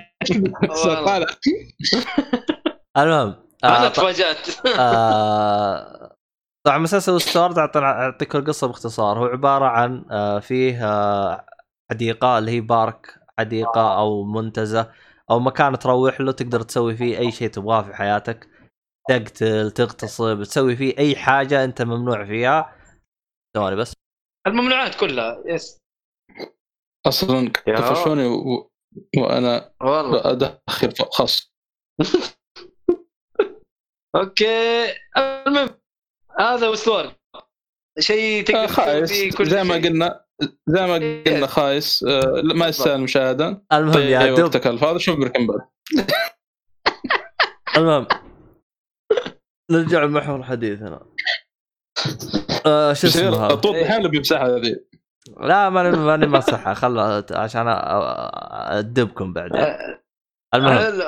طالع 1.06 1.28
المهم 2.98 3.36
أنا 3.64 3.86
آه، 3.86 3.90
تفاجأت 3.90 4.48
آه، 4.80 6.16
طبعا 6.66 6.78
مسلسل 6.78 7.14
أعطي- 7.56 7.78
أعطيك 7.78 8.36
القصة 8.36 8.68
باختصار 8.68 9.20
هو 9.20 9.26
عبارة 9.26 9.66
عن 9.66 10.06
آه، 10.12 10.40
فيه 10.40 10.80
حديقه 11.92 12.38
اللي 12.38 12.52
هي 12.52 12.62
بارك 12.62 13.19
حديقة 13.40 13.98
أو 14.00 14.24
منتزه 14.24 14.92
أو 15.32 15.40
مكان 15.40 15.80
تروح 15.80 16.22
له 16.22 16.32
تقدر 16.32 16.62
تسوي 16.62 16.96
فيه 16.96 17.18
أي 17.18 17.32
شيء 17.32 17.50
تبغاه 17.50 17.82
في 17.82 17.94
حياتك. 17.96 18.50
تقتل 19.10 19.72
تغتصب 19.72 20.44
تسوي 20.44 20.76
فيه 20.76 20.98
أي 20.98 21.16
حاجة 21.16 21.64
أنت 21.64 21.82
ممنوع 21.82 22.26
فيها. 22.26 22.76
ثواني 23.58 23.76
بس. 23.76 23.94
الممنوعات 24.48 24.96
كلها 25.00 25.44
yes. 25.46 25.78
أصلا. 27.08 27.52
طفشوني 27.78 28.26
و- 28.28 28.72
وأنا 29.18 29.72
والله. 29.82 30.32
أدخل 30.32 30.94
خاص 31.12 31.52
okay 34.16 34.86
المهم 35.18 35.70
هذا 36.40 36.68
Westworld 36.68 37.12
شيء 38.00 38.40
آه، 38.42 38.44
تقدر 38.44 38.68
تسوي 38.68 38.86
خايس. 38.86 39.12
فيه 39.12 39.32
كل 39.32 39.46
زي 39.50 39.64
ما 39.64 39.82
شيء. 39.82 39.90
قلنا 39.90 40.26
زي 40.68 40.82
ما 40.88 40.94
قلنا 41.28 41.48
خايس. 41.48 42.04
آه، 42.08 42.42
ما 42.56 42.68
يستاهل 42.68 42.96
المشاهده 42.96 43.64
المهم 43.74 43.94
طيب 43.94 44.10
يا 44.10 44.36
دب 44.36 44.44
وقتك 44.44 44.68
الفاضي 44.68 45.00
شوف 45.00 45.20
بريكن 45.20 45.48
باد 45.48 45.60
المهم. 47.78 48.08
نرجع 49.72 50.04
لمحور 50.04 50.44
حديثنا 50.44 51.06
آه 52.66 52.94
شو 52.94 53.08
اسمه 53.08 53.46
هذا 53.46 53.56
طول 53.56 53.76
الحين 53.76 54.08
بيمسحها 54.08 54.60
ذي 54.60 54.86
لا 55.42 55.70
ماني 55.70 55.98
ماني 55.98 56.28
مسحها 56.28 56.74
خل 56.74 57.00
عشان 57.32 57.66
أدبكم 58.78 59.34
بعدين 59.34 59.66
المهم. 60.54 61.02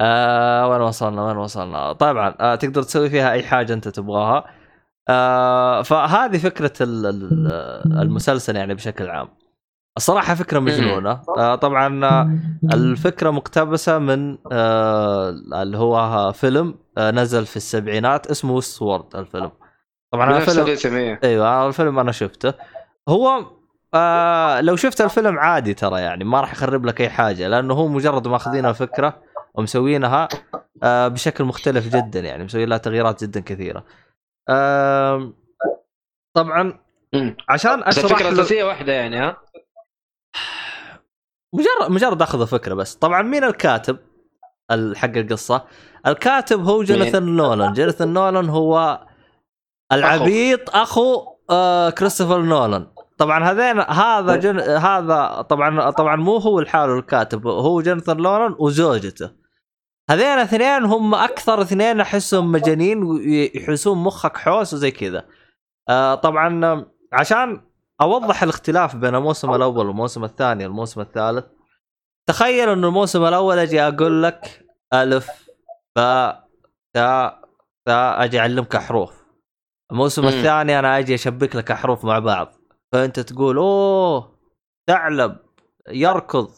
آه 0.00 0.68
وين 0.68 0.80
وصلنا؟ 0.80 1.24
وين 1.26 1.36
وصلنا؟ 1.36 1.92
طبعا 1.92 2.34
آه 2.40 2.54
تقدر 2.54 2.82
تسوي 2.82 3.10
فيها 3.10 3.32
أي 3.32 3.42
حاجة 3.42 3.72
أنت 3.72 3.88
تبغاها. 3.88 4.55
آه 5.08 5.82
فهذه 5.82 6.38
فكرة 6.38 6.72
ال- 6.80 7.06
ال- 7.06 7.98
المسلسل 8.02 8.56
يعني 8.56 8.74
بشكل 8.74 9.08
عام. 9.10 9.28
الصراحة 9.96 10.34
فكرة 10.34 10.58
مجنونة. 10.58 11.20
آه 11.38 11.54
طبعا 11.54 12.04
آه، 12.04 12.30
الفكرة 12.72 13.30
مقتبسة 13.30 13.98
من 13.98 14.38
آه 14.52 15.30
اللي 15.62 15.78
هو 15.78 16.32
فيلم 16.32 16.74
آه 16.98 17.10
نزل 17.10 17.46
في 17.46 17.56
السبعينات 17.56 18.26
اسمه 18.26 18.52
ويست 18.52 18.82
وورد 18.82 19.16
الفيلم. 19.16 19.50
طبعا 20.12 20.30
هذا 20.30 20.38
بنفس 20.38 20.50
فيلم 20.54 20.66
الاسم 20.66 20.94
إيه. 20.94 21.20
أيوه 21.24 21.66
الفيلم 21.66 21.98
أنا 21.98 22.12
شفته. 22.12 22.52
هو 23.08 23.46
آه 23.94 24.60
لو 24.60 24.76
شفت 24.76 25.00
الفيلم 25.00 25.38
عادي 25.38 25.74
ترى 25.74 26.00
يعني 26.00 26.24
ما 26.24 26.40
راح 26.40 26.52
يخرب 26.52 26.84
لك 26.86 27.00
أي 27.00 27.08
حاجة 27.10 27.48
لأنه 27.48 27.74
هو 27.74 27.88
مجرد 27.88 28.28
ماخذين 28.28 28.66
الفكرة 28.66 29.22
ومسوينها 29.54 30.28
آه 30.82 31.08
بشكل 31.08 31.44
مختلف 31.44 31.96
جدا 31.96 32.20
يعني 32.20 32.44
مسويين 32.44 32.68
لها 32.68 32.78
تغييرات 32.78 33.24
جدا 33.24 33.40
كثيرة. 33.40 33.78
آه 33.78 33.84
طبعا. 36.36 36.78
عشان 37.48 37.82
أشرح 37.82 38.04
الفكرة 38.04 38.28
الأساسية 38.28 38.64
واحدة 38.64 38.92
يعني 38.92 39.18
ها؟ 39.18 39.36
مجرد 41.54 41.90
مجرد 41.90 42.22
أخذ 42.22 42.46
فكره 42.46 42.74
بس. 42.74 42.94
طبعا 42.94 43.22
مين 43.22 43.44
الكاتب؟ 43.44 43.98
ال- 44.70 44.96
حق 44.96 45.16
القصة. 45.16 45.64
الكاتب 46.06 46.64
هو 46.64 46.82
جوناثان 46.82 47.36
نولان. 47.36 47.72
جوناثان 47.72 48.12
نولان 48.12 48.48
هو 48.48 49.00
العبيط 49.92 50.76
أخو 50.76 51.26
آه 51.50 51.90
كريستوفر 51.90 52.42
نولان. 52.42 52.86
طبعا 53.18 53.44
هذين 53.44 53.80
هذا 53.80 54.36
جن... 54.36 54.60
هذا 54.60 55.42
طبعا 55.48 55.90
طبعا 55.90 56.16
مو 56.16 56.36
هو 56.36 56.60
لحاله 56.60 56.98
الكاتب. 56.98 57.46
هو 57.46 57.82
جوناثان 57.82 58.16
نولان 58.16 58.54
وزوجته. 58.58 59.45
هذين 60.10 60.38
اثنين 60.38 60.84
هم 60.84 61.14
أكثر 61.14 61.62
اثنين 61.62 62.00
أحسهم 62.00 62.52
مجانين 62.52 63.02
ويحسون 63.02 63.98
مخك 63.98 64.36
حوس 64.36 64.74
وزي 64.74 64.90
كذا. 64.90 65.28
آه 65.88 66.14
طبعا 66.14 66.84
عشان 67.12 67.62
أوضح 68.00 68.42
الاختلاف 68.42 68.96
بين 68.96 69.14
الموسم 69.14 69.54
الأول 69.54 69.86
والموسم 69.86 70.24
الثاني 70.24 70.66
والموسم 70.66 71.00
الثالث 71.00 71.44
تخيل 72.28 72.68
إنه 72.68 72.88
الموسم 72.88 73.24
الأول 73.24 73.58
أجي 73.58 73.80
أقول 73.82 74.22
لك 74.22 74.66
ألف 74.94 75.28
باء 75.96 76.48
تاء 76.94 77.40
تاء 77.86 78.24
أجي 78.24 78.40
أعلمك 78.40 78.76
حروف. 78.76 79.26
الموسم. 79.92 80.24
الثاني 80.24 80.78
أنا 80.78 80.98
أجي 80.98 81.14
أشبك 81.14 81.56
لك 81.56 81.72
حروف 81.72 82.04
مع 82.04 82.18
بعض. 82.18 82.52
فأنت 82.92 83.20
تقول 83.20 83.56
أوه 83.56 84.38
ثعلب 84.88 85.36
يركض 85.88 86.50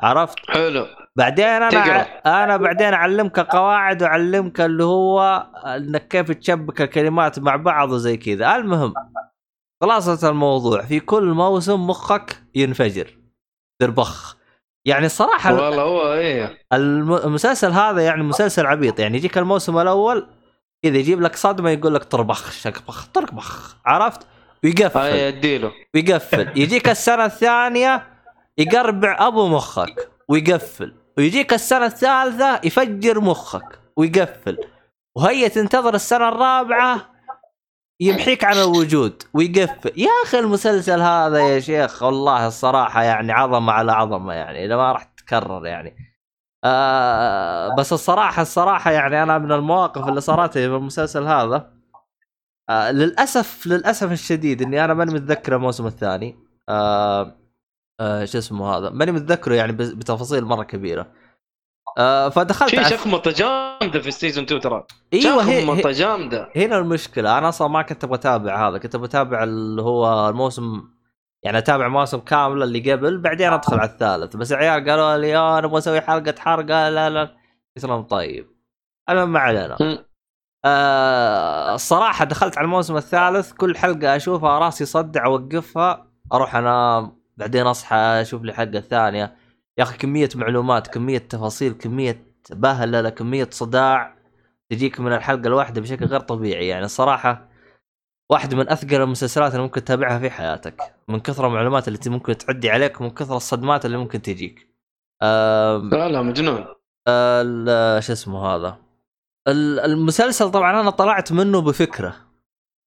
عرفت؟ 0.00 0.38
حلو. 0.48 0.86
بعدين 1.18 1.44
أنا 1.46 1.70
تقرأ. 1.70 2.00
أنا 2.44 2.56
بعدين 2.56 2.94
أعلمك 2.94 3.40
قواعد 3.40 4.02
وأعلمك 4.02 4.60
اللي 4.60 4.84
هو 4.84 5.46
إنك 5.66 6.08
كيف 6.08 6.30
تشبك 6.30 6.82
الكلمات 6.82 7.38
مع 7.38 7.56
بعض 7.56 7.90
وزي 7.90 8.16
كذا. 8.16 8.56
المهم 8.56 8.94
خلاصة 9.82 10.30
الموضوع. 10.30 10.82
في 10.82 11.00
كل 11.00 11.24
موسم 11.24 11.86
مخك 11.86 12.42
ينفجر. 12.54 13.18
دربخ. 13.82 14.36
يعني 14.86 15.06
الصراحة 15.06 15.54
والله 15.54 15.82
هو 15.82 16.12
إيه. 16.12 16.58
الم- 16.72 17.12
المسلسل 17.14 17.70
هذا 17.72 18.02
يعني 18.02 18.22
مسلسل 18.22 18.66
عبيط. 18.66 19.00
يعني 19.00 19.16
يجيك 19.16 19.38
الموسم 19.38 19.78
الأول 19.78 20.26
كذا 20.84 20.96
يجيب 20.96 21.20
لك 21.20 21.36
صدمة 21.36 21.70
يقول 21.70 21.94
لك 21.94 22.04
طربخ 22.04 22.50
شكبخ 22.52 23.06
طربخ. 23.06 23.76
عرفت؟ 23.86 24.26
ويقفل. 24.64 25.00
اديله 25.00 25.72
ويقفل. 25.94 26.48
يجيك 26.58 26.88
السنة 26.88 27.24
الثانية 27.24 28.06
يقربع 28.58 29.16
أبو 29.26 29.48
مخك. 29.48 30.08
ويقفل. 30.28 30.94
ويجيك 31.18 31.52
السنة 31.52 31.86
الثالثة 31.86 32.60
يفجر 32.64 33.20
مخك 33.20 33.80
ويقفل. 33.96 34.58
وهي 35.16 35.48
تنتظر 35.48 35.94
السنة 35.94 36.28
الرابعة 36.28 37.10
يمحيك 38.00 38.44
عن 38.44 38.56
الوجود 38.56 39.22
ويقفل. 39.34 39.92
يا 39.96 40.10
أخي 40.24 40.38
المسلسل 40.38 41.00
هذا 41.00 41.38
يا 41.38 41.60
شيخ 41.60 42.02
والله 42.02 42.46
الصراحة 42.46 43.02
يعني 43.02 43.32
عظمة 43.32 43.72
على 43.72 43.92
عظمة 43.92 44.32
يعني 44.32 44.64
إذا 44.64 44.76
ما 44.76 44.92
راح 44.92 45.04
تتكرر 45.04 45.66
يعني. 45.66 45.96
آه 46.64 47.74
بس 47.74 47.92
الصراحة 47.92 48.42
الصراحة 48.42 48.90
يعني 48.90 49.22
أنا 49.22 49.38
من 49.38 49.52
المواقف 49.52 50.08
اللي 50.08 50.20
صارت 50.20 50.58
لي 50.58 50.68
في 50.68 50.76
المسلسل 50.76 51.26
هذا 51.26 51.72
آه 52.70 52.90
للأسف 52.90 53.66
للأسف 53.66 54.12
الشديد 54.12 54.62
إني 54.62 54.84
أنا 54.84 54.94
ماني 54.94 55.14
متذكر 55.14 55.56
الموسم 55.56 55.86
الثاني. 55.86 56.36
آه 56.68 57.37
آه 58.00 58.24
شو 58.24 58.38
اسمه 58.38 58.76
هذا؟ 58.76 58.90
ماني 58.90 59.12
متذكره 59.12 59.54
يعني 59.54 59.72
بتفاصيل 59.72 60.44
مرة 60.44 60.62
كبيرة. 60.62 61.06
آه 61.98 62.28
فدخلت 62.28 62.74
في 62.74 62.84
شخمطه 62.84 63.30
جامده 63.30 64.00
في 64.00 64.08
السيزون 64.08 64.44
2 64.44 64.60
ترى. 64.60 64.84
أيوه 65.12 65.44
شخمطه 65.44 65.90
جامده 65.90 66.48
هنا 66.56 66.78
المشكلة 66.78 67.38
أنا 67.38 67.48
أصلا 67.48 67.68
ما 67.68 67.82
كنت 67.82 68.04
أبغى 68.04 68.16
أتابع 68.16 68.68
هذا 68.68 68.78
كنت 68.78 68.96
بتابع 68.96 69.42
اللي 69.42 69.82
هو 69.82 70.28
الموسم 70.28 70.82
يعني 71.42 71.58
أتابع 71.58 71.88
موسم 71.88 72.18
كامل 72.18 72.62
اللي 72.62 72.92
قبل 72.92 73.18
بعدين 73.18 73.52
أدخل 73.52 73.78
على 73.78 73.90
الثالث. 73.90 74.36
بس 74.36 74.52
العيال 74.52 74.90
قالوا 74.90 75.16
لي 75.16 75.28
يا 75.28 75.60
نبغى 75.60 75.78
نسوي 75.78 76.00
حلقة 76.00 76.34
حرقه 76.38 76.88
لا 76.88 77.10
لا. 77.10 77.36
قلت 77.76 77.84
لهم 77.86 78.02
طيب. 78.02 78.46
المهم 79.10 79.32
ما 79.32 79.38
علينا. 79.40 79.76
آه 80.64 81.74
الصراحه 81.74 82.24
دخلت 82.24 82.58
على 82.58 82.64
الموسم 82.64 82.96
الثالث 82.96 83.52
كل 83.52 83.76
حلقة 83.76 84.16
أشوفها 84.16 84.58
راسي 84.58 84.84
صدع 84.84 85.24
أوقفها 85.24 86.06
أروح 86.32 86.56
أنام. 86.56 87.17
بعدين 87.38 87.66
أصحى 87.66 87.96
أشوف 87.96 88.42
لي 88.42 88.52
حلقه 88.52 88.80
ثانية 88.80 89.36
يا 89.78 89.82
أخي 89.82 89.98
كمية 89.98 90.28
معلومات 90.34 90.86
كمية 90.86 91.18
تفاصيل 91.18 91.72
كمية 91.72 92.26
بهللة 92.50 93.10
كمية 93.10 93.48
صداع 93.50 94.14
تجيك 94.70 95.00
من 95.00 95.12
الحلقة 95.12 95.46
الواحدة 95.46 95.80
بشكل 95.80 96.04
غير 96.04 96.20
طبيعي. 96.20 96.68
يعني 96.68 96.84
الصراحة 96.84 97.48
واحدة 98.30 98.56
من 98.56 98.70
أثقل 98.70 99.02
المسلسلات 99.02 99.52
اللي 99.52 99.62
ممكن 99.62 99.84
تتابعها 99.84 100.18
في 100.18 100.30
حياتك. 100.30 100.94
من 101.08 101.20
كثر 101.20 101.46
المعلومات 101.46 101.88
اللي 101.88 101.98
ممكن 102.06 102.38
تعدي 102.38 102.70
عليك 102.70 103.00
ومن 103.00 103.10
كثر 103.10 103.36
الصدمات 103.36 103.86
اللي 103.86 103.96
ممكن 103.96 104.22
تجيك. 104.22 104.68
لا 105.22 106.08
لا 106.08 106.22
مجنون. 106.22 106.64
شو 108.00 108.12
اسمه 108.12 108.46
هذا؟ 108.46 108.78
ال- 109.48 109.80
المسلسل 109.80 110.50
طبعا 110.50 110.80
أنا 110.80 110.90
طلعت 110.90 111.32
منه 111.32 111.60
بفكرة. 111.60 112.16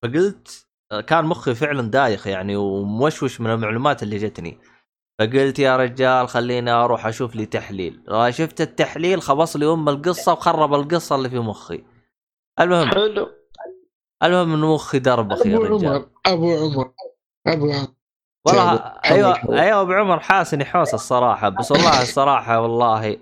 فقلت 0.03 0.67
كان 1.07 1.25
مخي 1.25 1.55
فعلا 1.55 1.81
دايخ 1.81 2.27
يعني 2.27 2.55
وموشوش 2.55 3.41
من 3.41 3.51
المعلومات 3.51 4.03
اللي 4.03 4.17
جتني. 4.17 4.57
فقلت 5.19 5.59
يا 5.59 5.77
رجال 5.77 6.27
خليني 6.27 6.71
أروح 6.71 7.05
أشوف 7.05 7.35
لي 7.35 7.45
تحليل. 7.45 8.01
شفت 8.29 8.61
التحليل 8.61 9.21
خبص 9.21 9.55
لي 9.55 9.73
أم 9.73 9.89
القصة 9.89 10.33
وخرب 10.33 10.73
القصة 10.73 11.15
اللي 11.15 11.29
في 11.29 11.39
مخي. 11.39 11.83
المهم 12.59 12.87
حلو. 12.87 13.29
المهم 14.23 14.53
انه 14.53 14.73
مخي 14.73 14.99
دربخ 14.99 15.45
يا 15.45 15.57
رجال. 15.57 15.87
عمر 15.87 16.07
أبو 16.25 16.57
عمر 16.57 16.91
أبو 17.47 17.71
عمر. 17.71 17.87
والله 18.45 18.73
أيوه. 19.05 19.61
أيوه 19.61 19.81
أبو 19.81 19.91
عمر 19.91 20.19
حاسني 20.19 20.65
حوس 20.65 20.93
الصراحة 20.93 21.49
بس 21.49 21.71
والله 21.71 22.01
الصراحة 22.01 22.59
والله 22.61 23.17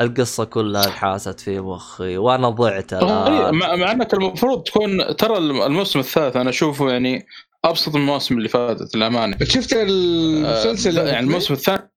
القصة 0.00 0.44
كلها 0.44 0.84
انحاست 0.86 1.40
في 1.40 1.60
مخي 1.60 2.16
وأنا 2.16 2.48
ضعت 2.48 2.92
الآن. 2.92 3.54
مع, 3.54 3.76
مع 3.76 3.92
إنك 3.92 4.14
المفروض 4.14 4.62
تكون 4.62 5.16
ترى 5.16 5.38
الموسم 5.38 5.98
الثالث 5.98 6.36
أنا 6.36 6.50
أشوفه 6.50 6.90
يعني 6.90 7.26
أبسط 7.64 7.94
من 7.94 8.00
المواسم 8.00 8.38
اللي 8.38 8.48
فاتت 8.48 8.96
للأمانة. 8.96 9.36
شفت 9.44 9.72
المسلسل 9.72 10.98
آه، 10.98 11.08
يعني 11.08 11.26
الموسم 11.26 11.54
الثاني 11.54 11.90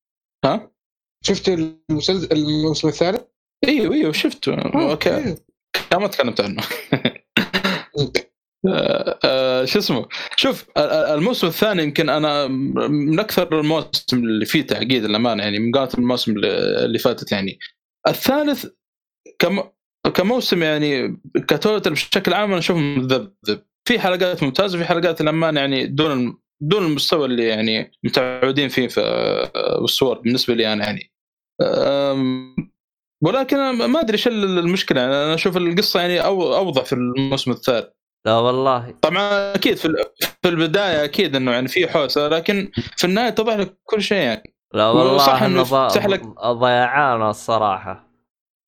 ها؟ 0.46 0.72
شفت 1.24 1.50
المسلسل 1.90 2.32
الموسم 2.32 2.88
الثالث؟ 2.88 3.22
أيوه 3.68 3.94
أيوه 3.94 4.12
شفته. 4.12 4.54
أوكي. 4.56 5.18
إيه. 5.18 5.38
ما 5.94 6.08
تكلمت 6.08 6.42
عنه. 6.42 6.64
آه، 8.68 9.20
آه، 9.26 9.66
شو 9.66 9.80
اسمه؟ 9.80 10.06
شوف 10.36 10.66
ال- 10.78 10.84
ال- 10.84 11.14
الموسم 11.18 11.48
الثاني 11.48 11.84
يمكن 11.84 12.10
أنا 12.10 12.48
من 12.88 13.20
أكثر 13.20 13.60
المواسم 13.60 14.18
اللي 14.18 14.46
فيه 14.46 14.62
تعقيد 14.68 15.06
للأمانة 15.06 15.44
يعني 15.44 15.60
مقارنه 15.60 15.92
بالمواسم 15.96 16.32
اللي 16.32 16.48
اللي 16.86 17.00
فاتت 17.00 17.32
يعني. 17.32 17.60
الثالث 18.10 18.66
كم 19.40 19.62
كموسم 20.14 20.64
يعني 20.64 21.22
كتوتل 21.48 21.92
بشكل 21.92 22.34
عام 22.34 22.50
أنا 22.50 22.60
أشوفه 22.60 22.80
مذبذب. 22.80 23.64
في 23.88 24.00
حلقات 24.00 24.44
ممتازة 24.44 24.78
وفي 24.78 24.88
حلقات 24.88 25.22
للامانه 25.22 25.60
يعني 25.60 25.88
دون 25.88 26.38
دون 26.62 26.86
المستوى 26.86 27.26
اللي 27.26 27.48
يعني 27.48 27.92
متعودين 28.04 28.70
فيه 28.70 28.88
في 28.88 29.02
آه، 29.02 29.78
الصور 29.84 30.20
بالنسبة 30.20 30.54
لي 30.54 30.74
أنا 30.74 30.86
يعني. 30.86 31.12
ولكن 33.24 33.58
أنا 33.58 33.88
ما 33.88 34.00
أدري 34.00 34.14
إيش 34.14 34.28
المشكلة. 34.28 35.02
يعني 35.02 35.14
أنا 35.14 35.34
أشوف 35.34 35.58
القصة 35.58 36.00
يعني 36.00 36.22
أو- 36.22 36.26
أوضح 36.26 36.84
في 36.86 36.94
الموسم 36.94 37.52
الثالث. 37.52 37.88
لا 38.26 38.34
والله. 38.38 38.92
طبعا 39.02 39.56
أكيد 39.56 39.78
في 39.78 39.88
في 40.44 40.50
البداية 40.50 41.04
أكيد 41.04 41.36
إنه 41.36 41.52
يعني 41.52 41.68
في 41.68 41.88
حوسة 41.88 42.28
لكن 42.28 42.72
في 42.98 43.08
النهاية 43.08 43.28
اتضح 43.28 43.54
لك 43.56 43.78
كل 43.84 44.02
شيء 44.02 44.18
يعني. 44.18 44.54
لا 44.74 44.88
والله 44.88 45.38
إنه 45.38 45.46
انه 45.46 45.62
يفتح 45.62 46.06
لك- 46.06 46.40
ضيعان 46.46 47.22
الصراحة. 47.30 48.10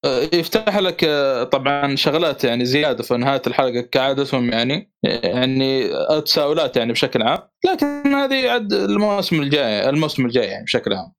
آه، 0.05 0.21
يفتح 0.33 0.77
لك 0.77 1.03
آه، 1.03 1.43
طبعا 1.43 1.95
شغلات 1.95 2.43
يعني 2.43 2.65
زيادة 2.65 3.03
في 3.03 3.17
نهاية 3.17 3.41
الحلقة 3.47 3.81
كعادتهم 3.81 4.49
يعني 4.49 4.91
يعني 5.03 5.89
تساؤلات 6.21 6.77
يعني 6.77 6.91
بشكل 6.93 7.21
عام 7.23 7.39
لكن 7.65 8.13
هذه 8.15 8.49
عاد 8.51 8.73
المواسم 8.73 9.41
الجايه 9.41 9.89
الموسم 9.89 10.25
الجاي 10.25 10.45
يعني 10.47 10.63
بشكل 10.63 10.93
عام. 10.93 11.13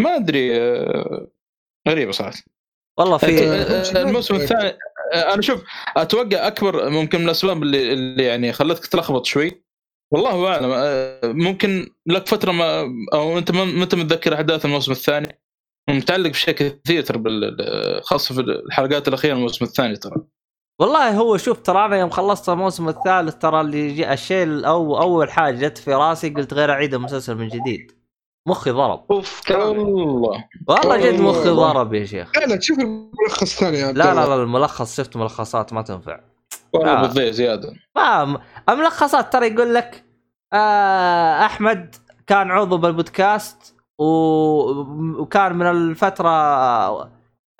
ما 0.00 0.16
أدري 0.16 0.60
آه، 0.60 1.26
غريبة 1.88 2.12
صراحة. 2.12 2.36
والله 2.98 3.18
في 3.18 4.02
الموسم 4.02 4.34
الثاني 4.34 4.78
أنا 5.14 5.42
شوف 5.42 5.62
أتوقع 5.96 6.46
أكبر 6.46 6.90
ممكن 6.90 7.18
من 7.18 7.24
الأسباب 7.24 7.62
اللي, 7.62 7.92
اللي 7.92 8.24
يعني 8.24 8.52
خلتك 8.52 8.86
تلخبط 8.86 9.26
شوي 9.26 9.65
والله 10.12 10.48
أعلم. 10.48 10.70
آه، 10.74 11.20
ممكن 11.24 11.88
لك 12.06 12.28
فترة 12.28 12.52
ما 12.52 12.80
أو 13.14 13.38
أنت 13.38 13.50
ما 13.50 13.62
أنت 13.82 13.94
متذكر 13.94 14.34
أحداث 14.34 14.64
الموسم 14.64 14.92
الثاني؟ 14.92 15.40
متعلق 15.90 16.30
بشيء 16.30 16.54
كثير 16.54 17.02
ترى 17.02 17.18
بال- 17.18 18.00
خاصة 18.02 18.34
في 18.34 18.40
الحلقات 18.40 19.08
الأخيرة 19.08 19.32
من 19.32 19.38
الموسم 19.38 19.64
الثاني 19.64 19.96
ترى. 19.96 20.16
والله 20.80 21.10
هو 21.10 21.36
شوف 21.36 21.58
ترى 21.58 21.84
أنا 21.84 21.96
يوم 21.96 22.10
خلصت 22.10 22.48
الموسم 22.48 22.88
الثالث 22.88 23.34
ترى 23.34 23.60
اللي 23.60 24.12
الشيء 24.12 24.42
الأو 24.42 25.00
أول 25.00 25.30
حاجة 25.30 25.68
جت 25.68 25.78
في 25.78 25.94
راسي 25.94 26.28
قلت 26.28 26.54
غير 26.54 26.70
أعيد 26.72 26.94
المسلسل 26.94 27.34
من 27.34 27.48
جديد. 27.48 27.92
مخي 28.48 28.70
ضرب. 28.70 29.12
أوف 29.12 29.50
والله. 29.50 30.44
والله 30.68 30.96
جد. 31.10 31.20
مخي 31.20 31.48
ضرب 31.48 31.94
يا 31.94 32.04
شيخ. 32.04 32.30
لا 32.38 32.46
لا 32.46 32.56
تشوف 32.56 32.78
الملخص 32.78 33.42
الثاني. 33.62 33.92
لا 33.92 34.14
لا. 34.14 34.14
لا 34.14 34.34
الملخص 34.34 34.96
شفت 34.96 35.16
ملخصات 35.16 35.72
ما 35.72 35.82
تنفع. 35.82 36.20
والله 36.76 36.92
آه. 36.92 37.06
بتضيع 37.06 37.30
زيادة. 37.30 37.72
ما 37.96 38.40
الملخصات 38.68 39.32
ترى 39.32 39.46
يقول 39.46 39.74
لك 39.74 40.04
آه 40.52 41.46
أحمد 41.46 41.94
كان 42.26 42.50
عضو 42.50 42.76
بالبودكاست 42.76 43.74
و... 43.98 44.04
وكان 45.22 45.56
من 45.56 45.66
الفترة 45.66 46.30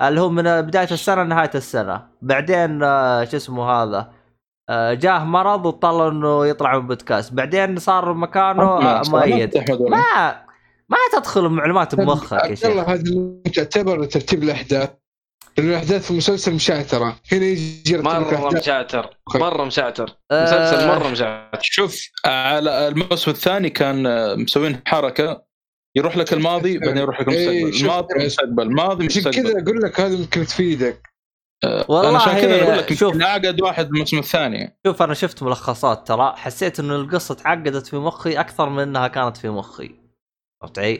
اللي 0.02 0.20
هو 0.20 0.28
من 0.28 0.42
بداية 0.42 0.88
السنة 0.90 1.22
لنهاية 1.22 1.50
السنة. 1.54 2.06
بعدين 2.22 2.82
آه 2.82 3.24
شو 3.24 3.36
اسمه 3.36 3.70
هذا 3.70 4.12
آه 4.68 4.94
جاه 4.94 5.24
مرض 5.24 5.66
واضطر 5.66 6.08
إنه 6.08 6.46
يطلع 6.46 6.72
من 6.72 6.80
البودكاست. 6.80 7.32
بعدين 7.32 7.78
صار 7.78 8.14
مكانه 8.14 8.62
آه 8.62 9.02
مؤيد. 9.08 9.64
ولا؟ 9.80 9.96
ما 9.96 10.46
ما 10.88 10.96
تدخل 11.12 11.48
معلومات 11.48 11.94
بمخك 11.94 12.50
يا 12.50 12.54
شيخ. 12.54 12.88
اللي 12.88 13.42
تعتبر 13.54 14.04
ترتيب 14.04 14.42
الأحداث. 14.42 14.90
لأن 15.58 15.68
الأحداث 15.68 16.04
في 16.04 16.10
المسلسل 16.10 16.54
مشعترة. 16.54 17.16
هنا 17.32 17.44
يجي 17.44 17.98
مرة 17.98 18.50
مشعتر. 18.54 19.16
مرة 19.34 19.64
مشعتر. 19.64 20.16
آه. 20.30 20.44
مسلسل 20.44 20.88
مرة 20.88 21.08
مشعتر. 21.08 21.58
شوف 21.62 22.10
على 22.24 22.88
الموسم 22.88 23.30
الثاني 23.30 23.70
كان 23.70 24.06
آه، 24.06 24.34
مسوين 24.34 24.80
حركة. 24.86 25.46
يروح 25.96 26.16
لك 26.16 26.32
الماضي 26.32 26.78
بعدين 26.78 26.96
يروح 26.96 27.20
لك 27.20 27.28
إيه، 27.28 27.64
المستقبل 27.64 27.74
شفت. 27.74 27.82
الماضي 27.82 28.14
المستقبل. 28.20 28.74
ماضي 28.74 29.06
عشان 29.06 29.18
مستقبل 29.18 29.50
كذا 29.50 29.62
أقول 29.62 29.82
لك 29.82 30.00
هذا 30.00 30.16
ممكن 30.16 30.46
تفيدك. 30.46 31.02
والله 31.88 32.08
أنا 32.10 32.18
عشان 32.18 32.32
كذا 32.40 32.62
أقول 32.62 32.78
لك 32.78 32.92
شوف. 32.92 33.22
أعقد 33.22 33.60
واحد 33.60 33.86
الموسم 33.86 34.18
الثاني. 34.18 34.78
شوف 34.86 35.02
أنا 35.02 35.14
شفت 35.14 35.42
ملخصات 35.42 36.08
ترى. 36.08 36.34
حسيت 36.36 36.80
إنه 36.80 36.96
القصة 36.96 37.34
تعقدت 37.34 37.86
في 37.86 37.96
مخي 37.96 38.32
أكثر 38.32 38.68
من 38.68 38.82
إنها 38.82 39.08
كانت 39.08 39.36
في 39.36 39.48
مخي. 39.48 40.05
فهمت 40.62 40.78
علي؟ 40.78 40.98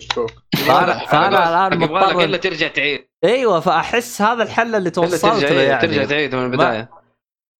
فانا 0.66 0.99
فانا 1.07 1.69
الآن 1.69 1.83
يبغى 1.83 2.01
لك 2.01 2.12
إلا 2.12 2.27
مضطر 2.27 2.37
ترجع 2.37 2.69
تعيد. 2.69 3.09
أيوه 3.24 3.61
فأحس 3.61 4.23
هذا 4.23 4.43
الحل 4.43 4.74
اللي 4.74 4.91
توصلت 4.91 5.23
ترجع 5.23 5.49
له 5.49 5.69
تعيد 5.69 5.81
ترجع 5.81 5.95
يعني 5.97 6.07
تعيد 6.07 6.35
من 6.35 6.45
البداية. 6.45 6.91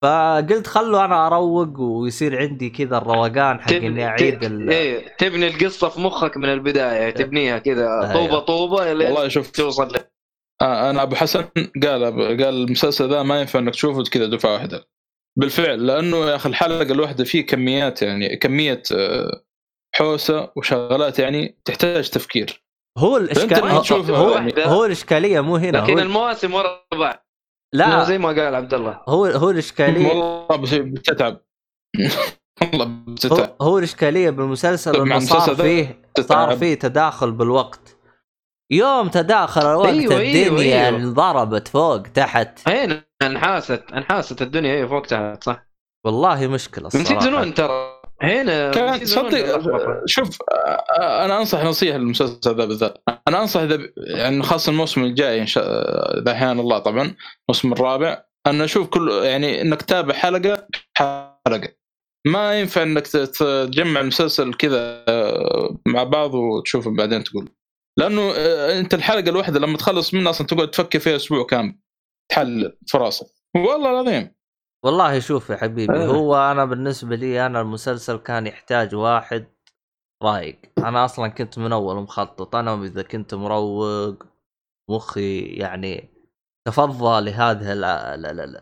فقلت 0.03 0.67
خلوا 0.67 1.05
أنا 1.05 1.27
أروق 1.27 1.81
ويصير 1.81 2.39
عندي 2.39 2.71
كذا 2.71 2.99
الروقان 2.99 3.61
حق 3.61 3.73
إني 3.73 4.07
أعيد 4.07 4.45
ال... 4.45 4.71
إيه 4.71 5.17
تبني 5.19 5.47
القصة 5.47 5.89
في 5.89 6.01
مخك 6.01 6.37
من 6.37 6.53
البداية 6.53 7.11
تبنيها 7.11 7.59
كذا 7.59 7.83
أيوه. 7.83 8.13
طوبة 8.13 8.39
طوبة 8.39 8.77
والله 8.77 9.29
شوف. 9.29 9.51
توصل 9.51 9.97
آه 10.63 10.91
أنا 10.91 11.03
أبو 11.03 11.15
حسن 11.15 11.45
قال 11.83 12.05
قال 12.15 12.43
المسلسل 12.45 13.11
ذا 13.11 13.23
ما 13.23 13.41
ينفع 13.41 13.59
إنك 13.59 13.73
تشوفه 13.73 14.03
كذا 14.03 14.27
دفعة 14.27 14.53
واحدة. 14.53 14.89
بالفعل 15.39 15.87
لأنه 15.87 16.17
يا 16.17 16.37
أخي 16.37 16.49
الحلقة 16.49 16.83
الواحدة 16.93 17.25
فيه 17.25 17.47
كميات 17.47 18.03
يعني 18.03 18.37
كمية 18.37 18.83
آه، 18.93 19.43
حوسة 19.97 20.53
وشغلات 20.57 21.19
يعني 21.19 21.59
تحتاج 21.65 22.11
تفكير. 22.11 22.63
هو 22.99 23.17
الاشكال 23.17 23.49
فأنت 23.49 23.93
لما 23.93 24.17
هو, 24.17 24.25
هو, 24.25 24.35
يعني- 24.35 24.65
هو 24.65 24.85
الإشكالية 24.85 25.41
مو 25.41 25.57
هنا 25.57 25.79
لكن 25.79 25.93
هو... 25.93 25.99
المواسم 25.99 26.55
ورا 26.55 26.81
بعض. 26.95 27.27
لا. 27.75 28.05
زي 28.05 28.19
ما 28.19 28.29
قال 28.29 28.55
عبد 28.55 28.75
الله. 28.75 29.01
هو 29.09 29.27
هو 29.27 29.51
الاشكاليه 29.51 30.09
والله 30.09 30.57
بس- 30.57 30.75
بتتعب. 30.75 31.41
والله 32.63 32.85
هو, 32.85 33.13
بتتعب. 33.15 33.57
هو 33.63 33.79
الإشكالية 33.79 34.31
بالمسلسل 34.31 35.03
مع 35.03 35.17
إنه 35.17 35.25
صار 35.25 35.55
فيه 35.57 36.03
صار. 36.21 36.57
فيه 36.57 36.75
تداخل 36.75 37.33
بالوقت. 37.33 37.97
يوم 38.73 39.09
تداخل 39.09 39.61
الوقت 39.67 39.89
أيوة، 39.89 40.19
أيوة، 40.19 40.47
الدنيا 40.49 40.87
أيوة. 40.87 40.99
انضربت 40.99 41.69
فوق 41.69 42.03
تحت. 42.03 42.69
هين 42.69 43.03
انحاست 43.23 43.85
انحاست 43.95 44.43
الدنيا 44.43 44.75
هي 44.75 44.89
فوق 44.89 45.03
تحت 45.07 45.45
صح. 45.45 45.67
والله 46.07 46.47
مشكلة 46.47 46.91
من 46.95 47.01
الصراحة. 47.01 47.21
season 47.21 47.35
1 47.35 47.55
ترى. 47.55 47.96
هنا 48.23 48.71
كان 48.71 48.93
من 48.93 48.99
season 48.99 49.25
1 49.25 49.35
صدق. 49.63 50.03
شوف 50.07 50.39
أنا 51.01 51.39
أنصح 51.39 51.65
نصيحة 51.65 51.99
للمسلسل 51.99 52.57
ذا 52.57 52.65
بالذات. 52.65 52.99
أنا 53.29 53.41
أنصح 53.43 53.61
إذا 53.61 53.77
ب- 53.77 53.93
يعني 53.97 54.43
خاصة 54.43 54.71
الموسم 54.71 55.05
الجاي 55.05 55.41
إن 55.41 55.47
شاء 55.47 55.65
إذا 56.23 56.33
أحيانا 56.33 56.61
الله 56.61 56.79
طبعا 56.79 57.15
الموسم 57.49 57.73
الرابع 57.73 58.23
أن 58.47 58.61
أشوف 58.61 58.89
كل 58.89 59.11
يعني 59.25 59.63
إنك 59.63 59.83
تتابع 59.83 60.15
حلقة 60.15 60.67
حلقة. 60.99 61.69
ما 62.27 62.61
ينفع 62.61 62.83
إنك 62.83 63.07
تجمع 63.07 64.01
المسلسل 64.01 64.55
كذا 64.55 65.05
آه، 65.09 65.79
مع 65.87 66.05
بعض 66.05 66.35
وتشوفه 66.35 66.97
بعدين 66.97 67.25
تقول. 67.25 67.49
لأنه 67.99 68.33
آه، 68.37 68.81
أنت 68.81 68.95
الحلقة 68.95 69.31
الواحدة 69.31 69.61
لما 69.61 69.77
تخلص 69.77 70.15
منها 70.15 70.31
أصلا 70.31 70.47
تقعد 70.47 70.71
تفكر 70.71 70.99
فيها 70.99 71.17
أسبوع 71.17 71.45
كامل. 71.47 71.79
تحلل 72.33 72.79
في 72.87 72.99
راسك 72.99 73.27
والله 73.57 73.91
العظيم. 73.91 74.36
والله 74.87 75.19
شوف 75.19 75.51
يا 75.51 75.57
حبيبي 75.57 75.97
آه. 76.05 76.07
هو 76.07 76.37
أنا 76.37 76.65
بالنسبة 76.65 77.17
لي 77.17 77.47
أنا 77.47 77.61
المسلسل 77.61 78.17
كان 78.17 78.47
يحتاج 78.47 78.95
واحد 78.95 79.47
رايق. 80.23 80.61
أنا 80.79 81.05
أصلا 81.05 81.29
كنت 81.29 81.59
من 81.59 81.73
أول 81.73 81.97
مخطط 82.03 82.57
أنا 82.57 82.75
إذا 82.85 83.03
كنت 83.03 83.35
مروق 83.35 84.23
مخي 84.91 85.41
يعني 85.41 86.11
تفضى 86.67 87.21
لهذه 87.31 87.73
ال- 87.73 87.85
ال- 87.85 88.41
ال- 88.41 88.61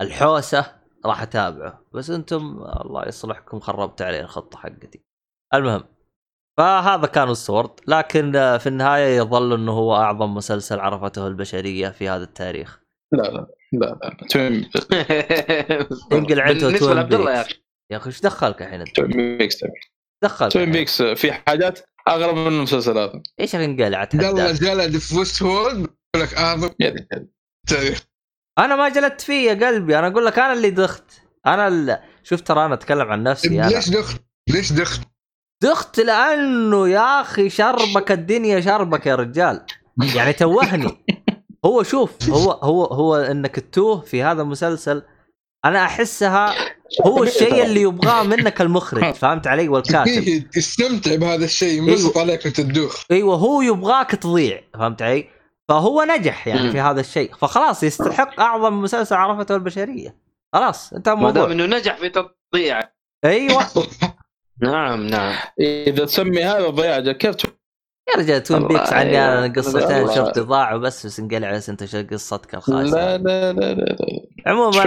الحوسة 0.00 0.66
راح 1.06 1.22
أتابعه. 1.22 1.84
بس 1.92 2.10
أنتم 2.10 2.62
الله 2.84 3.08
يصلحكم 3.08 3.60
خربت 3.60 4.02
علي 4.02 4.20
الخطة 4.20 4.58
حقتي. 4.58 5.04
المهم 5.54 5.84
فهذا 6.58 7.06
كان 7.06 7.30
السورد 7.30 7.70
لكن 7.88 8.32
في 8.58 8.66
النهاية 8.66 9.16
يظل 9.16 9.54
إنه 9.54 9.72
هو 9.72 9.96
أعظم 9.96 10.34
مسلسل 10.34 10.80
عرفته 10.80 11.26
البشرية 11.26 11.88
في 11.88 12.08
هذا 12.08 12.24
التاريخ. 12.24 12.80
لا 13.12 13.22
لا. 13.22 13.46
لا 13.72 13.98
لا 14.02 14.16
توين 14.30 14.52
انقل 16.12 16.40
عنده 16.40 16.66
بالنسبة 16.66 16.78
Twin 16.78 16.96
لعبد 16.96 17.14
الله 17.14 17.32
يا. 17.32 17.40
أخي 17.40 17.54
يا 17.92 17.96
أخي 17.96 18.06
إيش 18.06 18.20
دخلك 18.20 18.62
الحين 18.62 18.80
انت؟ 18.80 18.96
Twin 18.96 19.38
Peaks 19.38 19.64
دخلك 20.22 20.52
Twin. 20.52 20.70
Peaks 20.72 21.02
في 21.02 21.32
حاجات 21.32 21.80
أغرب 22.08 22.36
من 22.36 22.46
المسلسل 22.46 22.98
هذا 22.98 23.22
إيش 23.40 23.54
انقلعت 23.54 24.14
عبد 24.14 24.24
الله؟ 24.24 24.52
جلد 24.52 24.96
في 24.98 25.16
Westworld 25.16 25.72
يقول 25.72 26.26
لك 26.26 26.34
اعظم. 26.34 26.70
تاريخ 27.68 28.04
أنا 28.58 28.76
ما 28.76 28.88
جلدت 28.88 29.20
فيه 29.20 29.50
يا 29.50 29.66
قلبي 29.66 29.98
أنا 29.98 30.06
أقول 30.06 30.26
لك 30.26 30.38
أنا 30.38 30.52
اللي 30.52 30.70
دخت 30.70 31.04
أنا 31.46 31.68
اللي... 31.68 32.02
شوف 32.22 32.40
ترى 32.40 32.64
أنا 32.66 32.74
أتكلم 32.74 33.08
عن 33.08 33.22
نفسي 33.22 33.60
أنا 33.60 33.68
ليش 33.68 33.88
دخت؟ 33.90 34.22
ليش 34.48 34.72
دخت؟ 34.72 35.00
دخت 35.62 36.00
لأنه 36.00 36.88
يا 36.88 37.20
أخي 37.20 37.50
شربك 37.50 38.12
الدنيا 38.12 38.60
شربك 38.60 39.06
يا 39.06 39.14
رجال 39.14 39.66
يعني 40.14 40.32
توهني 40.32 41.04
هو 41.64 41.82
شوف 41.82 42.30
هو 42.30 42.50
هو 42.50 42.84
هو 42.84 43.16
إنك 43.16 43.56
تتوه 43.56 44.00
في 44.00 44.22
هذا 44.22 44.42
المسلسل 44.42 45.02
أنا 45.64 45.84
أحسها 45.84 46.54
هو 47.06 47.22
الشيء 47.22 47.64
اللي 47.64 47.82
يبغاه 47.82 48.22
منك 48.22 48.60
المخرج 48.60 49.14
فهمت 49.22 49.46
علي؟ 49.46 49.68
والكاتب. 49.68 50.08
إيه، 50.28 50.48
استمتع 50.58 51.14
بهذا 51.14 51.44
الشيء 51.44 51.82
ينبسط 51.82 52.18
عليك 52.18 52.44
وأنت 52.44 52.60
تدوخ. 52.60 53.04
أيوه 53.10 53.36
هو 53.36 53.62
يبغاك 53.62 54.10
تضيع 54.10 54.62
فهمت 54.74 55.02
علي؟ 55.02 55.28
فهو 55.68 56.02
نجح 56.02 56.48
يعني. 56.48 56.70
في 56.70 56.80
هذا 56.80 57.00
الشيء. 57.00 57.34
فخلاص 57.34 57.82
يستحق 57.82 58.40
أعظم 58.40 58.82
مسلسل 58.82 59.16
عرفته 59.16 59.54
البشرية. 59.54 60.16
خلاص 60.52 60.92
انت 60.92 61.08
ما 61.08 61.30
دام 61.30 61.50
إنه 61.50 61.66
نجح 61.66 61.96
في 61.96 62.08
تضييع. 62.08 62.80
أيوه. 63.24 63.66
نعم 64.62 65.06
نعم. 65.06 65.36
إذا 65.60 66.04
تسمي 66.04 66.44
هذا 66.44 66.68
ضياع 66.68 67.12
كيف 67.12 67.36
يا 68.08 68.18
رجال 68.22 68.42
Twin 68.42 68.68
Peaks 68.68 68.92
عني 68.92 69.18
أنا. 69.18 69.52
قصتين. 69.52 70.06
شفت 70.14 70.38
ضاعوا 70.38 70.78
بس 70.78 71.06
بس 71.06 71.20
انقلع 71.20 71.52
بس 71.52 71.68
انت 71.68 71.84
شو 71.84 72.02
قصتك 72.10 72.54
لا 72.54 72.58
الخايسة 72.58 73.16
لا 73.16 73.18
لا 73.18 73.52
لا 73.52 73.74
لا 73.74 73.96
عموما؟ 74.46 74.80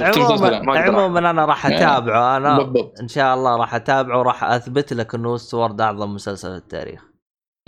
عموما 0.00 0.80
عموما 0.80 1.30
أنا 1.30 1.44
راح 1.44 1.66
إيه. 1.66 1.76
أتابعه 1.76 2.36
أنا 2.36 2.72
إن 3.00 3.08
شاء 3.08 3.34
الله 3.34 3.56
راح 3.56 3.74
أتابعه 3.74 4.18
وراح 4.18 4.44
أثبت 4.44 4.92
لك 4.92 5.14
إنه 5.14 5.36
Westworld 5.36 5.80
أعظم 5.80 6.14
مسلسل 6.14 6.50
في 6.50 6.56
التاريخ 6.56 7.04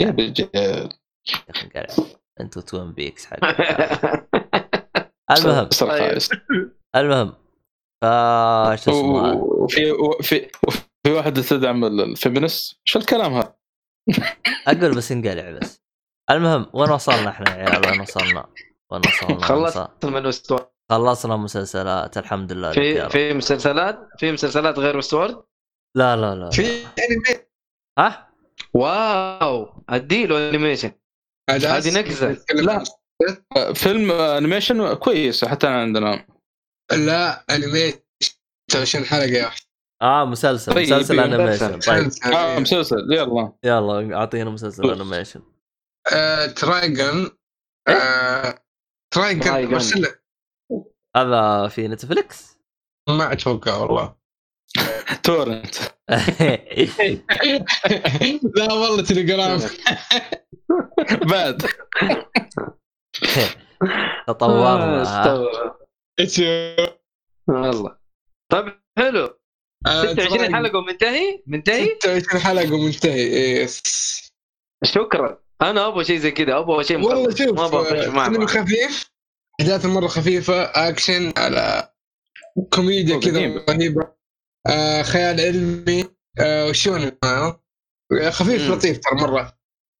يا 0.01 0.11
رجال 0.11 0.49
يا 0.55 1.51
أخي 1.51 1.69
قاعد 1.69 1.91
أنتوا 2.41 2.63
Twin 2.63 2.93
Peaks 2.93 3.27
حق 3.27 3.39
المهم 5.31 5.69
طيب. 5.81 6.19
المهم 6.97 7.33
فا 8.03 8.77
شو 8.77 8.91
اسمه؟ 8.91 9.33
وفي 9.35 9.91
وفي 9.93 10.49
في 11.07 11.13
واحد 11.13 11.43
تدعم 11.43 11.85
ال 11.85 11.95
feminist 11.95 12.81
شو 12.85 12.99
الكلام 12.99 13.33
هذا؟ 13.33 13.56
أقول 14.67 14.95
بس 14.97 15.13
انقلع 15.13 15.51
بس 15.51 15.83
المهم 16.31 16.71
وين 16.73 16.91
وصلنا 16.91 17.29
إحنا 17.29 17.57
يا 17.59 17.71
عيال 17.71 17.87
وين 17.87 18.01
وصلنا؟ 18.01 18.47
وين 18.93 19.03
وصلنا؟ 19.07 19.41
خلصت 19.41 20.05
من 20.05 20.27
Westworld 20.27 20.67
خلصنا 20.91 21.37
مسلسلات 21.37 22.19
الحمد 22.19 22.53
لله 22.53 22.73
في. 22.73 23.09
في 23.09 23.35
مسلسلات 23.35 24.09
في 24.19 24.33
مسلسلات 24.33 24.79
غير 24.79 24.97
Westworld 24.97 25.43
لا 25.97 26.17
لا 26.17 26.35
لا 26.35 26.51
في. 26.51 26.63
انمي 26.83 27.47
ها؟ 27.99 28.33
wow 28.75 29.85
أديله 29.89 30.49
animation 30.51 30.93
هذه 31.51 31.99
نكزة. 31.99 32.45
لا. 32.55 32.85
فيلم 33.75 34.11
animation 34.13 34.95
كويس 34.95 35.45
حتى 35.45 35.67
عندنا 35.67 36.27
لا 36.93 37.45
انمي 37.51 37.93
26 38.71 39.05
حلقه 39.05 39.25
يا 39.25 39.49
أخي. 39.49 39.66
آه 40.03 40.25
مسلسل 40.25 40.75
طيب، 40.75 40.87
مسلسل. 40.93 41.21
animation 41.21 41.79
طيب. 41.79 42.11
آه 42.35 42.59
مسلسل. 42.59 43.13
يلا. 43.13 43.53
يلا 43.65 44.17
أعطينا 44.17 44.51
مسلسل 44.51 44.91
animation 44.91 45.43
آه، 46.13 46.47
Trigun 46.47 47.31
آه، 47.89 48.59
Trigun. 49.15 49.75
ارسل 49.75 50.07
هذا 51.17 51.69
في 51.69 51.89
Netflix 51.89 52.59
ما 53.09 53.33
أتوقع 53.33 53.77
والله. 53.77 54.17
torrent. 55.23 55.75
لا 58.57 58.73
والله 58.73 59.03
تليجرام 59.03 59.61
بعد. 61.31 61.63
تطورنا؟ 64.27 65.03
والله 67.49 67.97
طيب 68.53 68.81
حلو. 68.99 69.25
آه، 69.25 69.36
26 69.87 70.17
Trigun. 70.29 70.55
حلقة 70.57 70.79
ومنتهي 70.79 71.43
منتهي 71.47 71.85
26 72.03 72.41
حلقة 72.43 72.75
ومنتهي 72.75 73.61
yes 73.63 73.83
شكرا 74.85 75.39
أنا 75.63 75.87
أبغى 75.87 76.05
شيء 76.05 76.19
زي 76.19 76.31
كذا 76.31 76.59
أبغى 76.59 76.85
شيء 76.85 76.97
والله. 76.97 77.31
شوف 77.35 77.41
ما 77.53 77.67
أبغى 77.67 78.07
آه،. 78.43 78.47
خفيف 78.47 79.11
احداثه 79.61 79.89
مرة 79.89 80.07
خفيفة 80.07 80.63
أكشن 80.63 81.33
على 81.37 81.93
كوميديا 82.75 83.21
كذا. 83.21 83.65
رهيبة 83.69 84.09
آه 84.67 85.03
خيال 85.03 85.41
علمي 85.41 86.05
آه 86.41 86.67
وشون 86.67 87.13
آه 87.25 87.61
خفيف 88.31 88.63
مم. 88.69 88.75
لطيف 88.75 88.99
ترى 88.99 89.15
مرة 89.21 89.57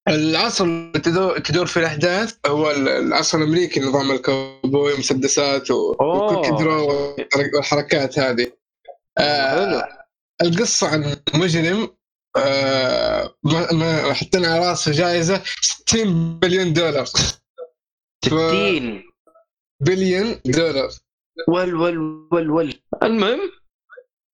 العصر 0.09 0.65
اللي 0.65 0.99
تدور, 1.41 1.67
فيه 1.67 1.81
الأحداث 1.81 2.37
هو 2.47 2.71
العصر 2.71 3.39
الأمريكي 3.39 3.81
نظام 3.81 4.11
الكوبوي 4.11 4.99
مسدسات 4.99 5.71
و- 5.71 5.93
أوه. 6.01 6.33
و 6.33 6.36
quick 6.36 6.51
draw 6.51 6.89
والحركات 7.55 8.19
هذه 8.19 8.53
آه 9.19 9.89
القصة 10.43 10.89
عن 10.89 11.17
مجرم 11.35 11.89
آه 12.37 13.35
ما 13.45 13.73
ما 13.73 14.13
حطينا 14.15 14.49
على 14.49 14.69
راسه 14.69 14.93
جائزة 14.93 15.43
60 15.61 16.39
بليون 16.39 16.73
دولار. 16.73 17.05
60 18.25 19.03
بليون 19.81 20.41
دولار. 20.47 20.89
ول 21.49 21.75
ول 21.75 21.99
ول 22.33 22.51
ول 22.51 22.75
المهم؟ 23.03 23.41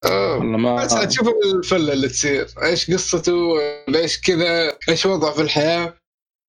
آه، 0.04 0.32
والله 0.36 0.56
ما 0.58 0.84
بس 0.84 0.94
تشوف 0.94 1.28
الفله 1.54 1.92
اللي 1.92 2.08
تصير. 2.08 2.46
إيش 2.62 2.90
قصته؟ 2.90 3.54
ليش 3.88 4.20
كذا؟ 4.20 4.78
إيش 4.88 5.06
وضعه 5.06 5.32
في 5.32 5.42
الحياة؟ 5.42 5.98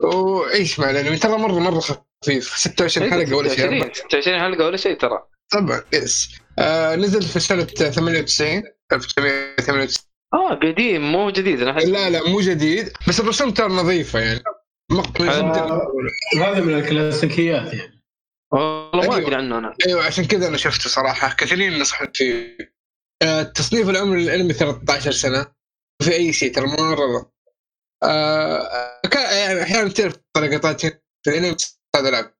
وعيش 0.03 0.79
مع 0.79 0.89
الأنمي؟ 0.89 1.17
ترى 1.17 1.37
مره 1.37 1.59
مرة 1.59 1.79
خفيف. 1.79 2.57
26 2.57 3.11
حلقة 3.11 3.35
ولا 3.35 3.49
شيء. 3.49 3.57
26 3.57 3.93
26 3.93 4.39
حلقة 4.39 4.65
ولا 4.65 4.77
شيء 4.77 4.97
ترى. 4.97 5.23
طبعا 5.51 5.83
يس. 5.93 6.35
آه 6.59 6.95
نزل 6.95 7.21
في 7.21 7.39
سنة 7.39 7.63
98 7.63 8.63
1998 8.93 9.89
آه 10.33 10.53
قديم 10.55 11.11
مو 11.11 11.29
جديد 11.29 11.61
أنا 11.61 11.79
لا 11.79 12.09
لا 12.09 12.29
مو 12.29 12.39
جديد 12.39 12.93
بس 13.07 13.19
الرسوم 13.19 13.51
ترى 13.51 13.67
نظيفة 13.67 14.19
يعني. 14.19 14.43
جدا 15.19 15.79
هذا 16.37 16.59
من 16.59 16.73
الكلاسيكيات 16.73 17.73
يعني. 17.73 18.03
والله 18.53 19.07
ما 19.07 19.15
أيوة. 19.15 19.17
أدري 19.17 19.35
عنه 19.35 19.57
أنا. 19.57 19.75
أيوه 19.87 20.05
عشان 20.05 20.25
كذا 20.25 20.47
أنا 20.47 20.57
شفته 20.57 20.89
صراحة. 20.89 21.35
كثيرين 21.35 21.79
نصحوا 21.79 22.07
فيه. 22.13 22.57
آه، 23.23 23.41
التصنيف 23.41 23.89
العمري 23.89 24.23
للأنمي 24.23 24.53
13 24.53 25.11
سنة. 25.11 25.45
في 26.03 26.13
أي 26.13 26.33
شيء 26.33 26.53
ترى 26.53 26.65
مرة 26.67 27.31
آه 28.03 28.99
يعني 29.13 29.63
أحيانا 29.63 29.89
تعرف 29.89 30.15
طريقات 30.33 30.81
في 30.81 30.99
الأنمي 31.27 31.55
هذا 31.95 32.09
العب 32.09 32.32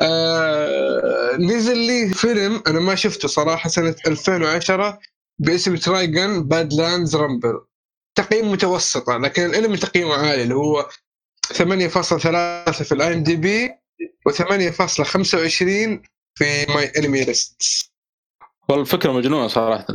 آه 0.00 1.36
نزل 1.36 1.78
لي 1.78 2.14
فيلم 2.14 2.62
أنا 2.66 2.80
ما 2.80 2.94
شفته 2.94 3.28
صراحة 3.28 3.68
سنة 3.68 3.94
2010 4.06 4.98
باسم 5.38 5.76
Trigun 5.76 6.42
Badlands 6.48 7.16
Rumble. 7.16 7.60
تقييم 8.14 8.52
متوسطة 8.52 9.16
لكن 9.18 9.44
الانمي 9.44 9.76
تقييمه 9.76 10.14
عالي 10.14 10.42
اللي 10.42 10.54
هو 10.54 10.88
8.3 11.52 11.62
في 12.82 12.92
ال 12.92 13.14
IMDb 13.14 13.68
و8.25 14.28 16.00
في 16.34 16.66
MyAnimeList 16.68 17.92
والله 18.68 18.82
الفكرة 18.82 19.12
مجنونة 19.12 19.48
صراحة. 19.48 19.86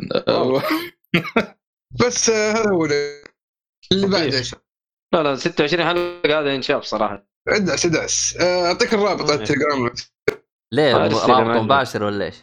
بس 2.06 2.30
آه، 2.30 2.52
هذا 2.52 2.72
هو 2.72 2.86
اللي 2.86 4.08
بعده. 4.08 4.44
لا 5.14 5.24
لا 5.24 5.36
26 5.36 5.86
حلقة 5.86 6.40
هذا 6.40 6.56
انشاف 6.56 6.84
صراحة 6.84 7.33
ادعس 7.48 7.86
ادعس 7.86 8.38
آه، 8.42 8.68
أعطيك 8.68 8.94
الرابط 8.94 9.32
على 9.32 9.44
التليجرام. 9.44 9.92
ليه؟ 10.74 10.98
رابط. 10.98 11.64
مباشر 11.64 12.04
ولا 12.04 12.26
إيش؟ 12.26 12.36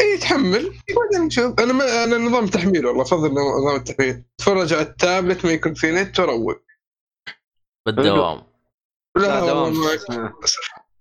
اي 0.00 0.18
تحمل 0.18 0.62
بعدين 0.96 1.26
نشوف. 1.26 1.60
أنا 1.60 1.72
ما 1.72 2.04
أنا 2.04 2.18
نظام 2.18 2.46
تحميل 2.46 2.86
والله 2.86 3.02
افضل 3.02 3.30
نظام 3.30 3.76
التحميل. 3.76 4.24
تفرج 4.38 4.72
على 4.72 4.82
التابلت 4.82 5.44
ما 5.44 5.52
يكون 5.52 5.74
في 5.74 5.92
نت 5.92 6.20
وروق. 6.20 6.62
بالدوام. 7.86 8.42
لا 9.16 9.40
دوام. 9.40 9.62
والله 9.62 9.94
آه. 10.10 10.34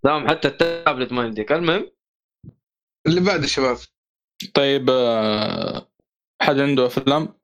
دوام 0.04 0.28
حتى 0.28 0.48
التابلت 0.48 1.12
ما 1.12 1.26
يمديك 1.26 1.52
المهم؟ 1.52 1.92
اللي 3.08 3.22
بعده 3.22 3.48
شباب. 3.48 3.78
طيب 4.54 4.90
آه، 4.90 5.88
حد 6.42 6.60
عنده 6.60 6.86
أفلام؟ 6.86 7.40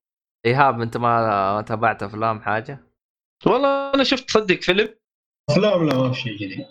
إيهاب 0.45 0.81
أنت 0.81 0.97
ما 0.97 1.53
ما 1.55 1.61
تابعت 1.61 2.03
أفلام 2.03 2.41
حاجة؟ 2.41 2.79
والله 3.45 3.93
أنا 3.93 4.03
شفت 4.03 4.31
صدق 4.31 4.61
فيلم. 4.61 5.00
افلام 5.51 5.89
لا 5.89 5.97
ما 5.97 6.11
في 6.11 6.21
شيء 6.21 6.35
جديد. 6.35 6.65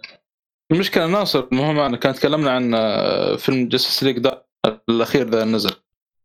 المشكلة 0.72 1.06
ناصر 1.06 1.46
مو 1.52 1.62
هو 1.62 1.72
معنا 1.72 1.96
كان 1.96 2.14
تكلمنا 2.14 2.50
عن 2.50 2.74
آه، 2.74 3.36
فيلم 3.36 3.68
Justice 3.68 4.02
League 4.02 4.18
Dark 4.18 4.46
الأخير 4.88 5.30
ذا 5.30 5.44
نزل. 5.44 5.70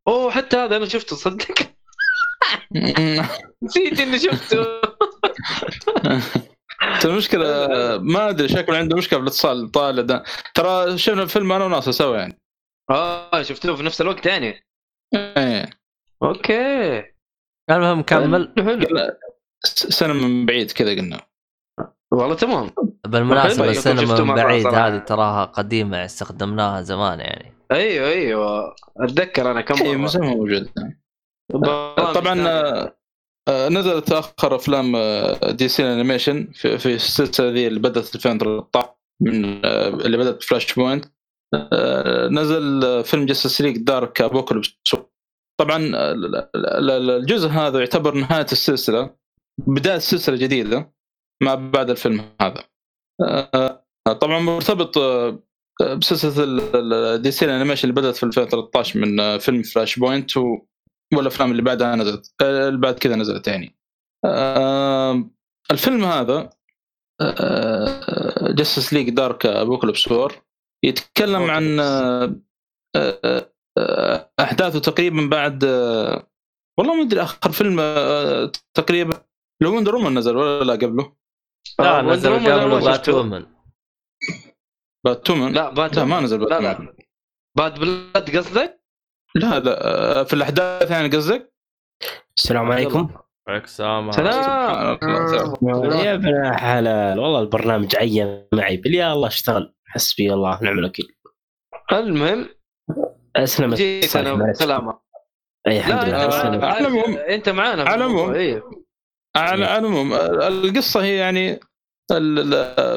أوه 0.07 0.31
حتى 0.31 0.57
هذا 0.57 0.77
أنا 0.77 0.85
شفته 0.85 1.15
صدق. 1.15 1.45
نسيت 3.63 3.99
إني 3.99 4.19
شفته. 4.19 4.65
المشكلة 7.05 7.45
آه، 7.47 7.97
ما 7.97 8.29
أدري 8.29 8.47
شكله 8.47 8.77
عنده 8.77 8.97
مشكلة 8.97 9.19
في 9.19 9.23
الاتصال 9.23 9.71
طالع 9.71 10.01
ده. 10.01 10.23
ترى 10.55 10.97
شفنا 10.97 11.23
الفيلم 11.23 11.51
أنا 11.51 11.65
وناصر 11.65 11.91
سوا 11.91 12.17
يعني. 12.17 12.39
آه 12.89 13.41
شفته 13.41 13.75
في 13.75 13.83
نفس 13.83 14.01
الوقت 14.01 14.25
يعني. 14.25 14.65
إيه. 15.15 15.69
أوكي. 16.23 17.03
المهم 17.69 18.01
كمل. 18.01 18.53
سنة 19.63 20.13
من 20.13 20.45
بعيد 20.45 20.71
كذا 20.71 20.91
قلنا. 20.91 21.21
والله 22.15 22.35
تمام. 22.35 22.69
بالمناسبة 23.07 23.63
حلو، 23.63 23.71
السينما 23.71 24.01
شفته 24.01 24.23
من 24.23 24.35
بعيد. 24.35 24.67
هذه 24.67 24.97
تراها 24.97 25.45
قديمة 25.45 26.05
استخدمناها 26.05 26.81
زمان 26.81 27.19
يعني. 27.19 27.53
أيوه 27.71 28.07
أيوه. 28.07 28.75
أتذكر 28.97 29.51
أنا 29.51 29.61
كم 29.61 29.75
اي 29.75 29.89
مرة. 29.89 29.97
من 29.97 30.07
زمان 30.07 30.29
موجود. 30.29 30.69
طبعا. 32.13 32.47
آه، 32.47 32.97
آه، 33.47 33.69
نزلت 33.69 34.11
اخر 34.11 34.55
أفلام 34.55 34.95
آه، 34.95 35.51
DC 35.51 35.93
animation 35.93 36.51
في, 36.53 36.77
في 36.77 36.93
السلسلة 36.95 37.49
ذي 37.49 37.67
اللي 37.67 37.79
بدأت 37.79 38.15
2013 38.15 38.89
من 39.21 39.65
آه، 39.65 39.87
اللي 39.87 40.17
بدأت 40.17 40.43
Flashpoint. 40.43 41.05
نزل 42.31 42.81
فيلم 43.03 43.25
Justice 43.25 43.61
League 43.61 43.77
Dark 43.77 44.21
Apokolips. 44.21 44.69
طبعا 45.59 45.77
ال- 45.77 45.95
ال- 46.35 46.89
ال- 46.89 47.09
الجزء 47.09 47.49
هذا 47.49 47.79
يعتبر 47.79 48.13
نهاية 48.13 48.45
السلسلة 48.51 49.15
بداية 49.67 49.97
سلسله 49.97 50.35
جديدة. 50.35 50.94
ما 51.43 51.55
بعد 51.55 51.89
الفيلم 51.89 52.35
هذا. 52.41 52.63
آه، 53.21 53.83
طبعا 54.21 54.39
مرتبط 54.39 54.97
آه، 54.97 55.39
بسلسلة 55.81 57.15
DC 57.15 57.31
ال 57.31 57.45
animation 57.45 57.89
اللي 57.89 58.01
بدأت 58.01 58.15
في 58.15 58.23
2013 58.23 58.99
من 58.99 59.19
آه، 59.19 59.37
فيلم 59.37 59.63
Flashpoint 59.63 60.31
والافلام 61.13 61.51
اللي 61.51 61.61
بعدها 61.61 61.95
نزلت 61.95 62.33
اللي 62.41 62.79
بعد 62.79 62.93
كذا 62.99 63.15
نزلت 63.15 63.47
يعني. 63.47 63.75
الفيلم 65.71 66.03
هذا 66.03 66.49
Justice 68.41 68.93
League 68.93 69.09
Dark 69.09 69.45
Apokolips 69.45 70.11
War 70.11 70.33
يتكلم. 70.85 71.41
عن 71.51 71.79
أحداثه 74.39 74.79
تقريبا 74.79 75.27
بعد 75.31 75.63
والله 76.77 76.95
ما 76.95 77.01
أدري 77.01 77.21
آخر 77.21 77.51
فيلم 77.51 77.79
تقريبا 78.73 79.25
لو 79.61 79.75
وندر 79.75 79.95
وومن 79.95 80.17
نزل 80.17 80.37
ولا 80.37 80.63
لا 80.63 80.73
قبله. 80.73 81.24
لا 81.79 81.99
آه، 81.99 82.01
نزل 82.01 82.33
أنا 82.33 82.65
ما 82.67 82.73
قبل 82.75 82.85
بات 82.85 82.95
شفته. 82.95 83.13
وومن. 83.15 83.45
باتومن؟ 85.05 85.51
لا 85.53 85.69
باد 85.69 85.95
لا 85.95 86.03
ما 86.05 86.19
نزل 86.19 86.41
لا 86.41 86.59
باتومن 86.59 86.85
لا 86.85 86.93
باد 87.57 87.79
بلاد 87.79 88.37
قصدك؟ 88.37 88.81
لا 89.35 89.59
لا 89.59 89.87
آه، 90.19 90.23
في 90.23 90.33
الأحداث 90.33 90.91
يعني 90.91 91.09
قصدك؟ 91.09 91.53
السلام 92.37 92.71
عليكم. 92.71 93.09
عليك 93.47 93.63
السلام. 93.63 94.11
سلام. 94.11 94.97
يا 95.91 96.13
ابن 96.13 96.53
حلال 96.53 97.19
والله 97.19 97.39
البرنامج 97.39 97.95
عين 97.95 98.47
معي. 98.53 98.77
بل 98.77 98.95
يا 98.95 99.13
الله 99.13 99.27
اشتغل. 99.27 99.75
حسبي 99.85 100.33
الله. 100.33 100.59
ونعم 100.61 100.79
الوكيل. 100.79 101.15
المهم. 101.91 102.49
أسلم. 103.35 103.73
جيت 103.73 104.15
أنا. 104.15 104.53
سلامة 104.53 104.99
أي 105.67 105.77
الحمد 105.79 106.03
لا 106.03 106.05
لله. 106.05 106.27
أسلم. 106.27 107.13
لا 107.13 107.35
أنت 107.35 107.49
معانا. 107.49 107.83
على 107.83 108.05
العموم. 108.05 108.33
إيه. 109.35 109.41
على 109.41 109.65
على 109.65 109.79
العموم 109.79 110.13
القصة 110.13 111.03
هي 111.03 111.15
يعني 111.15 111.59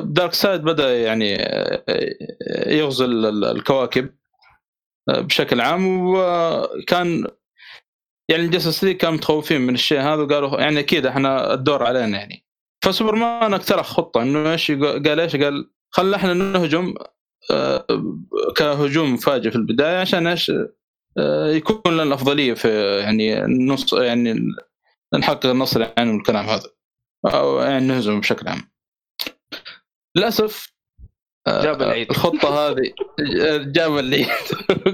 Darkseid 0.03 0.63
بدأ 0.63 0.99
يعني 0.99 1.37
آه، 1.43 1.85
يغزو 2.69 3.05
ال- 3.05 3.27
ال- 3.27 3.45
الكواكب 3.45 4.11
آه، 5.09 5.21
بشكل 5.21 5.61
عام 5.61 6.01
وكان 6.15 7.27
يعني 8.31 8.45
ال 8.45 8.50
Justice 8.50 8.85
League 8.85 8.97
كانوا 8.97 9.15
متخوفين 9.17 9.61
من 9.61 9.75
الشيء 9.75 10.01
هذا 10.01 10.23
وقالوا 10.23 10.61
يعني 10.61 10.81
أكيد 10.81 11.07
إحنا 11.07 11.55
الدور 11.55 11.83
علينا 11.83 12.19
يعني. 12.19 12.45
فسوبرمان 12.85 13.55
اقترح 13.55 13.87
خطة 13.87 14.23
إنه 14.23 14.53
إيش 14.53 14.71
قال 14.73 15.21
إيش؟ 15.21 15.37
قال 15.37 15.71
خلنا 15.91 16.17
إحنا 16.17 16.35
نهجم 16.35 16.95
آه، 17.51 17.87
كهجوم 18.57 19.15
مفاجئ 19.15 19.51
في 19.51 19.57
البداية 19.57 19.99
عشان 20.01 20.27
إيش؟ 20.27 20.53
يكون 21.49 21.93
لنا 21.95 22.03
الافضليه 22.03 22.55
في 22.55 22.99
يعني 23.01 23.45
النص 23.45 23.93
يعني 23.93 24.41
نحقق 25.15 25.47
النصر 25.47 25.81
يعني 25.81 26.11
والكلام 26.11 26.47
هذا. 26.47 26.71
أو 27.27 27.61
يعني 27.61 27.87
نهزم 27.87 28.21
بشكل 28.21 28.49
عام. 28.49 28.71
للأسف 30.17 30.73
آه، 31.47 31.63
جاب 31.63 31.83
العيد. 31.83 32.11
الخطة 32.11 32.49
هذه 32.49 32.93
جاب 33.59 33.99
العيد. 33.99 34.27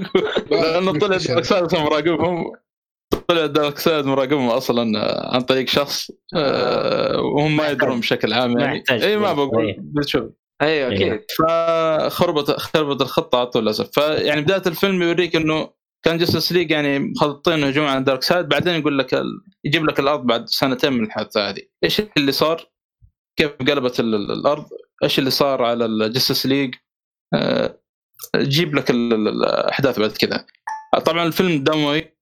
لأنه 0.51 0.99
طلع 0.99 1.17
Darkseid 1.17 1.75
مراقبهم. 1.75 2.51
طلع 3.27 3.45
Darkseid 3.45 4.05
مراقبهم 4.05 4.49
أصلا 4.49 4.99
آه، 4.99 5.35
عن 5.35 5.41
طريق 5.41 5.67
شخص 5.67 6.11
آه، 6.35 7.17
وهم 7.21 7.55
ما 7.55 7.69
يدرون 7.69 7.99
بشكل 7.99 8.33
عام 8.33 8.59
يعني. 8.59 8.83
اي 8.91 9.17
ما. 9.17 9.33
بقول. 9.33 9.65
إيه. 9.65 9.75
بتشوف 9.79 10.23
أيوه 10.61 10.91
إيه. 10.91 10.95
أكيد 10.95 11.25
فخربت 11.39 12.51
خربت 12.51 13.01
الخطة 13.01 13.37
على 13.37 13.47
طول 13.47 13.63
للأسف. 13.63 13.91
فيعني 13.91 14.41
بداية 14.41 14.61
الفيلم 14.67 15.01
يوريك 15.01 15.35
إنه 15.35 15.69
كان 16.05 16.17
Justice 16.17 16.51
League 16.51 16.71
يعني 16.71 16.99
مخططين 16.99 17.63
هجوم 17.63 17.85
على 17.85 18.03
Darkseid 18.03 18.47
بعدين 18.47 18.73
يقول 18.73 18.99
لك 18.99 19.13
ال... 19.13 19.41
يجيب 19.63 19.85
لك 19.85 19.99
الأرض 19.99 20.25
بعد 20.25 20.49
سنتين 20.49 20.93
من 20.93 21.03
الحادثه 21.03 21.49
هذه. 21.49 21.61
إيش 21.83 22.01
اللي 22.17 22.31
صار؟ 22.31 22.69
كيف 23.39 23.51
قلبت 23.51 23.99
ال... 23.99 24.15
ال- 24.15 24.31
الأرض؟ 24.31 24.65
إيش 25.03 25.19
اللي 25.19 25.29
صار 25.29 25.63
على 25.63 25.85
ال 25.85 25.93
Justice 25.93 26.45
League. 26.45 26.75
جيب 28.35 28.75
لك 28.75 28.89
ال... 28.89 29.13
ال- 29.13 29.27
الأحداث 29.27 29.99
بعد 29.99 30.11
كذا. 30.11 30.45
طبعا 31.05 31.25
الفيلم 31.25 31.63
دموي 31.63 32.15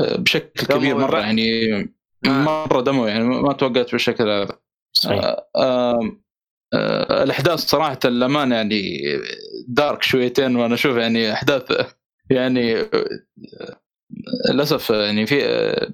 آه، 0.00 0.16
بشكل 0.16 0.66
دموي 0.66 0.80
كبير 0.80 0.98
مره. 0.98 1.18
يعني 1.18 1.72
آه. 2.26 2.28
مرة 2.28 2.80
دموي 2.80 3.10
يعني 3.10 3.24
ما 3.24 3.52
توقعت 3.52 3.92
بالشكل 3.92 4.28
هذا. 4.28 4.58
آه، 5.56 6.18
الأحداث 7.10 7.58
صراحة 7.58 7.98
للأمانة 8.04 8.56
يعني 8.56 9.00
dark 9.68 10.02
شويتين 10.02 10.56
وأنا 10.56 10.74
أشوف 10.74 10.96
يعني 10.96 11.32
أحداث 11.32 11.92
يعني 12.30 12.74
للأسف 14.50 14.90
يعني 14.90 15.26
في 15.26 15.36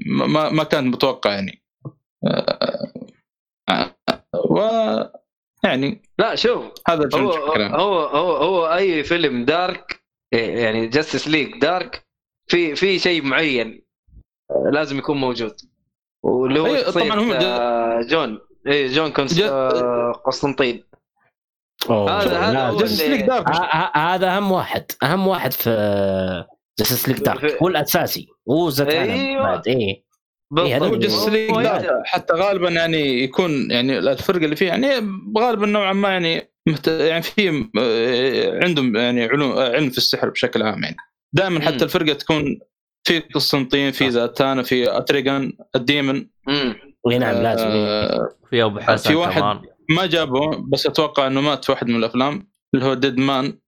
ما 0.07 0.51
ما 0.51 0.65
كان 0.65 0.87
متوقع 0.87 1.35
يعني. 1.35 1.63
و 4.51 4.61
يعني 5.65 6.03
لا 6.19 6.35
شوف 6.35 6.65
هذا 6.89 7.09
هو. 7.15 7.33
هو 7.33 7.99
هو 7.99 8.37
هو 8.37 8.75
أي 8.75 9.03
فيلم 9.03 9.45
دارك 9.45 10.03
يعني 10.33 10.87
Justice 10.87 11.29
League 11.29 11.59
Dark 11.59 12.07
في 12.51 12.75
في 12.77 12.99
شيء 12.99 13.23
معين 13.23 13.83
لازم 14.73 14.99
يكون 14.99 15.17
موجود. 15.17 15.57
واللي 16.23 16.61
هو 16.61 16.91
طبعاً 16.91 17.21
هم 17.21 17.33
آه، 17.33 18.03
جون. 18.03 18.39
اي 18.67 18.87
جون 18.87 19.13
Cons... 19.13 19.41
آه، 19.41 20.13
قسطنطين. 20.13 20.85
هذا- 21.91 22.39
هذا 22.39 22.53
لا، 22.53 22.69
هو 22.69 22.77
Justice 22.79 23.03
اللي- 23.03 23.17
League 23.17 23.27
Dark 23.27 23.49
ه- 23.49 23.53
ه- 23.53 23.97
هذا 24.15 24.37
أهم 24.37 24.53
واحد 24.53 24.85
أهم 25.03 25.27
واحد 25.27 25.53
في 25.53 26.45
Justice 26.79 27.09
League 27.09 27.19
Dark 27.19 27.39
في- 27.49 27.57
هو 27.63 27.69
الأساسي 27.69 28.27
هو. 29.39 29.43
بعد 29.43 29.69
إيه 29.69 30.05
بالضبط. 30.51 30.73
هذا 30.73 30.87
هو 30.87 30.97
Justice 30.97 31.29
League 31.29 31.51
Dark. 31.51 31.91
حتى 32.05 32.35
غالبا 32.35 32.69
يعني 32.71 33.23
يكون 33.25 33.71
يعني 33.71 33.99
الفرقه 33.99 34.45
اللي 34.45 34.57
فيه 34.57 34.67
يعني 34.69 34.89
غالبا 35.39 35.67
نوعا 35.67 35.93
ما 35.93 36.09
يعني 36.09 36.51
مهت... 36.67 36.89
يعني 36.89 37.23
في 37.23 37.69
آه، 37.81 38.65
عندهم 38.65 38.97
يعني 38.97 39.25
علوم 39.25 39.51
آه، 39.53 39.73
علم 39.73 39.91
في 39.91 39.99
السحر 39.99 40.29
بشكل 40.31 40.63
عام 40.63 40.83
يعني 40.83 40.97
دائما. 41.33 41.61
حتى 41.61 41.85
الفرقة 41.85 42.13
تكون 42.13 42.59
في 43.05 43.19
قسطنطين 43.19 43.91
في 43.93 44.11
زاتانا 44.11 44.63
في 44.63 44.97
اتريجان 44.97 45.53
الديمن. 45.77 46.27
إي 47.11 47.19
نعم 47.19 47.43
لازم 47.43 47.67
إيه. 47.67 47.87
آه 47.87 48.29
في 48.51 48.65
أبو 48.65 48.79
حسن 48.81 49.11
في 49.11 49.17
واحد- 49.17 49.41
كمان 49.41 49.61
ما 49.91 50.07
جابه 50.07 50.57
بس 50.57 50.87
أتوقع 50.87 51.27
إنه 51.27 51.41
مات 51.41 51.65
في 51.65 51.73
واحد 51.73 51.89
من 51.89 51.97
الأفلام 51.97 52.51
اللي 52.75 52.87
هو 52.87 52.95
ديد 52.95 53.19
مان 53.19 53.59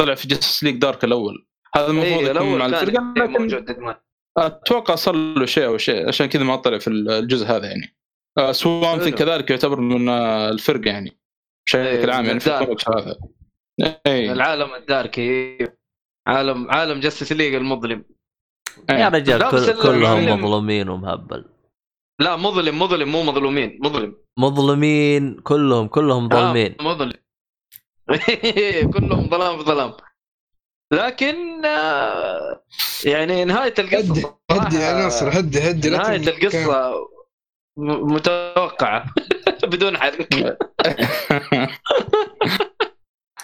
طلع 0.00 0.14
في 0.14 0.28
جاستس 0.28 0.64
ليج 0.64 0.76
دارك 0.76 1.04
الأول. 1.04 1.46
هذا 1.76 1.86
المفروض 1.86 2.12
اي 2.12 2.24
يكون 2.24 2.30
الأول 2.30 2.58
مع 2.58 2.66
الفرقة 2.66 3.14
لكن 3.16 3.32
موجود 3.32 3.64
ديدمان. 3.64 3.94
أتوقع 4.38 4.94
صار 4.94 5.14
له 5.14 5.46
شيء 5.46 5.66
أو 5.66 5.78
شيء 5.78 6.08
عشان 6.08 6.26
كذا 6.26 6.44
ما 6.44 6.56
طلع 6.56 6.78
في 6.78 6.90
الجزء 6.90 7.46
هذا 7.46 7.66
يعني. 7.66 7.96
آه 8.38 8.52
سوام 8.52 9.00
حلو. 9.00 9.10
كذلك 9.10 9.50
يعتبر 9.50 9.80
من 9.80 10.08
آه، 10.08 10.50
الفرقة 10.50 10.88
يعني 10.88 11.18
بشكل 11.66 11.80
إيه، 11.80 12.12
عام 12.12 12.24
يعني 12.24 12.40
في 12.40 12.50
هذا. 12.50 13.16
اي 14.06 14.32
العالم 14.32 14.74
ال 14.74 14.88
dark 14.88 15.44
اي 15.44 15.58
عالم 16.26 16.70
عالم 16.70 17.00
Justice 17.00 17.32
League 17.32 17.54
المظلم. 17.54 18.04
يا 18.90 19.08
رجال 19.08 19.50
كل 19.50 19.82
كلهم 19.82 20.40
مظلومين 20.40 20.88
ومهبل. 20.88 21.44
لا 22.20 22.36
مظلم 22.36 22.78
مظلم 22.78 23.08
مو 23.08 23.22
مظلومين 23.22 23.78
مظلم. 23.82 24.16
مظلمين 24.38 25.40
كلهم 25.40 25.88
كلهم 25.88 26.28
ظالمين. 26.28 26.74
آه 26.80 26.84
مظلم. 26.84 27.12
كلهم 28.94 29.28
ظلام 29.30 29.58
في 29.58 29.64
ظلام. 29.64 29.92
لكن 30.92 31.64
آه، 31.64 32.62
يعني 33.04 33.44
نهاية 33.44 33.74
القصة 33.78 34.38
هدي 34.50 34.66
هدي 34.66 34.76
يا 34.76 34.92
ناصر 34.92 35.38
هدي 35.38 35.70
هدي 35.70 35.90
لا 35.90 35.98
نهاية 35.98 36.18
تبني 36.18 36.32
كلام. 36.50 36.64
القصة 36.64 36.92
م- 37.78 38.12
متوقعة. 38.14 39.06
بدون 39.72 39.98
حرق. 39.98 40.28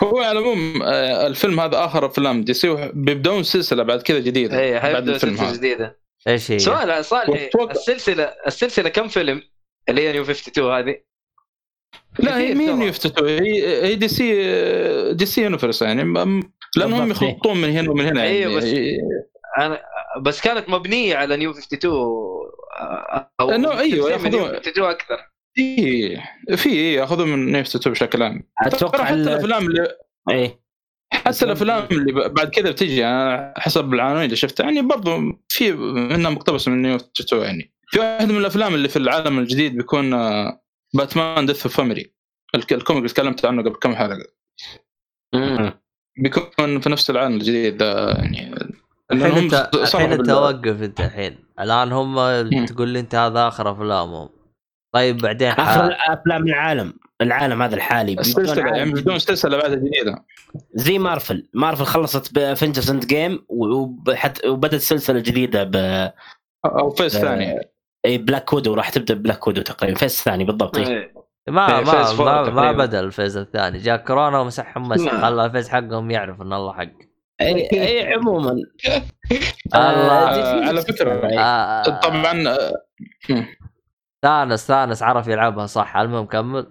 هو 0.02 0.18
على 0.18 0.38
العموم 0.38 0.82
آه، 0.82 1.26
الفيلم 1.26 1.60
هذا 1.60 1.84
آخر 1.84 2.06
أفلام 2.06 2.44
دي 2.44 2.54
سي 2.54 2.90
بيبدون 2.94 3.42
سلسلة 3.42 3.82
بعد 3.82 4.02
كذا 4.02 4.18
جديدة. 4.18 4.58
اي 4.60 4.92
بعد 4.92 5.08
الفيلم 5.08 5.34
هذا. 5.36 5.52
جديدة. 5.56 6.01
إيش 6.28 6.50
هي؟ 6.50 6.58
سؤال 6.58 7.04
صالح 7.04 7.50
السلسلة 7.70 8.24
السلسلة 8.46 8.88
كم 8.88 9.08
فيلم؟ 9.08 9.42
اللي 9.88 10.08
هي 10.08 10.12
نيو 10.12 10.22
52 10.22 10.72
هذه. 10.72 10.96
لا 12.18 12.38
هي 12.38 12.54
مين 12.54 12.78
ترى. 12.78 12.88
يفتتوا 12.88 13.28
هي 13.28 13.82
هي 13.86 13.94
دي 13.94 14.08
سي 14.08 15.12
دي 15.12 15.26
سي 15.26 15.42
يونيفرس 15.42 15.82
يعني. 15.82 16.02
لانهم. 16.76 17.10
يخطون 17.10 17.56
من 17.60 17.68
هنا 17.70 17.90
ومن 17.90 18.04
هنا 18.06 18.20
بس- 18.56 18.64
يعني 18.64 18.98
أنا 19.58 19.80
بس 20.20 20.40
كانت 20.40 20.68
مبنية 20.68 21.16
على 21.16 21.36
نيو 21.36 21.50
52 21.50 21.92
أو 23.40 23.50
إنه 23.50 23.78
أيوة، 23.80 24.18
من 24.18 24.30
New 24.30 24.40
ياخذون- 24.40 24.54
52 24.54 24.84
أكثر. 24.90 25.16
في 25.54 26.20
في 26.56 26.94
ياخذون 26.94 27.28
من 27.28 27.54
يفتتوا 27.54 27.92
بشكل 27.92 28.22
عام. 28.22 28.48
أتوقع 28.66 28.98
ترى 28.98 29.06
حتى 29.06 29.14
ال- 29.14 29.28
الأفلام 29.28 29.66
اللي 29.66 29.96
إيه. 30.30 30.61
حتى 31.12 31.44
الأفلام 31.44 31.86
اللي 31.90 32.12
ب- 32.12 32.34
بعد 32.34 32.48
كذا 32.50 32.70
بتجي 32.70 33.06
أنا 33.06 33.54
حسب 33.56 33.94
العناوين 33.94 34.24
اللي 34.24 34.36
شفتها 34.36 34.64
يعني 34.64 34.82
برضو 34.82 35.18
في 35.48 35.72
منها 35.72 36.30
مقتبسه 36.30 36.70
من 36.70 36.82
New 36.82 36.96
52 36.96 37.42
يعني. 37.42 37.72
في 37.88 37.98
واحد 37.98 38.28
من 38.32 38.36
الأفلام 38.38 38.74
اللي 38.74 38.88
في 38.88 38.96
العالم 38.96 39.38
الجديد 39.38 39.76
بيكون 39.76 40.14
آه، 40.14 40.62
Batman 40.94 41.46
Death 41.46 41.62
of 41.66 41.76
Family 41.76 42.12
ال 42.54 42.60
comic 42.60 42.90
اللي 43.02 43.08
تكلمت 43.08 43.44
عنه 43.44 43.62
قبل 43.62 43.74
كم 43.74 43.94
حلقة. 43.94 44.26
بيكون 46.18 46.80
في 46.80 46.88
نفس 46.88 47.10
العالم 47.10 47.34
الجديد 47.34 47.76
ده 47.76 48.10
يعني. 48.10 48.54
الحين 49.12 49.32
انت 49.44 49.70
الحين 49.74 50.12
أنت 50.12 50.30
وقف 50.30 50.82
أنت 50.82 51.00
الحين. 51.00 51.38
الآن 51.60 51.92
هم 51.92 52.14
تقول 52.66 52.88
لي 52.88 53.00
أنت 53.00 53.14
هذا 53.14 53.48
آخر 53.48 53.72
أفلامهم. 53.72 54.28
طيب 54.94 55.16
بعدين 55.18 55.48
آخر 55.48 55.96
أفلام 56.08 56.42
العالم. 56.42 56.92
العالم 57.22 57.62
هذا 57.62 57.74
الحالي 57.74 58.12
السلسلة 58.12 58.76
يعني 58.76 58.90
بدون. 58.92 59.18
سلسلة 59.18 59.56
بعد 59.56 59.70
جديده 59.70 60.24
زي 60.74 60.98
مارفل. 60.98 61.48
مارفل 61.54 61.84
خلصت 61.84 62.34
بافنجرز 62.34 62.90
اند 62.90 63.06
جيم 63.06 63.44
وبدت 63.48 64.74
سلسلة 64.74 65.20
جديدة 65.20 65.64
ب 65.64 65.76
أو 66.64 66.90
فيس 66.90 67.16
ثاني 67.16 67.60
إي 68.06 68.18
بلاك 68.18 68.52
وودو 68.52 68.74
راح 68.74 68.88
تبدأ 68.88 69.14
بلاك 69.14 69.46
وودو 69.46 69.62
تقريبا. 69.62 69.98
فيس 69.98 70.18
الثاني 70.18 70.44
بالضبط. 70.44 70.78
إيه. 70.78 71.12
ما 71.48 71.78
إيه، 71.78 71.84
ما 71.84 72.12
ما, 72.12 72.50
ما. 72.50 72.72
بدأ 72.72 73.00
الفيز 73.00 73.36
الثاني. 73.36 73.78
جاء 73.78 73.96
كورونا 73.96 74.38
ومسحهم 74.38 74.88
مسح 74.88 75.12
لا. 75.14 75.20
خلى 75.20 75.44
الفيز 75.46 75.68
حقهم 75.68 76.10
يعرف 76.10 76.42
إن 76.42 76.52
الله 76.52 76.72
حق. 76.72 76.88
إي 77.40 77.68
إي 77.72 78.14
عموما. 78.14 78.50
الله. 79.74 80.12
آه، 80.28 80.64
على 80.68 80.82
فكرة. 80.82 81.12
آه، 81.38 82.00
طبعا 82.00 82.48
آه، 82.48 82.82
Thanos 84.22 84.66
Thanos 84.66 85.02
عرف 85.02 85.28
يلعبها 85.28 85.66
صح. 85.66 85.96
المهم 85.96 86.26
كمل. 86.26 86.66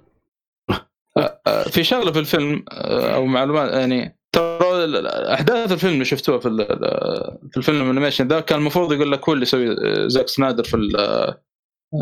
في 1.72 1.84
شغلة 1.84 2.12
في 2.12 2.20
الفيلم 2.20 2.66
آه، 2.72 3.16
أو 3.16 3.26
معلومات 3.26 3.72
يعني 3.72 4.18
ترى 4.36 5.08
أحداث 5.34 5.72
الفيلم 5.72 5.94
اللي 5.94 6.06
شفتوها 6.06 6.40
في 6.40 6.50
في 7.52 7.58
الفيلم 7.58 7.82
ال 7.82 7.86
animation 7.86 8.28
ذا 8.28 8.40
كان 8.40 8.60
المفروض 8.60 8.94
يقول 8.94 9.12
لك 9.12 9.30
هو 9.30 9.34
اللي 9.34 9.44
يسوي 9.44 9.72
آه، 9.72 10.08
Zack 10.08 10.28
Snyder 10.28 10.64
في 10.64 10.74
ال- 10.74 10.98
آه، 11.00 11.42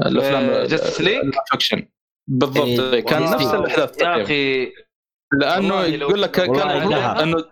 الأفلام 0.05 0.43
آه، 0.49 0.67
League؟ 0.67 1.25
ال 1.37 1.42
live 1.42 1.59
action 1.59 1.85
بالضبط 2.27 2.79
إيه، 2.93 2.99
كان 2.99 3.21
والله. 3.23 3.35
نفس 3.35 3.53
الأحداث 3.53 4.01
يا 4.01 4.21
أخي 4.23 4.71
لأنه 5.39 5.81
يقول 5.83 6.21
لك 6.21 6.31
كان. 6.31 6.55
إنه 7.19 7.43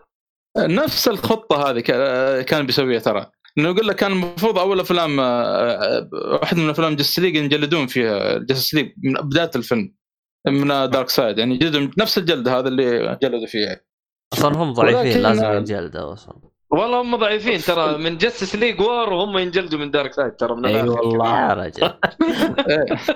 نفس 0.58 1.08
الخطة 1.08 1.70
هذه 1.70 1.80
كا- 1.80 2.42
كان 2.42 2.66
بيسويها 2.66 3.00
ترى 3.00 3.32
إنه 3.58 3.70
يقول 3.70 3.88
لك 3.88 3.96
كان 3.96 4.12
المفروض 4.12 4.60
أول 4.60 4.80
أفلام 4.80 5.20
آه، 5.20 6.10
واحدة 6.14 6.62
من 6.62 6.70
أفلام 6.70 6.96
Justice 6.96 7.20
League 7.20 7.36
ينجلدون 7.36 7.88
فيها 7.88 8.38
Justice 8.38 8.74
League 8.74 8.92
من 9.04 9.14
بداية 9.14 9.52
الفيلم 9.56 9.94
من 10.50 10.68
دارك 10.68 11.10
سايد 11.10 11.38
يعني 11.38 11.58
جلدوا 11.58 11.88
نفس 11.98 12.18
الجلد 12.18 12.48
هذا 12.48 12.68
اللي 12.68 13.18
جلدوا 13.24 13.48
فيه. 13.48 13.84
أصلا 14.34 14.56
هم 14.58 14.74
ضعيفين 14.74 15.06
ولكن- 15.08 15.20
لازم 15.20 15.46
ينجلدوا 15.52 16.14
أصلا. 16.14 16.36
والله 16.72 17.02
هم 17.02 17.16
ضعيفين 17.16 17.60
ترى 17.60 17.98
من 17.98 18.18
Justice 18.18 18.56
League 18.56 18.82
War 18.82 19.14
وهم 19.14 19.38
ينجلدوا 19.38 19.80
من 19.80 19.92
دارك 19.92 20.14
سايد 20.14 20.32
ترى 20.32 20.56
من 20.56 20.66
إي 20.66 20.82
الآخر. 20.82 21.02
والله. 21.08 21.40
يا 21.40 21.54
رجل. 21.64 21.94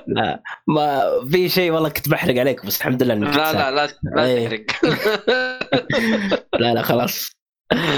لا 0.07 0.41
ما 0.67 1.01
في 1.31 1.49
شيء 1.49 1.71
والله 1.71 1.89
كنت 1.89 2.09
بحرق 2.09 2.39
عليك 2.39 2.65
بس 2.65 2.77
الحمد 2.77 3.03
لله 3.03 3.13
إنك 3.13 3.35
لا 3.37 3.53
لا 3.53 3.71
لا 3.71 3.87
لا. 4.15 4.45
تحرق. 4.47 4.65
لا 6.61 6.73
لا 6.73 6.81
خلاص. 6.81 7.31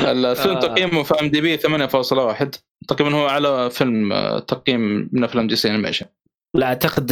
الفيلم 0.05 0.55
آه. 0.55 0.59
تقييمه 0.59 1.03
في 1.03 1.13
IMDb 1.21 1.57
8.1 1.57 2.49
تقريبا 2.87 3.15
هو 3.15 3.25
على 3.27 3.69
فيلم 3.69 4.13
تقييم 4.47 5.09
من 5.11 5.23
أفلام 5.23 5.47
DC 5.47 5.69
animation 5.69 6.05
لا 6.55 6.65
أعتقد 6.65 7.09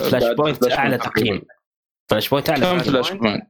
Flashpoint 0.00 0.72
أعلى 0.72 0.98
تقييم. 0.98 1.42
Flashpoint 2.10 2.50
أعلى 2.50 2.60
كم. 2.62 2.78
Flashpoint. 2.78 3.46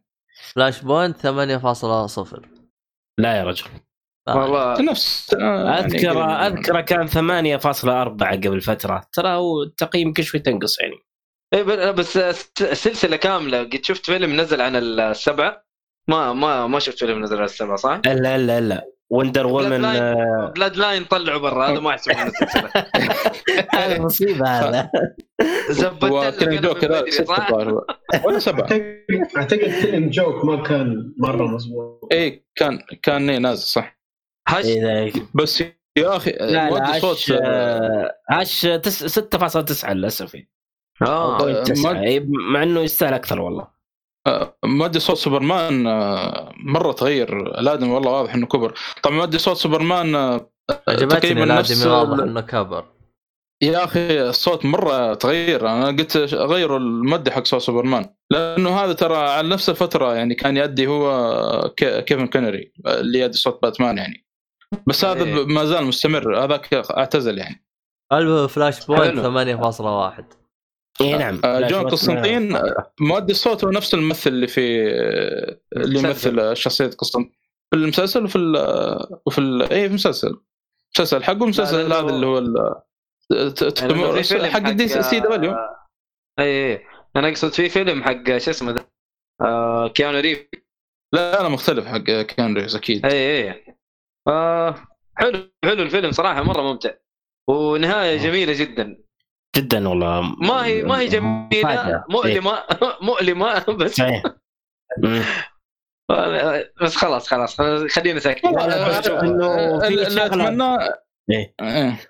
Flashpoint 0.54 1.16
8.0 1.16 2.40
لا 3.18 3.36
يا 3.38 3.44
رجل. 3.44 3.66
والله 4.28 4.82
نفس 4.82 5.34
آه، 5.34 5.64
يعني 5.70 5.86
اذكر. 5.96 6.24
أذكر 6.46 6.80
كان 6.80 7.06
8.4 7.08 8.36
قبل 8.46 8.60
فترة. 8.60 9.08
ترى 9.12 9.28
هو 9.28 9.62
التقييم 9.62 10.12
كل 10.12 10.24
شوي 10.24 10.40
تنقص 10.40 10.80
يعني. 10.80 10.94
إيه 11.54 11.62
ب- 11.62 11.94
بس 11.94 12.18
سلسلة 12.72 13.16
كاملة. 13.16 13.58
قد 13.62 13.80
شفت 13.82 14.06
فيلم 14.06 14.40
نزل 14.40 14.60
عن 14.60 14.76
السبعة؟ 14.76 15.64
ما 16.08 16.32
ما 16.32 16.66
ما 16.66 16.78
شفت 16.78 16.98
فيلم 16.98 17.22
نزل 17.22 17.36
عن 17.38 17.44
السبعة 17.44 17.76
صح؟ 17.76 18.00
الا 18.06 18.36
الا 18.36 18.58
إلا. 18.58 18.86
وندر 19.10 19.46
وومن. 19.46 19.82
بلاد 20.52 20.76
لاين 20.76 21.04
طلعوا 21.04 21.38
برا 21.40 21.66
هذا 21.66 21.80
ما 21.80 21.90
احسب 21.90 22.12
من 22.16 22.26
السلسله 22.26 22.70
هذا 23.74 23.98
مصيبة 24.02 24.48
هذا. 24.48 24.90
زبدت. 25.70 26.04
ولا 28.24 28.38
سبعة. 28.38 28.68
اعتقد 29.36 29.68
فيلم 29.68 30.10
جوك 30.10 30.44
ما 30.44 30.62
كان 30.62 31.14
مره 31.18 31.46
مضبوط 31.46 32.08
اي 32.12 32.46
كان 32.56 32.78
كان 33.02 33.30
إيه 33.30 33.38
نازل 33.38 33.62
صح. 33.62 33.98
هش؟ 34.48 34.64
إذا- 34.64 35.18
بس 35.34 35.60
يا 35.98 36.16
أخي 36.16 36.30
لا 36.30 36.70
لا 36.70 36.98
صوت 36.98 37.30
آه، 37.42 38.14
تس- 38.82 39.18
6.9 39.18 39.92
للأسف. 39.92 40.34
يعني. 40.34 40.50
آه 41.02 41.40
آه، 41.40 41.64
إيه، 42.02 42.24
مع 42.28 42.62
إنه 42.62 42.80
يستاهل 42.80 43.14
أكثر 43.14 43.40
والله. 43.40 43.75
مؤدي 44.64 45.00
صوت 45.00 45.16
سوبرمان 45.16 45.86
آه، 45.86 46.52
مرة 46.56 46.92
تغير. 46.92 47.40
الآدمي 47.58 47.90
والله 47.90 48.10
واضح 48.10 48.34
إنه 48.34 48.46
كبر. 48.46 48.74
طبعا 49.02 49.16
مؤدي 49.16 49.38
صوت 49.38 49.56
سوبرمان 49.56 50.14
آه، 50.14 50.50
عجبتني 50.88 51.42
الآدمي 51.42 51.86
واضح 51.86 52.22
إنه 52.22 52.40
كبر. 52.40 52.84
يا 53.62 53.84
أخي 53.84 54.22
الصوت 54.28 54.64
مرة 54.64 55.14
تغير. 55.14 55.68
أنا 55.68 55.86
قلت 55.86 56.16
غيروا 56.34 56.78
المؤدي 56.78 57.30
حق 57.30 57.44
صوت 57.44 57.60
سوبرمان 57.60 58.06
لأنه 58.30 58.70
هذا 58.70 58.92
ترى 58.92 59.16
على 59.16 59.48
نفس 59.48 59.70
الفترة 59.70 60.14
يعني 60.14 60.34
كان 60.34 60.56
يؤدي 60.56 60.86
هو 60.86 61.74
كيفن 61.76 62.26
كونري 62.26 62.72
اللي 62.86 63.18
يؤدي 63.18 63.38
صوت 63.38 63.62
باتمان 63.62 63.98
يعني. 63.98 64.26
بس 64.86 65.04
هذا 65.04 65.24
إيه. 65.24 65.46
ما 65.46 65.64
زال 65.64 65.84
مستمر 65.84 66.44
هذاك 66.44 66.74
أعتزل 66.74 67.38
يعني. 67.38 67.66
المهم 68.12 68.46
Flashpoint 68.46 69.20
حلو. 69.20 69.22
8.1 69.22 70.45
اي 71.00 71.18
نعم. 71.18 71.40
آه، 71.44 71.68
جون 71.68 71.88
قسطنطين 71.88 72.56
آه، 72.56 72.92
مؤدي 73.00 73.32
الصوت 73.32 73.64
هو 73.64 73.70
نفس 73.70 73.94
الممثل 73.94 74.30
اللي 74.30 74.46
في 74.46 74.60
اللي 75.76 75.98
مسلسل. 75.98 76.38
يمثل 76.38 76.56
شخصية 76.56 76.86
قسطنطين. 76.86 77.32
في 77.70 77.76
المسلسل 77.76 78.24
وفي 78.24 78.36
ال 78.36 78.56
وفي 79.26 79.38
ال 79.38 79.62
اي 79.62 79.80
في 79.80 79.86
المسلسل 79.86 80.40
المسلسل 80.98 81.24
حقه 81.24 81.44
المسلسل 81.44 81.92
هذا 81.92 82.00
اللي 82.00 82.26
هو 82.26 82.82
حق 84.50 84.70
DC 84.70 85.20
CW. 85.20 85.54
اي 86.38 86.72
اي 86.72 86.84
أنا 87.16 87.28
اقصد 87.28 87.52
في 87.52 87.68
فيلم 87.68 88.02
حق 88.02 88.38
شو 88.38 88.50
اسمه 88.50 88.72
ده 88.72 88.90
آه 89.42 89.88
كيانو 89.88 90.18
ريفز 90.18 90.48
لا 91.14 91.40
أنا 91.40 91.48
مختلف 91.48 91.86
حق 91.86 91.98
كيانو 92.02 92.56
ريفز 92.56 92.76
أكيد. 92.76 93.06
اي 93.06 93.48
اي 93.50 93.76
آه 94.28 94.74
حلو 95.16 95.50
حلو 95.64 95.82
الفيلم 95.82 96.12
صراحة 96.12 96.42
مرة 96.42 96.62
ممتع. 96.62 96.90
ونهاية 97.48 98.16
جميلة 98.16 98.52
جدا. 98.52 99.05
جدا 99.56 99.88
والله. 99.88 100.20
ما 100.22 100.64
هي 100.66 100.82
ما 100.82 100.98
هي 101.00 101.06
جميلة. 101.08 102.04
مؤلمة. 102.10 102.62
مؤلمة 103.08 103.64
بس. 103.64 104.02
بس 106.82 106.96
خلاص 106.96 107.28
خلاص. 107.28 107.56
خلينا 107.90 108.20
ساكتين 108.20 108.58
اللي 108.58 110.26
اتمنى 110.26 110.78
إيه. 111.30 111.54
إيه. 111.60 112.00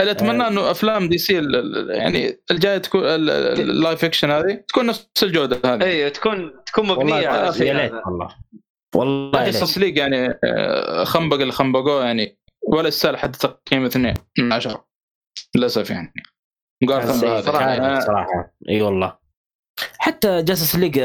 اللي 0.00 0.10
أتمنى 0.10 0.46
إنه 0.48 0.70
أفلام 0.70 1.08
DC 1.08 1.38
ال- 1.38 1.56
ال- 1.56 1.90
يعني 1.96 2.40
الجاية 2.50 2.78
تكون 2.78 3.00
ال- 3.04 3.30
ال- 3.30 3.60
ال 3.60 3.69
live 3.69 4.04
action 4.04 4.30
هذه 4.30 4.64
تكون 4.68 4.86
نفس 4.86 5.08
الجودة 5.22 5.74
هذه. 5.74 5.84
اي 5.84 6.10
تكون 6.10 6.52
تكون 6.66 6.86
مبنية 6.86 7.28
على 7.28 7.48
هذا. 7.48 8.02
والله. 8.06 8.28
والله 8.94 9.40
يا 9.40 9.44
ليت. 9.46 9.54
Justice 9.54 9.78
League 9.78 9.96
يعني 9.96 10.38
آه، 10.44 11.04
خنبق 11.04 11.36
اللي 11.40 11.52
خنبقوه 11.52 12.04
يعني 12.04 12.38
ولا 12.68 12.88
يستاهل 12.88 13.16
حتى 13.16 13.38
تقييم 13.66 13.84
اثنين 13.84 14.14
من 14.38 14.52
عشرة. 14.52 14.86
للأسف 15.56 15.90
يعني. 15.90 16.12
مقارنه 16.82 17.40
صراحة. 17.40 17.64
آه، 17.74 18.00
صراحة. 18.00 18.54
إي 18.68 18.82
والله. 18.82 19.26
حتى 19.98 20.42
Justice 20.42 20.76
League 20.76 20.98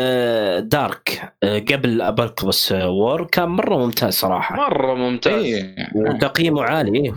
Dark 0.59 1.34
آه، 1.43 1.60
قبل 1.60 2.02
Apokolips 2.01 2.72
War 2.72 3.26
كان 3.26 3.49
مرة 3.49 3.76
ممتاز 3.77 4.14
صراحة. 4.14 4.56
مرة 4.56 4.93
ممتاز. 4.93 5.43
إيه. 5.43 5.76
وتقييمه 5.95 6.64
عالي. 6.64 7.14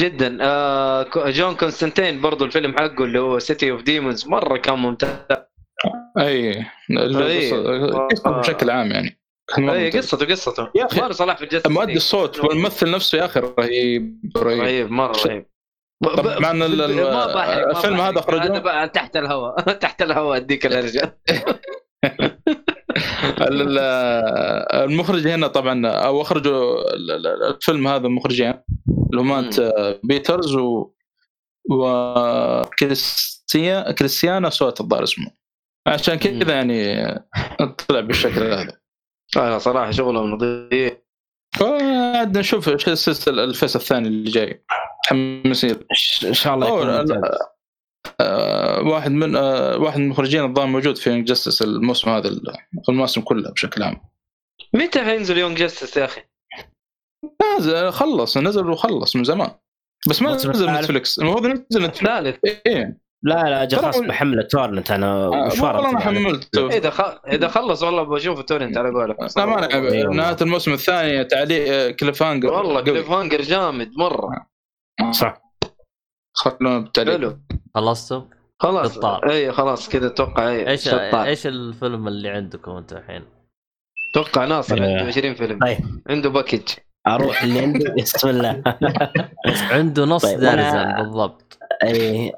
جدا. 0.00 0.38
آه 0.40 1.06
جون 1.26 1.54
كونستانتين 1.54 2.20
برضو 2.20 2.44
الفيلم 2.44 2.72
حقه 2.72 3.04
اللي 3.04 3.18
هو 3.18 3.38
City 3.38 3.70
of 3.70 3.82
Demons 3.82 4.28
مرة 4.28 4.56
كان 4.56 4.78
ممتاز. 4.78 5.16
إي. 6.18 6.64
قصة- 6.92 8.10
قصة 8.10 8.30
بشكل 8.30 8.70
عام 8.70 8.90
يعني. 8.90 9.18
إي 9.58 9.62
ممتاز. 9.62 9.96
قصته 9.96 10.26
قصته. 10.26 10.68
يا 10.74 10.88
مره 10.96 11.12
صلاح 11.12 11.36
في 11.36 11.44
الجسد 11.44 11.68
مؤدي 11.68 11.96
الصوت 11.96 12.44
والممثل 12.44 12.90
نفسه 12.90 13.18
يا 13.18 13.24
أخي 13.24 13.40
رهيب 13.40 14.20
رهيب. 14.36 14.60
رهيب 14.62 14.90
مرة 14.90 15.16
رهيب. 15.26 15.46
طب 16.04 16.42
مع 16.42 16.50
إن 16.50 16.62
ال- 16.62 16.80
ال- 16.80 17.12
ما 17.12 17.34
بحرق 17.34 17.66
ما 17.66 17.70
الفيلم. 17.78 18.00
هذا 18.00 18.18
أخرجوه؟ 18.18 18.46
أنا 18.46 18.58
بقى 18.58 18.88
تحت 18.88 19.16
الهواء 19.16 19.72
تحت 19.84 20.02
الهواء 20.02 20.36
أديك 20.36 20.66
الهرجه 20.66 21.02
ال- 23.40 23.62
ال- 23.62 23.78
المخرج 24.90 25.28
هنا 25.28 25.46
طبعا 25.46 25.86
أو 25.86 26.22
اخرجوا 26.22 26.94
ال- 26.94 27.10
ال- 27.10 27.26
الفيلم 27.54 27.88
هذا 27.88 28.08
مخرجين 28.08 28.54
اللي 29.10 29.20
هم 29.20 29.32
انت 29.32 29.72
بيترز 30.04 30.54
و 30.56 30.90
وكريستيا 31.70 33.92
كريستينا 33.92 34.50
سوتا 34.50 34.80
الظاهر 34.80 35.02
اسمه 35.02 35.30
عشان. 35.86 36.14
كذا 36.14 36.54
يعني 36.54 37.04
طلع 37.88 38.00
بالشكل 38.00 38.42
هذا 38.42 38.78
آه 39.36 39.58
صراحة 39.58 39.90
شغلهم 39.90 40.30
نظيف 40.30 40.92
فعاد 41.58 42.38
نشوف 42.38 42.68
إيش 42.68 42.88
السلسلة 42.88 43.44
ال 43.44 43.49
phase 43.49 43.76
الثاني 43.76 44.08
اللي 44.08 44.30
جاي 44.30 44.64
متحمسين. 45.12 45.76
إن 46.24 46.34
شاء 46.34 46.54
الله 46.54 46.66
يكون. 46.66 47.20
آه، 48.20 48.82
واحد 48.82 49.10
من 49.10 49.36
آه، 49.36 49.78
واحد 49.78 49.98
من 49.98 50.04
المخرجين 50.04 50.44
الظاهر 50.44 50.66
موجود 50.66 50.96
في 50.96 51.22
Justice 51.22 51.62
الموسم 51.62 52.10
هذا 52.10 52.40
الموسم 52.88 53.20
كله 53.20 53.50
بشكل 53.50 53.82
عام. 53.82 54.00
متى 54.74 55.00
حينزل 55.04 55.38
Young 55.38 55.58
Justice 55.58 55.96
يا 55.96 56.04
أخي؟ 56.04 56.20
نازل 57.42 57.92
خلص 57.92 58.38
نزل 58.38 58.70
وخلص 58.70 59.16
من 59.16 59.24
زمان. 59.24 59.50
بس 60.08 60.22
ما 60.22 60.34
نزل 60.34 60.70
Netflix 60.70 61.18
المفروض 61.18 61.46
نزل 61.46 61.86
Netflix 61.86 62.38
إيه. 62.66 63.02
لا 63.24 63.42
لا 63.50 63.64
جا 63.64 63.76
خلاص 63.76 63.98
بحمله 63.98 64.42
torrent 64.42 64.90
أنا 64.90 65.24
آه، 65.26 65.46
مشوار 65.46 65.76
والله 65.76 65.90
أنا 65.90 66.00
عليه. 66.00 66.18
حملته. 66.18 66.66
إذا 66.66 66.90
خ... 66.90 67.00
إذا 67.26 67.48
خلص 67.48 67.82
والله 67.82 68.02
بشوف 68.02 68.42
torrent 68.42 68.76
على 68.76 68.90
قولك. 68.90 69.16
لا 69.36 69.46
ما 69.46 69.74
إيه 69.74 69.80
والله. 69.80 70.16
نهاية 70.16 70.36
الموسم 70.42 70.72
الثاني 70.72 71.24
تعليق 71.24 71.90
cliffhanger. 71.90 72.52
والله 72.52 72.74
قوي. 72.74 72.84
cliffhanger 72.84 73.42
جامد 73.42 73.90
مرة. 73.96 74.51
صح 75.10 75.42
خلونا 76.34 76.78
بالتعليق 76.78 77.12
حلو 77.18 77.38
خلصتوا؟ 77.74 78.22
خلاص 78.62 78.94
شطار. 78.94 79.30
اي 79.30 79.52
خلاص 79.52 79.88
كذا 79.88 80.06
أتوقع 80.06 80.48
اي 80.48 80.68
إيش 80.68 80.84
شطار. 80.84 81.24
إيش 81.24 81.46
الفيلم 81.46 82.08
اللي 82.08 82.28
عندكم 82.28 82.70
أنتم 82.70 82.96
الحين؟ 82.96 83.24
أتوقع 84.14 84.44
ناصر 84.44 84.78
آه. 84.78 84.86
عنده 84.98 85.06
20 85.06 85.34
فيلم 85.34 85.58
طيب 85.58 85.78
عنده 86.08 86.28
باكج 86.30 86.62
أروح 87.06 87.42
اللي 87.42 87.60
عندي 87.60 87.88
بسم 88.02 88.28
الله 88.28 88.62
عنده 89.70 90.04
نص 90.04 90.22
طيب، 90.26 90.40
أنا- 90.40 91.00
بالضبط 91.00 91.58
اي 91.82 92.32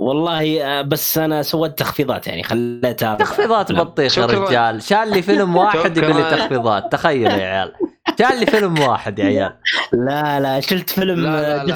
والله 0.00 0.82
بس 0.82 1.18
أنا 1.18 1.42
سويت 1.42 1.78
تخفيضات 1.78 2.26
يعني 2.26 2.42
خليتها 2.42 3.14
تخفيضات. 3.14 3.72
بطيخ 3.72 4.18
يا. 4.18 4.26
رجال 4.26 4.82
شال 4.82 5.10
لي 5.10 5.22
فيلم 5.22 5.56
واحد 5.56 5.96
يقول 5.96 6.16
لي. 6.16 6.30
تخفيضات 6.30 6.92
تخيل 6.92 7.26
يا 7.26 7.30
عيال 7.32 7.72
شال 8.18 8.40
لي 8.40 8.46
فيلم 8.46 8.78
واحد 8.78 9.18
يا 9.18 9.24
عيال. 9.24 9.56
لا 9.92 10.40
لا 10.40 10.60
شلت 10.60 10.90
فيلم 10.90 11.22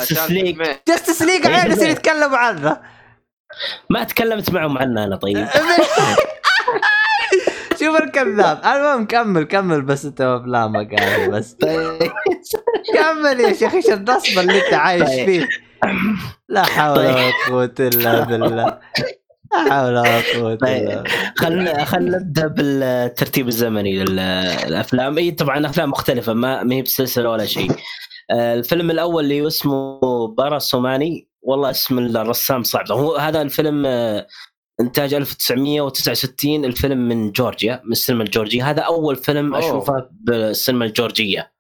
شال 0.05 0.33
ليج. 0.35 0.63
جستس 0.89 1.23
ليج 1.23 1.47
عيال 1.47 1.73
يصير 1.73 1.89
يتكلم 1.89 2.35
عنه. 2.35 2.81
ما 3.91 4.05
تكلمت 4.05 4.51
معهم 4.51 4.79
عنه 4.79 5.05
أنا 5.05 5.17
طيب. 5.17 5.49
شوف 7.81 7.97
الكذاب. 8.03 8.61
المهم 8.65 9.07
كمل 9.07 9.45
كمل 9.45 9.83
بس 9.83 10.05
أنت 10.05 10.21
أفلامك 10.21 11.01
هذه 11.01 11.29
بس. 11.29 11.57
كمل 12.95 13.41
يا 13.41 13.53
شيخ 13.53 13.75
إيش 13.75 13.91
النصب 13.91 14.39
اللي 14.39 14.67
أنت 14.67 14.75
عايش 14.75 15.03
طيب. 15.03 15.27
فيه؟ 15.27 15.49
لا 16.49 16.63
حول 16.63 16.99
ولا 16.99 17.31
قوة 17.49 17.75
إلا 17.81 18.25
بالله. 18.25 18.79
حول 19.71 19.93
ولا 19.99 20.21
قوة 20.35 20.55
طيب. 20.55 21.05
نبدأ 21.95 22.47
بالترتيب 22.47 23.49
الزمني 23.49 24.05
للأفلام. 24.05 25.19
إي 25.19 25.31
طبعا 25.31 25.67
أفلام 25.67 25.91
مختلفة 25.91 26.33
ما 26.33 26.63
ما 26.63 26.75
هي 26.75 26.83
بسلسلة 26.83 27.31
ولا 27.31 27.47
شيء. 27.47 27.71
آه، 28.31 28.55
الفيلم 28.55 28.91
الأول 28.91 29.25
اللي 29.25 29.47
اسمه 29.47 30.01
بارا 30.29 30.59
سوماني 30.59 31.29
والله 31.43 31.71
اسم 31.71 31.99
الرسام 31.99 32.63
صعب. 32.63 32.93
هو 32.93 33.17
هذا 33.17 33.43
الفيلم 33.43 33.83
آه، 33.87 34.27
إنتاج 34.81 35.15
1969 35.15 36.65
الفيلم 36.65 36.99
من 37.09 37.33
جورجيا 37.33 37.81
من 37.85 37.93
السينما 37.93 38.23
الجورجية. 38.23 38.71
هذا 38.71 38.81
أول 38.83 39.17
فيلم. 39.17 39.55
أشوفه 39.55 40.09
بالسينما 40.11 40.85
الجورجية. 40.85 41.53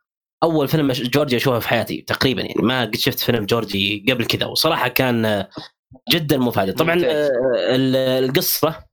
أول 0.42 0.68
فيلم 0.68 0.92
أش- 0.94 1.08
جورجي 1.10 1.36
أشوفه 1.36 1.58
في 1.58 1.68
حياتي 1.68 2.04
تقريبا 2.06 2.40
يعني. 2.42 2.54
ما 2.62 2.80
قد 2.80 2.96
شفت 2.96 3.20
فيلم 3.20 3.44
جورجي 3.46 4.06
قبل 4.10 4.24
كذا 4.24 4.46
وصراحة 4.46 4.88
كان 4.88 5.24
آه، 5.24 5.48
جدا 6.12 6.38
مفاجئ. 6.38 6.72
طبعا. 6.72 6.94
آه، 7.04 7.30
ال- 7.54 8.24
القصة 8.24 8.92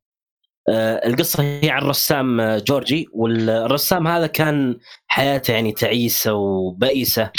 آه، 0.69 1.07
القصة 1.07 1.43
هي 1.43 1.69
عن 1.69 1.81
رسام 1.83 2.41
آه، 2.41 2.57
جورجي 2.59 3.07
والرسام 3.13 4.07
هذا 4.07 4.27
كان 4.27 4.77
حياته 5.07 5.51
يعني 5.53 5.71
تعيسة 5.71 6.33
وبئيسة. 6.33 7.31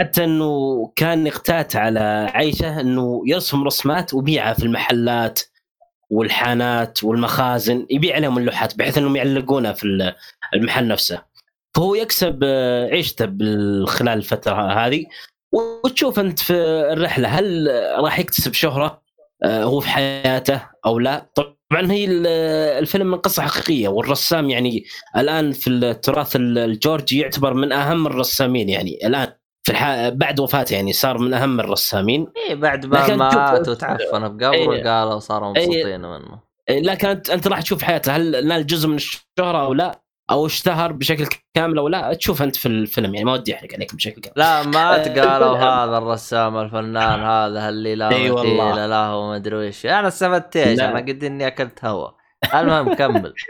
حتى 0.00 0.24
إنه 0.24 0.92
كان 0.96 1.26
يقتات 1.26 1.76
على 1.76 2.30
عيشه 2.34 2.80
إنه 2.80 3.22
يرسم 3.26 3.64
رسمات 3.64 4.14
ويبيعها 4.14 4.52
في 4.54 4.62
المحلات 4.62 5.40
والحانات 6.10 7.04
والمخازن 7.04 7.86
يبيع 7.90 8.14
عليهم 8.16 8.38
اللوحات 8.38 8.78
بحيث 8.78 8.98
إنهم 8.98 9.16
يعلقونها 9.16 9.72
في 9.72 10.12
المحل 10.54 10.88
نفسه. 10.88 11.22
فهو 11.76 11.94
يكسب 11.94 12.44
عيشته 12.92 13.26
خلال 13.86 14.18
الفترة 14.18 14.72
هذه. 14.72 15.06
وتشوف 15.52 16.18
أنت 16.18 16.38
في 16.38 16.52
الرحلة 16.92 17.28
هل 17.28 17.68
راح 17.98 18.18
يكتسب 18.18 18.52
شهرة؟ 18.52 19.03
هو 19.44 19.80
في 19.80 19.88
حياته 19.88 20.62
أو 20.86 20.98
لا. 20.98 21.30
طبعا 21.34 21.92
هي 21.92 22.04
ال- 22.04 22.26
الفيلم 22.78 23.06
من 23.10 23.18
قصة 23.18 23.42
حقيقية 23.42 23.88
والرسام 23.88 24.50
يعني 24.50 24.84
الآن 25.16 25.52
في 25.52 25.70
التراث 25.70 26.36
الجورجي 26.36 27.18
يعتبر 27.18 27.54
من 27.54 27.72
أهم 27.72 28.06
الرسامين 28.06 28.68
يعني. 28.68 28.98
الآن 29.06 29.26
في 29.62 29.72
الح... 29.72 30.08
بعد 30.08 30.40
وفاته 30.40 30.74
يعني 30.74 30.92
صار 30.92 31.18
من 31.18 31.34
أهم 31.34 31.60
الرسامين. 31.60 32.26
إيه 32.48 32.54
بعد 32.54 32.86
ما 32.86 32.96
لكن 32.96 33.14
مات 33.14 33.68
وتعفن 33.68 34.36
بقبره 34.36 34.52
إيه. 34.74 34.84
قالوا 34.84 35.18
صاروا 35.18 35.50
مبسوطين 35.50 36.00
منه. 36.00 36.40
لكن 36.70 37.08
أنت 37.08 37.30
أنت 37.30 37.48
راح 37.48 37.62
تشوف 37.62 37.82
حياته 37.82 38.16
هل 38.16 38.46
نال 38.48 38.66
جزء 38.66 38.88
من 38.88 38.94
الشهرة 38.96 39.64
أو 39.64 39.74
لا؟ 39.74 40.03
أو 40.30 40.46
اشتهر 40.46 40.92
بشكل 40.92 41.26
كامل 41.54 41.78
أو 41.78 41.88
لا 41.88 42.14
تشوف 42.14 42.42
أنت 42.42 42.56
في 42.56 42.66
الفيلم 42.68 43.14
يعني 43.14 43.24
ما 43.26 43.32
ودي 43.32 43.54
أحرق 43.54 43.68
عليك 43.74 43.94
بشكل 43.94 44.20
كامل. 44.20 44.34
لا 44.36 44.62
ما 44.62 44.90
قالوا 45.20 45.52
الفيلم- 45.54 45.62
هذا 45.70 45.98
الرسام 45.98 46.56
الفنان 46.56 47.20
هذا 47.20 47.68
اللي 47.68 47.94
لا 47.94 48.08
إي 48.10 48.30
والله. 48.30 48.70
مثيل 48.72 48.90
له 48.90 49.16
وما 49.16 49.36
أدري 49.36 49.68
وش 49.68 49.86
أنا 49.86 50.08
استفدت 50.08 50.56
إيش؟ 50.56 50.78
لا. 50.78 50.90
أنا 50.90 50.98
قد 50.98 51.24
إني 51.24 51.46
أكلت 51.46 51.84
هوا. 51.84 52.08
المهم 52.54 52.94
كمل. 52.94 53.34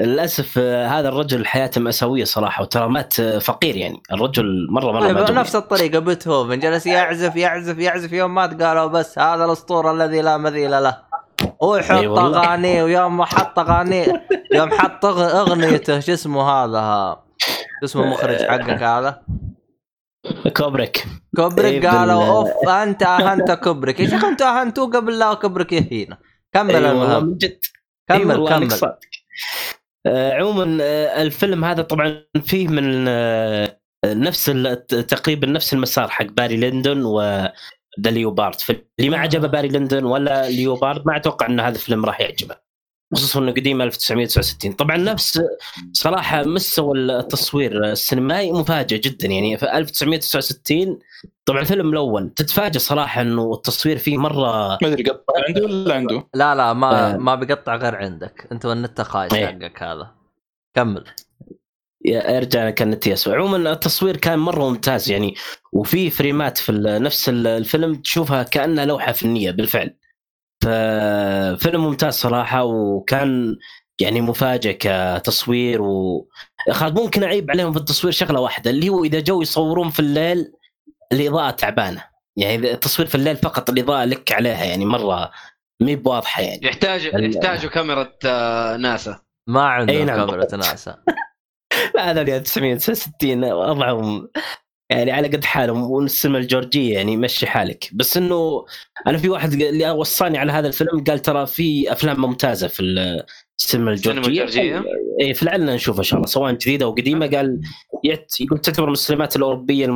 للأسف 0.00 0.58
آه، 0.58 0.86
هذا 0.86 1.08
الرجل 1.08 1.46
حياته 1.46 1.80
مأساوية 1.80 2.24
صراحة 2.24 2.62
وترى 2.62 2.88
مات 2.88 3.20
آه، 3.20 3.38
فقير 3.38 3.76
يعني. 3.76 4.02
الرجل 4.12 4.66
مرة 4.70 4.92
مرة 4.92 5.00
طيب 5.24 5.36
نفس 5.36 5.56
الطريقة 5.56 5.98
بيتهوفن 5.98 6.58
جلس 6.58 6.86
يعزف 6.86 7.36
يعزف 7.36 7.78
يعزف 7.78 8.12
يوم 8.12 8.34
مات 8.34 8.62
قالوا 8.62 8.86
بس 8.86 9.18
هذا 9.18 9.44
الأسطورة 9.44 9.92
الذي 9.92 10.20
لا 10.22 10.36
مثيل 10.36 10.70
له. 10.70 10.96
ويحط 11.62 11.98
إي 11.98 12.06
والله. 12.06 12.38
اغانيه 12.40 12.82
ويوم 12.82 13.16
ما 13.16 13.24
حط 13.24 13.58
اغانيه 13.58 14.26
يوم 14.54 14.70
حط 14.70 15.04
أغنيته 15.04 16.00
شو 16.00 16.12
اسمه 16.12 16.42
هذا. 16.42 17.16
شو 17.80 17.84
اسمه 17.84 18.02
المخرج 18.04 18.42
حقك 18.42 18.82
هذا؟ 18.82 19.22
كوبريك. 20.56 21.04
كوبريك 21.36 21.86
قالوا 21.86 22.24
أوف 22.26 22.68
أنت 22.68 23.02
أهنت 23.02 23.50
كوبريك. 23.50 24.00
يا 24.00 24.08
شيخ 24.08 24.24
أنتوا 24.24 24.60
أهنتوه 24.60 24.90
قبل 24.90 25.18
لا 25.18 25.34
كوبريك 25.34 25.72
يهينا 25.72 26.18
كمل 26.54 26.76
أي 26.76 26.84
والله 26.84 27.04
المهم. 27.04 27.24
من 27.24 27.36
جد. 27.36 27.58
كمل 28.08 28.48
إنك 28.48 28.68
كمل. 28.68 28.94
آه، 30.06 30.32
عموما 30.32 30.78
آه، 30.82 31.22
الفيلم 31.22 31.64
هذا 31.64 31.82
طبعا 31.82 32.24
فيه 32.44 32.68
من 32.68 33.04
آه، 33.08 33.78
نفس 34.06 34.44
تقريبا 35.08 35.46
نفس 35.46 35.74
المسار 35.74 36.08
حق 36.08 36.24
باري 36.24 36.56
ليندون 36.56 37.04
و 37.04 37.48
The 38.00 38.10
Leopard. 38.10 38.60
فاللي 38.60 39.10
ما 39.10 39.16
عجبه 39.16 39.48
باري 39.48 39.68
ليندون 39.68 40.04
ولا 40.04 40.48
Leopard 40.48 41.06
ما 41.06 41.16
أتوقع 41.16 41.46
إن 41.46 41.60
هذا 41.60 41.74
الفيلم 41.74 42.04
راح 42.04 42.20
يعجبه. 42.20 42.68
خصوصا 43.14 43.40
إنه 43.40 43.52
قديم 43.52 43.82
1969 43.82 44.72
طبعا 44.72 44.96
نفس 44.96 45.42
صراحة 45.92 46.42
مستوى 46.42 46.98
التصوير 46.98 47.84
السينمائي 47.84 48.52
مفاجئ 48.52 48.98
جدا. 48.98 49.28
يعني 49.28 49.58
في 49.58 49.78
1969 49.78 50.98
طبعا 51.44 51.60
الفيلم 51.60 51.90
الأول 51.90 52.30
تتفاجئ 52.30 52.78
صراحة 52.78 53.20
إنه 53.20 53.52
التصوير 53.54 53.98
فيه 53.98 54.16
مرة 54.18 54.78
ما 54.82 54.88
أدري 54.88 55.02
قطع 55.02 55.34
عنده 55.48 55.62
ولا 55.64 55.94
عنده؟ 55.94 56.28
لا 56.34 56.54
لا 56.54 56.72
ما 56.72 57.14
آه. 57.14 57.16
ما 57.16 57.34
بيقطع 57.34 57.76
غير 57.76 57.96
عندك. 57.96 58.48
أنت 58.52 58.66
والنت 58.66 59.00
خايس 59.00 59.32
إيه. 59.32 59.46
حقك 59.46 59.82
هذا. 59.82 60.10
كمل. 60.74 61.04
ارجع 62.16 62.70
كان 62.70 62.90
نتيس 62.90 63.28
عموما 63.28 63.72
التصوير 63.72 64.16
كان 64.16 64.38
مرة 64.38 64.68
ممتاز 64.68 65.10
يعني 65.10 65.34
وفي 65.72 66.10
فريمات 66.10 66.58
في 66.58 66.72
ال- 66.72 67.02
نفس 67.02 67.28
ال- 67.28 67.46
الفيلم 67.46 67.94
تشوفها 67.94 68.42
كأنها 68.42 68.84
لوحة 68.84 69.12
فنية 69.12 69.50
بالفعل. 69.50 69.96
ففيلم 70.64 71.84
ممتاز 71.84 72.14
صراحة 72.14 72.64
وكان 72.64 73.56
يعني 74.00 74.20
مفاجئ 74.20 74.76
كتصوير 74.80 75.82
و 75.82 76.28
خالد 76.70 77.00
ممكن 77.00 77.22
أعيب 77.24 77.50
عليهم 77.50 77.72
في 77.72 77.78
التصوير 77.78 78.12
شغلة 78.12 78.40
واحدة 78.40 78.70
اللي 78.70 78.88
هو 78.88 79.04
إذا 79.04 79.20
جو 79.20 79.42
يصورون 79.42 79.90
في 79.90 80.00
الليل 80.00 80.52
الإضاءة 81.12 81.50
تعبانة. 81.50 82.04
يعني 82.36 82.54
إذا 82.54 82.70
التصوير 82.72 83.08
في 83.08 83.14
الليل 83.14 83.36
فقط 83.36 83.70
الإضاءة 83.70 84.04
لك 84.04 84.32
عليها 84.32 84.64
يعني 84.64 84.84
مرة 84.84 85.30
مي 85.82 85.96
بواضحة 85.96 86.42
يعني. 86.42 86.66
يحتاج 86.66 87.04
يحتاجوا 87.04 87.70
كاميرا 87.70 88.12
آه، 88.24 88.76
ناسا. 88.76 89.20
ما 89.46 89.62
عندهم 89.62 90.06
نعم. 90.06 90.26
كاميرا 90.26 90.56
ناسا. 90.56 90.96
لا 91.94 92.10
هذول 92.10 92.40
969 92.42 93.44
وضعهم 93.52 94.28
يعني 94.90 95.10
على 95.12 95.28
قد 95.28 95.44
حالهم 95.44 95.90
والسينما 95.90 96.38
الجورجية 96.38 96.94
يعني 96.94 97.16
مشي 97.16 97.46
حالك. 97.46 97.90
بس 97.92 98.16
إنه 98.16 98.64
أنا 99.06 99.18
في 99.18 99.28
واحد 99.28 99.50
قال- 99.52 99.62
اللي 99.68 99.90
وصاني 99.90 100.38
على 100.38 100.52
هذا 100.52 100.68
الفيلم 100.68 101.04
قال 101.04 101.18
ترى 101.18 101.46
في 101.46 101.92
أفلام 101.92 102.20
ممتازة 102.20 102.68
في 102.68 102.82
السينما 103.60 103.90
الجورجية؟ 103.92 104.84
اي 105.20 105.34
فلعلنا 105.34 105.74
نشوفها 105.74 105.98
إن 105.98 106.04
شاء 106.04 106.16
الله 106.16 106.26
سواء 106.28 106.52
جديدة 106.52 106.84
أو 106.86 106.90
قديمة. 106.92 107.26
قال 107.26 107.60
يت 108.04 108.40
يقول 108.40 108.58
تعتبر 108.58 108.86
من 108.86 108.92
السينمات 108.92 109.36
الأوروبية 109.36 109.86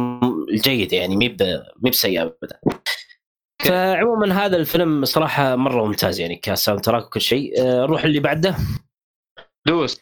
الجيدة 0.53 0.97
يعني 0.97 1.17
مي 1.17 1.37
مي 1.83 1.91
بسيئة 1.91 2.23
أبدا. 2.23 2.61
فعموما 3.63 4.45
هذا 4.47 4.57
الفيلم 4.57 5.05
صراحة 5.05 5.57
مرة 5.57 5.87
ممتاز 5.87 6.21
يعني 6.21 6.37
ك 6.37 6.81
soundtrack 6.81 7.07
وكل 7.07 7.21
شيء. 7.21 7.53
آه، 7.63 7.81
نروح 7.87 8.05
اللي 8.05 8.21
بعده. 8.21 8.57
دوس. 9.67 10.01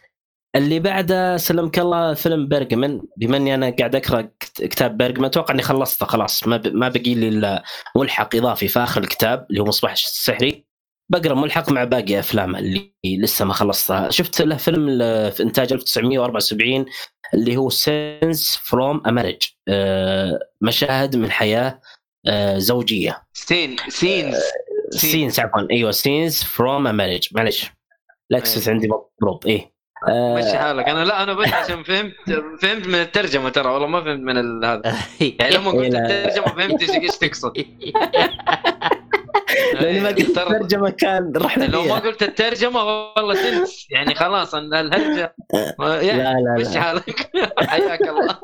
اللي 0.56 0.80
بعده 0.80 1.36
سلمك 1.36 1.78
الله 1.78 2.14
فيلم 2.14 2.48
بيرجمان. 2.48 3.02
بما 3.16 3.36
إني 3.36 3.54
أنا 3.54 3.70
قاعد 3.78 3.94
أقرأ 3.94 4.20
كت- 4.40 4.62
كتاب 4.64 4.96
بيرجمان 4.96 5.24
أتوقع 5.24 5.54
إني 5.54 5.62
خلصته 5.62 6.06
خلاص. 6.06 6.46
ما. 6.46 6.62
ما 6.64 6.88
بقي 6.88 7.14
لي 7.14 7.28
إلا 7.28 7.62
ملحق 7.96 8.36
إضافي 8.36 8.68
في 8.68 8.78
آخر 8.78 9.00
الكتاب 9.02 9.46
اللي 9.50 9.60
هو 9.60 9.64
مصباح 9.64 9.92
السحري. 9.92 10.66
بقرأ 11.12 11.34
ملحق 11.34 11.72
مع 11.72 11.84
باقي 11.84 12.18
افلامه 12.18 12.58
اللي 12.58 12.92
لسه 13.04 13.44
ما 13.44 13.52
خلصتها. 13.54 14.10
شفت 14.10 14.42
له 14.42 14.56
فيلم 14.56 14.98
في 15.30 15.42
إنتاج 15.42 15.72
1974 15.72 16.86
اللي 17.34 17.56
هو 17.56 17.70
سينس 17.70 18.56
فروم 18.56 19.02
ا 19.06 19.10
مارج 19.10 19.42
مشاهد 20.62 21.16
من 21.16 21.30
حياة 21.30 21.80
آه، 22.26 22.58
زوجية. 22.58 23.22
سين 23.32 23.76
سينز 23.88 24.36
سين. 24.90 25.10
سينز 25.10 25.40
عفوا. 25.40 25.70
أيوه 25.70 25.90
سينز 25.90 26.42
فروم 26.42 26.86
ا 26.86 26.92
مارج 26.92 27.28
معلش 27.32 27.70
لكسس 28.30 28.68
عندي 28.68 28.88
مضروب 28.88 29.46
إيه. 29.46 29.72
مشي 30.08 30.58
حالك. 30.58 30.88
أنا 30.88 31.04
لا 31.04 31.22
أنا 31.22 31.32
بس 31.34 31.52
عشان 31.52 31.82
فهمت 31.82 32.12
فهمت 32.62 32.86
من 32.86 32.94
الترجمة 32.94 33.48
ترى. 33.48 33.68
والله 33.68 33.86
ما 33.86 34.04
فهمت 34.04 34.20
من 34.20 34.64
هذا. 34.64 34.82
يعني 35.40 35.54
لما 35.56 35.70
قلت 35.70 35.94
إيه،. 35.94 36.24
الترجمة 36.26 36.46
فهمت 36.46 36.82
إيش 36.82 37.18
تقصد. 37.18 37.52
لاني 39.80 40.00
ما 40.00 40.08
قلت 40.08 40.20
ترى- 40.38 40.50
الترجمة 40.50 40.90
كان 40.90 41.32
رحنا 41.36 41.64
لو 41.64 41.82
ما 41.84 41.94
قلت 41.98 42.22
الترجمة 42.22 42.82
والله 42.84 43.34
تنس. 43.34 43.86
يعني 43.90 44.14
خلاص 44.14 44.54
إن 44.54 44.74
الهرجة 44.74 45.34
يعني 45.80 46.22
لا 46.22 46.32
لا 46.32 46.56
مش 46.58 46.74
لا 46.74 46.80
حالك. 46.80 47.30
حياك 47.58 48.00
الله. 48.02 48.38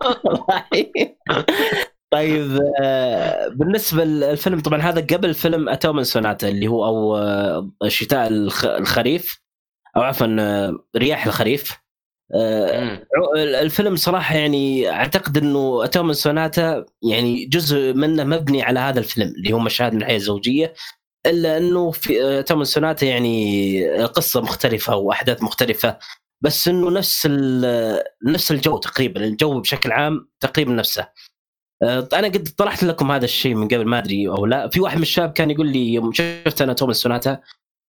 طيب 2.10 2.58
آه، 2.82 3.48
بالنسبة 3.48 4.04
للفيلم 4.04 4.60
طبعا 4.60 4.80
هذا 4.80 5.00
قبل 5.16 5.34
فيلم 5.34 5.68
Autumn 5.68 6.04
Sonata 6.04 6.48
اللي 6.48 6.66
هو 6.68 6.84
أو 6.86 7.16
آه، 7.16 7.70
شتاء 7.88 8.28
الخ- 8.28 8.64
الخريف. 8.66 9.45
أو 9.96 10.02
عفوا 10.02 10.36
آه، 10.40 10.78
رياح 10.96 11.26
الخريف. 11.26 11.72
آه،. 12.34 13.06
عو- 13.16 13.34
الفيلم 13.36 13.96
صراحة 13.96 14.36
يعني 14.36 14.90
أعتقد 14.90 15.36
إنه 15.36 15.84
Autumn 15.84 16.12
Sonata 16.14 16.86
يعني 17.10 17.44
جزء 17.44 17.92
منه 17.94 18.24
مبني 18.24 18.62
على 18.62 18.80
هذا 18.80 18.98
الفيلم 18.98 19.28
اللي 19.28 19.52
هو 19.52 19.58
مشاهد 19.58 19.92
من 19.92 20.00
الحياة 20.02 20.16
الزوجيه 20.16 20.74
إلا 21.26 21.58
إنه 21.58 21.90
في 21.90 22.38
Autumn 22.40 22.64
Sonata 22.64 23.06
يعني 23.06 23.88
قصة 24.04 24.40
مختلفة 24.40 24.96
وأحداث 24.96 25.42
مختلفة 25.42 25.98
بس 26.40 26.68
إنه 26.68 26.90
نفس 26.90 27.26
نفس 28.26 28.50
الجو 28.52 28.78
تقريبا 28.78 29.24
الجو 29.24 29.60
بشكل 29.60 29.92
عام 29.92 30.28
تقريبا 30.40 30.72
نفسه. 30.72 31.08
آه، 31.82 32.08
أنا 32.12 32.28
قد 32.28 32.48
طرحت 32.58 32.82
لكم 32.84 33.12
هذا 33.12 33.24
الشيء 33.24 33.54
من 33.54 33.68
قبل 33.68 33.84
ما 33.86 33.98
أدري 33.98 34.28
أو 34.28 34.46
لا. 34.46 34.68
في 34.68 34.80
واحد 34.80 34.96
من 34.96 35.02
الشباب 35.02 35.32
كان 35.32 35.50
يقول 35.50 35.68
لي 35.72 35.92
يوم 35.94 36.12
شفت 36.12 36.62
أنا 36.62 36.72
توماس 36.72 36.96
سوناتا 36.96 37.40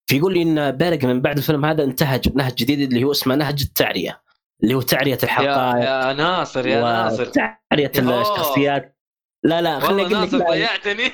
فيقول 0.07 0.33
لي 0.33 0.41
ان 0.41 0.71
بارق 0.71 1.03
من 1.03 1.21
بعد 1.21 1.37
الفيلم 1.37 1.65
هذا 1.65 1.83
انتهج 1.83 2.35
نهج 2.35 2.53
جديد 2.55 2.81
اللي 2.81 3.03
هو 3.03 3.11
اسمه 3.11 3.35
نهج 3.35 3.61
التعريه 3.61 4.21
اللي 4.63 4.73
هو 4.73 4.81
تعريه 4.81 5.11
يا 5.11 5.17
الحقائق 5.23 5.85
يا 5.85 6.13
ناصر 6.13 6.67
يا 6.67 6.81
ناصر 6.81 7.21
وتعريه 7.23 7.91
أوه. 7.99 8.21
الشخصيات 8.21 8.95
لا 9.43 9.61
لا 9.61 9.79
خليني 9.79 10.15
أقول 10.15 10.39
لك. 10.39 10.47
ضيعتني 10.47 11.11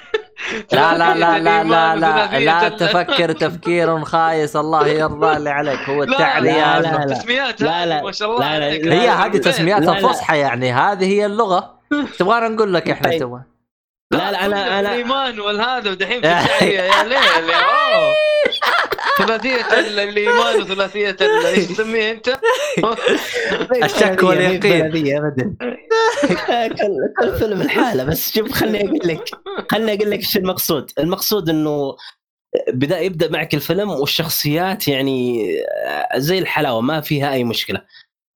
لا 0.73 0.97
لا 0.97 1.15
لا 1.15 1.39
لا 1.39 1.63
لا 1.63 1.95
لا 1.95 2.39
لا 2.39 2.69
تفكر 2.69 3.31
تفكير 3.31 4.05
خايس 4.05 4.55
الله 4.55 4.87
يرضى 4.87 5.37
اللي 5.37 5.49
عليك 5.49 5.79
هو 5.89 6.03
لا، 6.03 6.11
التعرية 6.11 6.79
لا، 6.79 7.05
لا. 7.05 7.13
تسميات 7.13 7.61
لا، 7.61 7.85
لا. 7.85 8.03
ما 8.03 8.11
شاء 8.11 8.31
الله 8.31 8.39
لا، 8.39 8.59
لا، 8.59 8.65
عليك. 8.65 8.85
لا. 8.85 8.93
هي 8.93 9.09
هذه 9.09 9.37
تسميات 9.37 9.79
لا، 9.81 9.85
لا. 9.85 9.97
الفصحى 9.97 10.39
يعني 10.39 10.71
هذه 10.71 11.05
هي 11.05 11.25
اللغة 11.25 11.79
إيش 11.93 12.17
تبغانا 12.17 12.47
نقول 12.47 12.73
لك 12.73 12.89
إحنا 12.89 13.09
طيب. 13.09 13.19
تبغى 13.19 13.41
لا 14.11 14.31
لا 14.31 14.45
أنا 14.45 14.79
أنا 14.79 14.79
الايمان 14.79 15.39
والهذا 15.39 15.91
ودحين 15.91 16.21
في 16.21 16.27
التعرية 16.27 16.81
يا 16.81 17.03
ليل 17.03 17.49
يا. 17.49 18.30
ثلاثية 19.17 19.79
ال- 19.79 19.99
الايمان 19.99 20.61
وثلاثية 20.61 21.17
إيش 21.21 21.65
تسميه 21.65 22.11
أنت؟ 22.11 22.29
الشك 23.83 24.23
واليقين. 24.23 25.17
ابدا 25.17 25.55
كل 26.67 26.97
كل 27.19 27.37
فيلم 27.39 27.61
الحالة 27.61 28.03
بس 28.03 28.35
شوف 28.35 28.51
خليني 28.51 28.87
أقول 28.87 28.99
لك 29.03 29.23
خليني 29.71 29.93
أقول 29.93 30.11
لك 30.11 30.19
إيش 30.19 30.37
المقصود 30.37 30.91
المقصود 30.99 31.49
إنه 31.49 31.95
بدأ 32.73 32.99
يبدأ 32.99 33.29
معك 33.31 33.53
الفيلم 33.53 33.89
والشخصيات 33.89 34.87
يعني 34.87 35.45
زي 36.15 36.39
الحلاوة 36.39 36.81
ما 36.81 37.01
فيها 37.01 37.33
أي 37.33 37.43
مشكلة 37.43 37.81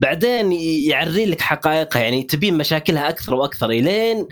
بعدين 0.02 0.52
يعري 0.90 1.26
لك 1.26 1.42
حقائقها 1.42 2.02
يعني 2.02 2.24
تبين 2.24 2.58
مشاكلها 2.58 3.10
أكثر 3.10 3.34
وأكثر 3.34 3.70
إلين 3.70 4.28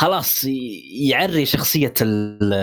خلاص 0.00 0.44
يعري 0.90 1.46
شخصية 1.46 1.94
ال 2.00 2.54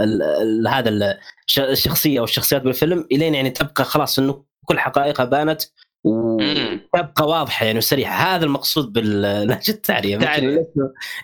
ال 0.00 0.22
ال 0.22 0.68
هذا 0.68 0.88
ال- 0.88 1.18
الشخصية 1.58 2.18
أو 2.18 2.24
الشخصيات 2.24 2.62
بالفيلم 2.62 3.06
إلين 3.12 3.34
يعني 3.34 3.50
تبقى 3.50 3.84
خلاص 3.84 4.18
إنه 4.18 4.44
كل 4.64 4.78
حقائقها 4.78 5.24
بانت. 5.24 5.62
وتبقى 6.04 7.26
واضحة 7.28 7.66
يعني 7.66 7.78
وسريعة 7.78 8.12
هذا 8.36 8.44
المقصود 8.44 8.92
بالنهج 8.92 9.64
التعرية. 9.76 10.16
ليش- 10.16 10.64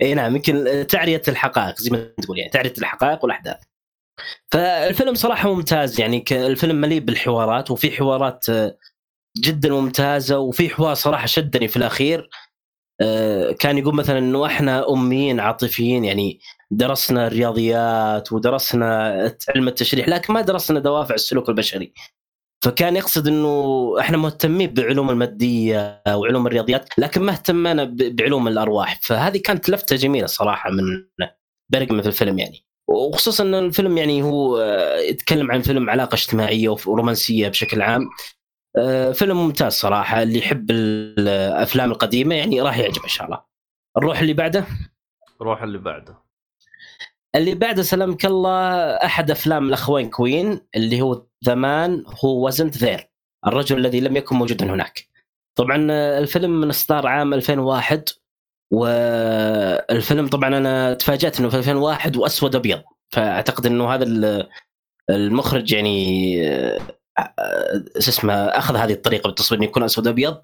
إي 0.03 0.15
نعم 0.15 0.37
يمكن 0.37 0.87
تعرية 0.89 1.23
الحقائق 1.29 1.79
زي 1.79 1.91
ما 1.91 1.99
تقول 2.23 2.39
يعني 2.39 2.51
تعرية 2.51 2.73
الحقائق 2.79 3.25
والأحداث 3.25 3.57
فالفيلم 4.53 5.15
صراحة 5.15 5.55
ممتاز 5.55 6.01
يعني 6.01 6.25
الفيلم 6.33 6.77
مليء 6.81 7.01
بالحوارات 7.01 7.71
وفي 7.71 7.91
حوارات 7.91 8.47
جدا 9.45 9.69
ممتازة 9.71 10.39
وفي 10.39 10.69
حوار 10.69 10.95
صراحة 10.95 11.27
شدني 11.27 11.69
في 11.69 11.77
الأخير 11.77 12.29
كان 13.59 13.78
يقول 13.78 13.94
مثلا 13.94 14.18
إنه 14.18 14.47
إحنا 14.47 14.93
أميين 14.93 15.40
عاطفيين 15.40 16.05
يعني 16.05 16.40
درسنا 16.70 17.27
الرياضيات 17.27 18.32
ودرسنا 18.32 19.12
علم 19.55 19.68
التشريح 19.68 20.09
لكن 20.09 20.32
ما 20.32 20.40
درسنا 20.40 20.81
دوافع 20.81 21.14
السلوك 21.14 21.48
البشري. 21.48 21.93
فكان 22.64 22.97
يقصد 22.97 23.27
إنه 23.28 23.94
إحنا 24.01 24.16
مهتمين 24.16 24.74
بعلوم 24.74 25.10
المادية 25.10 26.02
وعلوم 26.09 26.47
الرياضيات 26.47 26.98
لكن 26.98 27.23
ما 27.23 27.32
اهتمنا 27.32 27.85
بعلوم 27.98 28.48
الأرواح. 28.48 29.01
فهذه 29.02 29.39
كانت 29.39 29.68
لفتة 29.68 29.97
جميلة 29.97 30.27
صراحة 30.27 30.70
من 30.70 30.85
برقمه 31.73 32.02
في 32.02 32.09
الفيلم 32.09 32.39
يعني. 32.39 32.66
وخصوصا 32.89 33.44
إن 33.44 33.55
الفيلم 33.55 33.98
يعني 33.98 34.23
هو 34.23 34.59
آه، 34.59 34.97
يتكلم 34.98 35.52
عن 35.52 35.62
فيلم 35.62 35.90
علاقة 35.90 36.14
اجتماعية 36.14 36.68
ورومانسية 36.86 37.48
بشكل 37.48 37.82
عام. 37.82 38.02
آه، 38.02 38.06
فيلم 39.12 39.36
ممتاز 39.36 39.73
صراحة 39.73 40.23
اللي 40.23 40.39
يحب 40.39 40.70
الأفلام 40.70 41.90
القديمة 41.90 42.35
يعني 42.35 42.61
راح 42.62 42.78
يعجبه 42.78 43.05
إن 43.05 43.09
شاء 43.09 43.27
الله. 43.27 43.40
نروح 43.98 44.19
اللي 44.20 44.32
بعده؟ 44.32 44.65
روح 45.43 45.62
اللي 45.62 45.78
بعده. 45.78 46.19
اللي 47.35 47.55
بعده 47.55 47.82
سلامك 47.82 48.27
الله 48.27 48.70
أحد 48.94 49.31
أفلام 49.31 49.69
الأخوين 49.69 50.11
كوين 50.11 50.61
اللي 50.77 51.01
هو 51.01 51.27
زمان 51.43 52.05
هو 52.24 52.47
وزنت 52.47 52.77
ذير 52.77 53.11
الرجل 53.47 53.78
الذي 53.78 54.01
لم 54.01 54.16
يكن 54.16 54.36
موجودا 54.36 54.66
هناك. 54.66 55.07
طبعا 55.55 55.86
آه، 55.90 56.19
الفيلم 56.19 56.61
من 56.61 56.69
اصدار 56.69 57.07
عام 57.07 57.35
2001 57.35 58.09
والفيلم 58.73 60.28
طبعا 60.28 60.57
أنا 60.59 60.94
تفاجأت 60.94 61.40
إنه 61.40 61.48
في 61.48 61.57
2001 61.57 62.16
وأسود 62.16 62.57
أبيض. 62.57 62.82
فأعتقد 63.11 63.66
إنه 63.66 63.94
هذا 63.94 64.05
ال- 64.05 64.48
المخرج 65.11 65.73
يعني 65.73 66.36
آه، 66.48 66.77
آه، 66.78 66.81
شو 67.98 68.10
اسمه 68.10 68.34
أخذ 68.34 68.76
هذه 68.76 68.93
الطريقة 68.93 69.26
بالتصوير 69.26 69.60
انه 69.60 69.68
يكون 69.68 69.82
أسود 69.82 70.09
ابيض 70.09 70.40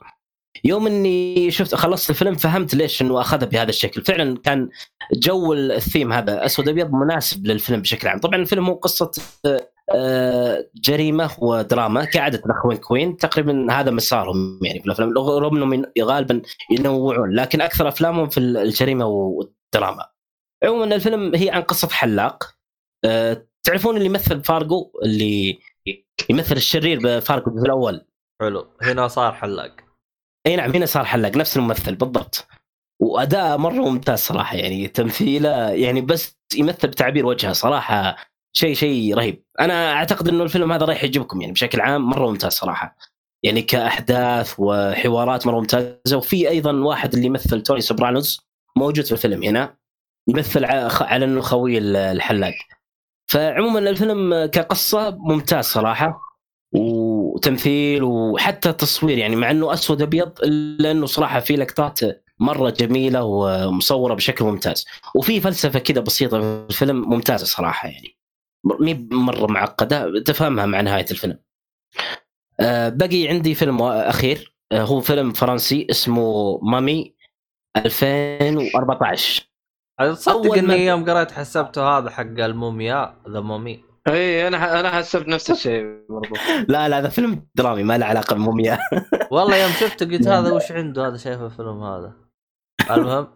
يوم 0.65 0.87
إني 0.87 1.51
شفت 1.51 1.75
خلصت 1.75 2.11
الفيلم 2.11 2.35
فهمت 2.35 2.75
ليش 2.75 3.03
إنه 3.03 3.21
أخذها 3.21 3.47
بهذا 3.47 3.69
الشكل. 3.69 4.03
فعلا 4.03 4.39
كان 4.39 4.69
جو 5.13 5.53
الثيم 5.53 6.13
هذا 6.13 6.47
أسود 6.47 6.69
ابيض 6.69 6.93
مناسب 6.93 7.47
للفيلم 7.47 7.81
بشكل 7.81 8.09
عام. 8.09 8.19
طبعا 8.19 8.37
الفيلم 8.37 8.67
هو 8.67 8.75
قصة 8.75 9.11
آه، 9.47 9.69
آه، 9.95 10.69
جريمة 10.75 11.31
ودراما 11.39 12.05
كعادة 12.05 12.43
الأخوين 12.47 12.79
كوين. 12.79 13.17
تقريبا 13.17 13.67
هذا 13.73 13.91
مسارهم 13.91 14.61
يعني 14.63 14.81
في 14.81 14.87
الأفلام 14.87 15.13
رغم 15.19 15.57
إنهم 15.57 15.87
غالبا 16.01 16.43
ينوعون 16.71 17.35
لكن 17.35 17.61
أكثر 17.61 17.89
أفلامهم 17.89 18.29
في 18.29 18.41
الجريمة 18.41 19.07
والدراما. 19.07 20.07
عموما 20.65 20.95
الفيلم 20.95 21.35
هي 21.35 21.51
عن 21.51 21.63
قصة 21.63 21.89
حلاق. 21.89 22.45
آه، 23.05 23.47
تعرفون 23.65 23.97
اللي 23.97 24.07
يمثل 24.07 24.45
فارجو 24.45 24.93
اللي 25.05 25.59
يمثل 26.31 26.57
الشرير 26.57 26.99
بفارجو 27.03 27.51
الجزء 27.51 27.65
الأول. 27.65 28.07
حلو. 28.41 28.67
هنا 28.83 29.09
صار 29.09 29.33
حلاق. 29.33 29.77
أي 30.47 30.57
نعم 30.57 30.71
هنا 30.71 30.87
صار 30.87 31.05
حلاق 31.05 31.37
نفس 31.37 31.57
الممثل 31.57 31.95
بالضبط. 31.95 32.47
وأداء 33.01 33.59
مرة 33.59 33.89
ممتاز 33.91 34.19
صراحة 34.19 34.57
يعني 34.57 34.89
تمثيله 34.89 35.71
يعني 35.71 36.01
بس 36.01 36.39
يمثل 36.57 36.89
بتعبير 36.89 37.27
وجهه 37.27 37.53
صراحة 37.53 38.17
شيء 38.57 38.75
شيء 38.75 39.15
رهيب. 39.15 39.45
أنا 39.61 39.93
أعتقد 39.93 40.29
إنه 40.29 40.43
الفيلم 40.43 40.73
هذا 40.73 40.87
رايح 40.87 41.05
يعجبكم 41.05 41.41
يعني 41.41 41.53
بشكل 41.53 41.81
عام 41.81 42.09
مرة 42.09 42.31
ممتاز 42.31 42.53
صراحة. 42.53 42.97
يعني 43.45 43.63
كأحداث 43.63 44.55
وحوارات 44.59 45.47
مرة 45.47 45.59
ممتازة. 45.61 46.17
وفي 46.17 46.49
أيضا 46.49 46.73
واحد 46.73 47.15
اللي 47.15 47.27
يمثل 47.27 47.63
توني 47.63 47.81
سوبرانوز 47.81 48.41
موجود 48.77 49.05
في 49.05 49.13
الفيلم 49.13 49.43
هنا. 49.43 49.77
يمثل 50.29 50.65
على 50.65 51.25
إنه 51.25 51.41
خوي 51.41 51.79
ال- 51.79 51.97
الحلاق. 51.97 52.55
فعموما 53.27 53.79
الفيلم 53.79 54.47
كقصة 54.47 55.11
ممتاز 55.11 55.65
صراحة 55.65 56.21
وتمثيل 56.73 58.03
وحتى 58.03 58.73
تصوير 58.73 59.19
يعني 59.19 59.37
مع 59.37 59.51
إنه 59.51 59.73
أسود 59.73 60.03
أبيض 60.03 60.41
الا 60.43 60.91
انه 60.91 61.07
صراحة 61.07 61.41
في 61.41 61.57
لقطات 61.57 62.01
مرة 62.39 62.71
جميلة 62.71 63.25
ومصورة 63.25 64.15
بشكل 64.15 64.45
ممتاز. 64.45 64.87
وفي 65.15 65.41
فلسفة 65.41 65.79
كذا 65.79 66.01
بسيطة 66.01 66.41
في 66.41 66.67
الفيلم 66.71 67.11
ممتازة 67.11 67.47
صراحة 67.47 67.89
يعني. 67.89 68.17
مي 68.81 69.09
مرة 69.11 69.47
معقدة 69.47 70.23
تفهمها 70.23 70.67
مع 70.67 70.81
نهاية 70.81 71.07
الفيلم. 71.11 71.39
آه، 72.61 72.89
بقي 72.89 73.29
عندي 73.29 73.55
فيلم 73.55 73.83
أخير 73.83 74.55
آه، 74.73 74.83
هو 74.83 75.01
فيلم 75.01 75.33
فرنسي 75.33 75.87
اسمه 75.91 76.59
Mommy 76.63 77.15
2014 77.77 79.43
هذا 79.43 79.52
تصدق 80.01 80.55
إني 80.55 80.87
يوم 80.87 81.11
قريت 81.11 81.31
حسبته 81.31 81.99
هذا 81.99 82.11
حق 82.11 82.23
المومياء 82.23 83.17
The 83.29 83.41
Mummy 83.41 83.93
اي 84.09 84.49
أنا 84.49 84.81
أنا 84.81 84.91
حسبت 84.91 85.29
نفس 85.29 85.51
الشيء 85.51 85.85
برضو. 86.09 86.35
لا 86.73 86.89
لا 86.89 86.99
هذا 86.99 87.09
فيلم 87.09 87.47
درامي 87.55 87.83
ما 87.83 87.99
له 87.99 88.07
علاقة 88.07 88.35
بموميا 88.35 88.79
والله 89.31 89.57
يوم 89.57 89.71
شفته 89.71 90.07
قلت 90.07 90.29
هذا 90.29 90.53
وش 90.53 90.73
عنده؟ 90.73 91.09
هذا 91.09 91.17
شايف 91.17 91.41
الفيلم 91.43 91.83
هذا. 91.83 92.13
المهم. 92.91 93.29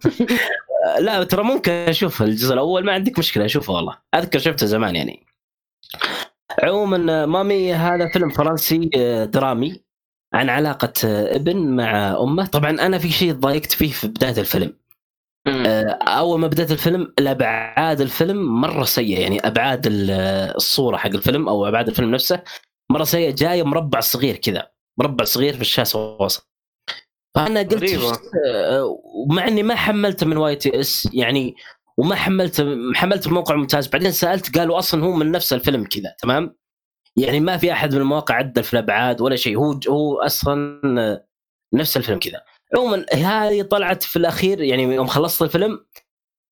لا 1.07 1.25
ترى 1.25 1.43
ممكن 1.43 1.73
أشوف 1.73 2.23
الجزء 2.23 2.55
الأول 2.55 2.85
ما 2.85 2.93
عندك 2.93 3.19
مشكلة 3.19 3.45
أشوفه 3.45 3.73
والله. 3.73 3.99
أذكر 4.15 4.39
شفته 4.39 4.67
زمان 4.67 4.97
يعني. 4.97 5.27
عموما 6.63 7.27
مامي 7.27 7.75
هذا 7.75 8.09
فيلم 8.09 8.29
فرنسي 8.29 8.91
آه، 8.97 9.25
درامي 9.25 9.81
عن 10.35 10.49
علاقة 10.49 10.93
آه، 11.05 11.37
ابن 11.37 11.77
مع 11.77 12.17
أمه. 12.21 12.47
طبعا 12.47 12.71
أنا 12.71 12.99
في 12.99 13.11
شيء 13.11 13.33
ضايقت 13.33 13.73
فيه 13.73 13.93
في 13.93 14.09
بداية 14.09 14.41
الفيلم. 14.41 14.73
أول 16.09 16.41
ما 16.41 16.47
بدأت 16.47 16.71
الفيلم 16.73 17.15
الأبعاد 17.19 18.01
الفيلم 18.01 18.61
مرة 18.61 18.85
سيئة 18.85 19.21
يعني 19.21 19.41
أبعاد 19.47 19.87
ال- 19.87 20.11
الصورة 20.57 20.97
حق 20.97 21.07
الفيلم 21.07 21.49
أو 21.49 21.69
أبعاد 21.69 21.89
الفيلم 21.89 22.11
نفسه 22.11 22.43
مرة 22.91 23.05
سيئة. 23.05 23.31
جاية 23.35 23.63
مربع 23.63 24.01
صغير 24.01 24.37
كذا 24.37 24.71
مربع 24.99 25.25
صغير 25.25 25.55
في 25.55 25.61
الشاشه 25.61 26.17
وسط 26.21 26.51
فأنا 27.35 27.61
قلت. 27.61 27.85
إيش- 27.85 28.19
آه، 28.47 28.99
ومع 29.29 29.49
إني 29.49 29.63
ما 29.63 29.75
حملته 29.75 30.27
من 30.27 30.37
YTS 30.37 31.09
يعني 31.13 31.55
وما 31.99 32.15
حملته 32.15 32.77
حملته 32.95 33.31
بموقع 33.31 33.55
ممتاز. 33.55 33.87
بعدين 33.89 34.11
سألت 34.11 34.59
قالوا 34.59 34.79
أصلا 34.79 35.05
هو 35.05 35.13
من 35.13 35.31
نفس 35.31 35.53
الفيلم 35.53 35.85
كذا 35.85 36.15
تمام؟ 36.23 36.57
يعني 37.17 37.41
ما 37.41 37.57
في 37.57 37.73
أحد 37.73 37.95
من 37.95 38.01
المواقع 38.01 38.35
عدل 38.35 38.63
في 38.65 38.73
الأبعاد 38.73 39.21
ولا 39.21 39.37
شيء. 39.37 39.57
هو 39.59 39.81
هو 39.89 40.21
أصلا 40.21 40.81
آه، 41.01 41.27
نفس 41.75 41.97
الفيلم 41.97 42.19
كذا. 42.19 42.43
عموما 42.75 43.07
هذه 43.13 43.63
طلعت 43.63 44.03
في 44.03 44.17
الأخير 44.17 44.63
يعني 44.63 44.83
يوم 44.83 45.07
خلصت 45.07 45.43
الفيلم 45.43 45.87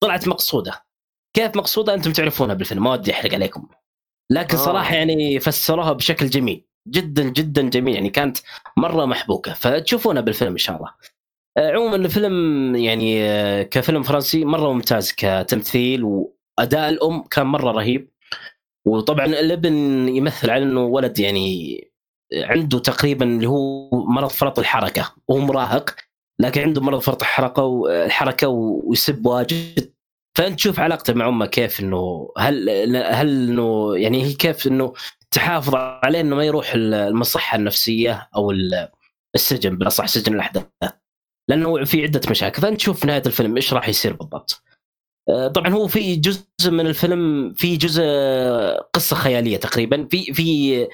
طلعت 0.02 0.28
مقصودة. 0.28 0.84
كيف 1.36 1.56
مقصودة؟ 1.56 1.94
أنتم 1.94 2.12
تعرفونها 2.12 2.54
بالفيلم 2.54 2.84
ما 2.84 2.92
ودي 2.92 3.12
أحرق 3.12 3.34
عليكم. 3.34 3.68
لكن 4.30 4.56
آه. 4.56 4.60
صراحة 4.60 4.94
يعني 4.94 5.40
فسروها 5.40 5.92
بشكل 5.92 6.26
جميل 6.26 6.64
جدا 6.88 7.22
جدا 7.22 7.62
جميل 7.62 7.94
يعني 7.94 8.10
كانت 8.10 8.38
مرة 8.76 9.04
محبوكة. 9.04 9.52
فتشوفونها 9.52 10.22
بالفيلم 10.22 10.50
إن 10.52 10.58
شاء 10.58 10.76
الله. 10.76 10.90
آه، 11.58 11.72
عموما 11.72 11.96
الفيلم 11.96 12.76
يعني 12.76 13.22
آه، 13.22 13.62
كفيلم 13.62 14.02
فرنسي 14.02 14.44
مرة 14.44 14.72
ممتاز 14.72 15.12
كتمثيل 15.12 16.04
وأداء 16.04 16.88
الأم 16.88 17.22
كان 17.22 17.46
مرة 17.46 17.70
رهيب. 17.70 18.10
وطبعا 18.86 19.26
الابن 19.26 19.74
يمثل 20.08 20.50
على 20.50 20.62
إنه 20.64 20.84
ولد 20.84 21.18
يعني 21.18 21.80
عنده 22.34 22.78
تقريبا 22.78 23.24
اللي 23.26 23.48
هو 23.48 23.90
مرض 23.90 24.30
فرط 24.30 24.58
الحركة 24.58 25.14
وهو 25.28 25.38
مراهق. 25.38 25.96
لكن 26.40 26.60
عنده 26.60 26.80
مرض 26.80 27.00
فرط 27.00 27.22
الحركه 27.22 27.62
والحركه 27.62 28.48
ويسب 28.48 29.26
واجد. 29.26 29.94
فانت 30.38 30.56
تشوف 30.56 30.80
علاقته 30.80 31.12
مع 31.12 31.28
أمه 31.28 31.46
كيف 31.46 31.80
إنه 31.80 32.32
هل 32.38 32.68
هل 32.96 33.48
إنه 33.50 33.96
يعني 33.96 34.24
هي 34.24 34.32
كيف 34.32 34.66
إنه 34.66 34.92
تحافظ 35.30 35.74
عليه 35.74 36.20
إنه 36.20 36.36
ما 36.36 36.44
يروح 36.44 36.72
المصحة 36.74 37.56
النفسية 37.56 38.28
أو 38.36 38.50
ال- 38.50 38.88
السجن 39.34 39.78
بالأصح 39.78 40.06
سجن 40.06 40.34
الأحداث. 40.34 40.66
لأنه 41.48 41.84
في 41.84 42.02
عدة 42.02 42.20
مشاكل. 42.30 42.62
فانت 42.62 42.76
تشوف 42.76 43.04
نهاية 43.04 43.22
الفيلم 43.26 43.56
إيش 43.56 43.74
راح 43.74 43.88
يصير 43.88 44.12
بالضبط. 44.12 44.62
آه، 45.28 45.48
طبعا 45.48 45.68
هو 45.68 45.86
في 45.88 46.16
جزء 46.16 46.46
من 46.70 46.86
الفيلم 46.86 47.52
في 47.54 47.76
جزء 47.76 48.02
قصة 48.92 49.16
خيالية 49.16 49.56
تقريبا. 49.56 50.08
في 50.10 50.32
في 50.34 50.88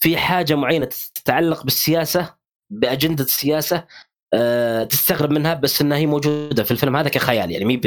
في 0.00 0.16
حاجة 0.16 0.54
معينة 0.54 0.88
تتعلق 1.14 1.64
بالسياسة 1.64 2.34
بأجندة 2.72 3.24
السياسة. 3.24 3.84
آه، 4.34 4.84
تستغرب 4.84 5.30
منها 5.30 5.54
بس 5.54 5.80
إنها 5.80 5.98
هي 5.98 6.06
موجودة 6.06 6.64
في 6.64 6.70
الفيلم 6.70 6.96
هذا 6.96 7.08
كخيال 7.08 7.50
يعني 7.50 7.64
مي 7.64 7.80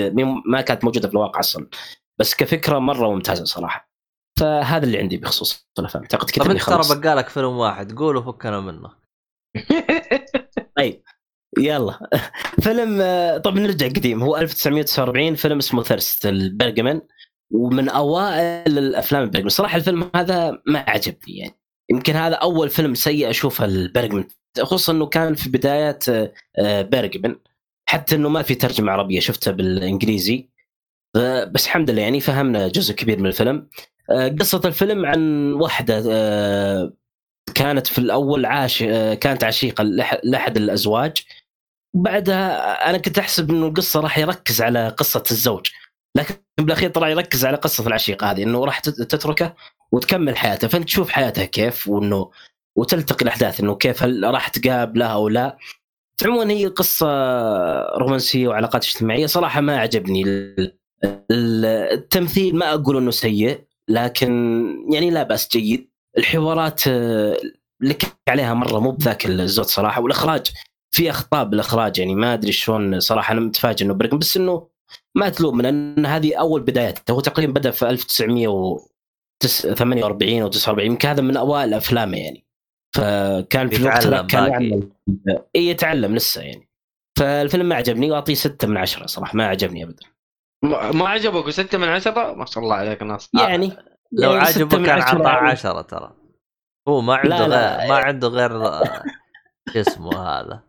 ما 0.45 0.61
كانت 0.61 0.83
موجودة 0.83 1.07
في 1.07 1.13
الواقع 1.13 1.39
أصلا. 1.39 1.67
بس 2.19 2.35
كفكرة 2.35 2.79
مرة 2.79 3.09
ممتازة 3.13 3.45
صراحة. 3.45 3.91
فهذا 4.39 4.85
اللي 4.85 4.97
عندي 4.97 5.17
بخصوص 5.17 5.67
الأفلام. 5.79 6.03
اعتقد 6.03 6.29
كذا 6.29 6.43
طب 6.43 6.51
إني 6.51 6.59
أنت 6.59 6.69
ترى. 6.69 6.99
بقالك 7.01 7.29
فيلم 7.29 7.57
واحد 7.57 7.97
قول 7.97 8.17
وفكنا 8.17 8.59
منه. 8.59 8.89
يلا. 11.59 11.99
فيلم 12.61 13.01
آه، 13.01 13.37
طب 13.37 13.57
نرجع 13.57 13.87
قديم. 13.87 14.23
هو 14.23 14.37
1949 14.37 15.35
فيلم 15.35 15.57
اسمه 15.57 15.83
ثيرست 15.83 16.25
البرجمان. 16.25 17.01
ومن 17.53 17.89
أوائل 17.89 18.77
الأفلام 18.77 19.23
البرجمان. 19.23 19.49
صراحة 19.49 19.77
الفيلم 19.77 20.11
هذا 20.15 20.61
ما 20.67 20.79
عجبني 20.87 21.37
يعني. 21.37 21.59
يمكن 21.91 22.13
هذا 22.13 22.35
أول 22.35 22.69
فيلم 22.69 22.93
سيء 22.93 23.29
أشوفه 23.29 23.65
البرجمان. 23.65 24.27
خصوصا 24.59 24.93
إنه 24.93 25.05
كان 25.05 25.35
في 25.35 25.49
بدايات 25.49 26.09
آه، 26.09 26.33
آه، 26.59 26.81
برجمان 26.81 27.35
حتى 27.89 28.15
إنه 28.15 28.29
ما 28.29 28.41
في 28.41 28.55
ترجمة 28.55 28.91
عربية 28.91 29.19
شفته 29.19 29.51
بالإنجليزي. 29.51 30.49
بس 31.51 31.65
الحمد 31.65 31.89
لله 31.89 32.01
يعني 32.01 32.19
فهمنا 32.19 32.67
جزء 32.67 32.93
كبير 32.95 33.19
من 33.19 33.25
الفيلم. 33.25 33.69
آه، 34.09 34.27
قصة 34.27 34.61
الفيلم 34.65 35.05
عن 35.05 35.53
واحدة 35.53 36.01
كانت 37.55 37.87
في 37.87 37.97
الأول 37.99 38.45
عاش 38.45 38.83
كانت 39.19 39.43
عشيقة 39.43 39.83
لأحد 40.23 40.57
الأزواج. 40.57 41.23
بعدها 41.95 42.89
أنا 42.89 42.97
كنت 42.97 43.17
أحسب 43.17 43.49
إنه 43.51 43.67
القصة 43.67 43.99
راح 43.99 44.17
يركز 44.17 44.61
على 44.61 44.87
قصة 44.89 45.23
الزوج. 45.31 45.67
لكن 46.17 46.35
بالأخير 46.59 46.89
طلع 46.89 47.09
يركز 47.09 47.45
على 47.45 47.57
قصة 47.57 47.87
العشيقة 47.87 48.31
هذه 48.31 48.43
إنه 48.43 48.65
راح 48.65 48.79
تت- 48.79 49.01
تتركه 49.01 49.55
وتكمل 49.91 50.37
حياتها 50.37 50.67
فأنت 50.67 50.83
تشوف 50.85 51.09
حياتها 51.09 51.45
كيف 51.45 51.87
وإنه 51.87 52.31
وتلتقي 52.77 53.23
الأحداث 53.23 53.59
إنه 53.59 53.75
كيف 53.75 54.03
هل 54.03 54.23
راح 54.33 54.47
تقابله 54.47 55.05
أو 55.05 55.29
لا. 55.29 55.57
عموما 56.25 56.51
هي 56.51 56.65
قصة 56.67 57.07
رومانسية 57.97 58.47
وعلاقات 58.47 58.85
اجتماعية. 58.85 59.25
صراحة 59.25 59.61
ما 59.61 59.77
عجبني 59.79 60.23
ال- 60.23 60.77
ال- 61.03 61.65
التمثيل 61.93 62.55
ما 62.55 62.73
أقول 62.73 62.97
إنه 62.97 63.11
سيء 63.11 63.59
لكن 63.87 64.31
يعني 64.93 65.09
لا 65.09 65.23
بأس 65.23 65.47
جيد. 65.51 65.89
الحوارات 66.17 66.81
آه، 66.87 67.37
لك 67.81 68.03
عليها 68.29 68.53
مرة 68.53 68.79
مو 68.79 68.91
بذاك 68.91 69.25
الزود 69.25 69.65
صراحة 69.65 70.01
والإخراج 70.01 70.47
في 70.91 71.09
أخطاء 71.09 71.43
بالإخراج 71.45 71.99
يعني 71.99 72.15
ما 72.15 72.33
أدري 72.33 72.51
شلون 72.51 72.99
صراحة 72.99 73.31
أنا 73.31 73.39
متفاجئ 73.41 73.85
إنه 73.85 73.93
برقم 73.93 74.17
بس 74.17 74.37
إنه 74.37 74.67
ما 75.15 75.29
تلوم 75.29 75.61
لأن 75.61 76.05
هذه 76.05 76.35
أول 76.35 76.61
بدايات 76.61 77.11
هو 77.11 77.19
تقريبا 77.19 77.53
بدأ 77.53 77.71
في 77.71 77.89
1948 77.89 80.41
أو 80.41 80.47
49 80.47 80.91
يمكن 80.91 81.07
هذا 81.07 81.21
من 81.21 81.37
أوائل 81.37 81.73
أفلامه 81.73 82.17
يعني. 82.17 82.45
فكان 82.95 83.69
في 83.69 83.77
الوقت 83.77 84.07
ذاك 84.07 84.25
كان. 84.25 84.51
يعمل. 84.51 84.91
إي 85.55 85.67
يتعلم 85.67 86.15
لسه 86.15 86.41
يعني. 86.41 86.69
فالفيلم 87.19 87.69
ما 87.69 87.75
عجبني 87.75 88.11
وأعطيه 88.11 88.33
6 88.33 88.67
من 88.67 88.77
10 88.77 89.05
صراحة 89.05 89.35
ما 89.35 89.45
عجبني 89.47 89.83
ابدا. 89.83 90.05
ما 90.63 90.91
ما 90.91 91.09
عجبك 91.09 91.47
وستة 91.47 91.77
من 91.77 91.87
عشرة؟ 91.87 92.33
ما 92.33 92.45
شاء 92.45 92.63
الله 92.63 92.75
عليك 92.75 93.03
ناس. 93.03 93.29
يعني 93.33 93.71
لو 94.11 94.31
يعني 94.31 94.45
ستة 94.45 94.61
عجبك 94.61 94.85
كان 94.85 95.01
عشرة 95.01 95.19
عطاه 95.19 95.33
يعني. 95.33 95.49
10 95.49 95.81
ترى. 95.81 96.13
هو 96.87 97.01
ما 97.01 97.15
عنده 97.15 97.47
لا، 97.47 97.47
لا. 97.47 97.77
غير 97.79 97.89
ما 97.89 97.95
عنده 97.95 98.27
غير 98.27 98.49
شو 99.73 99.79
اسمه 99.79 100.19
هذا؟ 100.19 100.63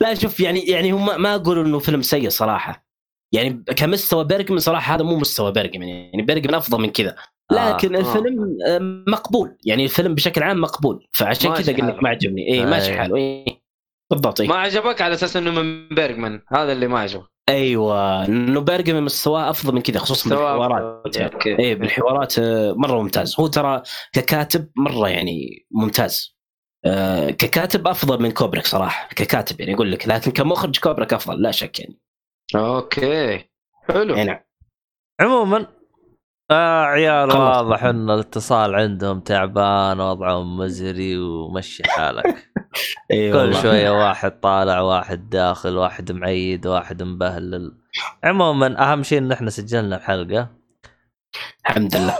لا 0.00 0.14
شوف 0.14 0.40
يعني 0.40 0.60
يعني 0.60 0.92
هم 0.92 1.22
ما 1.22 1.34
أقول 1.34 1.58
إنه 1.58 1.78
فيلم 1.78 2.02
سيء 2.02 2.28
صراحة. 2.28 2.86
يعني 3.34 3.64
كمستوى 3.76 4.24
بيرجمان 4.24 4.58
صراحة 4.58 4.94
هذا 4.94 5.02
مو 5.02 5.16
مستوى 5.16 5.52
بيرجمان 5.52 5.88
يعني. 5.88 6.22
بيرجمان 6.22 6.54
أفضل 6.54 6.80
من 6.80 6.90
كذا. 6.90 7.16
لكن 7.50 7.94
آه. 7.94 8.00
الفيلم 8.00 8.58
آه، 8.68 8.78
مقبول. 9.10 9.56
يعني 9.64 9.84
الفيلم 9.84 10.14
بشكل 10.14 10.42
عام 10.42 10.60
مقبول. 10.60 11.06
فعشان 11.12 11.54
كذا 11.54 11.72
قلت 11.72 12.02
ما 12.02 12.08
عجبني. 12.08 12.52
أي. 12.52 12.66
ماشي. 12.66 12.94
حاله 12.98 13.16
اي 13.16 13.44
بالضبط 14.10 14.40
ما 14.40 14.54
إيه. 14.54 14.60
عجبك 14.60 15.00
على 15.00 15.14
أساس 15.14 15.36
إنه 15.36 15.50
من 15.50 15.88
بيرجمان 15.88 16.42
هذا 16.48 16.72
اللي 16.72 16.86
ما 16.86 16.98
عجبك 16.98 17.32
أيوه. 17.48 18.24
إنه 18.24 18.60
بيرجمان 18.60 19.02
مستواه 19.02 19.50
أفضل 19.50 19.74
من 19.74 19.80
كذا 19.80 19.98
خصوصا 19.98 20.30
بالحوارات. 20.30 21.16
إيه 21.46 21.74
بالحوارات 21.74 22.38
آه، 22.38 22.72
مرة 22.72 23.02
ممتاز. 23.02 23.40
هو 23.40 23.46
ترى 23.46 23.82
ككاتب 24.12 24.68
مرة 24.76 25.08
يعني 25.08 25.66
ممتاز. 25.70 26.36
آه، 26.84 27.30
ككاتب 27.30 27.88
أفضل 27.88 28.22
من 28.22 28.30
كوبريك 28.30 28.66
صراحة. 28.66 29.08
ككاتب 29.08 29.60
يعني 29.60 29.74
أقول 29.74 29.92
لك. 29.92 30.08
لكن 30.08 30.30
كمخرج 30.30 30.78
كوبريك 30.78 31.12
أفضل 31.12 31.42
لا 31.42 31.50
شك 31.50 31.80
يعني. 31.80 32.00
أوكي. 32.54 33.44
حلو. 33.88 34.14
يعني 34.14 34.30
نعم 34.30 34.40
عموما 35.20 35.66
آه 36.52 36.84
عيال. 36.84 37.30
واضح 37.36 37.84
إن 37.84 38.10
الاتصال 38.10 38.74
عندهم 38.74 39.20
تعبان 39.20 40.00
وضعهم 40.00 40.56
مزري 40.56 41.18
ومشي 41.18 41.82
حالك. 41.88 42.24
إي 43.10 43.32
كل 43.32 43.38
والله. 43.38 43.62
شوية 43.62 43.90
واحد 43.90 44.40
طالع 44.40 44.80
واحد 44.80 45.30
داخل 45.30 45.76
واحد 45.76 46.12
معيد 46.12 46.66
واحد 46.66 47.02
مبهلل. 47.02 47.78
عموما 48.24 48.92
أهم 48.92 49.02
شيء 49.02 49.18
إن 49.18 49.32
إحنا 49.32 49.50
سجلنا 49.50 49.96
الحلقة. 49.96 50.48
الحمد 51.68 51.96
لله. 51.96 52.16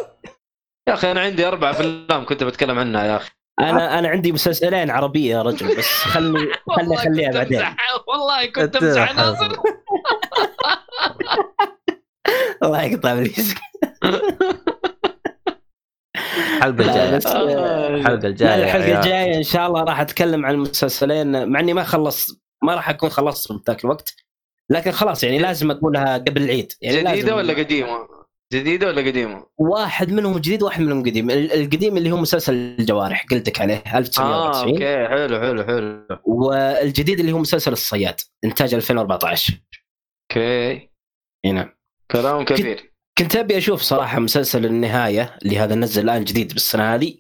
يا 0.89 0.95
أخي 0.95 1.11
أنا 1.11 1.21
عندي 1.21 1.49
أربع 1.49 1.71
أفلام 1.71 2.25
كنت 2.27 2.45
بتكلم 2.45 2.79
عنها 2.79 3.05
يا 3.05 3.17
أخي. 3.17 3.31
أنا 3.61 3.99
أنا 3.99 4.09
عندي 4.09 4.33
مسلسلين 4.33 4.91
عربية 4.91 5.31
يا 5.37 5.43
رجل 5.43 5.77
بس 5.79 5.87
خلني 5.87 6.39
خلني 6.77 6.95
أخليها 6.95 7.31
بعدين. 7.33 7.63
والله 8.09 8.47
كنت 8.47 8.77
أمزح. 8.77 9.15
ناصر 9.17 9.49
الله 12.63 12.83
يقطع 12.83 13.13
ابليسك 13.13 13.59
الحلقة 16.17 16.69
الجايه 16.69 17.17
بس 17.17 17.27
الحلقة 17.27 18.15
لا 18.15 18.29
الجايه 18.29 18.51
يا 18.51 18.65
الحلقة 18.65 18.85
عيال. 18.85 18.97
الجايه 18.97 19.37
إن 19.37 19.43
شاء 19.43 19.67
الله 19.67 19.83
راح 19.83 20.01
أتكلم 20.01 20.47
عن 20.47 20.55
المسلسلين 20.55 21.49
مع 21.49 21.61
إني 21.61 21.73
ما 21.75 21.85
خلصت 21.85 22.41
ما 22.65 22.75
راح 22.75 22.89
أكون 22.91 23.09
خلصت 23.11 23.53
في 23.53 23.59
ذاك 23.69 23.85
الوقت. 23.85 24.15
لكن 24.71 24.91
خلاص 24.91 25.25
يعني 25.25 25.39
لازم 25.39 25.71
أقولها 25.71 26.19
قبل 26.19 26.43
العيد. 26.43 26.73
يعني 26.83 26.97
جديدة 26.97 27.13
لازم 27.15 27.35
ولا 27.37 27.53
قديمة؟ 27.55 28.09
جديدة 28.53 28.87
ولا 28.87 29.01
قديمة؟ 29.03 29.47
واحد 29.59 30.13
منهم 30.13 30.39
جديد 30.39 30.63
واحد 30.63 30.81
منهم 30.81 31.01
قديم. 31.03 31.31
ال- 31.31 31.53
القديم 31.53 31.97
اللي 31.97 32.13
هو 32.13 32.17
مسلسل 32.17 32.55
الجوارح 32.55 33.27
قلت 33.31 33.49
لك 33.49 33.61
عليه 33.61 33.75
آه 33.87 33.99
1994 33.99 34.73
Okay 34.73 35.09
حلو 35.09 35.41
حلو 35.41 35.65
حلو. 35.65 36.07
والجديد 36.25 37.21
اللي 37.21 37.33
هو 37.33 37.39
مسلسل 37.39 37.73
الصياد 37.73 38.21
إنتاج 38.45 38.75
2014 38.75 39.55
okay. 40.33 40.91
هنا. 41.47 41.75
كلام 42.11 42.45
كبير. 42.45 42.92
كنت 43.19 43.37
أبي 43.37 43.59
أشوف 43.59 43.83
صراحة 43.83 44.19
مسلسل 44.19 44.67
النهاية 44.67 45.37
اللي 45.43 45.59
هذا 45.59 45.75
نزل 45.75 46.03
الآن 46.05 46.25
جديد 46.25 46.53
بالسنة 46.53 46.95
هذه 46.95 47.15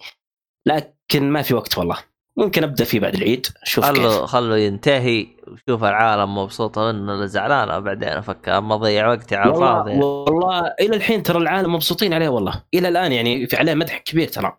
لكن 0.67 1.31
ما 1.31 1.43
في 1.43 1.55
وقت 1.55 1.79
والله. 1.79 1.99
ممكن 2.37 2.65
أبدأ 2.65 2.85
فيه 2.85 3.01
بعد 3.01 3.15
العيد 3.15 3.47
شوف 3.65 3.85
كيف. 3.85 3.97
خلوا 3.97 4.27
خلوا 4.27 4.57
ينتهي 4.57 5.27
وشوف 5.49 5.85
العالم 5.85 6.39
مبسوطة 6.39 6.93
منه 6.93 7.13
ولا 7.13 7.27
زعلانة 7.27 7.79
بعدين 7.79 8.09
افك 8.09 8.49
أما 8.49 8.75
أضيع 8.75 9.09
وقتي 9.09 9.37
على 9.37 9.51
الفاضي. 9.51 9.91
والله, 9.91 10.07
والله 10.07 10.75
إلى 10.81 10.97
الحين 10.97 11.23
ترى 11.23 11.39
العالم 11.39 11.75
مبسوطين 11.75 12.13
عليه 12.13 12.29
والله. 12.29 12.65
إلى 12.75 12.89
الآن 12.89 13.13
يعني 13.13 13.47
في 13.47 13.57
عليه 13.57 13.75
مدح 13.75 13.99
كبير 13.99 14.29
ترى. 14.29 14.59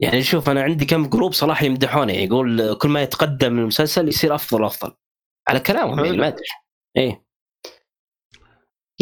يعني 0.00 0.22
شوف 0.22 0.50
أنا 0.50 0.62
عندي 0.62 0.84
كم 0.84 1.06
جروب 1.06 1.32
صراحة 1.32 1.66
يمدحونه 1.66 2.12
يعني 2.12 2.24
يقول 2.24 2.74
كل 2.74 2.88
ما 2.88 3.02
يتقدم 3.02 3.58
المسلسل 3.58 4.08
يصير 4.08 4.34
أفضل 4.34 4.62
وأفضل. 4.62 4.92
على 5.48 5.60
كلامهم 5.60 6.04
يعني 6.04 6.16
ما 6.16 6.28
أدري. 6.28 6.44
إيه. 6.96 7.24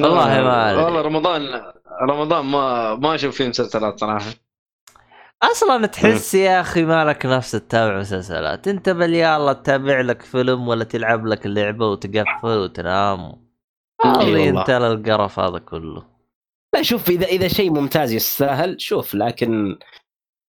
والله 0.03 0.25
ما 0.43 0.71
أدري. 0.73 0.85
والله 0.85 1.01
رمضان 1.01 1.43
رمضان 2.11 2.45
ما 2.45 2.95
ما 2.95 3.15
أشوف 3.15 3.37
فيه 3.37 3.49
مسلسلات 3.49 4.01
صراحة. 4.01 4.31
أصلا 5.43 5.87
تحس 5.87 6.35
يا 6.35 6.61
أخي 6.61 6.85
مالك 6.85 7.27
نفس 7.27 7.51
تتابع 7.51 7.99
مسلسلات. 7.99 8.69
أنت 8.69 8.89
بل 8.89 9.15
يلا 9.15 9.53
تتابع 9.53 10.01
لك 10.01 10.23
فيلم 10.23 10.69
ولا 10.69 10.85
تلعب 10.85 11.27
لك 11.27 11.47
اللعبه 11.47 11.87
وتقفل 11.87 12.59
وتنام. 12.59 13.19
هذه 14.05 14.17
والله. 14.19 14.49
انت 14.61 14.71
للقرف 14.71 15.39
هذا 15.39 15.59
كله. 15.59 16.03
لا 16.75 16.83
شوف 16.83 17.09
إذا 17.11 17.27
إذا 17.27 17.49
شيء 17.49 17.71
ممتاز 17.71 18.13
يستاهل 18.13 18.81
شوف 18.81 19.15
لكن 19.15 19.79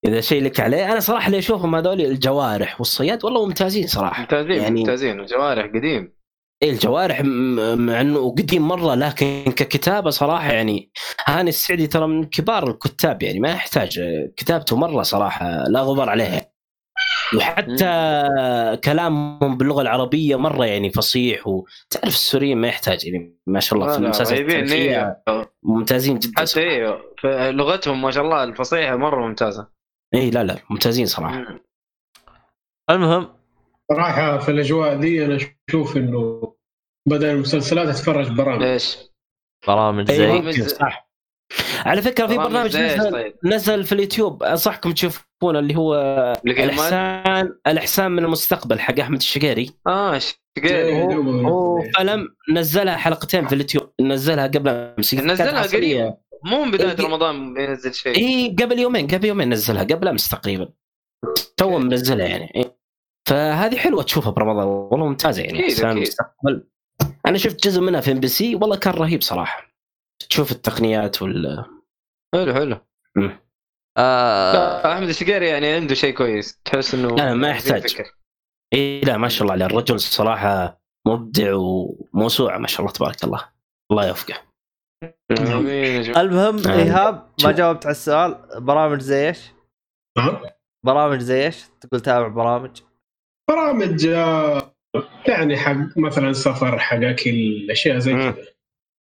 إذا 0.05 0.21
شيء 0.21 0.43
لك 0.43 0.59
عليه 0.59 0.91
أنا 0.91 0.99
صراحة 0.99 1.27
اللي 1.27 1.37
أشوفهم 1.39 1.75
هذول 1.75 2.01
الجوارح 2.01 2.81
والصياد 2.81 3.25
والله 3.25 3.45
ممتازين 3.45 3.87
صراحة. 3.87 4.21
ممتازين 4.21 4.61
يعني- 4.61 4.79
ممتازين 4.79 5.19
وجوارح 5.19 5.65
قديم. 5.65 6.13
الجوارح 6.63 7.21
مع 7.21 8.01
إنه 8.01 8.31
قديم 8.31 8.67
مرة 8.67 8.95
لكن 8.95 9.43
ككتابة 9.55 10.09
صراحة 10.09 10.51
يعني 10.51 10.91
هاني 11.27 11.49
السعدي 11.49 11.87
ترى 11.87 12.07
من 12.07 12.23
كبار 12.23 12.69
الكتاب 12.69 13.23
يعني 13.23 13.39
ما 13.39 13.49
يحتاج 13.49 13.99
كتابته 14.37 14.75
مرة 14.77 15.03
صراحة 15.03 15.63
لا 15.67 15.81
غبار 15.81 16.09
عليها. 16.09 16.51
وحتى 17.37 17.85
كلامهم 18.83 19.57
باللغة 19.57 19.81
العربية 19.81 20.35
مرة 20.35 20.65
يعني 20.65 20.89
فصيح 20.89 21.47
وتعرف 21.47 22.07
السوريين 22.13 22.57
ما 22.57 22.67
يحتاج 22.67 23.05
يعني 23.05 23.37
ما 23.47 23.59
شاء 23.59 23.79
الله 23.79 23.91
في 23.93 23.99
لا، 23.99 24.05
المسلسل 24.05 24.33
رهيبين 24.33 24.59
التاريخية 24.63 25.23
إيه. 25.27 25.51
ممتازين 25.63 26.19
جدا 26.19 26.41
حتى 26.41 26.97
ف- 27.21 27.25
لغتهم 27.25 28.01
ما 28.01 28.11
شاء 28.11 28.23
الله 28.23 28.43
الفصيحة 28.43 28.95
مرة 28.95 29.27
ممتازة. 29.27 29.67
اي 30.15 30.29
لا 30.29 30.43
لا 30.43 30.57
ممتازين 30.69 31.05
صراحة. 31.05 31.45
المهم 32.89 33.27
صراحة 33.95 34.37
في 34.37 34.51
الأجواء 34.51 34.95
دي 34.97 35.25
أنا 35.25 35.37
أشوف 35.69 35.97
إنه 35.97 36.53
بدل 37.09 37.25
المسلسلات 37.29 37.87
أتفرج 37.87 38.27
برامج 38.31 38.63
ليش؟ 38.63 38.97
برامج 39.67 40.11
اي 40.11 40.17
زي 40.17 40.51
زي- 40.51 40.69
صح 40.69 41.11
على 41.85 42.01
فكرة 42.01 42.27
في 42.27 42.37
برامج 42.37 42.51
برنامج 42.51 42.75
إيش 42.75 42.99
نزل 42.99 43.11
طيب؟ 43.11 43.33
نزل 43.45 43.83
في 43.83 43.91
اليوتيوب 43.91 44.43
أنصحكم 44.43 44.91
تشوفونه 44.91 45.59
اللي 45.59 45.75
هو؟ 45.75 45.95
الاحسان 46.47 47.55
الإحسان 47.67 48.11
من 48.11 48.25
المستقبل 48.25 48.79
حق 48.79 48.99
أحمد 48.99 49.17
الشقيري 49.17 49.69
آه 49.87 50.17
شقيري 50.17 50.69
إيه، 50.85 51.03
هو. 51.15 51.81
فيلم 51.97 52.27
نزلها 52.53 52.97
حلقتين 52.97 53.47
في 53.47 53.55
اليوتيوب 53.55 53.89
نزلها 54.01 54.47
قبل 54.47 54.69
أمس 54.69 55.13
نزلها. 55.13 55.61
قريب. 55.67 56.13
مو 56.45 56.63
من 56.65 56.71
بداية 56.71 56.89
إيه. 56.99 57.05
رمضان 57.05 57.53
بينزل 57.53 57.93
شيء 57.93 58.17
اي 58.17 58.55
قبل 58.59 58.79
يومين 58.79 59.07
قبل 59.07 59.25
يومين 59.25 59.49
نزلها 59.49 59.83
قبل 59.83 60.07
أمس 60.07 60.29
تقريبا 60.29 60.69
تو 61.57 61.77
منزلها 61.79 62.27
يعني 62.27 62.51
إيه. 62.55 62.70
فهذه 63.31 63.77
حلوة 63.77 64.03
تشوفها 64.03 64.31
برمضان 64.31 64.67
والله 64.67 65.07
ممتازة 65.07 65.43
يعني 65.43 65.59
أكيد. 65.65 65.85
المستقبل 65.85 66.67
أنا 67.25 67.37
شفت 67.37 67.63
جزء 67.63 67.81
منها 67.81 68.01
في 68.01 68.11
إم 68.11 68.19
بي 68.19 68.27
سي 68.27 68.55
والله 68.55 68.75
كان 68.77 68.93
رهيب 68.93 69.21
صراحة 69.21 69.71
تشوف 70.29 70.51
التقنيات 70.51 71.21
وال 71.21 71.65
حلو 72.35 72.53
حلو 72.53 72.79
آه 73.97 74.53
لا، 74.53 74.93
أحمد 74.93 75.07
الشقيري 75.09 75.47
يعني 75.47 75.67
عنده 75.73 75.95
شيء 75.95 76.13
كويس 76.13 76.61
تحس 76.65 76.93
إنه 76.93 77.07
لا، 77.15 77.33
ما 77.33 77.49
يحتاج. 77.49 78.01
إي 78.73 79.01
لا 79.01 79.17
ما 79.17 79.27
شاء 79.29 79.41
الله 79.41 79.53
عليه 79.53 79.65
الرجل 79.65 79.95
الصراحه 79.95 80.81
مبدع 81.07 81.53
وموسوعة 81.55 82.57
ما 82.57 82.67
شاء 82.67 82.81
الله 82.81 82.91
تبارك 82.91 83.23
الله 83.23 83.49
الله 83.91 84.07
يوفقه 84.07 84.35
آمين 85.31 85.67
يا 85.67 86.01
جماعة. 86.01 86.21
المهم 86.21 86.67
آه. 86.67 86.75
إيهاب 86.79 87.31
ما. 87.43 87.51
جاوبت 87.51 87.85
على 87.85 87.91
السؤال 87.91 88.61
برامج 88.61 88.99
زي 89.01 89.27
إيش؟ 89.27 89.51
نعم 90.17 90.37
برامج 90.85 91.19
زي 91.19 91.45
إيش؟ 91.45 91.65
تقول 91.81 92.01
تابع 92.01 92.27
برامج 92.27 92.81
برامج 93.49 94.07
آه، 94.07 94.71
يعني 95.27 95.57
حق 95.57 95.97
مثلا 95.97 96.33
سفر 96.33 96.79
حق 96.79 96.97
أكل 97.03 97.67
أشياء 97.71 97.97
زي. 97.97 98.13
كذا 98.13 98.35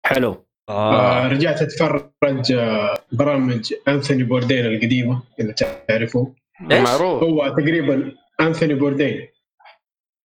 حلو 0.06 0.44
آه. 0.68 1.28
رجعت 1.28 1.62
أتفرج 1.62 2.52
آه، 2.52 2.94
برامج 3.12 3.74
أنثوني 3.88 4.22
بوردين 4.24 4.66
القديمة 4.66 5.22
إذا 5.40 5.52
تعرفوا 5.88 6.26
إيش؟ 6.72 6.88
معروف 6.88 7.22
هو 7.22 7.48
تقريبا 7.48 8.12
أنثوني 8.40 8.74
بوردين 8.74 9.28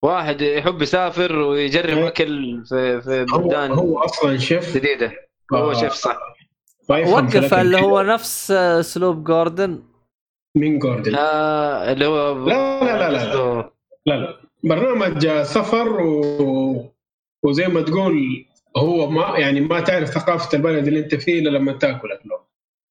واحد 0.04 0.42
يحب 0.42 0.82
يسافر 0.82 1.36
ويجرب 1.40 1.98
إيه. 1.98 2.08
أكل 2.08 2.64
في 2.66 3.02
في 3.02 3.26
هو 3.34 3.38
بلدان 3.40 3.72
هو 3.72 4.00
أصلا 4.00 4.38
شيف 4.38 4.78
جديدة 4.78 5.12
هو 5.54 5.72
آه. 5.72 5.74
شيف 5.74 5.94
صح 5.94 6.18
وقف 6.90 7.54
اللي 7.54 7.82
هو. 7.82 8.02
نفس 8.02 8.52
آه، 8.52 8.80
اسلوب 8.80 9.24
جوردن 9.24 9.84
مين 10.58 10.80
جوردن 10.80 11.16
آه 11.16 11.92
اللي 11.92 12.06
هو 12.06 12.46
لا، 12.48 12.80
لا، 12.84 12.98
لا، 12.98 13.12
لا. 13.12 13.20
قصده- 13.20 13.75
لا 14.06 14.14
لا. 14.14 14.38
برنامج 14.64 15.26
آه، 15.26 15.44
سفر 15.44 16.02
و... 16.02 16.92
وزي 17.44 17.68
ما 17.68 17.82
تقول 17.82 18.46
هو 18.78 19.10
ما 19.10 19.40
يعني 19.40 19.62
ما 19.62 19.80
تعرف 19.80 20.10
ثقافة 20.10 20.58
البلد 20.58 20.88
اللي 20.88 21.00
انت 21.00 21.16
فيه 21.16 21.40
إلا 21.40 21.50
لما 21.50 21.74
تاكل 21.74 22.12
اكله 22.12 22.40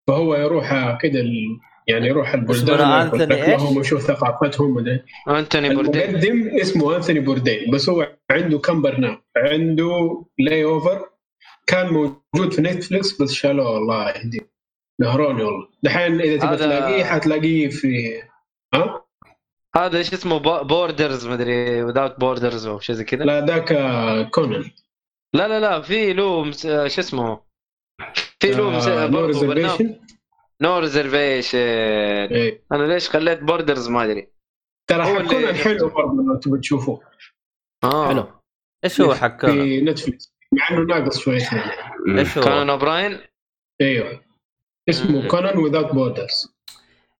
فهو 0.08 0.34
يروح 0.34 0.72
آه، 0.72 0.98
كده 1.02 1.20
ال... 1.20 1.58
يعني 1.86 2.06
يروح 2.08 2.34
البلدان 2.34 3.32
إيش؟ 3.32 3.62
ويشوف 3.62 4.02
ثقافتهم 4.02 4.76
وده. 4.76 5.04
انتوني 5.28 5.74
بوردين. 5.74 6.02
المقدم 6.02 6.50
اسمه 6.60 6.96
أنثوني 6.96 7.20
بوردين 7.20 7.70
بس 7.70 7.88
هو 7.88 8.16
عنده 8.30 8.58
كم 8.58 8.82
برنامج؟ 8.82 9.18
عنده 9.36 10.24
Layover 10.38 11.08
كان 11.66 11.86
موجود 11.86 12.52
في 12.52 12.62
نتفلكس 12.62 13.22
بس 13.22 13.32
شالوه 13.32 13.76
الله 13.78 14.10
يهديه. 14.10 14.54
قهروني 15.00 15.42
والله. 15.42 15.68
دحين 15.82 16.20
إذا 16.20 16.36
تبغى 16.36 16.56
تلاقيه 16.56 17.04
حتلاقيه 17.04 17.68
في 17.68 18.22
ها؟ 18.74 19.03
هذا 19.76 19.98
إيش 19.98 20.12
اسمه 20.12 20.38
Borders 20.62 21.26
مدري 21.26 21.82
Without 21.82 22.20
Borders 22.20 22.66
أو 22.66 22.80
شيء 22.80 22.94
زي 22.96 23.04
كذا. 23.04 23.24
لا 23.24 23.46
ذاك 23.46 23.70
كونان 24.30 24.70
لا 25.34 25.48
لا 25.48 25.60
لا 25.60 25.80
في 25.80 26.12
له 26.12 26.44
مس... 26.44 26.66
شو 26.66 27.00
اسمه؟ 27.00 27.40
في 28.40 28.50
له 28.50 28.70
مس... 28.70 28.86
آه، 28.86 29.06
No 29.06 29.26
Reservation 29.26 30.00
No 30.60 30.78
Reservation 30.78 31.58
إيه. 31.58 32.64
أنا 32.72 32.92
ليش 32.92 33.10
خليت 33.10 33.42
Borders 33.42 33.88
ما 33.88 34.04
أدري. 34.04 34.28
ترى 34.90 35.28
كونان 35.28 35.54
حلو 35.54 35.88
برضه 35.88 36.22
لو 36.22 36.36
تبغى 36.36 36.60
تشوفه. 36.60 37.00
آه. 37.84 38.08
حلو. 38.08 38.26
إيش 38.84 39.00
هو 39.00 39.14
حق 39.14 39.40
كونان؟ 39.40 39.56
في 39.56 39.80
نتفلكس 39.80 40.34
مع 40.52 40.70
إنه 40.70 40.80
ناقص 40.80 41.18
شويتين 41.18 41.62
إيش 42.18 42.38
هو؟ 42.38 42.44
كونان 42.44 42.70
أوبراين؟ 42.70 43.18
أيوه 43.80 44.20
اسمه 44.88 45.22
مم. 45.22 45.28
كونان 45.28 45.58
Without 45.58 45.92
Borders 45.92 46.53